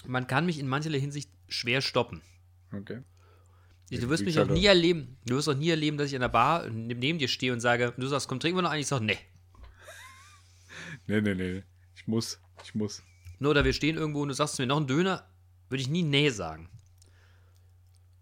man 0.06 0.26
kann 0.26 0.46
mich 0.46 0.58
in 0.58 0.66
mancherlei 0.68 0.98
Hinsicht 1.00 1.30
schwer 1.48 1.80
stoppen. 1.82 2.22
Okay. 2.72 3.02
Du 4.00 4.08
wirst 4.08 4.24
mich 4.24 4.38
auch 4.40 4.46
nie 4.48 4.64
erleben, 4.66 5.18
du 5.26 5.36
wirst 5.36 5.48
auch 5.48 5.54
nie 5.54 5.68
erleben, 5.70 5.98
dass 5.98 6.08
ich 6.08 6.14
an 6.14 6.20
der 6.22 6.28
Bar 6.28 6.68
neben 6.70 6.98
neben 7.00 7.18
dir 7.18 7.28
stehe 7.28 7.52
und 7.52 7.60
sage, 7.60 7.92
du 7.96 8.06
sagst, 8.06 8.26
komm, 8.28 8.40
trinken 8.40 8.58
wir 8.58 8.62
noch 8.62 8.70
einen? 8.70 8.80
Ich 8.80 8.86
sage, 8.86 9.04
nee. 9.04 9.18
Nee, 11.06 11.20
nee, 11.20 11.34
nee. 11.34 11.62
Ich 11.96 12.06
muss. 12.06 12.38
Ich 12.64 12.74
muss. 12.74 13.02
Nur 13.38 13.50
oder 13.50 13.64
wir 13.64 13.72
stehen 13.72 13.96
irgendwo 13.96 14.22
und 14.22 14.28
du 14.28 14.34
sagst 14.34 14.58
mir 14.58 14.66
noch 14.66 14.76
einen 14.76 14.86
Döner, 14.86 15.26
würde 15.68 15.82
ich 15.82 15.88
nie 15.88 16.02
nee 16.02 16.28
sagen. 16.30 16.68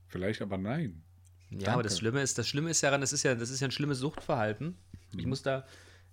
Vielleicht 0.08 0.42
aber 0.42 0.58
nein. 0.58 1.02
Ja, 1.50 1.72
aber 1.74 1.82
das 1.82 1.92
Danke. 1.92 2.00
Schlimme 2.00 2.22
ist, 2.22 2.38
das 2.38 2.48
Schlimme 2.48 2.70
ist 2.70 2.80
ja 2.80 2.88
daran, 2.90 3.00
das 3.00 3.12
ist 3.12 3.22
ja, 3.22 3.34
das 3.34 3.50
ist 3.50 3.60
ja 3.60 3.68
ein 3.68 3.72
schlimmes 3.72 3.98
Suchtverhalten. 3.98 4.76
Ich 5.16 5.24
Mhm. 5.24 5.28
muss 5.30 5.42
da, 5.42 5.66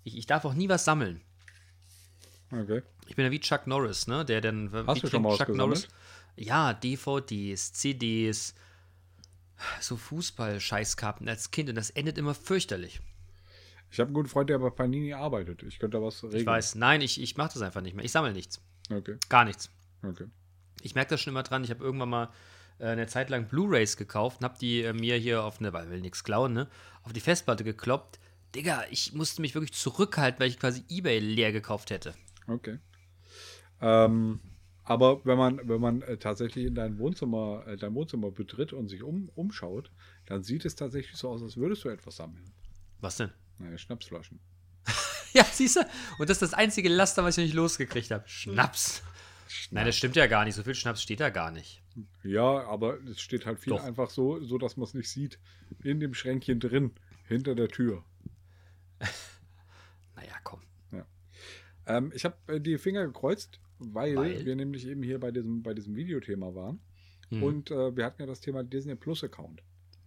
ich, 0.04 0.16
ich 0.16 0.26
darf 0.26 0.44
auch 0.44 0.54
nie 0.54 0.68
was 0.68 0.84
sammeln. 0.84 1.20
Okay. 2.50 2.82
Ich 3.06 3.16
bin 3.16 3.24
ja 3.24 3.30
wie 3.30 3.40
Chuck 3.40 3.66
Norris, 3.66 4.06
ne? 4.06 4.24
Der 4.24 4.40
dann. 4.40 4.70
Hast 4.72 4.96
wie 4.96 5.00
du 5.00 5.06
schon 5.10 5.22
mal 5.22 5.38
was 5.38 5.46
gesammelt? 5.46 5.88
Ja, 6.36 6.72
DVDs, 6.74 7.72
CDs, 7.72 8.54
so 9.80 9.96
Fußball-Scheißkarten 9.96 11.28
als 11.28 11.50
Kind 11.50 11.68
und 11.68 11.74
das 11.74 11.90
endet 11.90 12.18
immer 12.18 12.34
fürchterlich. 12.34 13.00
Ich 13.90 14.00
habe 14.00 14.08
einen 14.08 14.14
guten 14.14 14.28
Freund, 14.28 14.50
der 14.50 14.58
bei 14.58 14.70
Panini 14.70 15.14
arbeitet. 15.14 15.62
Ich 15.62 15.78
könnte 15.78 15.96
da 15.96 16.02
was 16.02 16.22
regeln. 16.22 16.40
Ich 16.40 16.46
weiß, 16.46 16.74
nein, 16.74 17.00
ich, 17.00 17.20
ich 17.20 17.36
mache 17.36 17.54
das 17.54 17.62
einfach 17.62 17.80
nicht 17.80 17.96
mehr. 17.96 18.04
Ich 18.04 18.12
sammle 18.12 18.32
nichts. 18.32 18.60
Okay. 18.90 19.16
Gar 19.28 19.44
nichts. 19.44 19.70
Okay. 20.02 20.26
Ich 20.82 20.94
merke 20.94 21.10
das 21.10 21.20
schon 21.20 21.32
immer 21.32 21.42
dran. 21.42 21.64
Ich 21.64 21.70
habe 21.70 21.82
irgendwann 21.82 22.10
mal 22.10 22.28
äh, 22.78 22.86
eine 22.86 23.06
Zeit 23.06 23.30
lang 23.30 23.48
Blu-Rays 23.48 23.96
gekauft 23.96 24.40
und 24.40 24.44
habe 24.44 24.58
die 24.58 24.82
äh, 24.82 24.92
mir 24.92 25.16
hier 25.16 25.42
auf 25.42 25.60
eine, 25.60 25.72
weil 25.72 25.90
will 25.90 26.00
nichts 26.00 26.22
klauen, 26.22 26.52
ne, 26.52 26.68
auf 27.02 27.12
die 27.12 27.20
Festplatte 27.20 27.64
gekloppt. 27.64 28.18
Digga, 28.54 28.84
ich 28.90 29.12
musste 29.12 29.40
mich 29.40 29.54
wirklich 29.54 29.74
zurückhalten, 29.74 30.40
weil 30.40 30.48
ich 30.48 30.58
quasi 30.58 30.84
Ebay 30.88 31.18
leer 31.18 31.52
gekauft 31.52 31.90
hätte. 31.90 32.14
Okay. 32.46 32.78
Ähm, 33.80 34.40
aber 34.88 35.22
wenn 35.24 35.36
man, 35.36 35.68
wenn 35.68 35.80
man 35.80 36.00
äh, 36.02 36.16
tatsächlich 36.16 36.64
in 36.64 36.74
dein 36.74 36.98
Wohnzimmer, 36.98 37.62
äh, 37.66 37.76
dein 37.76 37.94
Wohnzimmer 37.94 38.30
betritt 38.30 38.72
und 38.72 38.88
sich 38.88 39.02
um, 39.02 39.30
umschaut, 39.34 39.90
dann 40.24 40.42
sieht 40.42 40.64
es 40.64 40.76
tatsächlich 40.76 41.16
so 41.16 41.28
aus, 41.28 41.42
als 41.42 41.58
würdest 41.58 41.84
du 41.84 41.90
etwas 41.90 42.16
sammeln. 42.16 42.50
Was 43.00 43.18
denn? 43.18 43.30
Naja, 43.58 43.76
Schnapsflaschen. 43.78 44.40
Ja, 45.34 45.44
siehst 45.44 45.76
du? 45.76 45.80
Und 46.18 46.30
das 46.30 46.40
ist 46.40 46.52
das 46.52 46.54
einzige 46.54 46.88
Laster, 46.88 47.22
was 47.22 47.36
ich 47.36 47.42
noch 47.42 47.48
nicht 47.48 47.54
losgekriegt 47.54 48.10
habe. 48.10 48.26
Schnaps. 48.26 49.02
Nein, 49.70 49.84
das 49.84 49.94
stimmt 49.94 50.16
ja 50.16 50.26
gar 50.26 50.46
nicht. 50.46 50.54
So 50.54 50.62
viel 50.62 50.74
Schnaps 50.74 51.02
steht 51.02 51.20
da 51.20 51.28
gar 51.28 51.50
nicht. 51.50 51.82
Ja, 52.24 52.66
aber 52.66 52.98
es 53.04 53.20
steht 53.20 53.44
halt 53.44 53.60
viel 53.60 53.74
Doch. 53.74 53.84
einfach 53.84 54.08
so, 54.08 54.42
so 54.42 54.56
dass 54.56 54.78
man 54.78 54.84
es 54.84 54.94
nicht 54.94 55.10
sieht. 55.10 55.38
In 55.82 56.00
dem 56.00 56.14
Schränkchen 56.14 56.60
drin, 56.60 56.92
hinter 57.26 57.54
der 57.54 57.68
Tür. 57.68 58.02
Naja, 60.16 60.34
komm. 60.42 60.62
Ähm, 61.88 62.12
ich 62.14 62.24
habe 62.24 62.36
äh, 62.46 62.60
die 62.60 62.78
Finger 62.78 63.06
gekreuzt, 63.06 63.60
weil, 63.78 64.16
Weil? 64.16 64.44
wir 64.44 64.56
nämlich 64.56 64.86
eben 64.86 65.02
hier 65.02 65.18
bei 65.20 65.30
diesem, 65.30 65.62
bei 65.62 65.74
diesem 65.74 65.94
Videothema 65.94 66.54
waren. 66.54 66.80
Mhm. 67.30 67.42
Und 67.42 67.70
äh, 67.70 67.96
wir 67.96 68.04
hatten 68.04 68.22
ja 68.22 68.26
das 68.26 68.40
Thema 68.40 68.64
Disney 68.64 68.94
Plus 68.94 69.22
Account. 69.22 69.62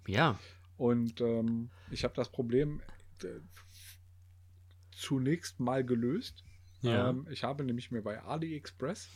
Ja. 0.08 0.40
Und 0.78 1.22
ähm, 1.22 1.70
ich 1.92 2.04
habe 2.04 2.14
das 2.16 2.30
Problem 2.30 2.82
äh, 3.24 3.28
zunächst 4.92 5.60
mal 5.60 5.84
gelöst. 5.84 6.44
Ja. 6.82 7.10
Ähm, 7.10 7.28
ich 7.30 7.44
habe 7.44 7.64
nämlich 7.64 7.92
mir 7.92 8.02
bei 8.02 8.22
AliExpress 8.22 9.08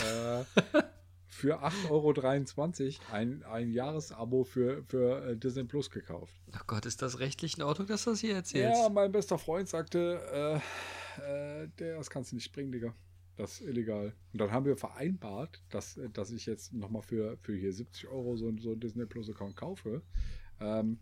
äh, 0.00 0.44
für 1.26 1.62
8,23 1.62 1.90
Euro 1.90 3.12
ein, 3.12 3.42
ein 3.44 3.70
Jahresabo 3.70 4.44
für, 4.44 4.82
für 4.84 5.24
äh, 5.24 5.36
Disney 5.36 5.64
Plus 5.64 5.90
gekauft. 5.90 6.34
Oh 6.52 6.64
Gott, 6.66 6.86
ist 6.86 7.02
das 7.02 7.20
rechtlich 7.20 7.56
in 7.56 7.62
Ordnung, 7.62 7.86
dass 7.86 8.04
du 8.04 8.10
das 8.10 8.20
hier 8.20 8.34
erzählst? 8.34 8.82
Ja, 8.82 8.88
mein 8.88 9.12
bester 9.12 9.38
Freund 9.38 9.68
sagte, 9.68 10.60
äh, 11.18 11.62
äh, 11.64 11.68
der, 11.78 11.98
das 11.98 12.10
kannst 12.10 12.32
du 12.32 12.36
nicht 12.36 12.52
bringen, 12.52 12.72
Digga. 12.72 12.94
Das 13.36 13.60
ist 13.60 13.68
illegal. 13.68 14.12
Und 14.32 14.40
dann 14.40 14.52
haben 14.52 14.64
wir 14.64 14.76
vereinbart, 14.76 15.60
dass, 15.70 15.96
äh, 15.96 16.08
dass 16.10 16.30
ich 16.30 16.46
jetzt 16.46 16.72
nochmal 16.72 17.02
für, 17.02 17.36
für 17.38 17.54
hier 17.54 17.72
70 17.72 18.08
Euro 18.08 18.36
so, 18.36 18.52
so 18.58 18.72
einen 18.72 18.80
Disney 18.80 19.06
Plus 19.06 19.28
Account 19.28 19.56
kaufe. 19.56 20.02
Ähm, 20.60 20.98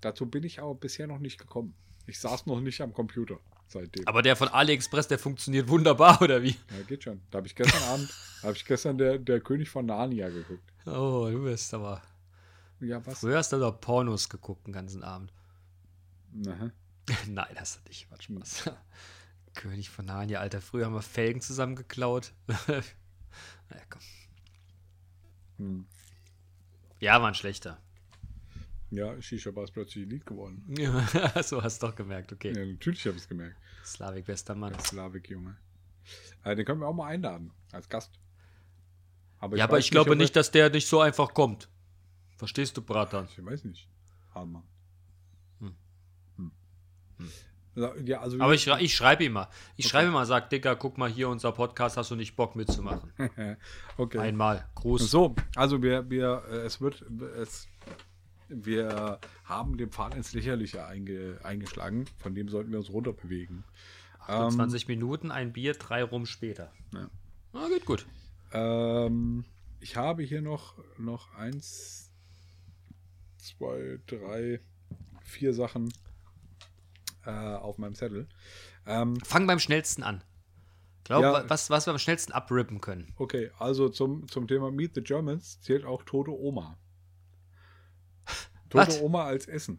dazu 0.00 0.26
bin 0.26 0.44
ich 0.44 0.60
aber 0.60 0.74
bisher 0.74 1.06
noch 1.06 1.18
nicht 1.18 1.38
gekommen. 1.38 1.74
Ich 2.06 2.18
saß 2.18 2.46
noch 2.46 2.60
nicht 2.60 2.80
am 2.80 2.92
Computer 2.92 3.38
seitdem. 3.66 4.06
Aber 4.06 4.22
der 4.22 4.36
von 4.36 4.48
AliExpress, 4.48 5.08
der 5.08 5.18
funktioniert 5.18 5.68
wunderbar, 5.68 6.20
oder 6.22 6.42
wie? 6.42 6.56
Ja, 6.70 6.82
geht 6.86 7.04
schon. 7.04 7.20
Da 7.30 7.38
habe 7.38 7.46
ich 7.46 7.54
gestern 7.54 7.82
Abend, 7.90 8.12
habe 8.42 8.52
ich 8.52 8.64
gestern 8.64 8.98
der, 8.98 9.18
der 9.18 9.40
König 9.40 9.68
von 9.68 9.86
Narnia 9.86 10.28
geguckt. 10.28 10.72
Oh, 10.86 11.28
du 11.30 11.44
bist 11.44 11.72
aber. 11.74 12.02
Ja, 12.80 13.04
was? 13.06 13.20
Früher 13.20 13.38
hast 13.38 13.52
du 13.52 13.58
doch 13.58 13.80
Pornos 13.80 14.28
geguckt 14.28 14.66
den 14.66 14.74
ganzen 14.74 15.02
Abend. 15.02 15.32
Aha. 16.46 16.70
Nein, 17.28 17.56
hast 17.56 17.76
du 17.76 17.88
nicht. 17.88 18.10
War 18.10 18.20
Spaß. 18.20 18.70
König 19.54 19.90
von 19.90 20.04
Narnia, 20.04 20.40
Alter. 20.40 20.60
Früher 20.60 20.86
haben 20.86 20.94
wir 20.94 21.02
Felgen 21.02 21.40
zusammen 21.40 21.76
geklaut. 21.76 22.32
naja, 22.68 23.84
komm. 23.88 24.02
Hm. 25.58 25.86
Ja, 27.00 27.20
war 27.20 27.28
ein 27.28 27.34
schlechter. 27.34 27.78
Ja, 28.90 29.20
Shisha 29.20 29.50
Bar 29.50 29.64
ist 29.64 29.72
plötzlich 29.72 30.08
Lied 30.08 30.24
geworden. 30.24 30.64
Ja, 30.78 31.42
so 31.42 31.62
hast 31.62 31.82
du 31.82 31.86
doch 31.86 31.96
gemerkt, 31.96 32.32
okay. 32.32 32.52
Ja, 32.56 32.64
natürlich 32.64 33.04
habe 33.06 33.16
ich 33.16 33.22
es 33.22 33.28
gemerkt. 33.28 33.56
Slavik, 33.84 34.24
bester 34.24 34.54
Mann. 34.54 34.78
Slavik, 34.80 35.28
Junge. 35.30 35.56
Äh, 36.44 36.54
den 36.54 36.64
können 36.64 36.80
wir 36.80 36.86
auch 36.86 36.94
mal 36.94 37.08
einladen, 37.08 37.50
als 37.72 37.88
Gast. 37.88 38.18
Aber 39.38 39.56
Ja, 39.56 39.64
aber 39.64 39.78
ich 39.78 39.90
glaube 39.90 40.16
nicht, 40.16 40.36
dass 40.36 40.50
der 40.50 40.70
nicht 40.70 40.86
so 40.86 41.00
einfach 41.00 41.34
kommt. 41.34 41.68
Verstehst 42.36 42.76
du, 42.76 42.82
Bratan? 42.82 43.28
Ich 43.30 43.44
weiß 43.44 43.64
nicht. 43.64 43.88
Hammer. 44.34 44.62
Hm. 45.60 45.74
Hm. 46.36 46.52
Ja, 47.18 47.26
Ja, 47.76 48.20
also 48.20 48.40
Aber 48.40 48.54
ich, 48.54 48.66
ich 48.66 48.94
schreibe 48.94 49.24
ihm 49.24 49.32
mal. 49.32 49.48
Ich 49.76 49.88
schreibe 49.88 50.08
ihm 50.08 50.12
mal, 50.12 50.26
sag, 50.26 50.48
Dicker, 50.50 50.76
guck 50.76 50.96
mal 50.96 51.10
hier, 51.10 51.28
unser 51.28 51.50
Podcast, 51.52 51.96
hast 51.96 52.10
du 52.10 52.14
nicht 52.14 52.36
Bock 52.36 52.54
mitzumachen? 52.54 53.12
okay. 53.96 54.18
Einmal. 54.18 54.68
Gruß. 54.76 55.10
So, 55.10 55.34
also 55.56 55.82
wir, 55.82 56.08
wir, 56.08 56.44
äh, 56.48 56.56
es 56.58 56.80
wird, 56.80 57.04
es, 57.36 57.66
wir 58.48 59.18
haben 59.44 59.76
den 59.76 59.90
Pfad 59.90 60.14
ins 60.14 60.32
Lächerliche 60.34 60.86
einge, 60.86 61.40
eingeschlagen, 61.42 62.04
von 62.18 62.34
dem 62.34 62.48
sollten 62.48 62.70
wir 62.70 62.78
uns 62.78 62.90
runterbewegen. 62.90 63.64
20 64.26 64.88
Minuten, 64.88 65.30
ein 65.30 65.52
Bier, 65.52 65.74
drei 65.74 66.02
rum 66.02 66.24
später. 66.24 66.72
Ja. 66.94 67.10
Na, 67.52 67.68
geht 67.68 67.84
gut. 67.84 68.06
Ähm, 68.52 69.44
ich 69.80 69.96
habe 69.96 70.22
hier 70.22 70.40
noch, 70.40 70.78
noch 70.96 71.34
eins, 71.34 72.10
zwei, 73.36 73.98
drei, 74.06 74.60
vier 75.20 75.52
Sachen 75.52 75.92
äh, 77.26 77.30
auf 77.30 77.78
meinem 77.78 77.94
Zettel. 77.94 78.28
Ähm, 78.86 79.16
Fang 79.24 79.46
beim 79.46 79.58
schnellsten 79.58 80.02
an. 80.02 80.22
Glaub, 81.04 81.22
Ja. 81.22 81.32
wa- 81.32 81.44
was, 81.48 81.68
was 81.70 81.86
wir 81.86 81.92
am 81.92 81.98
schnellsten 81.98 82.32
abrippen 82.32 82.80
können. 82.80 83.12
okay, 83.16 83.50
also 83.58 83.88
zum, 83.88 84.26
zum 84.28 84.48
Thema 84.48 84.70
Meet 84.70 84.94
the 84.94 85.02
Germans 85.02 85.60
zählt 85.60 85.84
auch 85.84 86.02
Tote 86.04 86.30
Oma. 86.30 86.78
Tote 88.70 88.86
Was? 88.88 89.00
Oma 89.00 89.24
als 89.24 89.46
Essen. 89.46 89.78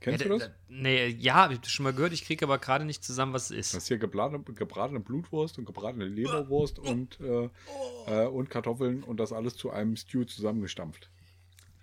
Kennst 0.00 0.20
ja, 0.22 0.28
du 0.28 0.38
das? 0.38 0.50
Nee, 0.68 1.06
ja, 1.06 1.34
hab 1.34 1.50
ich 1.52 1.64
schon 1.70 1.84
mal 1.84 1.94
gehört, 1.94 2.12
ich 2.12 2.24
kriege 2.26 2.44
aber 2.44 2.58
gerade 2.58 2.84
nicht 2.84 3.02
zusammen, 3.02 3.32
was 3.32 3.44
es 3.44 3.56
Das 3.56 3.66
ist. 3.68 3.74
ist 3.74 3.88
hier 3.88 3.96
gebratene, 3.98 4.42
gebratene 4.42 5.00
Blutwurst 5.00 5.58
und 5.58 5.64
gebratene 5.64 6.04
Leberwurst 6.06 6.78
und, 6.78 7.18
äh, 7.20 7.48
äh, 8.06 8.26
und 8.26 8.50
Kartoffeln 8.50 9.02
und 9.02 9.18
das 9.18 9.32
alles 9.32 9.56
zu 9.56 9.70
einem 9.70 9.96
Stew 9.96 10.24
zusammengestampft. 10.24 11.08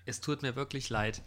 Es 0.05 0.21
tut 0.21 0.43
mir 0.43 0.55
wirklich 0.55 0.89
leid. 0.89 1.23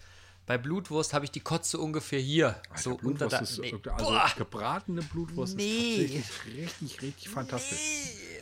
Bei 0.47 0.59
Blutwurst 0.59 1.15
habe 1.15 1.25
ich 1.25 1.31
die 1.31 1.41
Kotze 1.41 1.79
ungefähr 1.79 2.21
hier. 2.21 2.61
so 2.77 2.93
Alter, 2.93 3.07
unter 3.07 3.29
der. 3.29 3.41
ist, 3.43 3.59
nee. 3.61 3.73
also 3.73 4.05
Boah, 4.11 4.31
gebratene 4.37 5.03
Blutwurst 5.03 5.57
Nee. 5.57 5.65
ist 6.05 6.15
tatsächlich 6.17 6.59
richtig, 6.59 7.03
richtig 7.03 7.29
fantastisch. 7.31 7.79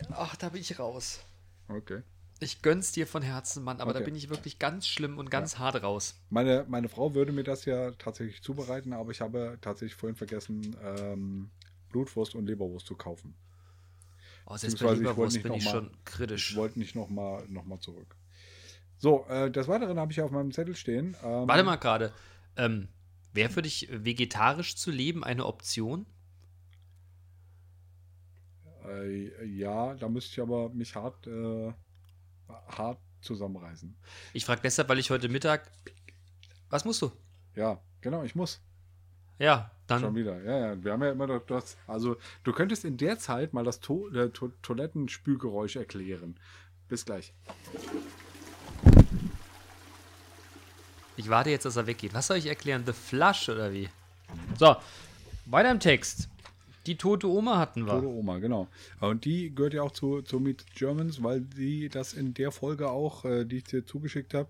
nee. 0.00 0.07
Ach, 0.11 0.34
da 0.36 0.48
bin 0.48 0.61
ich 0.61 0.78
raus. 0.78 1.20
Okay. 1.68 2.03
Ich 2.40 2.61
gönn's 2.61 2.90
dir 2.90 3.07
von 3.07 3.22
Herzen, 3.22 3.62
Mann, 3.62 3.80
aber 3.80 3.92
da 3.92 4.00
Okay. 4.00 4.07
bin 4.07 4.16
ich 4.16 4.28
wirklich 4.28 4.59
ganz 4.59 4.88
schlimm 4.88 5.16
und 5.18 5.30
ganz 5.30 5.59
hart 5.59 5.80
raus. 5.80 6.16
Meine, 6.28 6.64
meine 6.68 6.88
Frau 6.88 7.14
würde 7.14 7.30
mir 7.30 7.44
das 7.44 7.66
ja 7.66 7.92
tatsächlich 7.92 8.42
zubereiten, 8.42 8.92
aber 8.92 9.12
ich 9.12 9.20
habe 9.20 9.59
tatsächlich 9.61 9.94
vorhin 9.94 10.16
vergessen, 10.16 10.74
ähm, 10.82 11.50
Blutwurst 11.90 12.34
und 12.34 12.46
Leberwurst 12.46 12.86
zu 12.86 12.96
kaufen. 12.96 13.34
Oh, 14.46 14.57
selbst 14.57 14.80
bei 14.82 14.92
ich 14.92 14.98
Leberwurst 14.98 15.36
nicht 15.36 15.44
bin 15.44 15.53
ich 15.55 15.62
schon 15.62 15.92
kritisch. 16.05 16.50
Ich 16.50 16.57
wollte 16.57 16.80
nicht 16.80 16.96
nochmal 16.96 17.44
noch 17.48 17.64
mal 17.64 17.78
zurück. 17.78 18.16
So, 19.03 19.26
äh, 19.28 19.50
des 19.50 19.66
Weiteren 19.66 19.98
habe 19.98 20.12
ich 20.12 20.22
auf 20.22 20.30
meinem 20.30 20.53
Zettel 20.53 20.76
stehen. 20.76 21.16
Ähm, 21.24 21.48
Warte 21.48 21.64
mal 21.64 21.74
gerade. 21.74 22.12
Ähm, 22.57 22.86
Wäre 23.32 23.50
für 23.50 23.62
dich 23.62 23.88
vegetarisch 23.90 24.76
zu 24.76 24.92
leben 24.92 25.24
eine 25.24 25.44
Option? 25.44 26.07
Äh, 28.86 29.44
ja, 29.44 29.94
da 29.94 30.09
müsste 30.09 30.30
ich 30.30 30.40
aber 30.40 30.68
mich 30.68 30.94
hart, 30.94 31.26
äh, 31.26 31.72
hart 32.68 33.00
zusammenreißen. 33.22 33.92
Ich 34.34 34.44
frage 34.44 34.61
deshalb, 34.62 34.88
weil 34.88 35.00
ich 35.00 35.11
heute 35.11 35.28
Mittag. 35.28 35.72
Was 36.70 36.84
musst 36.84 37.03
du? 37.03 37.11
Ja, 37.57 37.80
genau, 38.03 38.22
ich 38.22 38.36
muss. 38.36 38.61
Ja, 39.40 39.72
Schon 39.88 40.03
dann. 40.03 40.14
wieder. 40.14 40.40
Ja, 40.44 40.59
ja. 40.74 40.84
Wir 40.84 40.92
haben 40.92 41.03
ja 41.03 41.11
immer 41.11 41.26
doch 41.26 41.44
das. 41.44 41.76
Also, 41.88 42.18
du 42.44 42.53
könntest 42.53 42.84
in 42.84 42.98
der 42.98 43.18
Zeit 43.18 43.53
mal 43.53 43.64
das 43.64 43.80
to 43.80 44.09
äh, 44.11 44.30
to 44.30 44.53
Toilettenspülgeräusch 44.62 45.74
erklären. 45.74 46.38
Bis 46.86 47.05
gleich. 47.05 47.34
Ich 51.16 51.28
warte 51.28 51.50
jetzt, 51.50 51.64
dass 51.64 51.76
er 51.76 51.86
weggeht. 51.86 52.14
Was 52.14 52.26
soll 52.26 52.38
ich 52.38 52.46
erklären? 52.46 52.84
The 52.86 52.92
Flush 52.92 53.48
oder 53.48 53.72
wie? 53.72 53.88
So, 54.58 54.76
weiter 55.46 55.70
im 55.70 55.80
Text. 55.80 56.28
Die 56.86 56.96
tote 56.96 57.28
Oma 57.28 57.58
hatten 57.58 57.84
wir. 57.86 57.92
Tote 57.92 58.08
Oma, 58.08 58.38
genau. 58.38 58.66
Und 58.98 59.24
die 59.24 59.54
gehört 59.54 59.74
ja 59.74 59.82
auch 59.82 59.92
zu, 59.92 60.22
zu 60.22 60.40
Meet 60.40 60.64
Germans, 60.74 61.22
weil 61.22 61.44
sie 61.54 61.88
das 61.88 62.12
in 62.12 62.34
der 62.34 62.50
Folge 62.50 62.90
auch, 62.90 63.24
äh, 63.24 63.44
die 63.44 63.58
ich 63.58 63.64
dir 63.64 63.86
zugeschickt 63.86 64.34
habe, 64.34 64.48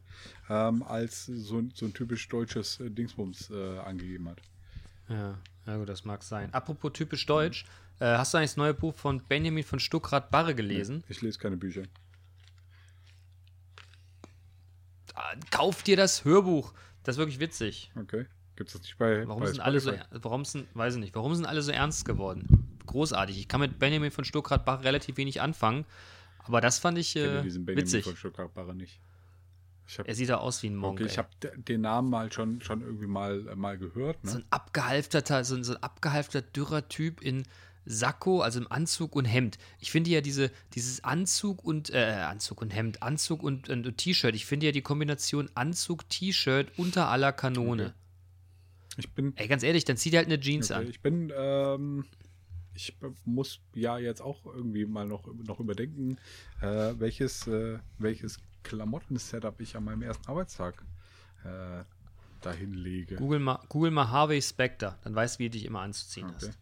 ähm, 0.48 0.82
als 0.82 1.26
so, 1.26 1.58
ein- 1.58 1.72
so 1.74 1.84
ein 1.84 1.92
typisch 1.92 2.26
deutsches 2.28 2.80
äh, 2.80 2.88
Dingsbums 2.90 3.50
äh, 3.50 3.78
angegeben 3.80 4.30
hat. 4.30 4.38
Ja, 5.10 5.38
ja 5.66 5.76
gut, 5.76 5.90
das 5.90 6.06
mag 6.06 6.22
sein. 6.22 6.48
Apropos 6.54 6.92
typisch 6.94 7.26
deutsch, 7.26 7.66
äh, 8.00 8.06
hast 8.06 8.32
du 8.32 8.38
eigentlich 8.38 8.52
das 8.52 8.56
neue 8.56 8.72
Buch 8.72 8.94
von 8.94 9.20
Benjamin 9.28 9.64
von 9.64 9.78
Stuckrad-Barre 9.78 10.54
gelesen? 10.54 11.04
Ich 11.10 11.20
lese 11.20 11.38
keine 11.38 11.58
Bücher. 11.58 11.82
Ah, 15.14 15.21
Kauf 15.50 15.82
dir 15.82 15.96
das 15.96 16.24
Hörbuch. 16.24 16.72
Das 17.04 17.16
ist 17.16 17.18
wirklich 17.18 17.40
witzig. 17.40 17.90
Okay. 18.00 18.26
Gibt 18.56 18.68
es 18.68 18.74
das 18.74 18.82
nicht 18.82 18.98
bei. 18.98 19.26
Warum 19.26 19.42
bei 19.42 19.48
sind 19.48 19.60
alle 19.60 19.80
so, 19.80 19.92
warum 20.10 20.44
sind, 20.44 20.66
weiß 20.74 20.94
ich 20.94 21.00
nicht, 21.00 21.14
warum 21.14 21.34
sind 21.34 21.46
alle 21.46 21.62
so 21.62 21.72
ernst 21.72 22.04
geworden? 22.04 22.78
Großartig. 22.86 23.38
Ich 23.38 23.48
kann 23.48 23.60
mit 23.60 23.78
Benjamin 23.78 24.10
von 24.10 24.24
Stuckrad-Barre 24.24 24.84
relativ 24.84 25.16
wenig 25.16 25.40
anfangen, 25.40 25.84
aber 26.44 26.60
das 26.60 26.78
fand 26.78 26.98
ich 26.98 27.16
Ich 27.16 27.22
kenne 27.22 27.38
äh, 27.40 27.42
diesen 27.42 27.64
Benjamin 27.64 27.86
witzig. 27.86 28.04
von 28.04 28.16
Stuttgart-Barre 28.16 28.74
nicht. 28.74 29.00
Ich 29.88 29.98
habe 29.98 30.08
Er 30.08 30.14
sieht 30.14 30.28
da 30.28 30.36
aus 30.36 30.62
wie 30.62 30.68
ein 30.68 30.76
Monk. 30.76 30.98
okay, 31.00 31.06
ich 31.06 31.12
ey. 31.12 31.16
hab 31.18 31.40
d- 31.40 31.50
den 31.56 31.80
Namen 31.80 32.08
mal 32.10 32.30
schon, 32.32 32.60
schon 32.60 32.82
irgendwie 32.82 33.06
mal, 33.06 33.48
äh, 33.48 33.56
mal 33.56 33.78
gehört. 33.78 34.18
so 34.22 34.38
Ne? 34.38 34.44
ein 34.44 34.46
abgehalfterter, 34.50 35.44
so 35.44 35.54
ein, 35.56 35.64
so 35.64 35.74
ein 35.74 35.82
abgehalfterter, 35.82 36.48
dürrer 36.52 36.88
Typ 36.88 37.20
in 37.20 37.42
Sakko, 37.84 38.40
also 38.40 38.60
im 38.60 38.70
Anzug 38.70 39.16
und 39.16 39.24
Hemd. 39.24 39.58
Ich 39.78 39.90
finde 39.90 40.10
ja 40.10 40.20
diese, 40.20 40.50
dieses 40.74 41.02
Anzug 41.04 41.64
und, 41.64 41.90
äh, 41.90 41.98
Anzug 42.26 42.60
und 42.62 42.70
Hemd, 42.70 43.02
Anzug 43.02 43.42
und, 43.42 43.68
und, 43.68 43.86
und 43.86 43.96
T-Shirt, 43.98 44.34
ich 44.34 44.46
finde 44.46 44.66
ja 44.66 44.72
die 44.72 44.82
Kombination 44.82 45.50
Anzug, 45.54 46.08
T-Shirt 46.08 46.70
unter 46.76 47.08
aller 47.08 47.32
Kanone. 47.32 47.94
Ich 48.96 49.10
bin. 49.10 49.32
Ey, 49.36 49.48
ganz 49.48 49.62
ehrlich, 49.62 49.84
dann 49.84 49.96
zieh 49.96 50.10
dir 50.10 50.18
halt 50.18 50.26
eine 50.26 50.38
Jeans 50.38 50.70
Okay, 50.70 50.80
an. 50.80 50.88
ich 50.88 51.00
bin. 51.00 51.32
Ähm, 51.36 52.04
ich 52.74 52.96
muss 53.24 53.60
ja 53.74 53.98
jetzt 53.98 54.22
auch 54.22 54.46
irgendwie 54.46 54.86
mal 54.86 55.06
noch, 55.06 55.26
noch 55.26 55.60
überdenken, 55.60 56.18
äh, 56.60 56.94
welches, 56.98 57.46
äh, 57.46 57.78
welches 57.98 58.38
Klamotten-Setup 58.62 59.60
ich 59.60 59.76
an 59.76 59.84
meinem 59.84 60.02
ersten 60.02 60.26
Arbeitstag 60.26 60.82
äh, 61.44 61.84
dahin 62.40 62.72
lege. 62.72 63.16
Google 63.16 63.40
mal, 63.40 63.60
Google 63.68 63.90
mal 63.90 64.08
Harvey 64.10 64.40
Specter, 64.40 64.98
dann 65.04 65.14
weißt 65.14 65.36
du, 65.36 65.38
wie 65.40 65.50
du 65.50 65.58
dich 65.58 65.64
immer 65.66 65.80
anzuziehen 65.80 66.26
Okay. 66.28 66.46
hast. 66.48 66.58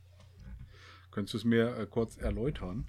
Könntest 1.11 1.34
du 1.34 1.38
es 1.38 1.44
mir 1.44 1.76
äh, 1.76 1.86
kurz 1.86 2.16
erläutern? 2.16 2.86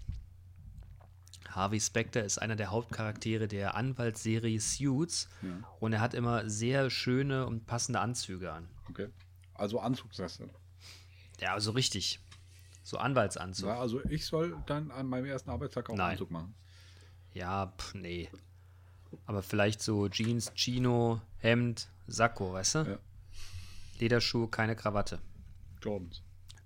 Harvey 1.50 1.80
Specter 1.82 2.24
ist 2.24 2.38
einer 2.38 2.56
der 2.56 2.72
Hauptcharaktere 2.72 3.48
der 3.48 3.76
Anwaltsserie 3.76 4.60
Suits 4.60 5.28
Ja. 5.42 5.50
und 5.80 5.92
er 5.94 6.00
hat 6.00 6.14
immer 6.14 6.50
sehr 6.50 6.90
schöne 6.90 7.46
und 7.46 7.66
passende 7.66 8.00
Anzüge 8.00 8.54
an. 8.54 8.70
Okay. 8.90 9.08
Also 9.54 9.80
Anzugssasse. 9.80 10.50
Ja, 11.40 11.54
also 11.54 11.72
richtig. 11.72 12.20
So 12.84 12.98
Anwaltsanzug. 12.98 13.68
Ja, 13.68 13.80
also 13.80 14.02
ich 14.06 14.26
soll 14.26 14.56
dann 14.66 14.92
an 14.92 15.08
meinem 15.08 15.26
ersten 15.26 15.50
Arbeitstag 15.50 15.90
auch 15.90 15.96
Nein. 15.96 16.12
Anzug 16.12 16.32
machen. 16.32 16.54
Ja, 17.34 17.74
pff, 17.78 17.96
nee. 17.96 18.30
Aber 19.26 19.44
vielleicht 19.44 19.82
so 19.82 20.08
Jeans, 20.08 20.52
Chino, 20.56 21.22
Hemd, 21.40 21.90
Sakko, 22.08 22.54
weißt 22.54 22.76
du? 22.76 22.80
Ja. 22.80 23.00
Lederschuh, 24.00 24.48
keine 24.48 24.76
Krawatte. 24.76 25.20
Jordans. 25.82 26.22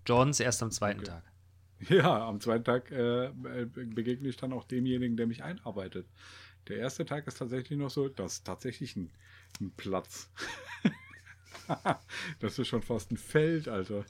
Jordans 0.05 0.39
erst 0.39 0.61
am 0.61 0.71
zweiten 0.71 0.99
Okay. 0.99 1.09
Tag. 1.09 1.23
Ja, 1.89 2.28
am 2.28 2.39
zweiten 2.39 2.63
Tag 2.63 2.91
äh, 2.91 3.32
begegne 3.76 4.30
ich 4.30 4.38
dann 4.38 4.53
auch 4.53 4.63
demjenigen, 4.63 5.17
der 5.17 5.28
mich 5.28 5.43
einarbeitet. 5.43 6.07
Der 6.67 6.78
erste 6.78 7.05
Tag 7.05 7.28
ist 7.28 7.38
tatsächlich 7.38 7.78
noch 7.78 7.89
so, 7.89 8.07
das 8.09 8.36
ist 8.36 8.45
tatsächlich 8.45 8.95
ein, 8.95 9.11
ein 9.61 9.71
Platz. 9.76 10.30
das 12.39 12.57
ist 12.57 12.67
schon 12.67 12.82
fast 12.82 13.11
ein 13.11 13.17
Feld, 13.17 13.67
Alter. 13.67 14.05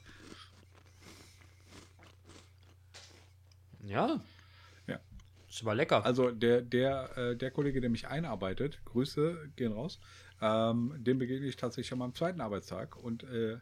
Ja. 3.82 4.20
Ja. 4.86 5.00
Ist 5.48 5.62
aber 5.62 5.74
lecker. 5.74 6.04
Also 6.04 6.30
der, 6.30 6.62
der, 6.62 7.16
äh, 7.16 7.36
der 7.36 7.50
Kollege, 7.50 7.80
der 7.80 7.90
mich 7.90 8.06
einarbeitet, 8.06 8.80
Grüße 8.84 9.50
gehen 9.56 9.72
raus, 9.72 10.00
ähm, 10.40 10.94
dem 10.98 11.18
begegne 11.18 11.46
ich 11.46 11.56
tatsächlich 11.56 11.92
an 11.92 11.98
meinem 11.98 12.14
zweiten 12.14 12.40
Arbeitstag 12.40 12.96
und 12.96 13.22
äh, 13.24 13.58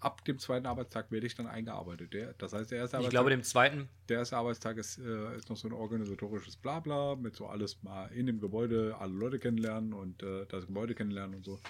ab 0.00 0.24
dem 0.24 0.38
zweiten 0.38 0.66
Arbeitstag 0.66 1.10
werde 1.10 1.26
ich 1.26 1.34
dann 1.34 1.46
eingearbeitet. 1.46 2.12
Der, 2.12 2.32
das 2.34 2.52
heißt, 2.52 2.70
der 2.70 2.78
erste 2.78 2.96
ich 2.96 2.98
Arbeitstag, 2.98 3.10
glaube, 3.10 3.30
dem 3.30 3.42
zweiten, 3.42 3.88
der 4.08 4.18
erste 4.18 4.36
Arbeitstag 4.36 4.76
ist, 4.78 4.98
äh, 4.98 5.36
ist 5.36 5.48
noch 5.48 5.56
so 5.56 5.68
ein 5.68 5.72
organisatorisches 5.72 6.56
Blabla 6.56 7.16
mit 7.16 7.36
so 7.36 7.46
alles 7.46 7.82
mal 7.82 8.06
in 8.12 8.26
dem 8.26 8.40
Gebäude, 8.40 8.96
alle 8.98 9.12
Leute 9.12 9.38
kennenlernen 9.38 9.92
und 9.92 10.22
äh, 10.22 10.46
das 10.46 10.66
Gebäude 10.66 10.94
kennenlernen 10.94 11.36
und 11.36 11.44
so. 11.44 11.60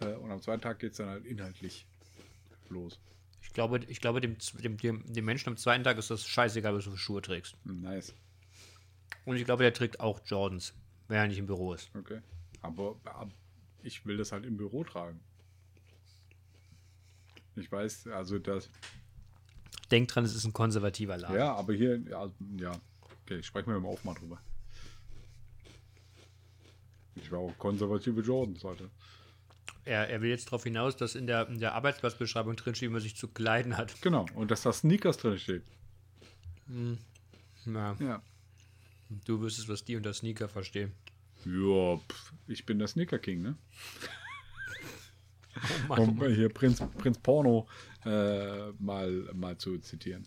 Äh, 0.00 0.14
und 0.14 0.30
am 0.30 0.40
zweiten 0.40 0.62
Tag 0.62 0.78
geht 0.78 0.92
es 0.92 0.98
dann 0.98 1.08
halt 1.08 1.26
inhaltlich 1.26 1.86
los. 2.70 2.98
ich 3.42 3.52
glaube, 3.52 3.80
ich 3.86 4.00
glaube 4.00 4.20
dem, 4.20 4.36
dem, 4.62 4.76
dem, 4.78 5.12
dem 5.12 5.24
Menschen 5.24 5.50
am 5.50 5.56
zweiten 5.56 5.84
Tag 5.84 5.98
ist 5.98 6.10
das 6.10 6.26
scheißegal, 6.26 6.74
was 6.74 6.84
du 6.84 6.90
für 6.90 6.98
Schuhe 6.98 7.22
trägst. 7.22 7.54
Nice. 7.64 8.14
Und 9.24 9.36
ich 9.36 9.44
glaube, 9.44 9.62
der 9.62 9.72
trägt 9.72 10.00
auch 10.00 10.20
Jordans, 10.24 10.74
wenn 11.08 11.18
er 11.18 11.28
nicht 11.28 11.38
im 11.38 11.46
Büro 11.46 11.74
ist. 11.74 11.90
Okay. 11.94 12.20
Aber, 12.62 12.96
aber 13.04 13.30
ich 13.82 14.06
will 14.06 14.16
das 14.16 14.32
halt 14.32 14.46
im 14.46 14.56
Büro 14.56 14.84
tragen. 14.84 15.20
Ich 17.56 17.70
weiß, 17.70 18.06
also 18.08 18.38
das. 18.38 18.68
Denk 19.90 20.08
dran, 20.08 20.24
es 20.24 20.34
ist 20.34 20.44
ein 20.44 20.52
konservativer 20.52 21.18
Laden. 21.18 21.36
Ja, 21.36 21.54
aber 21.54 21.74
hier, 21.74 21.98
ja, 22.08 22.30
ja. 22.56 22.72
Okay, 23.24 23.36
ich 23.38 23.46
spreche 23.46 23.68
mir 23.68 23.76
im 23.76 23.84
Auf 23.86 24.04
mal 24.04 24.14
drüber. 24.14 24.40
Ich 27.14 27.30
war 27.30 27.40
auch 27.40 27.56
konservative 27.58 28.20
Jordans, 28.22 28.62
Leute. 28.62 28.90
Er, 29.84 30.08
er 30.08 30.22
will 30.22 30.30
jetzt 30.30 30.46
darauf 30.46 30.64
hinaus, 30.64 30.96
dass 30.96 31.14
in 31.14 31.26
der, 31.26 31.48
in 31.48 31.58
der 31.60 31.74
Arbeitsplatzbeschreibung 31.74 32.56
drinsteht, 32.56 32.88
wie 32.88 32.92
man 32.92 33.02
sich 33.02 33.16
zu 33.16 33.28
kleiden 33.28 33.76
hat. 33.76 34.00
Genau, 34.00 34.26
und 34.34 34.50
dass 34.50 34.62
da 34.62 34.72
Sneakers 34.72 35.18
drin 35.18 35.38
steht. 35.38 35.62
Ja, 37.66 37.96
Ja. 37.98 38.22
du 39.24 39.40
wüsstest, 39.40 39.68
was 39.68 39.84
die 39.84 39.96
unter 39.96 40.14
Sneaker 40.14 40.48
verstehen. 40.48 40.92
Ja, 41.44 41.96
pf, 41.96 42.32
ich 42.46 42.64
bin 42.64 42.78
der 42.78 42.88
Sneaker 42.88 43.18
King, 43.18 43.42
ne? 43.42 43.56
Oh 45.88 45.94
Um 45.94 46.18
hier 46.26 46.48
Prinz, 46.48 46.82
Prinz 46.98 47.18
Porno 47.18 47.66
äh, 48.04 48.70
mal, 48.78 49.10
mal 49.34 49.56
zu 49.58 49.78
zitieren. 49.78 50.24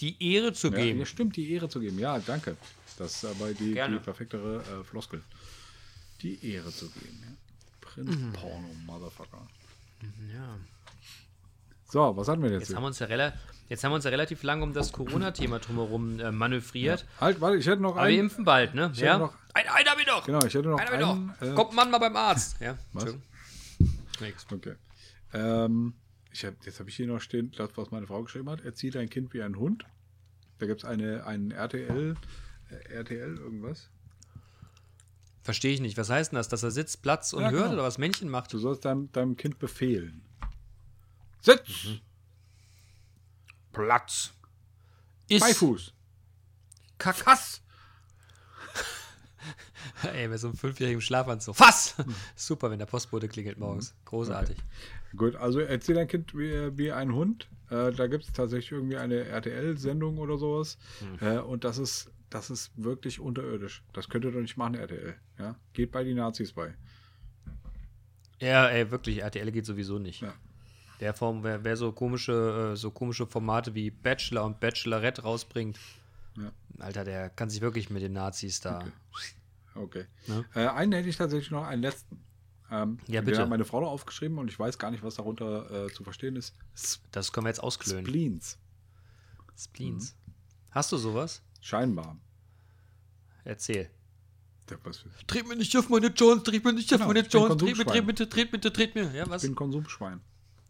Die 0.00 0.34
Ehre 0.34 0.52
zu 0.52 0.68
Ja, 0.68 0.74
geben. 0.76 0.98
ja, 1.00 1.06
stimmt, 1.06 1.36
die 1.36 1.52
Ehre 1.52 1.68
zu 1.68 1.80
geben. 1.80 1.98
Ja, 1.98 2.18
danke. 2.18 2.56
Das 2.98 3.14
ist 3.16 3.24
aber 3.24 3.52
die, 3.54 3.74
die 3.74 3.98
perfektere 3.98 4.56
äh, 4.80 4.84
Floskel. 4.84 5.22
Die 6.22 6.52
Ehre 6.52 6.70
zu 6.70 6.88
geben. 6.90 7.18
Ja. 7.22 7.32
Prinz 7.80 8.10
Mhm. 8.16 8.32
Porno, 8.32 8.68
Motherfucker. 8.86 9.46
Ja. 10.32 10.56
So, 11.90 12.16
was 12.16 12.26
hatten 12.28 12.42
wir 12.42 12.50
jetzt? 12.50 12.60
Jetzt 12.60 12.68
hier? 12.68 12.76
haben, 12.76 12.82
wir 12.82 12.88
uns 12.88 12.98
ja 12.98 13.06
rela- 13.06 13.32
jetzt 13.68 13.84
haben 13.84 13.92
wir 13.92 13.96
uns 13.96 14.04
ja 14.04 14.10
relativ 14.10 14.42
lange 14.42 14.64
um 14.64 14.72
das 14.72 14.92
Corona-Thema 14.92 15.60
drumherum 15.60 16.18
äh, 16.18 16.32
manövriert. 16.32 17.06
Halt, 17.20 17.40
warte, 17.40 17.56
ich 17.58 17.66
hätte 17.66 17.80
noch 17.82 17.92
Aber 17.92 18.00
wir 18.08 18.14
einen. 18.14 18.18
impfen 18.20 18.44
bald, 18.44 18.74
ne? 18.74 18.88
hätte 18.88 19.04
Ja? 19.04 19.18
noch- 19.18 19.34
ein, 19.54 19.68
einen 19.68 19.88
hab 19.88 20.00
ich 20.00 20.06
noch! 20.08 20.26
Genau, 20.26 20.44
ich 20.44 20.52
hätte 20.54 20.68
noch 20.68 20.78
einen 20.78 21.00
ich 21.00 21.06
einen. 21.06 21.26
noch! 21.40 21.42
Äh, 21.42 21.54
Kommt 21.54 21.72
Mann 21.74 21.90
mal 21.92 21.98
beim 21.98 22.16
Arzt! 22.16 22.56
Ja, 22.60 22.76
Was? 22.92 23.14
Nix. 24.20 24.46
Okay. 24.50 24.74
Ähm, 25.32 25.94
ich 26.32 26.44
hab, 26.44 26.64
jetzt 26.64 26.80
habe 26.80 26.90
ich 26.90 26.96
hier 26.96 27.06
noch 27.06 27.20
stehen, 27.20 27.52
das, 27.56 27.70
was 27.76 27.90
meine 27.90 28.06
Frau 28.06 28.22
geschrieben 28.22 28.48
hat. 28.50 28.64
Erzieh 28.64 28.90
dein 28.90 29.08
Kind 29.08 29.32
wie 29.34 29.42
ein 29.42 29.56
Hund. 29.56 29.84
Da 30.58 30.66
gibt 30.66 30.82
es 30.82 30.88
eine, 30.88 31.26
einen 31.26 31.50
RTL, 31.50 32.16
äh, 32.70 32.92
RTL 32.92 33.36
irgendwas. 33.38 33.90
Verstehe 35.42 35.74
ich 35.74 35.80
nicht. 35.80 35.98
Was 35.98 36.08
heißt 36.08 36.32
denn 36.32 36.36
das? 36.38 36.48
Dass 36.48 36.62
er 36.62 36.70
sitzt, 36.70 37.02
Platz 37.02 37.32
und 37.32 37.42
Ja, 37.42 37.50
hört 37.50 37.62
genau. 37.64 37.74
oder 37.74 37.82
was 37.82 37.98
Männchen 37.98 38.28
macht? 38.30 38.52
Du 38.52 38.58
sollst 38.58 38.84
deinem, 38.84 39.12
deinem 39.12 39.36
Kind 39.36 39.58
befehlen. 39.58 40.22
Sitz! 41.42 41.84
Mhm. 41.84 42.00
Platz. 43.72 44.32
Ist. 45.28 45.40
Beifuß! 45.42 45.92
Kack. 46.98 47.16
Ey, 50.14 50.28
bei 50.28 50.36
so 50.36 50.48
einem 50.48 50.56
fünfjährigen 50.56 51.00
Schlafanzug. 51.00 51.56
Fass! 51.56 51.94
Super, 52.36 52.70
wenn 52.70 52.78
der 52.78 52.86
Postbote 52.86 53.28
klingelt 53.28 53.58
morgens. 53.58 53.94
Großartig. 54.04 54.56
Gut, 55.16 55.36
also 55.36 55.60
erzähl 55.60 55.94
dein 55.94 56.08
Kind 56.08 56.34
wie, 56.34 56.76
wie 56.76 56.92
ein 56.92 57.14
Hund. 57.14 57.48
Äh, 57.70 57.92
da 57.92 58.06
gibt 58.06 58.24
es 58.24 58.32
tatsächlich 58.32 58.72
irgendwie 58.72 58.96
eine 58.96 59.24
RTL-Sendung 59.24 60.18
oder 60.18 60.38
sowas. 60.38 60.78
Äh, 61.20 61.38
und 61.38 61.64
das 61.64 61.78
ist, 61.78 62.10
das 62.30 62.50
ist 62.50 62.72
wirklich 62.76 63.20
unterirdisch. 63.20 63.82
Das 63.92 64.08
könnt 64.08 64.24
ihr 64.24 64.32
doch 64.32 64.40
nicht 64.40 64.56
machen, 64.56 64.74
RTL. 64.74 65.14
Ja? 65.38 65.56
Geht 65.72 65.92
bei 65.92 66.04
die 66.04 66.14
Nazis 66.14 66.52
bei. 66.52 66.74
Ja, 68.40 68.68
ey, 68.68 68.90
wirklich, 68.90 69.22
RTL 69.22 69.50
geht 69.52 69.66
sowieso 69.66 69.98
nicht. 69.98 70.22
Ja. 70.22 70.34
Wer, 70.98 71.14
Form, 71.14 71.42
wer, 71.42 71.64
wer 71.64 71.76
so 71.76 71.92
komische, 71.92 72.72
äh, 72.72 72.76
so 72.76 72.90
komische 72.90 73.26
Formate 73.26 73.74
wie 73.74 73.90
Bachelor 73.90 74.44
und 74.44 74.60
Bachelorette 74.60 75.22
rausbringt, 75.22 75.78
Ja. 76.36 76.52
Alter, 76.78 77.04
der 77.04 77.30
kann 77.30 77.50
sich 77.50 77.60
wirklich 77.60 77.90
mit 77.90 78.02
den 78.02 78.12
Nazis 78.12 78.60
da. 78.60 78.84
Okay. 79.74 80.06
Ne? 80.26 80.44
Äh, 80.54 80.66
einen 80.68 80.92
hätte 80.92 81.08
ich 81.08 81.16
tatsächlich 81.16 81.50
noch, 81.50 81.64
einen 81.64 81.82
letzten. 81.82 82.24
Ähm, 82.70 82.98
Ja, 83.06 83.20
den 83.20 83.26
bitte. 83.26 83.42
hat 83.42 83.48
meine 83.48 83.64
Frau 83.64 83.80
noch 83.80 83.90
aufgeschrieben 83.90 84.38
und 84.38 84.48
ich 84.48 84.58
weiß 84.58 84.78
gar 84.78 84.90
nicht, 84.90 85.02
was 85.02 85.16
darunter 85.16 85.86
äh, 85.86 85.92
zu 85.92 86.02
verstehen 86.04 86.36
ist. 86.36 86.54
S 86.74 87.00
Das 87.12 87.32
können 87.32 87.44
wir 87.46 87.50
jetzt 87.50 87.62
ausklönen. 87.62 88.06
Spleens. 88.06 88.58
Spleens. 89.56 90.16
Hast 90.70 90.90
du 90.92 90.96
sowas? 90.96 91.42
Scheinbar. 91.60 92.16
Erzähl. 93.44 93.90
Dreht 95.26 95.46
mir 95.46 95.56
nicht 95.56 95.76
auf 95.76 95.88
meine 95.90 96.06
Jones, 96.06 96.42
dreht 96.42 96.64
mir 96.64 96.72
nicht 96.72 96.90
auf 96.92 96.98
Genau, 96.98 97.08
meine 97.12 97.20
Jones, 97.26 97.56
dreht 97.58 97.76
mir, 97.76 97.84
dreht 97.84 98.06
bitte, 98.06 98.26
dreht 98.26 98.50
bitte, 98.50 98.70
dreht 98.70 98.94
mir. 98.94 99.12
Ja, 99.12 99.28
was? 99.28 99.42
ich 99.42 99.48
bin 99.50 99.54
Konsumschwein. 99.54 100.20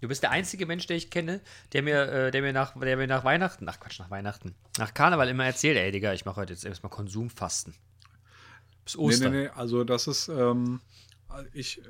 Du 0.04 0.08
bist 0.08 0.22
der 0.22 0.32
einzige 0.32 0.66
Mensch, 0.66 0.86
der 0.86 0.98
ich 0.98 1.08
kenne, 1.08 1.40
der 1.72 1.82
mir, 1.82 2.02
äh, 2.02 2.30
der 2.30 2.42
mir 2.42 2.52
nach, 2.52 2.78
der 2.78 2.98
mir 2.98 3.06
nach 3.06 3.24
Weihnachten, 3.24 3.66
ach 3.70 3.80
Quatsch, 3.80 3.98
nach 4.00 4.10
Weihnachten, 4.10 4.54
nach 4.76 4.92
Karneval 4.92 5.30
immer 5.30 5.46
erzählt, 5.46 5.78
ey 5.78 5.90
Digga, 5.92 6.12
ich 6.12 6.26
mache 6.26 6.36
heute 6.36 6.52
jetzt 6.52 6.66
erstmal 6.66 6.90
Konsumfasten. 6.90 7.72
Bis 8.84 8.96
Nee, 8.98 9.02
Ostern. 9.02 9.32
nee, 9.32 9.42
nee, 9.44 9.48
also 9.48 9.82
das 9.82 10.06
ist, 10.06 10.28
ähm, 10.28 10.82
ich 11.54 11.80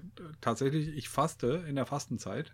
tatsächlich, 0.41 0.91
ich 0.97 1.09
faste 1.09 1.65
in 1.69 1.75
der 1.75 1.87
Fastenzeit, 1.87 2.53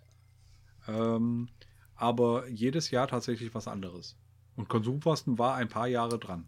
ähm, 0.89 1.51
aber 1.95 2.49
jedes 2.49 2.91
Jahr 2.91 3.07
tatsächlich 3.07 3.55
was 3.55 3.69
anderes. 3.69 4.17
Und 4.57 4.71
Konsumfasten 4.71 5.39
war 5.39 5.57
ein 5.57 5.69
paar 5.69 5.89
Jahre 5.89 6.19
dran. 6.19 6.47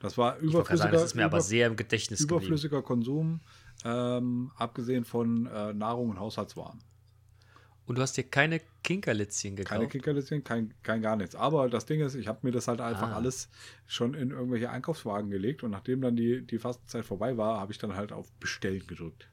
Das 0.00 0.16
war 0.16 0.38
überflüssiger, 0.38 0.76
sagen, 0.78 0.92
das 0.94 1.02
ist 1.04 1.14
mir 1.14 1.26
aber 1.26 1.36
über- 1.36 1.44
sehr 1.44 1.66
im 1.66 1.76
Gedächtnis 1.76 2.20
geblieben. 2.20 2.38
überflüssiger 2.40 2.80
Konsum, 2.80 3.40
ähm, 3.84 4.50
abgesehen 4.56 5.04
von 5.04 5.44
äh, 5.44 5.74
Nahrung 5.74 6.08
und 6.08 6.18
Haushaltswaren. 6.20 6.78
Und 7.86 7.96
du 7.98 8.02
hast 8.02 8.16
dir 8.16 8.24
keine 8.24 8.60
Kinkerlitzchen 8.82 9.54
gekauft? 9.54 9.70
Keine 9.70 9.86
Kickerlitzchen, 9.88 10.42
kein, 10.42 10.74
kein 10.82 11.02
gar 11.02 11.14
nichts. 11.16 11.36
Aber 11.36 11.68
das 11.70 11.86
Ding 11.86 12.00
ist, 12.00 12.14
ich 12.16 12.26
habe 12.26 12.40
mir 12.42 12.50
das 12.50 12.66
halt 12.66 12.80
einfach 12.80 13.10
Ah. 13.10 13.16
alles 13.16 13.48
schon 13.86 14.14
in 14.14 14.30
irgendwelche 14.32 14.70
Einkaufswagen 14.70 15.30
gelegt 15.30 15.62
und 15.62 15.70
nachdem 15.70 16.00
dann 16.00 16.16
die, 16.16 16.42
die 16.44 16.58
Fastenzeit 16.58 17.04
vorbei 17.04 17.36
war, 17.36 17.60
habe 17.60 17.70
ich 17.72 17.78
dann 17.78 17.94
halt 17.94 18.10
auf 18.12 18.32
Bestellen 18.40 18.84
gedrückt. 18.88 19.28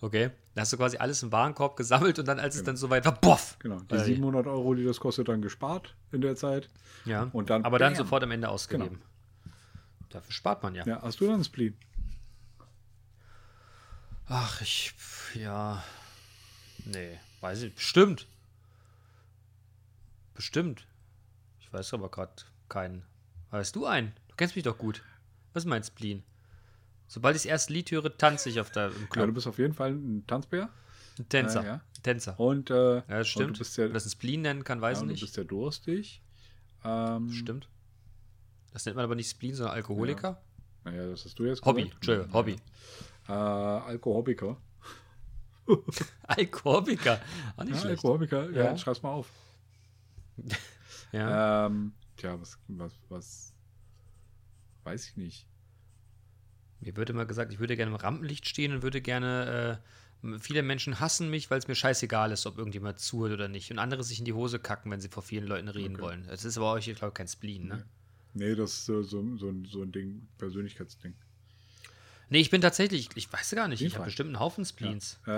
Okay. 0.00 0.30
Da 0.54 0.62
hast 0.62 0.72
du 0.72 0.76
quasi 0.78 0.96
alles 0.98 1.22
im 1.22 1.32
Warenkorb 1.32 1.76
gesammelt 1.76 2.18
und 2.18 2.28
dann, 2.28 2.38
als 2.38 2.56
es 2.56 2.62
dann 2.62 2.76
soweit 2.76 3.04
war, 3.04 3.20
boff! 3.20 3.56
Genau, 3.58 3.78
die 3.80 3.94
Äh, 3.94 4.04
700 4.04 4.46
Euro, 4.46 4.74
die 4.74 4.84
das 4.84 4.98
kostet, 5.00 5.28
dann 5.28 5.42
gespart 5.42 5.94
in 6.12 6.20
der 6.22 6.36
Zeit. 6.36 6.68
Ja. 7.04 7.28
Und 7.32 7.50
dann 7.50 7.64
aber 7.64 7.78
dann 7.78 7.92
bam. 7.94 7.98
sofort 8.04 8.22
am 8.22 8.30
Ende 8.30 8.48
ausgegeben. 8.48 9.00
Dafür 10.10 10.32
spart 10.32 10.62
man 10.62 10.74
ja. 10.74 10.86
Ja, 10.86 11.02
hast 11.02 11.20
du 11.20 11.24
dann 11.26 11.34
einen 11.34 11.44
Spleen? 11.44 11.76
Ach, 14.28 14.60
ich. 14.62 14.94
Ja. 15.34 15.82
Nee, 16.86 17.18
weiß 17.44 17.62
ich. 17.62 17.74
Bestimmt. 17.74 18.26
Bestimmt. 20.34 20.86
Ich 21.60 21.72
weiß 21.72 21.94
aber 21.94 22.10
gerade 22.10 22.32
keinen. 22.68 23.02
Weißt 23.50 23.76
du 23.76 23.86
einen? 23.86 24.12
Du 24.28 24.34
kennst 24.36 24.56
mich 24.56 24.64
doch 24.64 24.78
gut. 24.78 25.02
Was 25.52 25.64
ist 25.64 25.68
mein 25.68 25.84
Spleen? 25.84 26.22
Sobald 27.06 27.36
ich 27.36 27.42
das 27.42 27.46
erste 27.50 27.72
Lied 27.72 27.90
höre, 27.90 28.16
tanze 28.16 28.48
ich 28.48 28.58
auf 28.60 28.70
der, 28.70 28.86
im 28.88 28.92
Ja, 28.94 28.98
du 29.00 29.06
Club. 29.08 29.34
bist 29.34 29.46
auf 29.46 29.58
jeden 29.58 29.74
Fall 29.74 29.92
ein 29.92 30.24
Tanzbär. 30.26 30.70
Ein 31.18 31.28
Tänzer. 31.28 31.62
Ja, 31.62 31.66
ja. 31.68 31.80
Tänzer. 32.02 32.40
Und, 32.40 32.70
äh, 32.70 32.74
Ja, 32.96 33.00
das 33.02 33.18
und 33.18 33.26
stimmt. 33.26 33.56
du 33.56 33.58
bist 33.60 33.76
ja, 33.76 33.88
das 33.88 34.06
ein 34.06 34.10
Spleen 34.10 34.40
nennen 34.42 34.64
kann, 34.64 34.80
weiß 34.80 34.96
ja, 34.96 34.98
ich 34.98 35.02
und 35.02 35.08
du 35.08 35.12
nicht. 35.12 35.20
bist 35.20 35.36
ja 35.36 35.44
durstig. 35.44 36.22
Ähm, 36.82 37.30
Stimmt. 37.30 37.68
Das 38.72 38.84
nennt 38.86 38.96
man 38.96 39.04
aber 39.04 39.14
nicht 39.14 39.30
Spleen, 39.30 39.54
sondern 39.54 39.74
Alkoholiker. 39.76 40.42
Naja, 40.82 41.06
das 41.10 41.24
hast 41.24 41.38
du 41.38 41.44
jetzt 41.44 41.64
Hobby. 41.64 41.92
Entschuldigung, 41.94 42.32
Hobby. 42.32 42.56
Äh, 43.28 43.32
Alkohobiker. 43.32 44.56
Alkoholiker. 46.24 47.20
Auch 47.56 47.64
nicht 47.64 47.74
Ja, 47.74 47.80
schlecht. 47.80 48.04
Alkohobiker, 48.04 48.50
ja, 48.50 48.64
Ja. 48.64 48.76
schreib's 48.78 49.02
mal 49.02 49.10
auf. 49.12 49.30
Ja. 51.12 51.66
Ähm, 51.66 51.92
tja, 52.16 52.40
was, 52.40 52.58
was, 52.66 52.92
was, 53.08 53.54
weiß 54.82 55.08
ich 55.10 55.16
nicht. 55.16 55.46
Mir 56.80 56.96
wird 56.96 57.08
immer 57.08 57.24
gesagt, 57.24 57.52
ich 57.52 57.60
würde 57.60 57.76
gerne 57.76 57.92
im 57.92 57.96
Rampenlicht 57.96 58.48
stehen 58.48 58.72
und 58.72 58.82
würde 58.82 59.00
gerne. 59.00 59.80
Äh, 60.24 60.38
viele 60.40 60.62
Menschen 60.64 60.98
hassen 60.98 61.30
mich, 61.30 61.52
weil 61.52 61.58
es 61.60 61.68
mir 61.68 61.76
scheißegal 61.76 62.32
ist, 62.32 62.46
ob 62.46 62.58
irgendjemand 62.58 62.98
zuhört 62.98 63.32
oder 63.32 63.46
nicht. 63.46 63.70
Und 63.70 63.78
andere 63.78 64.02
sich 64.02 64.18
in 64.18 64.24
die 64.24 64.32
Hose 64.32 64.58
kacken, 64.58 64.90
wenn 64.90 65.00
sie 65.00 65.08
vor 65.08 65.22
vielen 65.22 65.46
Leuten 65.46 65.68
reden 65.68 66.00
wollen. 66.00 66.26
Das 66.26 66.44
ist 66.44 66.56
aber 66.58 66.72
euch, 66.72 66.88
ich 66.88 66.96
glaube, 66.98 67.14
kein 67.14 67.28
Spleen, 67.28 67.68
ne? 67.68 67.84
Nee, 68.32 68.56
das 68.56 68.72
ist 68.72 68.86
so, 68.86 69.02
so, 69.04 69.36
so, 69.36 69.48
ein- 69.50 69.66
so 69.66 69.82
ein 69.82 69.92
Ding, 69.92 70.26
Persönlichkeitsding. 70.38 71.14
Nee, 72.30 72.40
ich 72.40 72.50
bin 72.50 72.60
tatsächlich, 72.60 73.08
ich 73.14 73.32
weiß 73.32 73.50
gar 73.54 73.68
nicht, 73.68 73.82
ich 73.82 73.94
habe 73.94 74.06
bestimmt 74.06 74.28
einen 74.28 74.40
Haufen 74.40 74.64
Spleens. 74.64 75.20
Äh, 75.26 75.30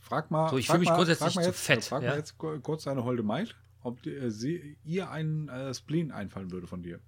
frag 0.00 0.30
mal. 0.30 0.50
So, 0.50 0.58
ich 0.58 0.66
frag 0.66 0.74
fühl 0.74 0.80
mich 0.80 0.90
grundsätzlich 0.90 1.32
zu 1.34 1.40
jetzt, 1.40 1.60
fett, 1.60 1.84
Frag 1.84 2.02
ja? 2.02 2.10
mal 2.10 2.16
jetzt 2.16 2.36
ku- 2.36 2.58
kurz 2.60 2.84
deine 2.84 3.04
holde 3.04 3.22
Maid, 3.22 3.54
ob 3.82 4.02
die, 4.02 4.14
äh, 4.14 4.30
sie, 4.30 4.76
ihr 4.84 5.10
ein 5.10 5.48
äh, 5.48 5.72
Spleen 5.72 6.10
einfallen 6.12 6.50
würde 6.50 6.66
von 6.66 6.82
dir. 6.82 7.00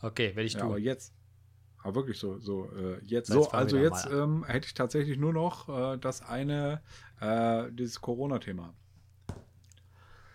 Okay, 0.00 0.28
werde 0.36 0.42
ich 0.46 0.52
Ja, 0.54 0.60
tun. 0.60 0.68
aber 0.70 0.78
jetzt. 0.78 1.14
Aber 1.82 1.94
wirklich 1.94 2.18
so, 2.18 2.38
so, 2.38 2.70
äh, 2.72 3.00
jetzt. 3.04 3.28
So, 3.28 3.50
also 3.50 3.76
jetzt 3.78 4.06
ähm, 4.10 4.44
hätte 4.44 4.66
ich 4.66 4.74
tatsächlich 4.74 5.16
nur 5.16 5.32
noch 5.32 5.68
äh, 5.68 5.96
das 5.98 6.22
eine, 6.22 6.82
äh, 7.20 7.70
dieses 7.72 8.00
Corona-Thema. 8.00 8.74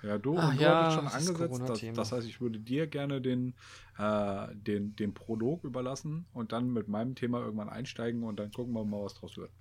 Ja, 0.04 0.18
du, 0.18 0.38
Ach 0.38 0.50
und 0.50 0.60
du 0.60 0.64
ja, 0.64 0.76
hattest 0.76 0.96
schon 0.96 1.06
das 1.06 1.16
angesetzt. 1.16 1.88
Das, 1.88 1.96
das 1.96 2.12
heißt, 2.12 2.28
ich 2.28 2.42
würde 2.42 2.60
dir 2.60 2.88
gerne 2.88 3.22
den, 3.22 3.54
äh, 3.98 4.48
den, 4.54 4.96
den 4.98 5.14
Prolog 5.14 5.64
überlassen 5.64 6.26
und 6.34 6.52
dann 6.52 6.72
mit 6.72 6.90
meinem 6.90 7.16
Thema 7.16 7.40
irgendwann 7.40 7.70
einsteigen 7.70 8.24
und 8.24 8.38
dann 8.38 8.52
gucken 8.52 8.74
wir 8.74 8.84
mal, 8.84 9.04
was 9.04 9.14
draus 9.14 9.38
wird. 9.38 9.52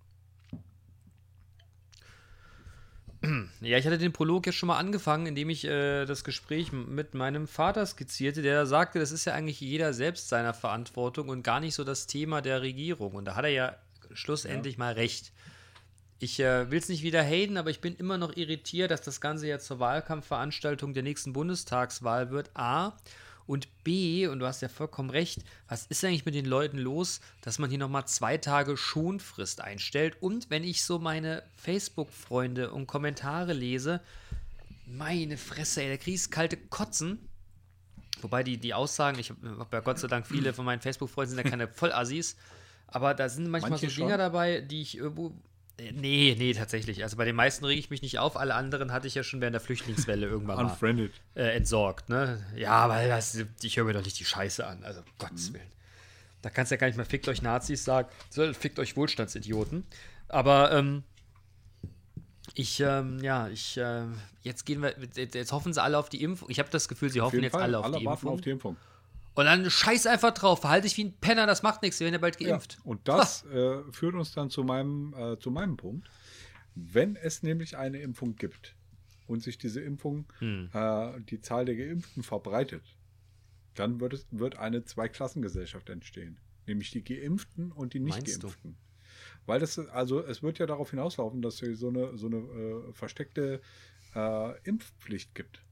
Ja, 3.60 3.78
ich 3.78 3.86
hatte 3.86 3.98
den 3.98 4.12
Prolog 4.12 4.46
ja 4.46 4.52
schon 4.52 4.66
mal 4.66 4.78
angefangen, 4.78 5.26
indem 5.26 5.48
ich 5.48 5.64
äh, 5.64 6.04
das 6.06 6.24
Gespräch 6.24 6.72
mit 6.72 7.14
meinem 7.14 7.46
Vater 7.46 7.86
skizzierte, 7.86 8.42
der 8.42 8.66
sagte, 8.66 8.98
das 8.98 9.12
ist 9.12 9.24
ja 9.24 9.32
eigentlich 9.34 9.60
jeder 9.60 9.92
selbst 9.92 10.28
seiner 10.28 10.54
Verantwortung 10.54 11.28
und 11.28 11.44
gar 11.44 11.60
nicht 11.60 11.76
so 11.76 11.84
das 11.84 12.08
Thema 12.08 12.42
der 12.42 12.62
Regierung. 12.62 13.14
Und 13.14 13.26
da 13.26 13.36
hat 13.36 13.44
er 13.44 13.50
ja 13.50 13.76
schlussendlich 14.12 14.76
mal 14.76 14.94
recht. 14.94 15.32
Ich 16.22 16.38
äh, 16.38 16.70
will 16.70 16.78
es 16.78 16.88
nicht 16.88 17.02
wieder 17.02 17.20
haten, 17.24 17.56
aber 17.56 17.70
ich 17.70 17.80
bin 17.80 17.96
immer 17.96 18.16
noch 18.16 18.36
irritiert, 18.36 18.92
dass 18.92 19.00
das 19.00 19.20
Ganze 19.20 19.48
ja 19.48 19.58
zur 19.58 19.80
Wahlkampfveranstaltung 19.80 20.94
der 20.94 21.02
nächsten 21.02 21.32
Bundestagswahl 21.32 22.30
wird. 22.30 22.48
A. 22.54 22.96
Und 23.48 23.66
B, 23.82 24.28
und 24.28 24.38
du 24.38 24.46
hast 24.46 24.62
ja 24.62 24.68
vollkommen 24.68 25.10
recht, 25.10 25.40
was 25.66 25.86
ist 25.86 26.04
eigentlich 26.04 26.24
mit 26.24 26.36
den 26.36 26.44
Leuten 26.44 26.78
los, 26.78 27.20
dass 27.40 27.58
man 27.58 27.70
hier 27.70 27.80
nochmal 27.80 28.06
zwei 28.06 28.38
Tage 28.38 28.76
Schonfrist 28.76 29.62
einstellt? 29.62 30.16
Und 30.20 30.48
wenn 30.48 30.62
ich 30.62 30.84
so 30.84 31.00
meine 31.00 31.42
Facebook-Freunde 31.56 32.70
und 32.70 32.86
Kommentare 32.86 33.52
lese, 33.52 34.00
meine 34.86 35.36
Fresse, 35.36 35.82
ey, 35.82 35.90
da 35.90 35.96
kriegst 35.96 36.30
kalte 36.30 36.56
Kotzen. 36.56 37.18
Wobei 38.20 38.44
die, 38.44 38.58
die 38.58 38.74
Aussagen, 38.74 39.18
ich 39.18 39.30
habe 39.30 39.58
hab 39.58 39.72
ja 39.72 39.80
Gott 39.80 39.98
sei 39.98 40.06
Dank 40.06 40.24
viele 40.28 40.54
von 40.54 40.64
meinen 40.64 40.80
Facebook-Freunden 40.82 41.34
sind 41.34 41.44
ja 41.44 41.50
keine 41.50 41.66
Vollassis, 41.74 42.36
aber 42.86 43.12
da 43.12 43.28
sind 43.28 43.48
manchmal 43.48 43.72
Manche 43.72 43.90
so 43.90 43.96
Dinger 43.96 44.10
schon. 44.10 44.18
dabei, 44.18 44.60
die 44.60 44.82
ich 44.82 44.96
irgendwo. 44.96 45.34
Äh, 45.78 45.92
Nee, 45.92 46.34
nee, 46.38 46.52
tatsächlich. 46.54 47.02
Also 47.02 47.16
bei 47.16 47.24
den 47.24 47.36
meisten 47.36 47.64
rege 47.64 47.78
ich 47.80 47.90
mich 47.90 48.02
nicht 48.02 48.18
auf. 48.18 48.36
Alle 48.36 48.54
anderen 48.54 48.92
hatte 48.92 49.06
ich 49.06 49.14
ja 49.14 49.22
schon 49.22 49.40
während 49.40 49.54
der 49.54 49.60
Flüchtlingswelle 49.60 50.26
irgendwann 50.26 50.56
mal 50.66 51.10
äh, 51.34 51.56
entsorgt. 51.56 52.08
Ne? 52.08 52.44
Ja, 52.56 52.88
weil 52.88 53.08
das, 53.08 53.38
ich 53.62 53.76
höre 53.76 53.84
mir 53.84 53.92
doch 53.94 54.04
nicht 54.04 54.18
die 54.18 54.24
Scheiße 54.24 54.66
an. 54.66 54.84
Also, 54.84 55.02
Gottes 55.18 55.52
Willen. 55.52 55.66
Da 56.42 56.50
kannst 56.50 56.70
du 56.70 56.74
ja 56.74 56.80
gar 56.80 56.88
nicht 56.88 56.96
mehr 56.96 57.06
fickt 57.06 57.28
euch 57.28 57.40
Nazis 57.40 57.84
sagen, 57.84 58.08
sondern 58.30 58.54
fickt 58.54 58.78
euch 58.80 58.96
Wohlstandsidioten. 58.96 59.84
Aber 60.28 60.72
ähm, 60.72 61.04
ich, 62.54 62.80
ähm, 62.80 63.20
ja, 63.22 63.48
ich, 63.48 63.76
äh, 63.78 64.02
jetzt 64.42 64.66
gehen 64.66 64.82
wir, 64.82 64.94
jetzt, 65.14 65.34
jetzt 65.34 65.52
hoffen 65.52 65.72
sie 65.72 65.80
alle 65.82 65.96
auf 65.98 66.08
die 66.08 66.22
Impfung. 66.22 66.50
Ich 66.50 66.58
habe 66.58 66.68
das 66.70 66.88
Gefühl, 66.88 67.10
sie 67.10 67.20
Auf 67.20 67.26
hoffen 67.32 67.42
jetzt 67.42 67.52
Fall. 67.52 67.62
alle 67.62 67.78
auf 67.78 67.84
Alle 67.84 67.98
die 67.98 68.04
Impfung. 68.04 68.32
auf 68.32 68.40
die 68.40 68.50
Impfung. 68.50 68.76
Und 69.34 69.46
dann 69.46 69.68
scheiß 69.70 70.06
einfach 70.06 70.32
drauf, 70.34 70.60
verhalte 70.60 70.86
dich 70.86 70.96
wie 70.98 71.04
ein 71.04 71.14
Penner, 71.14 71.46
das 71.46 71.62
macht 71.62 71.82
nichts, 71.82 71.98
wir 72.00 72.04
werden 72.04 72.14
ja 72.14 72.20
bald 72.20 72.38
geimpft. 72.38 72.78
Und 72.84 73.08
das 73.08 73.44
äh, 73.46 73.78
führt 73.90 74.14
uns 74.14 74.32
dann 74.32 74.50
zu 74.50 74.62
meinem, 74.62 75.14
äh, 75.14 75.38
zu 75.38 75.50
meinem 75.50 75.76
Punkt. 75.76 76.10
Wenn 76.74 77.16
es 77.16 77.42
nämlich 77.42 77.76
eine 77.76 78.00
Impfung 78.00 78.36
gibt 78.36 78.76
und 79.26 79.42
sich 79.42 79.56
diese 79.58 79.80
Impfung, 79.80 80.26
Hm. 80.38 80.68
äh, 80.72 81.20
die 81.20 81.40
Zahl 81.40 81.64
der 81.64 81.76
Geimpften 81.76 82.22
verbreitet, 82.22 82.82
dann 83.74 84.00
wird, 84.00 84.12
es, 84.12 84.26
wird 84.30 84.56
eine 84.58 84.84
Zweiklassengesellschaft 84.84 85.88
entstehen. 85.88 86.38
Nämlich 86.66 86.90
die 86.90 87.02
Geimpften 87.02 87.72
und 87.72 87.94
die? 87.94 88.00
Nicht-Geimpften. 88.00 88.76
Weil 89.46 89.60
das, 89.60 89.78
also 89.78 90.24
es 90.24 90.42
wird 90.42 90.58
ja 90.58 90.66
darauf 90.66 90.90
hinauslaufen, 90.90 91.42
dass 91.42 91.62
es 91.62 91.78
so 91.80 91.88
eine, 91.88 92.16
so 92.16 92.26
eine 92.26 92.36
äh, 92.36 92.92
versteckte 92.92 93.60
äh, 94.14 94.60
Impfpflicht 94.62 95.34
gibt. 95.34 95.62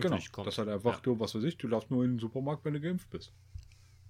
Genau. 0.00 0.18
Das 0.44 0.58
halt 0.58 0.68
einfach, 0.68 0.94
Ja. 0.94 1.00
du, 1.02 1.20
was 1.20 1.34
weiß 1.34 1.44
ich, 1.44 1.56
du 1.58 1.68
darfst 1.68 1.90
nur 1.90 2.04
in 2.04 2.12
den 2.14 2.18
Supermarkt, 2.18 2.64
wenn 2.64 2.74
du 2.74 2.80
geimpft 2.80 3.10
bist. 3.10 3.32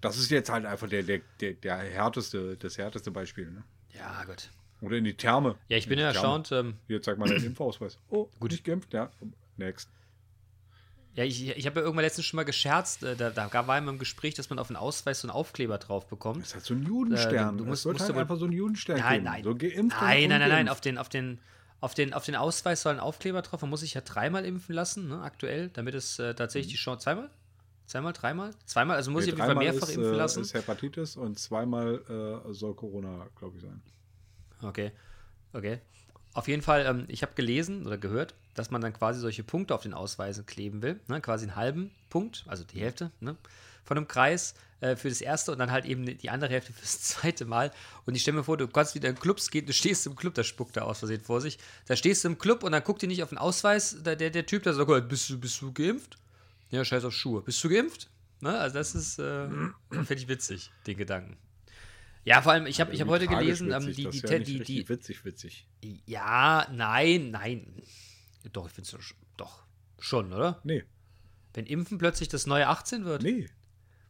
Das 0.00 0.16
ist 0.18 0.30
jetzt 0.30 0.50
halt 0.50 0.64
einfach 0.66 0.88
der, 0.88 1.02
der, 1.02 1.20
der, 1.40 1.52
der 1.54 1.76
härteste, 1.78 2.56
das 2.56 2.78
härteste 2.78 3.10
Beispiel. 3.10 3.50
Ne? 3.50 3.62
ja, 3.96 4.24
gut. 4.24 4.50
Oder 4.80 4.96
in 4.96 5.04
die 5.04 5.14
Therme. 5.14 5.54
Ja, 5.68 5.76
ich 5.76 5.84
bin 5.86 5.92
In 5.98 6.00
ja 6.02 6.08
erstaunt. 6.08 6.50
Ähm, 6.50 6.74
Hier, 6.88 7.00
zeig 7.00 7.16
mal 7.16 7.28
deinen 7.28 7.44
Impfausweis. 7.44 7.98
Oh, 8.10 8.28
Gut. 8.40 8.50
Nicht 8.50 8.64
geimpft? 8.64 8.92
Ja. 8.92 9.10
Next. 9.56 9.88
Ja, 11.14 11.24
ich, 11.24 11.46
ich 11.56 11.66
habe 11.66 11.78
ja 11.80 11.84
irgendwann 11.84 12.04
letztens 12.04 12.24
schon 12.26 12.38
mal 12.38 12.44
gescherzt, 12.44 13.02
äh, 13.04 13.14
da, 13.14 13.30
da 13.30 13.66
war 13.68 13.76
immer 13.78 13.90
im 13.92 13.98
Gespräch, 13.98 14.32
dass 14.34 14.48
man 14.50 14.58
auf 14.58 14.68
den 14.68 14.76
Ausweis 14.76 15.20
so 15.20 15.28
einen 15.28 15.34
Aufkleber 15.36 15.76
drauf 15.78 16.08
bekommt. 16.08 16.40
Das 16.40 16.48
ist 16.48 16.54
halt 16.54 16.64
so 16.64 16.74
ein 16.74 16.82
Judenstern. 16.84 17.54
Äh, 17.54 17.58
du 17.58 17.64
musst- 17.66 17.84
wird 17.84 17.98
musst 17.98 18.08
halt 18.08 18.18
einfach 18.18 18.38
so 18.38 18.46
ein 18.46 18.52
Judenstern 18.52 18.98
Nein, 18.98 19.12
geben. 19.12 19.24
nein. 19.24 19.44
So 19.44 19.54
geimpft 19.54 20.00
Nein, 20.00 20.28
nein, 20.30 20.40
nein, 20.40 20.48
nein. 20.48 20.68
Auf 20.68 20.80
den, 20.80 20.96
auf, 20.98 21.08
den, 21.10 21.38
auf, 21.82 21.94
den, 21.94 22.14
auf 22.14 22.24
den 22.24 22.36
Ausweis 22.36 22.82
soll 22.82 22.94
ein 22.94 23.00
Aufkleber 23.00 23.42
drauf. 23.42 23.60
Man 23.60 23.70
muss 23.70 23.80
sich 23.80 23.94
ja 23.94 24.00
dreimal 24.00 24.44
impfen 24.44 24.74
lassen, 24.74 25.08
ne, 25.08 25.20
aktuell, 25.20 25.68
damit 25.70 25.94
es 25.94 26.18
äh, 26.18 26.32
tatsächlich 26.34 26.72
die 26.72 26.78
Chance. 26.78 27.02
Zweimal? 27.02 27.30
Zweimal, 27.86 28.12
dreimal? 28.12 28.50
Zweimal, 28.64 28.96
also 28.96 29.10
muss 29.10 29.24
Nee, 29.26 29.30
ich 29.30 29.32
auf 29.34 29.40
jeden 29.40 29.54
Fall 29.54 29.64
mehrfach 29.64 29.88
ist, 29.88 29.96
impfen 29.96 30.14
äh, 30.14 30.16
lassen. 30.16 30.40
ist 30.42 30.54
Hepatitis 30.54 31.16
und 31.16 31.38
zweimal 31.40 32.42
äh, 32.48 32.52
soll 32.54 32.74
Corona, 32.74 33.26
glaube 33.36 33.56
ich, 33.56 33.62
sein. 33.62 33.82
Okay, 34.62 34.92
okay. 35.52 35.80
Auf 36.34 36.46
jeden 36.46 36.62
Fall, 36.62 36.86
ähm, 36.86 37.04
ich 37.08 37.22
habe 37.22 37.34
gelesen 37.34 37.84
oder 37.84 37.98
gehört, 37.98 38.34
dass 38.54 38.70
man 38.70 38.80
dann 38.80 38.92
quasi 38.92 39.18
solche 39.18 39.42
Punkte 39.42 39.74
auf 39.74 39.82
den 39.82 39.92
Ausweisen 39.92 40.46
kleben 40.46 40.82
will. 40.82 41.00
Ne? 41.08 41.20
Quasi 41.20 41.46
einen 41.46 41.56
halben 41.56 41.90
Punkt, 42.10 42.44
also 42.46 42.62
die 42.62 42.80
Hälfte, 42.80 43.10
ne? 43.20 43.36
Von 43.84 43.96
einem 43.96 44.08
Kreis 44.08 44.54
äh, 44.82 44.96
für 44.96 45.08
das 45.08 45.20
erste 45.20 45.52
und 45.52 45.58
dann 45.58 45.70
halt 45.70 45.84
eben 45.84 46.04
die 46.04 46.30
andere 46.30 46.50
Hälfte 46.50 46.72
fürs 46.74 47.00
zweite 47.00 47.44
Mal. 47.44 47.70
Und 48.04 48.14
ich 48.14 48.22
stelle 48.22 48.38
mir 48.38 48.44
vor, 48.44 48.56
du 48.56 48.68
kannst 48.68 48.94
wieder 48.94 49.08
in 49.08 49.14
Clubs 49.14 49.50
gehen, 49.50 49.64
du 49.64 49.72
stehst 49.72 50.06
im 50.06 50.16
Club, 50.16 50.34
da 50.34 50.42
spuckt 50.42 50.76
er 50.76 50.86
aus 50.86 50.98
Versehen 50.98 51.22
vor 51.22 51.40
sich. 51.40 51.58
Da 51.86 51.96
stehst 51.96 52.24
du 52.24 52.28
im 52.28 52.38
Club 52.38 52.64
und 52.64 52.72
dann 52.72 52.82
guckt 52.82 53.00
dir 53.02 53.06
nicht 53.06 53.22
auf 53.22 53.28
den 53.28 53.38
Ausweis, 53.38 54.02
der, 54.02 54.16
der, 54.16 54.30
der 54.30 54.44
Typ, 54.44 54.64
der 54.64 54.74
sagt, 54.74 55.08
bist 55.08 55.30
du, 55.30 55.38
bist 55.38 55.60
du 55.60 55.72
geimpft? 55.72 56.18
Ja, 56.70 56.84
scheiß 56.84 57.04
auf 57.04 57.12
Schuhe. 57.12 57.42
Bist 57.42 57.62
du 57.62 57.68
geimpft? 57.68 58.10
Ne? 58.40 58.58
Also 58.58 58.74
das 58.74 58.94
ist, 58.94 59.18
äh, 59.18 59.48
finde 59.90 60.14
ich 60.14 60.28
witzig, 60.28 60.70
den 60.86 60.96
Gedanken. 60.96 61.36
Ja, 62.24 62.40
vor 62.40 62.52
allem, 62.52 62.66
ich 62.66 62.80
habe 62.80 62.92
ich 62.92 63.00
hab 63.00 63.08
heute 63.08 63.26
gelesen, 63.26 63.72
ähm, 63.72 63.86
die, 63.86 64.08
die, 64.08 64.18
ja 64.18 64.38
die, 64.38 64.44
die, 64.44 64.60
die, 64.60 64.88
witzig, 64.88 65.24
witzig. 65.24 65.66
Ja, 66.06 66.68
nein, 66.72 67.32
nein. 67.32 67.82
Doch, 68.52 68.66
ich 68.66 68.72
finde 68.72 68.96
es 68.96 69.14
doch 69.36 69.64
schon, 69.98 70.32
oder? 70.32 70.60
Nee. 70.62 70.84
Wenn 71.54 71.66
Impfen 71.66 71.98
plötzlich 71.98 72.28
das 72.28 72.46
neue 72.46 72.68
18 72.68 73.04
wird. 73.04 73.22
Nee, 73.22 73.48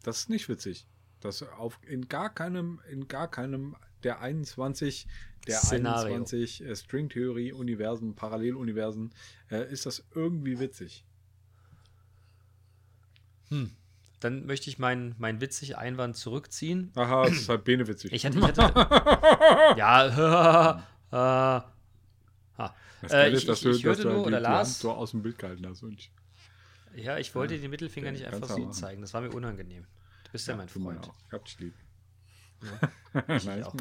das 0.02 0.20
ist 0.20 0.30
nicht 0.30 0.48
witzig. 0.48 0.86
Das 1.20 1.42
auf 1.42 1.78
in 1.86 2.08
gar 2.08 2.34
keinem, 2.34 2.80
in 2.90 3.08
gar 3.08 3.30
keinem 3.30 3.76
der 4.02 4.20
21, 4.20 5.06
der 5.46 5.58
Szenario. 5.58 6.14
21 6.14 6.64
äh, 6.64 6.76
Stringtheorie, 6.76 7.52
Universen, 7.52 8.14
Paralleluniversen, 8.14 9.12
äh, 9.50 9.70
ist 9.72 9.86
das 9.86 10.04
irgendwie 10.14 10.58
witzig. 10.58 11.04
Hm. 13.48 13.70
Dann 14.20 14.46
möchte 14.46 14.70
ich 14.70 14.78
meinen 14.78 15.14
mein 15.18 15.40
witzig 15.40 15.76
Einwand 15.76 16.16
zurückziehen. 16.16 16.92
Aha, 16.94 17.24
das 17.24 17.32
ist 17.32 17.48
halt 17.48 17.64
Bene 17.64 17.88
witzig. 17.88 18.12
Ich 18.12 18.24
hätte, 18.24 18.38
ich 18.38 18.44
hätte 18.44 18.60
ja, 19.76 20.06
äh, 21.10 21.12
ha. 21.12 22.74
das 23.02 23.10
äh, 23.10 23.14
Geile 23.14 23.28
ich, 23.30 23.34
ist, 23.34 23.48
dass 23.48 23.58
ich, 23.58 23.64
du, 23.64 23.70
ich 23.70 23.82
dass 23.82 23.98
hörte 23.98 24.02
du 24.02 24.08
nur, 24.10 24.26
oder 24.26 24.48
Hand 24.48 24.68
so 24.68 24.92
aus 24.92 25.10
dem 25.10 25.22
Bild 25.22 25.38
gehalten 25.38 25.66
hast. 25.66 25.82
Und 25.82 26.08
ja, 26.96 27.18
ich 27.18 27.34
wollte 27.34 27.58
den 27.58 27.70
Mittelfinger 27.70 28.06
Ja, 28.06 28.12
nicht 28.12 28.26
einfach 28.26 28.48
so 28.48 28.58
machen. 28.58 28.72
zeigen. 28.72 29.00
Das 29.02 29.14
war 29.14 29.20
mir 29.20 29.30
unangenehm. 29.30 29.84
Du 30.24 30.32
bist 30.32 30.46
ja, 30.48 30.56
mein 30.56 30.68
du 30.72 30.78
mein 30.80 30.96
Freund. 30.96 31.12
Ich 31.26 31.32
hab 31.32 31.44
dich 31.44 31.58
lieb. 31.58 31.74
Ich 33.28 33.44
Nein, 33.44 33.62
auch. 33.64 33.74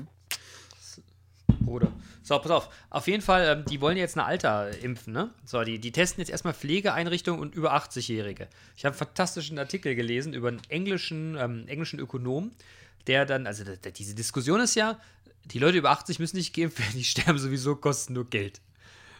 Bruder. 1.61 1.91
So, 2.23 2.37
pass 2.39 2.51
auf. 2.51 2.69
Auf 2.89 3.07
jeden 3.07 3.21
Fall, 3.21 3.45
ähm, 3.59 3.65
die 3.65 3.79
wollen 3.81 3.95
jetzt 3.97 4.17
eine 4.17 4.25
Alter 4.25 4.77
impfen, 4.79 5.13
ne? 5.13 5.31
So, 5.45 5.63
die, 5.63 5.79
die 5.79 5.91
testen 5.91 6.21
jetzt 6.21 6.29
erstmal 6.31 6.53
Pflegeeinrichtungen 6.53 7.39
und 7.39 7.55
über 7.55 7.75
80-Jährige. 7.75 8.49
Ich 8.75 8.83
habe 8.83 8.93
einen 8.93 8.97
fantastischen 8.99 9.59
Artikel 9.59 9.95
gelesen 9.95 10.33
über 10.33 10.47
einen 10.47 10.61
englischen, 10.69 11.35
ähm, 11.37 11.67
englischen 11.67 11.99
Ökonom, 11.99 12.51
der 13.07 13.25
dann, 13.25 13.47
also 13.47 13.63
diese 13.95 14.15
Diskussion 14.15 14.59
ist 14.59 14.75
ja, 14.75 14.99
die 15.45 15.59
Leute 15.59 15.77
über 15.77 15.91
80 15.91 16.19
müssen 16.19 16.37
nicht 16.37 16.53
geimpft 16.55 16.79
werden, 16.79 16.93
die 16.97 17.03
sterben 17.05 17.37
sowieso, 17.39 17.75
kosten 17.75 18.13
nur 18.13 18.29
Geld. 18.29 18.59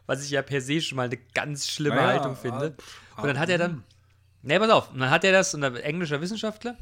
Was 0.08 0.24
ich 0.24 0.32
ja 0.32 0.42
per 0.42 0.62
se 0.62 0.82
schon 0.82 0.96
mal 0.98 1.06
eine 1.06 1.18
ganz 1.34 1.70
schlimme 1.70 1.96
Naja, 1.96 2.08
Haltung 2.08 2.36
finde. 2.36 2.76
ah, 2.78 2.82
pff, 2.82 3.18
und 3.20 3.28
dann 3.28 3.40
hat 3.40 3.50
er 3.50 3.58
dann, 3.58 3.84
ne, 4.42 4.60
pass 4.60 4.70
auf, 4.70 4.92
und 4.92 5.00
dann 5.00 5.10
hat 5.10 5.24
er 5.24 5.32
das, 5.32 5.54
und 5.54 5.64
ein 5.64 5.76
englischer 5.78 6.22
Wissenschaftler, 6.22 6.76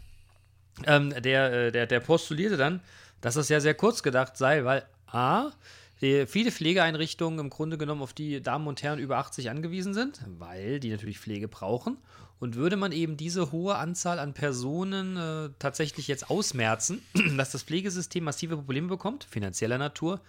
ähm, 0.85 1.13
der, 1.21 1.51
äh, 1.53 1.71
der, 1.71 1.85
der 1.87 1.99
postulierte 1.99 2.57
dann, 2.57 2.81
dass 3.21 3.35
das 3.35 3.49
ja 3.49 3.59
sehr 3.59 3.73
kurz 3.73 4.01
gedacht 4.03 4.37
sei, 4.37 4.63
weil 4.63 4.85
A, 5.07 5.51
viele 5.99 6.51
Pflegeeinrichtungen 6.51 7.39
im 7.39 7.49
Grunde 7.49 7.77
genommen 7.77 8.01
auf 8.01 8.13
die 8.13 8.41
Damen 8.41 8.67
und 8.67 8.81
Herren 8.81 8.99
über 8.99 9.17
80 9.17 9.49
angewiesen 9.49 9.93
sind, 9.93 10.21
weil 10.37 10.79
die 10.79 10.91
natürlich 10.91 11.19
Pflege 11.19 11.47
brauchen. 11.49 11.97
Und 12.39 12.55
würde 12.55 12.77
man 12.77 12.93
eben 12.93 13.17
diese 13.17 13.51
hohe 13.51 13.75
Anzahl 13.75 14.17
an 14.17 14.33
Personen 14.33 15.17
äh, 15.17 15.49
tatsächlich 15.59 16.07
jetzt 16.07 16.29
ausmerzen, 16.29 17.01
dass 17.37 17.51
das 17.51 17.63
Pflegesystem 17.63 18.23
massive 18.23 18.55
Probleme 18.55 18.87
bekommt, 18.87 19.25
finanzieller 19.25 19.77
Natur, 19.77 20.21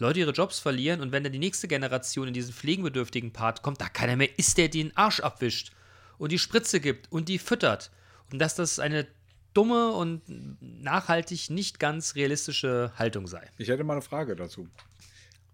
Leute 0.00 0.20
ihre 0.20 0.32
Jobs 0.32 0.58
verlieren 0.58 1.00
und 1.00 1.12
wenn 1.12 1.22
dann 1.22 1.32
die 1.32 1.38
nächste 1.38 1.68
Generation 1.68 2.28
in 2.28 2.34
diesen 2.34 2.52
pflegebedürftigen 2.52 3.32
Part 3.32 3.62
kommt, 3.62 3.80
da 3.80 3.88
keiner 3.88 4.16
mehr 4.16 4.38
ist, 4.38 4.58
der 4.58 4.68
den 4.68 4.96
Arsch 4.96 5.20
abwischt 5.20 5.72
und 6.18 6.32
die 6.32 6.38
Spritze 6.38 6.80
gibt 6.80 7.10
und 7.12 7.28
die 7.28 7.38
füttert. 7.38 7.90
Und 8.32 8.38
dass 8.38 8.54
das 8.54 8.78
eine 8.78 9.06
dumme 9.54 9.92
und 9.92 10.22
nachhaltig 10.60 11.50
nicht 11.50 11.78
ganz 11.78 12.14
realistische 12.14 12.92
Haltung 12.96 13.26
sei. 13.26 13.50
Ich 13.58 13.68
hätte 13.68 13.84
mal 13.84 13.94
eine 13.94 14.02
Frage 14.02 14.36
dazu. 14.36 14.68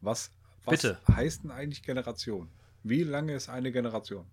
Was, 0.01 0.31
was 0.65 0.83
Bitte. 0.83 0.99
heißt 1.09 1.45
denn 1.45 1.51
eigentlich 1.51 1.83
Generation? 1.83 2.49
Wie 2.83 3.03
lange 3.03 3.35
ist 3.35 3.49
eine 3.49 3.73
Generation? 3.73 4.27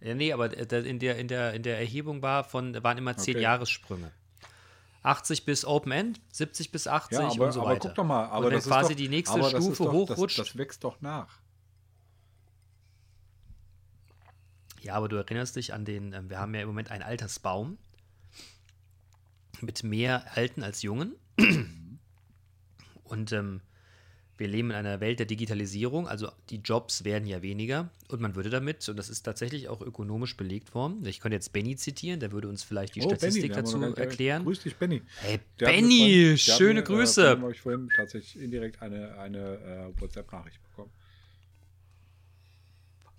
Ja, 0.00 0.14
nee, 0.14 0.32
aber 0.32 0.56
in 0.56 0.98
der, 0.98 1.16
in 1.16 1.28
der, 1.28 1.54
in 1.54 1.62
der 1.62 1.78
Erhebung 1.78 2.22
war 2.22 2.44
von, 2.44 2.82
waren 2.82 2.98
immer 2.98 3.16
10 3.16 3.34
Okay. 3.36 3.42
Jahressprünge. 3.42 4.10
80 5.02 5.44
bis 5.44 5.64
Open 5.64 5.92
End, 5.92 6.20
70 6.32 6.72
bis 6.72 6.86
80 6.86 7.18
Ja, 7.18 7.28
aber, 7.28 7.46
und 7.46 7.52
so 7.52 7.60
aber 7.62 7.70
weiter. 7.70 7.88
guck 7.88 7.94
doch 7.96 8.04
mal. 8.04 8.26
Aber 8.26 8.46
und 8.46 8.52
das 8.52 8.66
quasi 8.66 8.90
doch, 8.90 8.96
die 8.96 9.08
nächste 9.08 9.38
aber 9.38 9.48
Stufe 9.50 9.84
doch, 9.84 9.92
hochrutscht. 9.92 10.38
Das, 10.38 10.48
das 10.48 10.58
wächst 10.58 10.84
doch 10.84 11.00
nach. 11.00 11.38
Ja, 14.82 14.94
aber 14.94 15.08
du 15.08 15.16
erinnerst 15.16 15.56
dich 15.56 15.72
an 15.74 15.84
den, 15.84 16.12
ähm, 16.12 16.30
wir 16.30 16.38
haben 16.38 16.54
ja 16.54 16.62
im 16.62 16.68
Moment 16.68 16.90
einen 16.90 17.02
Altersbaum 17.02 17.78
mit 19.60 19.82
mehr 19.82 20.24
Alten 20.34 20.62
als 20.62 20.82
Jungen. 20.82 21.14
Und 23.04 23.32
ähm, 23.32 23.60
wir 24.40 24.48
leben 24.48 24.70
in 24.70 24.76
einer 24.76 25.00
Welt 25.00 25.18
der 25.18 25.26
Digitalisierung, 25.26 26.08
also 26.08 26.32
die 26.48 26.56
Jobs 26.56 27.04
werden 27.04 27.26
ja 27.28 27.42
weniger 27.42 27.90
und 28.08 28.20
man 28.20 28.34
würde 28.34 28.50
damit, 28.50 28.88
und 28.88 28.96
das 28.96 29.08
ist 29.10 29.22
tatsächlich 29.22 29.68
auch 29.68 29.82
ökonomisch 29.82 30.36
belegt 30.36 30.74
worden, 30.74 31.04
ich 31.06 31.20
könnte 31.20 31.36
jetzt 31.36 31.52
Benny 31.52 31.76
zitieren, 31.76 32.18
der 32.20 32.32
würde 32.32 32.48
uns 32.48 32.62
vielleicht 32.62 32.94
die 32.96 33.02
Oh, 33.02 33.08
Statistik 33.08 33.52
Benny, 33.52 33.54
dazu 33.54 33.80
erklären. 33.94 34.44
Grüß 34.44 34.60
dich, 34.62 34.76
Benny. 34.76 35.02
Hey, 35.20 35.38
Der 35.60 35.66
Benny, 35.66 35.98
vorhin- 35.98 36.38
schöne 36.38 36.74
mir, 36.74 36.80
Äh, 36.80 36.82
Grüße. 36.84 37.22
von 37.22 37.36
dem 37.36 37.42
habe 37.42 37.52
ich 37.52 37.60
vorhin 37.60 37.88
tatsächlich 37.94 38.42
indirekt 38.42 38.80
eine, 38.82 39.16
eine 39.18 39.92
äh, 39.94 40.00
WhatsApp-Nachricht 40.00 40.60
bekommen. 40.62 40.90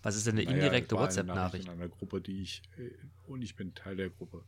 Was 0.04 0.16
ist 0.16 0.26
denn 0.26 0.36
eine 0.38 0.46
Naja, 0.46 0.58
indirekte 0.58 0.96
eine 0.96 1.04
WhatsApp-Nachricht? 1.06 1.66
In 1.66 1.72
einer 1.72 1.88
Gruppe, 1.88 2.20
die 2.22 2.42
ich, 2.42 2.64
äh, 2.78 2.90
und 3.28 3.44
ich 3.44 3.56
bin 3.56 3.76
Teil 3.76 3.96
der 3.96 4.10
Gruppe. 4.10 4.44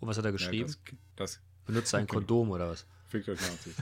Und 0.00 0.08
was 0.08 0.18
hat 0.18 0.24
er 0.24 0.30
Ja, 0.32 0.36
geschrieben? 0.36 0.66
das, 1.16 1.36
das 1.36 1.40
Benutzt 1.64 1.94
er 1.94 2.00
ein 2.00 2.04
okay. 2.10 2.14
Kondom 2.16 2.50
oder 2.50 2.68
was? 2.70 2.84
fickt 3.06 3.28
euch 3.28 3.40
Nazis. 3.40 3.76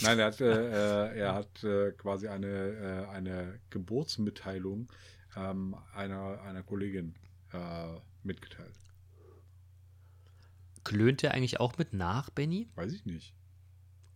Er. 0.00 0.08
Nein, 0.08 0.18
er 0.18 0.26
hat, 0.26 0.40
äh, 0.40 1.10
äh, 1.14 1.18
er 1.18 1.34
hat 1.34 1.64
äh, 1.64 1.92
quasi 1.92 2.28
eine, 2.28 2.46
äh, 2.46 3.08
eine 3.10 3.58
Geburtsmitteilung 3.70 4.88
ähm, 5.36 5.76
einer, 5.94 6.40
einer 6.42 6.62
Kollegin 6.62 7.14
äh, 7.52 7.98
mitgeteilt. 8.22 8.74
Klönt 10.84 11.22
der 11.22 11.34
eigentlich 11.34 11.60
auch 11.60 11.76
mit 11.78 11.92
nach, 11.92 12.30
Benny? 12.30 12.68
Weiß 12.74 12.92
ich 12.92 13.04
nicht. 13.04 13.34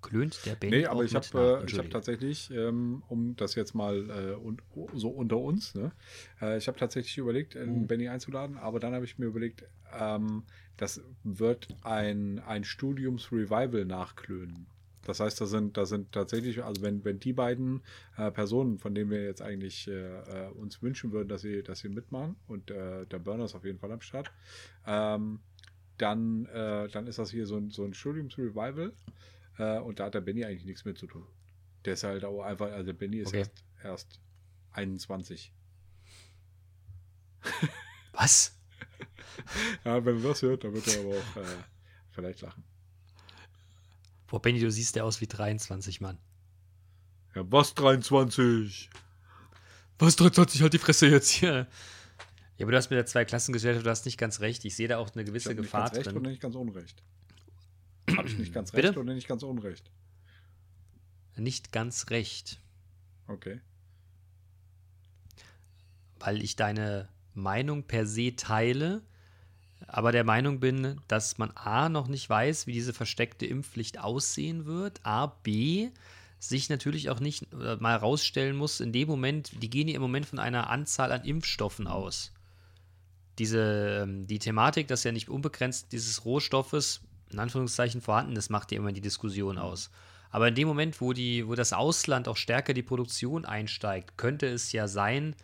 Klönt 0.00 0.44
der 0.46 0.56
Benny 0.56 0.78
Nee, 0.78 0.86
auch 0.86 0.92
aber 0.92 1.04
ich 1.04 1.12
mit 1.12 1.32
habe 1.34 1.38
äh, 1.38 1.40
ich 1.40 1.52
hab 1.52 1.60
Entschuldige. 1.60 1.92
tatsächlich, 1.92 2.50
ähm, 2.50 3.02
um 3.08 3.36
das 3.36 3.54
jetzt 3.54 3.74
mal 3.74 4.10
äh, 4.10 4.34
un, 4.34 4.60
so 4.94 5.10
unter 5.10 5.38
uns, 5.38 5.74
ne? 5.74 5.92
äh, 6.40 6.56
ich 6.58 6.66
habe 6.66 6.78
tatsächlich 6.78 7.18
überlegt, 7.18 7.54
äh, 7.54 7.66
Mhm. 7.66 7.86
Benny 7.86 8.08
einzuladen, 8.08 8.56
aber 8.58 8.80
dann 8.80 8.94
habe 8.94 9.04
ich 9.04 9.18
mir 9.18 9.26
überlegt, 9.26 9.64
ähm, 9.92 10.44
das 10.76 11.02
wird 11.22 11.68
ein, 11.82 12.40
ein 12.40 12.64
Studiums-Revival 12.64 13.84
nachklönen. 13.84 14.66
Das 15.04 15.20
heißt, 15.20 15.40
da 15.40 15.46
sind, 15.46 15.76
da 15.76 15.84
sind 15.84 16.12
tatsächlich, 16.12 16.62
also 16.62 16.82
wenn, 16.82 17.04
wenn 17.04 17.18
die 17.18 17.32
beiden 17.32 17.82
äh, 18.16 18.30
Personen, 18.30 18.78
von 18.78 18.94
denen 18.94 19.10
wir 19.10 19.24
jetzt 19.24 19.42
eigentlich 19.42 19.88
äh, 19.88 19.92
äh, 20.46 20.48
uns 20.50 20.80
wünschen 20.82 21.12
würden, 21.12 21.28
dass 21.28 21.42
sie, 21.42 21.62
dass 21.62 21.80
sie 21.80 21.88
mitmachen, 21.88 22.36
und 22.46 22.70
äh, 22.70 23.04
der 23.06 23.18
Burner 23.18 23.44
ist 23.46 23.54
auf 23.54 23.64
jeden 23.64 23.78
Fall 23.78 23.90
am 23.92 24.00
Start, 24.00 24.30
ähm, 24.86 25.40
dann, 25.98 26.46
äh, 26.46 26.88
dann 26.88 27.06
ist 27.06 27.18
das 27.18 27.30
hier 27.30 27.46
so 27.46 27.56
ein, 27.56 27.70
so 27.70 27.84
ein 27.84 27.94
Studiums-Revival. 27.94 28.92
Äh, 29.58 29.78
und 29.80 29.98
da 30.00 30.06
hat 30.06 30.14
der 30.14 30.20
Benny 30.20 30.44
eigentlich 30.44 30.64
nichts 30.64 30.84
mit 30.84 30.98
zu 30.98 31.06
tun. 31.06 31.26
Der 31.84 31.94
ist 31.94 32.04
halt 32.04 32.24
auch 32.24 32.42
einfach, 32.42 32.70
also 32.70 32.94
Benny 32.94 33.18
ist 33.18 33.28
Okay. 33.28 33.38
erst, 33.38 33.64
erst 33.82 34.20
21. 34.72 35.52
Was? 38.12 38.58
Ja, 39.84 40.04
wenn 40.04 40.18
er 40.22 40.28
das 40.28 40.42
hört, 40.42 40.62
dann 40.64 40.74
wird 40.74 40.86
er 40.88 41.00
aber 41.00 41.16
auch 41.16 41.64
vielleicht 42.10 42.42
lachen. 42.42 42.62
Boah, 44.32 44.40
Benny, 44.40 44.60
du 44.60 44.70
siehst 44.70 44.96
ja 44.96 45.02
aus 45.04 45.20
wie 45.20 45.26
23, 45.26 46.00
Mann. 46.00 46.16
Ja, 47.34 47.42
was 47.52 47.74
23? 47.74 48.88
Was, 49.98 50.16
23, 50.16 50.62
halt 50.62 50.72
die 50.72 50.78
Fresse 50.78 51.06
jetzt 51.06 51.28
hier. 51.28 51.66
Ja, 52.56 52.64
aber 52.64 52.70
du 52.72 52.78
hast 52.78 52.88
mit 52.88 52.96
der 52.96 53.04
Zweiklassengesellschaft, 53.04 53.84
du 53.84 53.90
hast 53.90 54.06
nicht 54.06 54.16
ganz 54.16 54.40
recht. 54.40 54.64
Ich 54.64 54.74
sehe 54.74 54.88
da 54.88 54.96
auch 54.96 55.12
eine 55.12 55.20
Ich 55.20 55.26
gewisse 55.26 55.50
habe 55.50 55.56
nicht 55.60 55.66
Gefahr 55.66 55.82
ganz 55.90 55.96
recht 55.96 56.06
drin. 56.06 56.16
oder 56.16 56.30
nicht 56.30 56.40
ganz 56.40 56.54
unrecht? 56.54 57.02
Habe 58.16 58.26
ich 58.26 58.38
nicht 58.38 58.54
ganz 58.54 58.72
Bitte? 58.72 58.88
recht 58.88 58.96
oder 58.96 59.12
nicht 59.12 59.28
ganz 59.28 59.42
unrecht? 59.42 59.90
Nicht 61.36 61.70
ganz 61.70 62.08
recht, 62.08 62.58
Okay. 63.26 63.60
weil 66.20 66.42
ich 66.42 66.56
deine 66.56 67.10
Meinung 67.34 67.82
per 67.84 68.06
se 68.06 68.34
teile, 68.34 69.02
aber 69.92 70.10
der 70.10 70.24
Meinung 70.24 70.58
bin, 70.58 71.00
dass 71.06 71.36
man 71.36 71.50
A 71.50 71.90
noch 71.90 72.08
nicht 72.08 72.28
weiß, 72.28 72.66
wie 72.66 72.72
diese 72.72 72.94
versteckte 72.94 73.44
Impfpflicht 73.44 74.00
aussehen 74.00 74.64
wird, 74.64 75.00
A, 75.04 75.26
B, 75.26 75.90
sich 76.38 76.70
natürlich 76.70 77.10
auch 77.10 77.20
nicht 77.20 77.46
äh, 77.52 77.76
mal 77.76 77.96
rausstellen 77.96 78.56
muss, 78.56 78.80
in 78.80 78.92
dem 78.92 79.06
Moment, 79.06 79.52
die 79.62 79.68
gehen 79.68 79.88
ja 79.88 79.96
im 79.96 80.02
Moment 80.02 80.24
von 80.24 80.38
einer 80.38 80.70
Anzahl 80.70 81.12
an 81.12 81.24
Impfstoffen 81.24 81.86
aus. 81.86 82.32
Diese, 83.38 84.00
ähm, 84.02 84.26
die 84.26 84.38
Thematik, 84.38 84.88
dass 84.88 85.04
ja 85.04 85.12
nicht 85.12 85.28
unbegrenzt 85.28 85.92
dieses 85.92 86.24
Rohstoffes 86.24 87.02
in 87.30 87.38
Anführungszeichen 87.38 88.00
vorhanden 88.00 88.36
ist, 88.36 88.48
macht 88.48 88.72
ja 88.72 88.78
immer 88.78 88.92
die 88.92 89.00
Diskussion 89.02 89.58
aus. 89.58 89.90
Aber 90.30 90.48
in 90.48 90.54
dem 90.54 90.68
Moment, 90.68 91.02
wo, 91.02 91.12
die, 91.12 91.46
wo 91.46 91.54
das 91.54 91.74
Ausland 91.74 92.28
auch 92.28 92.38
stärker 92.38 92.72
die 92.72 92.82
Produktion 92.82 93.44
einsteigt, 93.44 94.16
könnte 94.16 94.46
es 94.46 94.72
ja 94.72 94.88
sein, 94.88 95.36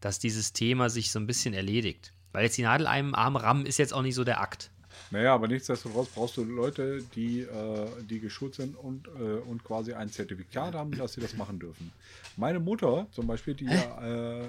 dass 0.00 0.18
dieses 0.18 0.54
Thema 0.54 0.88
sich 0.88 1.10
so 1.10 1.18
ein 1.18 1.26
bisschen 1.26 1.52
erledigt. 1.52 2.14
Weil 2.32 2.44
jetzt 2.44 2.56
die 2.56 2.62
Nadel 2.62 2.86
einem 2.86 3.14
Arm 3.14 3.36
rammen 3.36 3.66
ist 3.66 3.78
jetzt 3.78 3.92
auch 3.92 4.02
nicht 4.02 4.14
so 4.14 4.24
der 4.24 4.40
Akt. 4.40 4.70
Naja, 5.10 5.34
aber 5.34 5.48
nichtsdestotrotz 5.48 6.08
brauchst 6.08 6.36
du 6.36 6.44
Leute, 6.44 7.02
die, 7.14 7.40
äh, 7.40 7.88
die 8.08 8.20
geschult 8.20 8.54
sind 8.54 8.76
und, 8.76 9.08
äh, 9.08 9.38
und 9.46 9.64
quasi 9.64 9.92
ein 9.92 10.10
Zertifikat 10.10 10.74
haben, 10.74 10.92
dass 10.92 11.14
sie 11.14 11.20
das 11.20 11.36
machen 11.36 11.58
dürfen. 11.58 11.92
Meine 12.36 12.60
Mutter 12.60 13.06
zum 13.10 13.26
Beispiel, 13.26 13.54
die 13.54 13.66
ja 13.66 14.40
äh, 14.42 14.48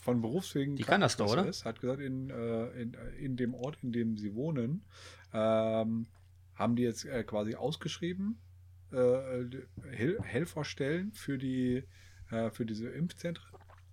von 0.00 0.20
Berufswegen 0.20 0.76
Die 0.76 0.82
kann 0.82 1.00
das 1.00 1.16
doch, 1.16 1.30
oder? 1.30 1.46
ist, 1.46 1.64
hat 1.64 1.80
gesagt, 1.80 2.00
in, 2.00 2.30
äh, 2.30 2.66
in, 2.80 2.96
in 3.18 3.36
dem 3.36 3.54
Ort, 3.54 3.78
in 3.82 3.92
dem 3.92 4.16
sie 4.16 4.34
wohnen, 4.34 4.82
ähm, 5.32 6.06
haben 6.54 6.76
die 6.76 6.82
jetzt 6.82 7.04
äh, 7.04 7.22
quasi 7.22 7.54
ausgeschrieben, 7.54 8.38
äh, 8.92 9.44
Hel 9.90 10.18
Helferstellen 10.22 11.12
für, 11.12 11.38
die, 11.38 11.84
äh, 12.30 12.50
für 12.50 12.66
diese 12.66 12.88
Impfzentren. 12.88 13.49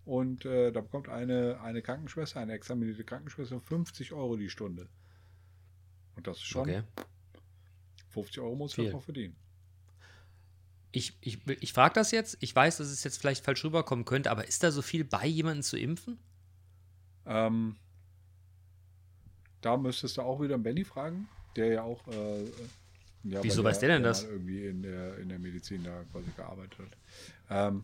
Und 0.07 0.45
äh, 0.45 0.71
da 0.71 0.79
bekommt 0.79 1.09
eine, 1.09 1.59
eine 1.59 1.81
Krankenschwester, 1.81 2.39
eine 2.39 2.53
examinierte 2.53 3.03
Krankenschwester 3.03 3.59
50 3.59 4.13
Euro 4.13 4.37
die 4.37 4.49
Stunde. 4.49 4.87
Und 6.15 6.27
das 6.27 6.37
ist 6.37 6.45
schon 6.45 6.61
Okay. 6.61 6.81
50 8.11 8.39
Euro 8.39 8.55
muss 8.55 8.77
ich 8.77 8.93
auch 8.95 9.03
verdienen. 9.03 9.35
Ich, 10.93 11.17
ich, 11.19 11.45
ich 11.45 11.73
frage 11.73 11.93
das 11.93 12.11
jetzt. 12.11 12.37
Ich 12.39 12.55
weiß, 12.55 12.77
dass 12.77 12.87
es 12.87 13.03
jetzt 13.03 13.17
vielleicht 13.17 13.43
falsch 13.43 13.65
rüberkommen 13.65 14.05
könnte, 14.05 14.31
aber 14.31 14.47
ist 14.47 14.63
da 14.63 14.71
so 14.71 14.81
viel 14.81 15.03
bei, 15.03 15.27
jemanden 15.27 15.61
zu 15.61 15.77
impfen? 15.77 16.17
Ähm, 17.25 17.75
da 19.59 19.75
müsstest 19.75 20.15
du 20.15 20.21
auch 20.21 20.41
wieder 20.41 20.57
Benny 20.57 20.85
fragen, 20.85 21.27
der 21.57 21.67
ja 21.67 21.83
auch. 21.83 22.07
Äh, 22.07 22.43
äh, 22.43 22.51
ja, 23.25 23.43
Wieso 23.43 23.61
weiß 23.61 23.79
der 23.79 23.89
denn 23.89 24.03
der 24.03 24.11
das? 24.11 24.23
Irgendwie 24.23 24.67
in 24.67 24.83
der, 24.83 25.17
in 25.17 25.27
der 25.27 25.37
Medizin 25.37 25.83
da 25.83 26.05
quasi 26.13 26.31
gearbeitet 26.37 26.79
hat. 26.79 26.97
Ähm, 27.49 27.83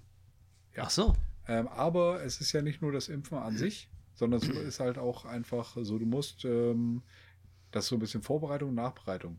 Ja. 0.74 0.84
Ach 0.86 0.90
so. 0.90 1.14
Ähm, 1.48 1.68
aber 1.68 2.24
es 2.24 2.42
ist 2.42 2.52
ja 2.54 2.62
nicht 2.62 2.82
nur 2.82 2.92
das 2.92 3.10
Impfen 3.10 3.38
an 3.38 3.58
sich, 3.58 3.90
sondern 4.14 4.42
es 4.42 4.50
ist 4.50 4.80
halt 4.80 4.98
auch 4.98 5.26
einfach 5.26 5.76
so, 5.82 5.98
du 5.98 6.06
musst, 6.06 6.46
ähm, 6.46 7.02
das 7.72 7.88
so 7.88 7.96
ein 7.96 8.00
bisschen 8.00 8.22
Vorbereitung 8.22 8.70
und 8.70 8.76
Nachbereitung. 8.76 9.38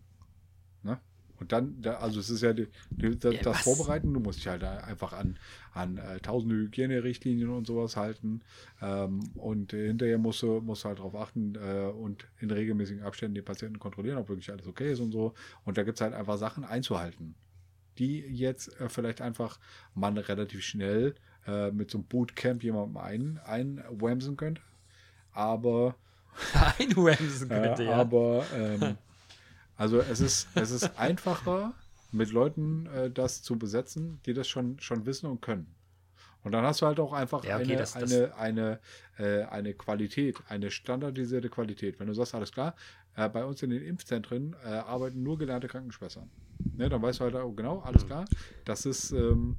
Ne? 0.83 1.01
Und 1.37 1.53
dann, 1.53 1.81
da, 1.81 1.95
also 1.95 2.21
es 2.21 2.31
ist 2.31 2.43
ja 2.43 2.53
die, 2.53 2.69
die, 2.91 3.19
das, 3.19 3.35
Ja, 3.35 3.43
das? 3.43 3.63
Vorbereiten, 3.63 4.13
du 4.13 4.21
musst 4.21 4.39
dich 4.39 4.49
halt 4.49 4.63
einfach 4.63 5.13
an, 5.13 5.39
an 5.73 5.99
äh, 5.99 6.21
tausende 6.21 6.57
Hygienerichtlinien 6.57 7.49
und 7.49 7.67
sowas 7.67 7.97
halten. 7.97 8.43
Ähm, 8.81 9.21
und 9.35 9.73
hinterher 9.73 10.19
musst 10.19 10.43
du, 10.43 10.61
musst 10.61 10.85
du 10.85 10.89
halt 10.89 10.99
darauf 10.99 11.15
achten 11.15 11.55
äh, 11.57 11.91
und 11.91 12.29
in 12.41 12.51
regelmäßigen 12.51 13.03
Abständen 13.03 13.35
die 13.35 13.43
Patienten 13.43 13.79
kontrollieren, 13.79 14.19
ob 14.19 14.29
wirklich 14.29 14.51
alles 14.51 14.67
okay 14.67 14.93
ist 14.93 15.01
und 15.01 15.13
so. 15.13 15.35
Und 15.65 15.79
da 15.79 15.83
gibt 15.83 15.99
es 15.99 16.03
halt 16.03 16.15
einfach 16.15 16.39
Sachen 16.39 16.65
einzuhalten, 16.65 17.35
die 17.99 18.21
jetzt 18.21 18.81
äh, 18.81 18.89
vielleicht 18.89 19.21
einfach 19.21 19.59
man 19.95 20.19
relativ 20.19 20.63
schnell 20.63 21.15
äh, 21.47 21.71
mit 21.71 21.91
so 21.91 21.99
einem 21.99 22.07
Bootcamp 22.07 22.63
jemandem 22.63 22.97
ein, 22.97 23.41
einwämsen 23.45 24.37
könnte. 24.37 24.63
Aber 25.33 25.95
Einwämsen 26.79 27.51
äh, 27.51 27.61
könnte, 27.61 27.85
ja. 27.85 27.93
Aber 28.01 28.45
ähm, 28.55 28.97
also 29.77 29.99
es 30.01 30.21
ist, 30.21 30.49
es 30.55 30.71
ist 30.71 30.99
einfacher, 30.99 31.75
mit 32.13 32.31
Leuten 32.31 32.87
äh, 32.87 33.11
das 33.11 33.43
zu 33.43 33.59
besetzen, 33.59 34.21
die 34.27 34.35
das 34.35 34.49
schon, 34.49 34.79
schon 34.81 35.05
wissen 35.07 35.27
und 35.27 35.43
können. 35.43 35.67
Und 36.45 36.53
dann 36.53 36.65
hast 36.65 36.83
du 36.83 36.87
halt 36.87 37.01
auch 37.01 37.13
einfach 37.13 37.43
Ja, 37.45 37.57
okay, 37.57 37.65
eine, 37.65 37.77
das- 37.77 37.93
das- 37.95 38.13
eine, 38.13 38.35
eine, 38.37 38.81
äh, 39.19 39.43
eine 39.45 39.73
Qualität, 39.75 40.37
eine 40.49 40.71
standardisierte 40.71 41.49
Qualität. 41.49 41.99
Wenn 41.99 42.07
du 42.07 42.15
sagst, 42.15 42.35
alles 42.35 42.53
klar, 42.53 42.75
äh, 43.17 43.29
bei 43.29 43.45
uns 43.45 43.63
in 43.63 43.71
den 43.71 43.83
Impfzentren 43.83 44.55
äh, 44.65 44.69
arbeiten 44.69 45.23
nur 45.23 45.39
gelernte 45.39 45.69
Krankenschwestern. 45.69 46.31
Ne, 46.77 46.89
dann 46.89 47.01
weißt 47.03 47.21
du 47.21 47.25
halt 47.25 47.35
auch 47.37 47.53
genau, 47.55 47.81
alles 47.81 48.07
klar, 48.07 48.25
das 48.65 48.85
ist, 48.85 49.11
ähm, 49.13 49.57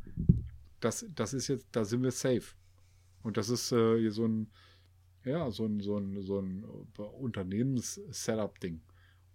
das, 0.86 1.06
das 1.14 1.34
ist 1.34 1.48
jetzt, 1.48 1.68
da 1.72 1.84
sind 1.84 2.04
wir 2.04 2.12
safe. 2.12 2.44
Und 3.24 3.38
das 3.38 3.50
ist 3.50 3.72
äh, 3.72 3.98
hier 4.00 4.12
so 4.12 4.28
ein, 4.28 4.52
ja, 5.24 5.50
so 5.50 5.66
ein, 5.66 5.80
so 5.80 5.98
ein, 5.98 6.22
so 6.22 6.38
ein 6.40 6.64
äh, 6.98 7.02
Unternehmens-Setup-Ding. 7.02 8.82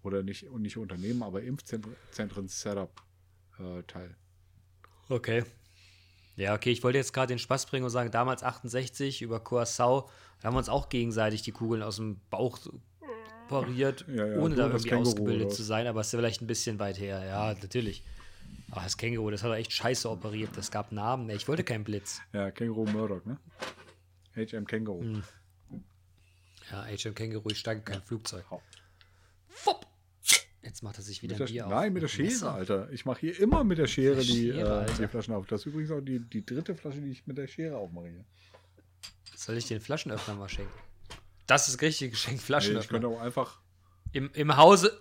Oder 0.02 0.22
nicht, 0.22 0.48
und 0.48 0.62
nicht 0.62 0.78
Unternehmen, 0.78 1.24
aber 1.24 1.42
Impfzentren-Setup-Teil. 1.42 4.16
Okay. 5.08 5.42
Ja, 6.36 6.54
okay, 6.54 6.70
ich 6.70 6.84
wollte 6.84 6.98
jetzt 6.98 7.12
gerade 7.12 7.34
den 7.34 7.40
Spaß 7.40 7.66
bringen 7.66 7.84
und 7.84 7.90
sagen, 7.90 8.10
damals 8.10 8.42
68 8.42 9.20
über 9.20 9.40
Curacao, 9.40 10.08
da 10.40 10.46
haben 10.46 10.54
wir 10.54 10.58
uns 10.58 10.70
auch 10.70 10.88
gegenseitig 10.88 11.42
die 11.42 11.52
Kugeln 11.52 11.82
aus 11.82 11.96
dem 11.96 12.18
Bauch 12.30 12.58
pariert, 13.48 14.06
Ja, 14.08 14.26
ja, 14.26 14.38
ohne 14.38 14.54
da 14.54 14.68
irgendwie 14.68 14.94
ausgebildet 14.94 15.52
zu 15.52 15.62
sein, 15.64 15.88
aber 15.88 16.00
es 16.00 16.06
ist 16.06 16.12
ja 16.12 16.20
vielleicht 16.20 16.40
ein 16.40 16.46
bisschen 16.46 16.78
weit 16.78 16.98
her. 16.98 17.22
Ja, 17.26 17.52
natürlich. 17.60 18.02
Ach, 18.72 18.84
das 18.84 18.96
Känguru, 18.96 19.30
das 19.30 19.42
hat 19.42 19.50
er 19.50 19.56
echt 19.56 19.72
scheiße 19.72 20.08
operiert. 20.08 20.50
Das 20.56 20.70
gab 20.70 20.92
Namen. 20.92 21.28
Ich 21.30 21.48
wollte 21.48 21.64
keinen 21.64 21.84
Blitz. 21.84 22.20
Ja, 22.32 22.50
Känguru 22.50 22.86
Murdoch, 22.90 23.24
ne? 23.24 23.38
HM 24.34 24.66
Känguru. 24.66 25.02
Hm. 25.02 25.22
Ja, 26.70 26.84
HM 26.86 27.14
Känguru, 27.14 27.50
ich 27.50 27.58
steige 27.58 27.80
kein 27.82 28.00
Flugzeug. 28.02 28.44
Fupp. 29.48 29.86
Jetzt 30.62 30.82
macht 30.82 30.98
er 30.98 31.02
sich 31.02 31.22
wieder 31.22 31.32
Mit 31.34 31.40
der, 31.40 31.46
Bier 31.46 31.66
auf. 31.66 31.72
nein, 31.72 31.92
mit 31.92 32.02
der 32.02 32.08
Schere, 32.08 32.28
Messer. 32.28 32.52
Alter. 32.54 32.90
Ich 32.92 33.04
mache 33.06 33.20
hier 33.20 33.40
immer 33.40 33.64
mit 33.64 33.78
der 33.78 33.86
Schere, 33.88 34.16
der 34.16 34.24
die, 34.24 34.52
Schere, 34.52 34.60
äh, 34.68 34.72
Alter. 34.82 35.02
die 35.02 35.08
Flaschen 35.08 35.34
auf. 35.34 35.46
Das 35.46 35.62
ist 35.62 35.66
übrigens 35.66 35.90
auch 35.90 36.00
die, 36.00 36.20
die 36.20 36.44
dritte 36.46 36.76
Flasche, 36.76 37.00
die 37.00 37.10
ich 37.10 37.26
mit 37.26 37.38
der 37.38 37.48
Schere 37.48 37.76
aufmache 37.76 38.08
hier. 38.08 38.24
Soll 39.34 39.56
ich 39.56 39.66
den 39.66 39.80
Flaschenöffner 39.80 40.34
mal 40.34 40.48
schenken? 40.48 40.72
Das 41.46 41.66
ist 41.68 41.80
richtig 41.82 42.12
Geschenk, 42.12 42.34
Nee, 42.36 42.40
ich 42.40 42.44
Flaschenöffner. 42.44 43.00
könnte 43.00 43.08
auch 43.08 43.20
einfach. 43.20 43.60
Im, 44.12 44.30
Im 44.34 44.56
Hause 44.56 45.00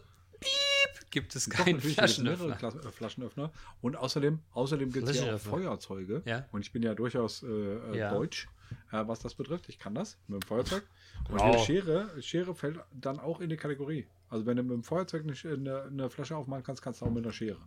gibt 1.12 1.36
es 1.36 1.46
Doch, 1.46 1.58
keinen 1.58 1.78
mehrere 1.78 1.94
Flaschenöffner. 1.94 2.58
Äh, 2.64 2.92
Flaschenöffner. 2.92 3.52
Und 3.82 3.96
außerdem, 3.96 4.40
außerdem 4.54 4.92
gibt 4.92 5.08
es 5.10 5.18
ja 5.20 5.36
auch. 5.36 5.40
Feuerzeuge. 5.40 6.22
Ja. 6.26 6.46
Und 6.52 6.62
ich 6.62 6.72
bin 6.72 6.84
ja 6.84 6.94
durchaus 6.96 7.44
äh, 7.44 7.48
äh, 7.48 7.98
Ja. 7.98 8.12
deutsch, 8.14 8.48
äh, 8.92 9.04
was 9.08 9.20
das 9.20 9.36
betrifft. 9.36 9.70
Ich 9.70 9.80
kann 9.80 9.96
das 9.96 10.18
mit 10.28 10.42
dem 10.44 10.48
Feuerzeug. 10.48 10.84
Und 11.30 11.40
Wow. 11.40 11.56
die 11.58 11.64
Schere, 11.66 12.22
Schere 12.22 12.56
fällt 12.56 12.80
dann 12.92 13.20
auch 13.20 13.40
in 13.42 13.50
die 13.50 13.58
Kategorie. 13.58 14.08
Also 14.30 14.46
wenn 14.46 14.58
du 14.58 14.64
mit 14.64 14.72
dem 14.74 14.84
Feuerzeug 14.84 15.24
eine, 15.24 15.54
eine, 15.54 15.84
eine 15.84 16.10
Flasche 16.10 16.36
aufmachen 16.36 16.64
kannst, 16.64 16.82
kannst 16.82 17.02
du 17.02 17.06
auch 17.06 17.12
mit 17.12 17.24
einer 17.24 17.34
Schere. 17.34 17.58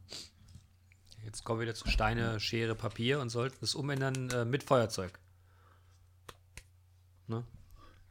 Jetzt 1.25 1.45
kommen 1.45 1.61
wir 1.61 1.65
wieder 1.67 1.75
zu 1.75 1.89
Steine, 1.89 2.41
Schere, 2.41 2.75
Papier 2.75 3.21
und 3.21 3.31
sollten 3.31 3.65
es 3.65 3.75
umändern 3.75 4.31
äh, 4.31 4.45
mit 4.45 4.63
Feuerzeug. 4.65 5.13
Ne? 7.29 7.45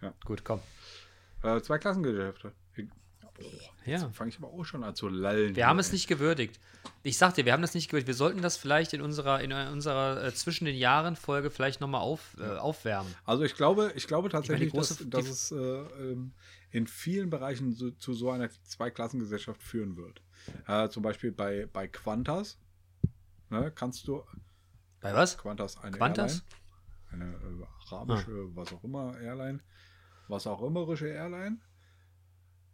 Ja. 0.01 0.13
Gut, 0.25 0.43
komm. 0.43 0.61
Äh, 1.43 1.59
zwei 1.61 1.77
Klassengeschäfte. 1.77 2.53
Ich- 3.41 3.71
Ja. 3.87 4.09
Fange 4.11 4.29
ich 4.29 4.37
aber 4.37 4.47
auch 4.49 4.63
schon 4.63 4.83
an 4.83 4.93
zu 4.95 5.07
lallen. 5.07 5.55
Wir 5.55 5.65
haben 5.67 5.79
es 5.79 5.91
nicht 5.91 6.07
gewürdigt. 6.07 6.59
Ich 7.03 7.17
sag 7.17 7.33
dir, 7.33 7.45
wir 7.45 7.53
haben 7.53 7.61
das 7.63 7.73
nicht 7.73 7.87
gewürdigt. 7.87 8.07
Wir 8.07 8.13
sollten 8.13 8.41
das 8.41 8.55
vielleicht 8.57 8.93
in 8.93 9.01
unserer, 9.01 9.41
in 9.41 9.51
unserer 9.51 10.23
äh, 10.23 10.33
zwischen 10.33 10.65
den 10.65 10.75
Jahren 10.75 11.15
Folge 11.15 11.49
vielleicht 11.49 11.81
nochmal 11.81 12.01
auf, 12.01 12.35
äh, 12.39 12.43
aufwärmen. 12.57 13.13
Also 13.25 13.43
ich 13.43 13.55
glaube, 13.55 13.91
ich 13.95 14.05
glaube 14.07 14.29
tatsächlich, 14.29 14.71
große- 14.71 15.09
dass, 15.09 15.25
dass 15.25 15.27
es 15.27 15.51
äh, 15.51 15.55
ähm, 15.57 16.33
in 16.69 16.85
vielen 16.87 17.29
Bereichen 17.31 17.73
so, 17.73 17.89
zu 17.91 18.13
so 18.13 18.29
einer 18.31 18.49
Zweiklassengesellschaft 18.63 19.61
führen 19.63 19.95
wird. 19.97 20.21
Äh, 20.67 20.89
zum 20.89 21.01
Beispiel 21.03 21.31
bei, 21.31 21.67
bei 21.71 21.87
Qantas 21.87 22.59
ne, 23.49 23.71
kannst 23.73 24.07
du 24.07 24.23
Bei 24.99 25.13
was? 25.13 25.37
Qantas 25.37 25.77
eine 25.77 25.97
Qantas? 25.97 26.43
Airline, 27.11 27.35
eine 27.41 27.63
äh, 27.63 27.65
arabische, 27.93 28.55
was 28.55 28.71
auch 28.73 28.83
immer 28.83 29.19
Airline, 29.19 29.59
was 30.27 30.47
auch 30.47 30.61
immerische 30.61 31.07
Airline, 31.09 31.57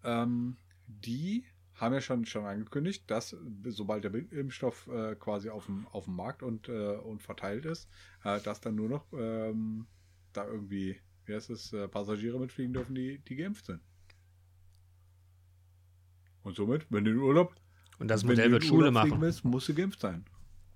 ähm, 0.07 0.57
die 0.87 1.45
haben 1.75 1.93
ja 1.93 2.01
schon, 2.01 2.25
schon 2.25 2.45
angekündigt, 2.45 3.03
dass 3.07 3.35
sobald 3.65 4.03
der 4.03 4.13
Impfstoff 4.13 4.87
äh, 4.87 5.15
quasi 5.15 5.49
auf 5.49 5.67
dem, 5.67 5.87
auf 5.89 6.05
dem 6.05 6.15
Markt 6.15 6.41
und, 6.41 6.69
äh, 6.69 6.95
und 6.95 7.21
verteilt 7.21 7.65
ist, 7.65 7.87
äh, 8.23 8.39
dass 8.41 8.61
dann 8.61 8.75
nur 8.75 8.89
noch 8.89 9.05
ähm, 9.13 9.85
da 10.33 10.47
irgendwie, 10.47 10.97
wie 11.25 11.35
heißt 11.35 11.51
es, 11.51 11.73
äh, 11.73 11.87
Passagiere 11.87 12.39
mitfliegen 12.39 12.73
dürfen, 12.73 12.95
die, 12.95 13.19
die 13.19 13.35
geimpft 13.35 13.65
sind. 13.67 13.81
Und 16.43 16.55
somit, 16.55 16.87
wenn 16.89 17.03
du 17.05 17.11
in 17.11 17.17
Urlaub 17.17 17.53
Und 17.99 18.07
das 18.07 18.23
Modell 18.23 18.51
wird 18.51 18.63
Schule 18.63 18.87
Urlaub 18.87 19.09
machen. 19.09 19.21
Willst, 19.21 19.43
musst 19.45 19.67
du 19.69 19.75
geimpft 19.75 19.99
sein. 19.99 20.25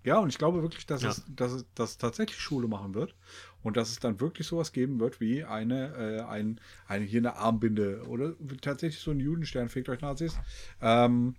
Ja, 0.03 0.19
und 0.19 0.29
ich 0.29 0.37
glaube 0.37 0.61
wirklich, 0.61 0.85
dass, 0.85 1.03
Ja. 1.03 1.09
es, 1.09 1.23
dass, 1.29 1.51
es, 1.51 1.65
dass 1.73 1.91
es 1.91 1.97
tatsächlich 1.97 2.39
Schule 2.39 2.67
machen 2.67 2.93
wird 2.93 3.15
und 3.63 3.77
dass 3.77 3.89
es 3.89 3.99
dann 3.99 4.19
wirklich 4.19 4.47
sowas 4.47 4.71
geben 4.71 4.99
wird 4.99 5.19
wie 5.19 5.43
eine, 5.43 5.95
äh, 5.95 6.21
ein, 6.21 6.59
eine 6.87 7.05
hier 7.05 7.19
eine 7.19 7.35
Armbinde 7.35 8.03
oder 8.07 8.33
tatsächlich 8.61 9.01
so 9.01 9.11
ein 9.11 9.19
Judenstern, 9.19 9.69
fickt 9.69 9.89
euch 9.89 10.01
Nazis. 10.01 10.37
Ähm, 10.81 11.35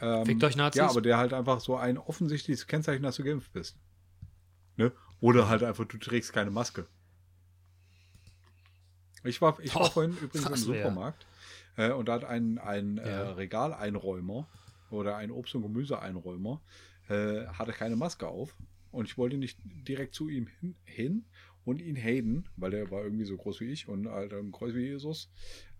ähm, 0.00 0.26
Fickt 0.26 0.44
euch 0.44 0.56
Nazis? 0.56 0.78
Ja, 0.78 0.88
aber 0.88 1.02
der 1.02 1.18
halt 1.18 1.32
einfach 1.32 1.60
so 1.60 1.76
ein 1.76 1.98
offensichtliches 1.98 2.66
Kennzeichen, 2.66 3.02
dass 3.02 3.16
du 3.16 3.24
geimpft 3.24 3.52
bist. 3.52 3.76
Ne? 4.76 4.92
Oder 5.20 5.48
halt 5.48 5.62
einfach, 5.64 5.84
du 5.84 5.98
trägst 5.98 6.32
keine 6.32 6.50
Maske. 6.50 6.86
Ich 9.24 9.42
war, 9.42 9.58
ich 9.60 9.74
war 9.74 9.82
Boah, 9.82 9.90
vorhin 9.90 10.16
übrigens 10.16 10.48
im 10.48 10.56
Supermarkt 10.56 11.26
äh, 11.76 11.90
und 11.90 12.08
da 12.08 12.14
hat 12.14 12.24
ein, 12.24 12.58
ein 12.58 12.98
äh, 12.98 13.10
Ja. 13.10 13.32
Regaleinräumer 13.32 14.46
oder 14.90 15.16
ein 15.16 15.30
Obst- 15.30 15.54
und 15.56 15.62
Gemüseeinräumer 15.62 16.60
äh, 17.08 17.46
hatte 17.48 17.72
keine 17.72 17.96
Maske 17.96 18.28
auf 18.28 18.54
und 18.90 19.06
ich 19.06 19.18
wollte 19.18 19.36
nicht 19.36 19.58
direkt 19.64 20.14
zu 20.14 20.28
ihm 20.28 20.46
hin, 20.60 20.76
hin 20.84 21.24
und 21.64 21.80
ihn 21.80 21.96
haten, 21.96 22.44
weil 22.56 22.70
der 22.70 22.90
war 22.90 23.02
irgendwie 23.02 23.24
so 23.24 23.36
groß 23.36 23.60
wie 23.60 23.70
ich 23.70 23.88
und 23.88 24.08
halt 24.08 24.32
ein 24.32 24.52
Kreuz 24.52 24.74
wie 24.74 24.86
Jesus. 24.86 25.30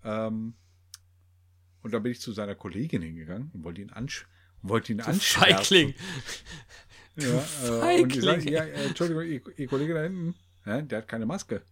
Ähm, 0.04 0.54
und 1.82 1.94
dann 1.94 2.02
bin 2.02 2.12
ich 2.12 2.20
zu 2.20 2.32
seiner 2.32 2.54
Kollegin 2.54 3.02
hingegangen 3.02 3.50
und 3.54 3.64
wollte 3.64 3.80
ihn, 3.80 3.90
ansch 3.90 4.26
wollte 4.62 4.92
ihn 4.92 5.00
anschwärzen. 5.00 5.94
Feigling. 5.94 5.94
Ja, 7.16 7.92
äh, 7.94 8.02
und 8.02 8.14
die 8.14 8.20
sagt, 8.20 8.42
Feigling. 8.42 8.54
ja, 8.54 8.64
äh, 8.64 8.86
Entschuldigung, 8.86 9.24
ihr, 9.24 9.58
ihr 9.58 9.66
Kollege 9.66 9.94
da 9.94 10.02
hinten, 10.02 10.34
ja, 10.64 10.82
der 10.82 10.98
hat 10.98 11.08
keine 11.08 11.26
Maske. 11.26 11.62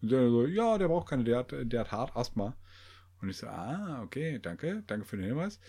Und 0.00 0.10
der 0.10 0.28
so, 0.28 0.46
ja, 0.46 0.78
der 0.78 0.88
braucht 0.88 1.08
keine, 1.08 1.24
der 1.24 1.38
hat, 1.38 1.52
der 1.52 1.80
hat 1.80 1.92
hart 1.92 2.16
Asthma. 2.16 2.56
Und 3.20 3.30
ich 3.30 3.36
so, 3.36 3.46
ah, 3.46 4.02
okay, 4.02 4.38
danke, 4.38 4.82
danke 4.86 5.06
für 5.06 5.16
den 5.16 5.26
Hinweis. 5.26 5.60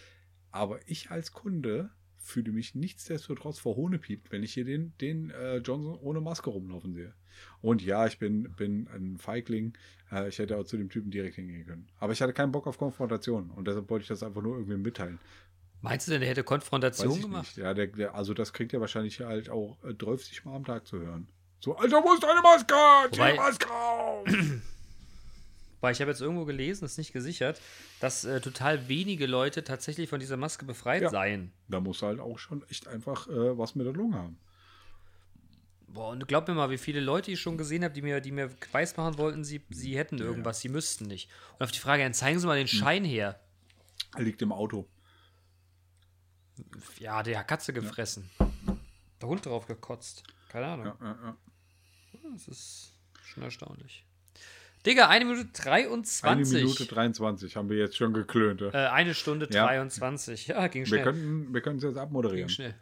Aber 0.52 0.80
ich 0.88 1.10
als 1.10 1.32
Kunde 1.32 1.90
fühle 2.26 2.52
mich 2.52 2.76
nichtsdestotrotz 2.76 3.60
vor 3.60 3.76
Hohne 3.76 4.00
piept, 4.00 4.32
wenn 4.32 4.44
ich 4.44 4.54
hier 4.54 4.66
den, 4.66 4.94
den 5.00 5.30
äh, 5.30 5.58
Johnson 5.58 5.98
ohne 6.02 6.22
Maske 6.22 6.50
rumlaufen 6.50 6.94
sehe. 6.94 7.14
Und 7.62 7.82
ja, 7.84 8.08
ich 8.08 8.18
bin, 8.18 8.52
bin 8.56 8.88
ein 8.94 9.18
Feigling. 9.18 9.74
Äh, 10.12 10.30
ich 10.30 10.40
hätte 10.40 10.58
auch 10.58 10.64
zu 10.66 10.78
dem 10.78 10.90
Typen 10.90 11.12
direkt 11.12 11.36
hingehen 11.36 11.66
können. 11.66 11.88
Aber 12.00 12.14
ich 12.14 12.22
hatte 12.22 12.34
keinen 12.34 12.52
Bock 12.52 12.66
auf 12.68 12.78
Konfrontation. 12.78 13.52
Und 13.52 13.68
deshalb 13.68 13.90
wollte 13.90 14.04
ich 14.04 14.08
das 14.10 14.24
einfach 14.24 14.42
nur 14.42 14.58
irgendwie 14.58 14.78
mitteilen. 14.78 15.20
Meinst 15.82 16.08
du 16.08 16.12
denn, 16.12 16.22
der 16.22 16.30
hätte 16.30 16.44
Konfrontation 16.44 17.22
gemacht? 17.22 17.44
nicht. 17.44 17.58
Ja, 17.58 17.74
der, 17.74 17.88
der, 17.88 18.16
also 18.16 18.34
das 18.34 18.54
kriegt 18.54 18.74
er 18.74 18.82
wahrscheinlich 18.82 19.20
halt 19.20 19.50
auch 19.50 19.78
äh, 19.84 19.94
30 19.94 20.46
Mal 20.46 20.56
am 20.56 20.64
Tag 20.66 20.88
zu 20.88 21.00
hören. 21.00 21.28
So, 21.60 21.76
Alter, 21.78 22.04
wo 22.04 22.14
ist 22.14 22.24
deine 22.24 22.42
Maske? 22.42 22.74
Wobei- 22.74 23.32
die 23.34 23.38
Maske 23.38 23.72
auf! 23.72 24.28
Weil 25.86 25.92
ich 25.94 26.02
habe 26.02 26.10
jetzt 26.10 26.20
irgendwo 26.22 26.46
gelesen, 26.46 26.84
ist 26.86 26.98
nicht 26.98 27.14
gesichert, 27.14 27.62
dass 28.00 28.24
äh, 28.26 28.42
total 28.42 28.88
wenige 28.88 29.28
Leute 29.28 29.64
tatsächlich 29.64 30.10
von 30.10 30.20
dieser 30.20 30.36
Maske 30.36 30.66
befreit 30.66 31.04
Ja. 31.04 31.10
seien. 31.12 31.52
da 31.68 31.80
muss 31.80 32.02
halt 32.02 32.20
auch 32.20 32.40
schon 32.40 32.68
echt 32.70 32.88
einfach 32.88 33.28
äh, 33.28 33.56
was 33.56 33.76
mit 33.76 33.86
der 33.86 33.94
Lunge 33.94 34.18
haben. 34.18 34.40
Boah, 35.88 36.10
und 36.10 36.28
glaub 36.28 36.48
mir 36.48 36.56
mal, 36.56 36.72
wie 36.72 36.80
viele 36.80 37.02
Leute 37.02 37.30
ich 37.30 37.40
schon 37.40 37.56
gesehen 37.56 37.84
habe, 37.84 37.94
die 37.94 38.02
mir, 38.02 38.20
die 38.20 38.32
mir 38.32 38.50
weiß 38.72 38.98
machen 38.98 39.20
wollten, 39.20 39.44
sie, 39.44 39.62
sie 39.70 39.96
hätten 39.96 40.18
irgendwas, 40.18 40.60
sie 40.60 40.70
müssten 40.70 41.06
nicht. 41.06 41.30
Und 41.60 41.64
auf 41.66 41.72
die 41.72 41.78
Frage, 41.78 42.02
dann 42.02 42.16
zeigen 42.16 42.40
Sie 42.40 42.48
mal 42.48 42.58
den 42.58 42.68
Schein 42.68 43.06
her. 43.06 43.40
Er 44.16 44.24
liegt 44.24 44.42
im 44.42 44.52
Auto. 44.52 44.88
Ja, 47.00 47.22
der 47.22 47.38
hat 47.40 47.48
Katze 47.48 47.74
gefressen. 47.74 48.30
Der 49.22 49.30
Hund 49.30 49.46
drauf 49.46 49.68
gekotzt. 49.68 50.24
Keine 50.50 50.66
Ahnung. 50.66 50.86
Ja, 50.88 50.96
ja, 51.00 51.18
ja. 51.24 51.38
Das 52.34 52.48
ist 52.48 52.94
schon 53.24 53.44
erstaunlich. 53.44 54.05
Digga, 54.86 55.08
eine 55.10 55.26
Minute 55.26 55.48
23. 55.52 56.24
Eine 56.24 56.46
Minute 56.64 56.86
23 56.86 57.56
haben 57.56 57.70
wir 57.70 57.78
jetzt 57.78 57.98
schon 57.98 58.14
geklönt. 58.14 58.62
Äh, 58.62 58.70
eine 58.72 59.14
Stunde 59.14 59.48
Ja. 59.52 59.66
23. 59.66 60.48
Ja, 60.48 60.68
ging 60.68 60.84
Wir 60.84 60.88
schnell. 60.88 61.04
könnten 61.04 61.54
wir 61.54 61.62
können 61.62 61.78
es 61.78 61.84
jetzt 61.84 61.98
abmoderieren. 61.98 62.48
ging 62.48 62.54
schnell. 62.56 62.76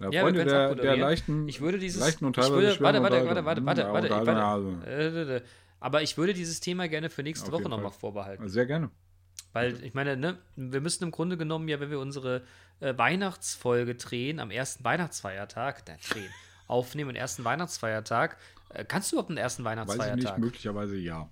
Ja, 0.00 0.06
Ja, 0.06 0.10
wir 0.12 0.20
Freunde 0.20 0.44
der, 0.44 0.74
der 0.76 0.96
leichten, 0.96 1.48
Ich 1.48 1.60
würde 1.60 1.78
dieses. 1.78 2.00
leichten 2.00 2.24
und 2.24 2.38
ich 2.38 2.44
teilweise 2.44 2.54
würde, 2.78 2.80
warte, 2.80 2.98
schweren 2.98 3.02
warte, 3.02 3.26
warte, 3.26 3.60
Unterhaltung. 3.60 3.66
warte, 3.66 3.80
warte, 3.82 4.08
Hm, 4.08 4.14
warte, 4.14 4.26
warte, 4.26 4.30
Unterhaltung, 4.30 4.82
äh. 5.36 5.42
Aber 5.80 6.02
ich 6.02 6.16
würde 6.16 6.34
dieses 6.34 6.60
Thema 6.60 6.88
gerne 6.88 7.10
für 7.10 7.22
nächste 7.22 7.46
Auf 7.46 7.52
Woche 7.52 7.68
nochmal 7.68 7.92
vorbehalten. 7.92 8.48
Sehr 8.48 8.66
gerne. 8.66 8.90
Weil 9.52 9.82
ich 9.84 9.94
meine, 9.94 10.16
ne, 10.16 10.38
wir 10.56 10.80
müssen 10.80 11.04
im 11.04 11.10
Grunde 11.10 11.36
genommen 11.36 11.68
ja, 11.68 11.80
wenn 11.80 11.90
wir 11.90 12.00
unsere 12.00 12.42
äh, 12.80 12.96
Weihnachtsfolge 12.96 13.94
drehen, 13.94 14.40
am 14.40 14.50
ersten 14.50 14.84
Weihnachtsfeiertag, 14.84 15.84
da 15.86 15.94
drehen, 16.10 16.30
aufnehmen, 16.66 17.10
am 17.10 17.16
ersten 17.16 17.44
Weihnachtsfeiertag. 17.44 18.36
Äh, 18.70 18.84
kannst 18.84 19.10
du 19.10 19.16
überhaupt 19.16 19.30
einen 19.30 19.38
ersten 19.38 19.64
Weiß 19.64 19.78
ich 19.78 19.86
nicht, 19.86 19.98
Weihnachtsfeiertag? 19.98 20.38
möglicherweise 20.38 20.96
ja. 20.96 21.30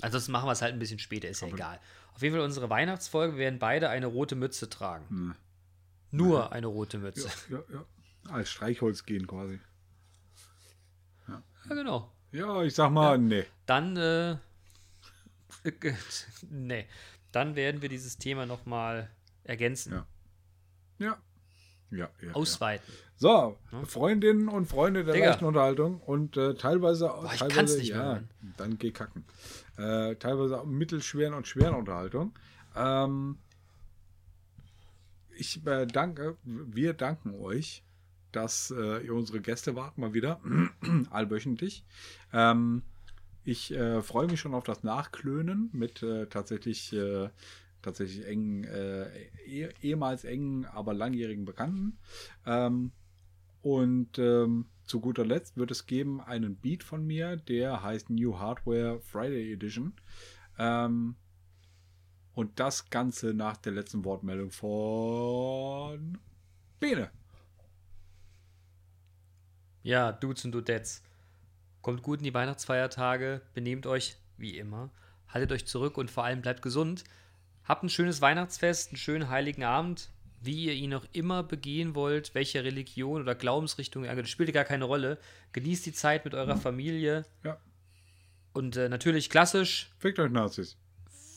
Ansonsten 0.00 0.32
machen 0.32 0.46
wir 0.46 0.52
es 0.52 0.62
halt 0.62 0.74
ein 0.74 0.78
bisschen 0.78 0.98
später, 0.98 1.28
ist 1.28 1.40
ja 1.40 1.48
egal. 1.48 1.80
Auf 2.14 2.22
jeden 2.22 2.34
Fall 2.34 2.44
unsere 2.44 2.68
Weihnachtsfolge, 2.70 3.34
wir 3.34 3.40
werden 3.40 3.58
beide 3.58 3.88
eine 3.88 4.06
rote 4.06 4.36
Mütze 4.36 4.68
tragen. 4.68 5.08
Hm. 5.08 5.34
Nur 6.10 6.52
eine 6.52 6.66
rote 6.66 6.98
Mütze. 6.98 7.28
Ja, 7.50 7.62
ja. 7.72 7.84
Als 8.30 8.50
Streichholz 8.50 9.04
gehen 9.04 9.26
quasi. 9.26 9.60
Ja, 11.28 11.42
genau. 11.68 12.12
Ja, 12.32 12.62
ich 12.62 12.74
sag 12.74 12.90
mal, 12.90 13.18
nee. 13.18 13.44
Dann, 13.66 13.96
äh, 13.96 14.36
nee, 16.50 16.86
dann 17.32 17.56
werden 17.56 17.82
wir 17.82 17.88
dieses 17.88 18.18
Thema 18.18 18.46
nochmal 18.46 19.10
ergänzen, 19.44 19.92
Ja. 19.92 20.06
Ja. 20.98 21.18
Ja, 21.90 22.08
ja. 22.20 22.32
ausweiten. 22.32 22.92
So, 23.16 23.56
Freundinnen 23.84 24.48
und 24.48 24.66
Freunde 24.66 25.04
der 25.04 25.14
Digga. 25.14 25.28
leichten 25.28 25.44
Unterhaltung 25.46 26.00
und 26.00 26.36
äh, 26.36 26.54
teilweise, 26.54 27.10
ich 27.32 27.38
teilweise 27.38 27.56
kann's 27.56 27.76
nicht 27.76 27.92
mehr 27.92 28.02
hören. 28.04 28.28
dann 28.56 28.78
geh 28.78 28.90
kacken. 28.90 29.24
Äh, 29.78 30.16
teilweise 30.16 30.60
auch 30.60 30.66
mittelschweren 30.66 31.32
und 31.32 31.46
schweren 31.46 31.74
Unterhaltung. 31.74 32.34
Ähm, 32.74 33.38
ich 35.36 35.64
äh, 35.66 35.86
danke, 35.86 36.36
wir 36.44 36.92
danken 36.92 37.34
euch, 37.34 37.82
dass 38.32 38.70
äh, 38.70 39.04
ihr 39.04 39.14
unsere 39.14 39.40
Gäste 39.40 39.76
wart, 39.76 39.96
mal 39.96 40.12
wieder, 40.12 40.40
allwöchentlich. 41.10 41.84
Ähm, 42.32 42.82
ich 43.44 43.72
äh, 43.72 44.02
freue 44.02 44.26
mich 44.26 44.40
schon 44.40 44.54
auf 44.54 44.64
das 44.64 44.82
Nachklönen 44.82 45.70
mit 45.72 46.02
äh, 46.02 46.26
tatsächlich, 46.26 46.92
tatsächlich 47.86 48.26
engen, 48.26 48.64
äh, 48.64 49.08
eh, 49.46 49.68
ehemals 49.80 50.24
engen, 50.24 50.64
aber 50.66 50.92
langjährigen 50.92 51.44
Bekannten. 51.44 51.98
Ähm, 52.44 52.90
und 53.62 54.18
ähm, 54.18 54.66
zu 54.84 55.00
guter 55.00 55.24
Letzt 55.24 55.56
wird 55.56 55.70
es 55.70 55.86
geben 55.86 56.20
einen 56.20 56.56
Beat 56.56 56.82
von 56.82 57.06
mir, 57.06 57.36
der 57.36 57.82
heißt 57.82 58.10
New 58.10 58.38
Hardware 58.38 59.00
Friday 59.00 59.52
Edition. 59.52 59.94
Ähm, 60.58 61.16
und 62.34 62.58
das 62.60 62.90
Ganze 62.90 63.32
nach 63.34 63.56
der 63.56 63.72
letzten 63.72 64.04
Wortmeldung 64.04 64.50
von 64.50 66.18
Bene. 66.80 67.10
Ja, 69.82 70.10
Dudes 70.12 70.44
und 70.44 70.52
Dudettes. 70.52 71.02
Kommt 71.82 72.02
gut 72.02 72.18
in 72.18 72.24
die 72.24 72.34
Weihnachtsfeiertage, 72.34 73.42
benehmt 73.54 73.86
euch 73.86 74.16
wie 74.36 74.58
immer, 74.58 74.90
haltet 75.28 75.52
euch 75.52 75.66
zurück 75.66 75.96
und 75.98 76.10
vor 76.10 76.24
allem 76.24 76.42
bleibt 76.42 76.62
gesund. 76.62 77.04
Habt 77.66 77.82
ein 77.82 77.88
schönes 77.88 78.20
Weihnachtsfest, 78.20 78.90
einen 78.90 78.96
schönen 78.98 79.28
heiligen 79.28 79.64
Abend, 79.64 80.10
wie 80.40 80.66
ihr 80.66 80.72
ihn 80.74 80.94
auch 80.94 81.04
immer 81.12 81.42
begehen 81.42 81.94
wollt, 81.94 82.34
welche 82.34 82.62
Religion 82.62 83.20
oder 83.22 83.34
Glaubensrichtung 83.34 84.04
ihr 84.04 84.10
angehört, 84.10 84.28
spielt 84.28 84.52
gar 84.52 84.64
keine 84.64 84.84
Rolle. 84.84 85.18
Genießt 85.52 85.84
die 85.86 85.92
Zeit 85.92 86.24
mit 86.24 86.34
eurer 86.34 86.56
Familie 86.56 87.24
Ja, 87.42 87.58
und 88.52 88.76
äh, 88.76 88.88
natürlich 88.88 89.28
klassisch, 89.28 89.90
fickt 89.98 90.18
euch 90.18 90.30
Nazis. 90.30 90.76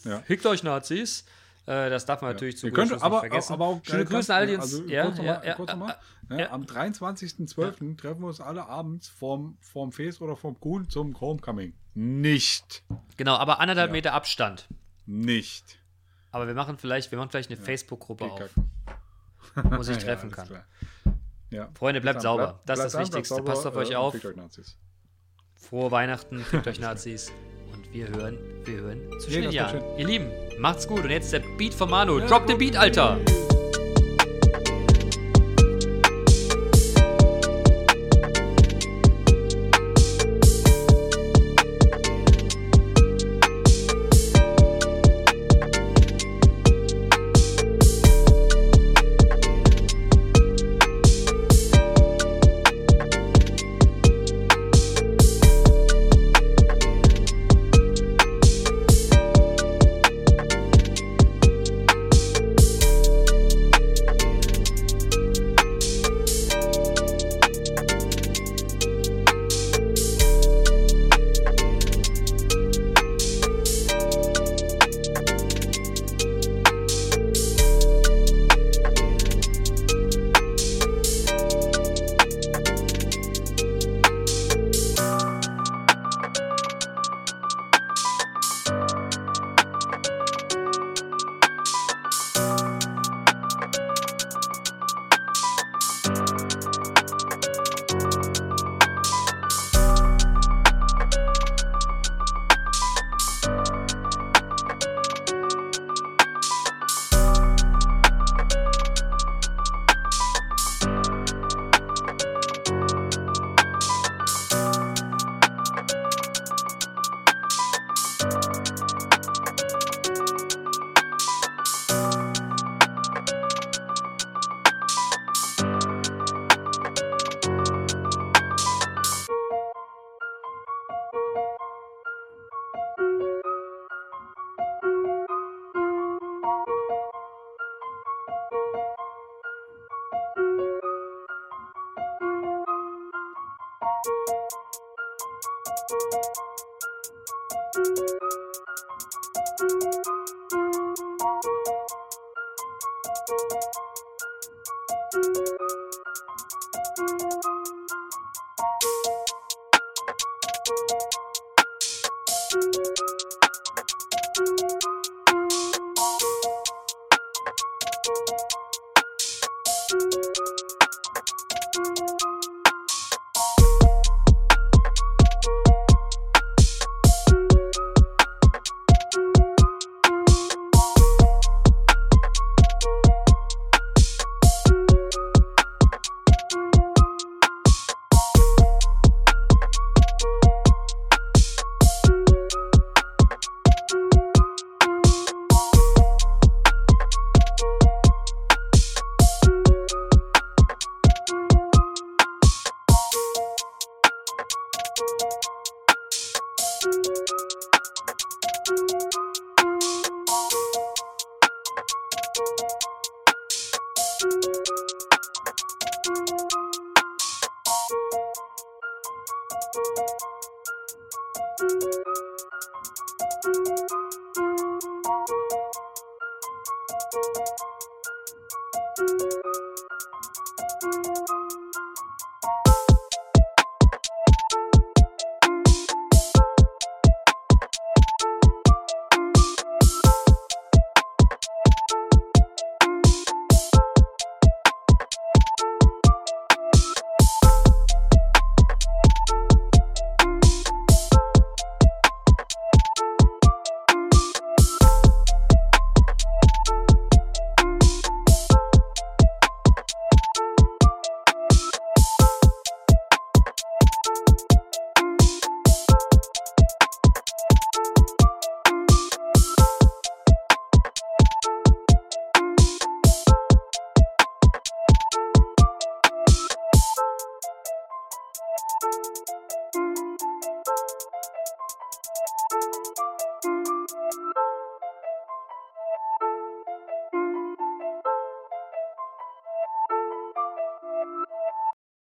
Ja. 0.06 0.24
hickt 0.28 0.46
euch 0.46 0.64
Nazis. 0.64 1.26
Äh, 1.66 1.90
das 1.90 2.06
darf 2.06 2.22
man 2.22 2.32
natürlich 2.32 2.58
zu 2.58 2.72
könnt, 2.72 2.94
aber, 2.94 3.18
nicht 3.18 3.20
vergessen. 3.30 3.54
aber 3.54 3.66
auch 3.66 3.82
Schöne 3.84 4.06
Grüße 4.06 4.34
an 4.34 4.40
all 4.40 4.48
die 4.48 4.54
uns. 4.56 4.64
also 4.64 4.84
ja, 4.86 5.04
kurz 5.04 5.18
noch 5.18 5.26
ja, 5.26 5.44
ja, 5.44 5.54
kurz 5.56 5.72
noch 5.72 5.78
mal, 5.78 5.92
äh, 6.30 6.34
ne, 6.34 6.40
ja. 6.42 6.52
Am 6.52 6.64
23.12. 6.64 7.98
treffen 7.98 8.22
wir 8.22 8.28
uns 8.28 8.40
alle 8.40 8.68
abends 8.68 9.10
vorm, 9.10 9.58
vorm 9.60 9.92
Fes 9.92 10.22
oder 10.22 10.36
vorm 10.36 10.60
Kuhn 10.60 10.88
zum 10.90 11.20
Homecoming. 11.20 11.74
Nicht. 11.96 12.84
Genau, 13.18 13.36
aber 13.36 13.60
anderthalb 13.60 13.90
Ja. 13.90 13.94
Meter 13.94 14.14
Abstand. 14.14 14.68
Nicht. 15.06 15.79
Aber 16.32 16.48
wir 16.48 16.54
machen 16.54 16.78
vielleicht, 16.78 17.12
wir 17.12 17.18
machen 17.18 17.30
vielleicht 17.30 17.50
eine 17.50 17.58
Facebook-Gruppe 17.58 18.26
Geh 18.26 18.32
auf, 18.32 18.50
wo 19.78 19.84
sich 19.84 19.98
Ja, 20.02 20.04
treffen 20.04 20.34
alles 20.34 20.50
kann. 20.50 20.64
Ja. 21.50 21.70
Freunde, 21.74 22.02
bleibt 22.02 22.22
sauber. 22.22 22.46
dann. 22.46 22.56
Das 22.66 22.80
ist 22.80 22.94
das 22.94 23.02
Wichtigste. 23.02 23.36
bleibt 23.36 23.48
Passt 23.48 23.64
sauber, 23.64 23.78
auf 23.78 23.86
euch 23.88 23.92
äh, 23.92 23.96
auf. 23.96 24.14
fickt 24.14 24.26
euch 24.26 24.36
Nazis. 24.36 24.78
Frohe 25.56 25.92
Weihnachten, 25.92 26.40
fickt 26.40 26.68
euch 26.68 26.80
Nazis. 26.80 27.32
Und 27.74 27.92
wir 27.92 28.08
hören, 28.10 28.38
wir 28.66 28.78
hören 28.82 29.02
zwischen 29.20 29.50
Nee. 29.50 29.82
Ihr 29.98 30.08
Lieben, 30.08 30.32
macht's 30.60 30.88
gut. 30.88 31.04
Und 31.04 31.10
jetzt 31.10 31.34
der 31.34 31.40
Beat 31.58 31.74
von 31.74 31.90
Manu. 31.90 32.20
Drop 32.20 32.46
den 32.46 32.58
Beat, 32.58 32.78
Alter. 32.78 33.20